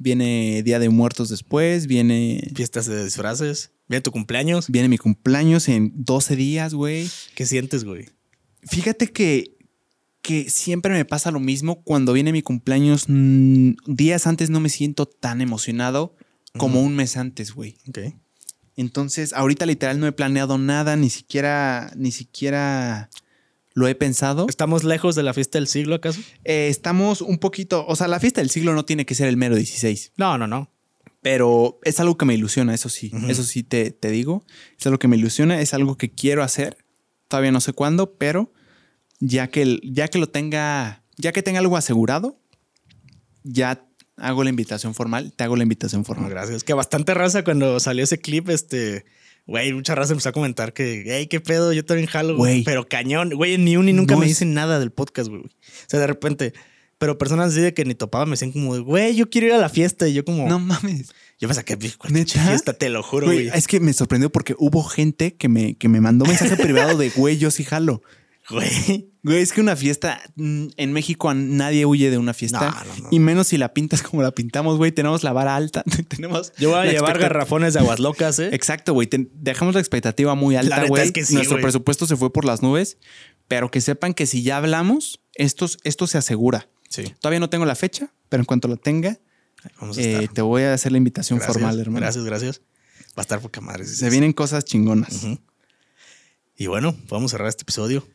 Viene 0.00 0.64
Día 0.64 0.80
de 0.80 0.88
Muertos 0.88 1.28
después. 1.28 1.86
Viene. 1.86 2.50
Fiestas 2.56 2.86
de 2.86 3.04
disfraces. 3.04 3.70
Viene 3.88 4.00
tu 4.02 4.10
cumpleaños. 4.10 4.68
Viene 4.68 4.88
mi 4.88 4.98
cumpleaños 4.98 5.68
en 5.68 5.92
12 5.94 6.34
días, 6.34 6.74
güey. 6.74 7.08
¿Qué 7.36 7.46
sientes, 7.46 7.84
güey? 7.84 8.06
Fíjate 8.64 9.12
que 9.12 9.55
que 10.26 10.50
siempre 10.50 10.92
me 10.92 11.04
pasa 11.04 11.30
lo 11.30 11.38
mismo 11.38 11.84
cuando 11.84 12.12
viene 12.12 12.32
mi 12.32 12.42
cumpleaños. 12.42 13.04
Mm, 13.06 13.74
días 13.86 14.26
antes 14.26 14.50
no 14.50 14.58
me 14.58 14.70
siento 14.70 15.06
tan 15.06 15.40
emocionado 15.40 16.16
como 16.58 16.82
un 16.82 16.96
mes 16.96 17.16
antes, 17.16 17.54
güey. 17.54 17.76
Ok. 17.88 17.98
Entonces, 18.74 19.32
ahorita 19.34 19.66
literal 19.66 20.00
no 20.00 20.08
he 20.08 20.10
planeado 20.10 20.58
nada, 20.58 20.96
ni 20.96 21.10
siquiera, 21.10 21.92
ni 21.94 22.10
siquiera 22.10 23.08
lo 23.72 23.86
he 23.86 23.94
pensado. 23.94 24.46
¿Estamos 24.48 24.82
lejos 24.82 25.14
de 25.14 25.22
la 25.22 25.32
fiesta 25.32 25.58
del 25.58 25.68
siglo, 25.68 25.94
acaso? 25.94 26.20
Eh, 26.42 26.66
estamos 26.70 27.20
un 27.20 27.38
poquito, 27.38 27.86
o 27.86 27.94
sea, 27.94 28.08
la 28.08 28.18
fiesta 28.18 28.40
del 28.40 28.50
siglo 28.50 28.74
no 28.74 28.84
tiene 28.84 29.06
que 29.06 29.14
ser 29.14 29.28
el 29.28 29.36
mero 29.36 29.54
16. 29.54 30.14
No, 30.16 30.38
no, 30.38 30.48
no. 30.48 30.72
Pero 31.22 31.78
es 31.84 32.00
algo 32.00 32.18
que 32.18 32.24
me 32.24 32.34
ilusiona, 32.34 32.74
eso 32.74 32.88
sí, 32.88 33.12
eso 33.28 33.44
sí 33.44 33.62
te, 33.62 33.92
te 33.92 34.10
digo. 34.10 34.44
Es 34.76 34.86
algo 34.86 34.98
que 34.98 35.06
me 35.06 35.16
ilusiona, 35.16 35.60
es 35.60 35.72
algo 35.72 35.96
que 35.96 36.10
quiero 36.10 36.42
hacer. 36.42 36.78
Todavía 37.28 37.52
no 37.52 37.60
sé 37.60 37.72
cuándo, 37.72 38.16
pero 38.16 38.52
ya 39.20 39.48
que, 39.48 39.80
ya 39.82 40.08
que 40.08 40.18
lo 40.18 40.28
tenga, 40.28 41.02
ya 41.16 41.32
que 41.32 41.42
tenga 41.42 41.60
algo 41.60 41.76
asegurado, 41.76 42.40
ya 43.42 43.86
hago 44.16 44.44
la 44.44 44.50
invitación 44.50 44.94
formal, 44.94 45.32
te 45.34 45.44
hago 45.44 45.56
la 45.56 45.62
invitación 45.62 46.04
formal. 46.04 46.30
gracias. 46.30 46.64
Que 46.64 46.74
bastante 46.74 47.14
raza 47.14 47.44
cuando 47.44 47.78
salió 47.80 48.04
ese 48.04 48.18
clip, 48.18 48.48
este, 48.48 49.04
güey, 49.46 49.72
mucha 49.72 49.94
raza 49.94 50.12
empezó 50.12 50.30
a 50.30 50.32
comentar 50.32 50.72
que, 50.72 51.04
hey, 51.06 51.26
qué 51.28 51.40
pedo, 51.40 51.72
yo 51.72 51.84
también 51.84 52.08
jalo, 52.08 52.36
güey. 52.36 52.64
Pero 52.64 52.88
cañón, 52.88 53.30
güey, 53.30 53.58
ni 53.58 53.76
un 53.76 53.86
ni 53.86 53.92
nunca 53.92 54.16
me 54.16 54.26
dicen 54.26 54.54
nada 54.54 54.78
del 54.78 54.90
podcast, 54.90 55.28
güey. 55.28 55.42
O 55.42 55.88
sea, 55.88 56.00
de 56.00 56.06
repente, 56.06 56.52
pero 56.98 57.18
personas 57.18 57.52
así 57.52 57.60
de 57.60 57.74
que 57.74 57.84
ni 57.84 57.94
topaba 57.94 58.24
me 58.24 58.32
decían 58.32 58.52
como, 58.52 58.78
güey, 58.82 59.14
yo 59.14 59.28
quiero 59.28 59.48
ir 59.48 59.52
a 59.52 59.58
la 59.58 59.68
fiesta. 59.68 60.08
Y 60.08 60.14
yo 60.14 60.24
como, 60.24 60.48
no 60.48 60.58
mames. 60.58 61.12
Yo 61.38 61.48
me 61.48 61.54
saqué 61.54 61.76
fiesta, 61.76 62.72
te 62.72 62.88
lo 62.88 63.02
juro, 63.02 63.26
güey. 63.26 63.48
Es 63.48 63.66
que 63.66 63.78
me 63.78 63.92
sorprendió 63.92 64.32
porque 64.32 64.54
hubo 64.58 64.82
gente 64.82 65.34
que 65.34 65.48
me, 65.48 65.74
que 65.74 65.88
me 65.88 66.00
mandó 66.00 66.24
mensaje 66.24 66.56
privado 66.56 66.96
de, 66.96 67.10
güey, 67.10 67.36
yo 67.36 67.50
sí 67.50 67.62
jalo. 67.62 68.02
Güey. 68.48 69.10
Güey, 69.22 69.42
es 69.42 69.52
que 69.52 69.60
una 69.60 69.74
fiesta 69.74 70.22
mm, 70.36 70.68
en 70.76 70.92
México 70.92 71.34
nadie 71.34 71.84
huye 71.84 72.10
de 72.10 72.18
una 72.18 72.32
fiesta. 72.32 72.84
Y 73.10 73.18
menos 73.18 73.48
si 73.48 73.58
la 73.58 73.74
pintas 73.74 74.02
como 74.02 74.22
la 74.22 74.30
pintamos, 74.30 74.76
güey. 74.76 74.92
Tenemos 74.92 75.24
la 75.24 75.32
vara 75.32 75.56
alta. 75.56 75.82
tenemos 76.08 76.52
Yo 76.58 76.70
voy 76.70 76.78
a 76.78 76.92
llevar 76.92 77.18
garrafones 77.18 77.74
de 77.74 77.80
aguas 77.80 77.98
locas, 77.98 78.38
¿eh? 78.38 78.50
Exacto, 78.52 78.92
güey. 78.92 79.08
Dejamos 79.34 79.74
la 79.74 79.80
expectativa 79.80 80.34
muy 80.34 80.54
alta, 80.54 80.86
güey. 80.86 81.12
Nuestro 81.30 81.60
presupuesto 81.60 82.06
se 82.06 82.16
fue 82.16 82.32
por 82.32 82.44
las 82.44 82.62
nubes. 82.62 82.98
Pero 83.48 83.70
que 83.70 83.80
sepan 83.80 84.14
que 84.14 84.26
si 84.26 84.42
ya 84.42 84.56
hablamos, 84.56 85.20
esto, 85.34 85.66
esto 85.84 86.06
se 86.06 86.18
asegura. 86.18 86.68
Sí. 86.88 87.14
Todavía 87.20 87.40
no 87.40 87.50
tengo 87.50 87.64
la 87.64 87.74
fecha, 87.74 88.12
pero 88.28 88.40
en 88.42 88.44
cuanto 88.44 88.66
la 88.68 88.76
tenga, 88.76 89.18
eh, 89.96 90.28
te 90.32 90.42
voy 90.42 90.62
a 90.62 90.74
hacer 90.74 90.92
la 90.92 90.98
invitación 90.98 91.40
formal, 91.40 91.78
hermano. 91.78 92.00
Gracias, 92.00 92.24
gracias. 92.24 92.60
Va 93.10 93.18
a 93.18 93.20
estar 93.22 93.40
poca 93.40 93.60
madre. 93.60 93.86
Se 93.86 94.10
vienen 94.10 94.32
cosas 94.32 94.64
chingonas. 94.64 95.26
Y 96.56 96.66
bueno, 96.68 96.96
vamos 97.08 97.32
a 97.32 97.36
cerrar 97.36 97.48
este 97.48 97.62
episodio 97.62 98.06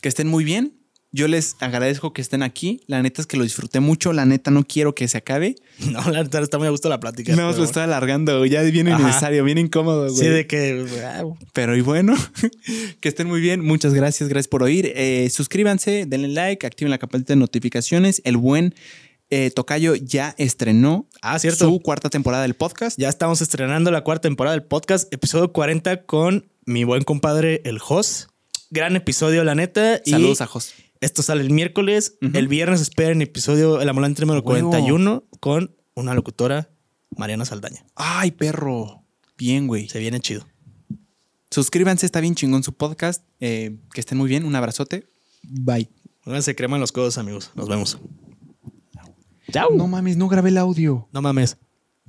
que 0.00 0.08
estén 0.08 0.28
muy 0.28 0.44
bien. 0.44 0.84
Yo 1.14 1.28
les 1.28 1.54
agradezco 1.60 2.12
que 2.12 2.20
estén 2.20 2.42
aquí. 2.42 2.80
La 2.88 3.00
neta 3.00 3.20
es 3.20 3.28
que 3.28 3.36
lo 3.36 3.44
disfruté 3.44 3.78
mucho. 3.78 4.12
La 4.12 4.26
neta 4.26 4.50
no 4.50 4.64
quiero 4.64 4.96
que 4.96 5.06
se 5.06 5.18
acabe. 5.18 5.54
No, 5.90 6.00
la 6.10 6.24
neta 6.24 6.40
está 6.40 6.58
muy 6.58 6.66
a 6.66 6.70
gusto 6.70 6.88
la 6.88 6.98
plática. 6.98 7.36
No, 7.36 7.52
lo 7.52 7.64
estoy 7.64 7.84
alargando. 7.84 8.44
Ya 8.46 8.62
viene 8.62 8.90
innecesario, 8.90 9.44
viene 9.44 9.60
incómodo, 9.60 10.10
güey. 10.10 10.16
Sí, 10.16 10.26
de 10.26 10.46
que. 10.48 10.84
Pero 11.52 11.76
y 11.76 11.82
bueno, 11.82 12.14
que 13.00 13.08
estén 13.08 13.28
muy 13.28 13.40
bien. 13.40 13.60
Muchas 13.60 13.94
gracias. 13.94 14.28
Gracias 14.28 14.48
por 14.48 14.64
oír. 14.64 14.92
Eh, 14.96 15.30
suscríbanse, 15.30 16.06
denle 16.06 16.28
like, 16.28 16.66
activen 16.66 16.90
la 16.90 16.98
campanita 16.98 17.32
de 17.34 17.36
notificaciones. 17.36 18.20
El 18.24 18.36
buen 18.36 18.74
eh, 19.30 19.50
Tocayo 19.50 19.94
ya 19.94 20.34
estrenó 20.36 21.08
ah, 21.22 21.38
¿cierto? 21.38 21.66
su 21.66 21.80
cuarta 21.80 22.10
temporada 22.10 22.42
del 22.42 22.54
podcast. 22.54 22.98
Ya 22.98 23.08
estamos 23.08 23.40
estrenando 23.40 23.92
la 23.92 24.02
cuarta 24.02 24.22
temporada 24.22 24.56
del 24.56 24.64
podcast, 24.64 25.12
episodio 25.14 25.52
40 25.52 26.06
con 26.06 26.50
mi 26.66 26.82
buen 26.82 27.04
compadre, 27.04 27.62
el 27.64 27.78
Jos. 27.78 28.28
Gran 28.74 28.96
episodio, 28.96 29.44
la 29.44 29.54
neta. 29.54 30.00
Saludos 30.04 30.40
a 30.40 30.48
Jos. 30.48 30.74
Esto 31.00 31.22
sale 31.22 31.42
el 31.42 31.50
miércoles. 31.50 32.18
El 32.20 32.48
viernes 32.48 32.80
esperen 32.80 33.22
episodio 33.22 33.80
El 33.80 33.88
Amolante 33.88 34.20
número 34.22 34.42
41 34.42 35.22
con 35.38 35.76
una 35.94 36.12
locutora, 36.12 36.70
Mariana 37.16 37.44
Saldaña. 37.44 37.86
Ay, 37.94 38.32
perro. 38.32 39.04
Bien, 39.38 39.68
güey. 39.68 39.88
Se 39.88 40.00
viene 40.00 40.18
chido. 40.18 40.44
Suscríbanse, 41.52 42.04
está 42.04 42.18
bien 42.18 42.34
chingón 42.34 42.64
su 42.64 42.72
podcast. 42.72 43.22
Eh, 43.38 43.76
que 43.92 44.00
estén 44.00 44.18
muy 44.18 44.28
bien. 44.28 44.44
Un 44.44 44.56
abrazote. 44.56 45.06
Bye. 45.44 45.88
Pónganse 46.24 46.56
crema 46.56 46.74
en 46.74 46.80
los 46.80 46.90
codos, 46.90 47.16
amigos. 47.16 47.52
Nos 47.54 47.68
vemos. 47.68 48.00
Chao. 49.52 49.70
No 49.70 49.86
mames, 49.86 50.16
no 50.16 50.26
grabé 50.26 50.48
el 50.48 50.58
audio. 50.58 51.08
No 51.12 51.22
mames. 51.22 51.58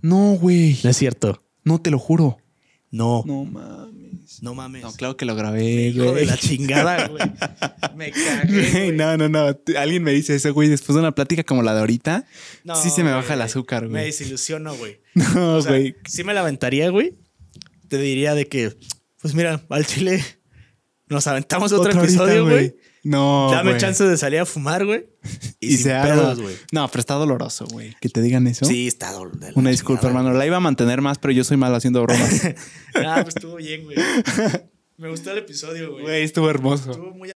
No, 0.02 0.32
güey. 0.32 0.80
No 0.84 0.90
es 0.90 0.98
cierto. 0.98 1.44
No, 1.64 1.80
te 1.80 1.92
lo 1.92 2.00
juro. 2.00 2.38
No. 2.90 3.22
No 3.24 3.46
mames. 3.46 3.85
No 4.42 4.54
mames. 4.56 4.82
No, 4.84 4.92
claro 4.94 5.18
que 5.18 5.26
lo 5.26 5.36
grabé, 5.36 5.88
Hijo 5.90 6.14
de 6.14 6.26
la 6.26 6.38
chingada, 6.38 7.08
güey. 7.08 7.24
Me 7.96 8.12
cagué. 8.12 8.92
No, 8.94 9.18
no, 9.18 9.30
no. 9.30 9.58
Alguien 9.78 10.04
me 10.04 10.12
dice 10.12 10.36
eso, 10.36 10.54
güey, 10.54 10.70
después 10.70 10.96
de 10.96 11.00
una 11.02 11.14
plática 11.14 11.44
como 11.44 11.64
la 11.64 11.74
de 11.74 11.80
ahorita. 11.80 12.26
sí 12.82 12.90
se 12.90 13.04
me 13.04 13.12
baja 13.12 13.34
el 13.34 13.42
azúcar, 13.42 13.84
güey. 13.88 13.94
Me 13.94 14.06
desilusiono, 14.06 14.76
güey. 14.76 15.00
No, 15.36 15.62
güey. 15.64 15.96
sí 16.08 16.24
me 16.24 16.34
la 16.34 16.42
aventaría, 16.42 16.90
güey. 16.90 17.16
Te 17.88 17.98
diría 17.98 18.36
de 18.36 18.48
que, 18.48 18.76
pues 19.22 19.34
mira, 19.36 19.62
al 19.70 19.86
chile 19.86 20.24
nos 21.08 21.28
aventamos 21.28 21.72
otro 21.72 21.92
episodio, 21.92 22.46
güey. 22.46 22.76
No. 23.06 23.52
Dame 23.52 23.78
chance 23.78 24.04
de 24.04 24.18
salir 24.18 24.40
a 24.40 24.46
fumar, 24.46 24.84
güey. 24.84 25.06
Y, 25.60 25.78
se 25.78 25.90
pedos, 25.90 26.40
güey. 26.42 26.56
No, 26.72 26.88
pero 26.88 27.00
está 27.00 27.14
doloroso, 27.16 27.66
güey. 27.72 27.96
Que 28.02 28.10
te 28.10 28.22
digan 28.22 28.46
eso. 28.48 28.66
Sí, 28.66 28.88
está 28.88 29.12
doloroso. 29.12 29.54
Una 29.56 29.70
disculpa, 29.70 30.08
hermano. 30.08 30.34
La 30.34 30.46
iba 30.46 30.58
a 30.58 30.60
mantener 30.60 31.02
más, 31.02 31.18
pero 31.18 31.32
yo 31.32 31.44
soy 31.44 31.58
malo 31.58 31.76
haciendo 31.76 32.02
bromas. 32.02 32.42
ah, 32.96 33.20
pues 33.24 33.36
estuvo 33.36 33.56
bien, 33.56 33.84
güey. 33.84 33.98
Me 34.98 35.10
gustó 35.10 35.32
el 35.32 35.40
episodio, 35.40 35.92
güey. 35.92 36.04
Güey, 36.04 36.24
estuvo 36.24 36.50
hermoso. 36.50 36.92
Estuvo 36.92 37.14
muy 37.14 37.30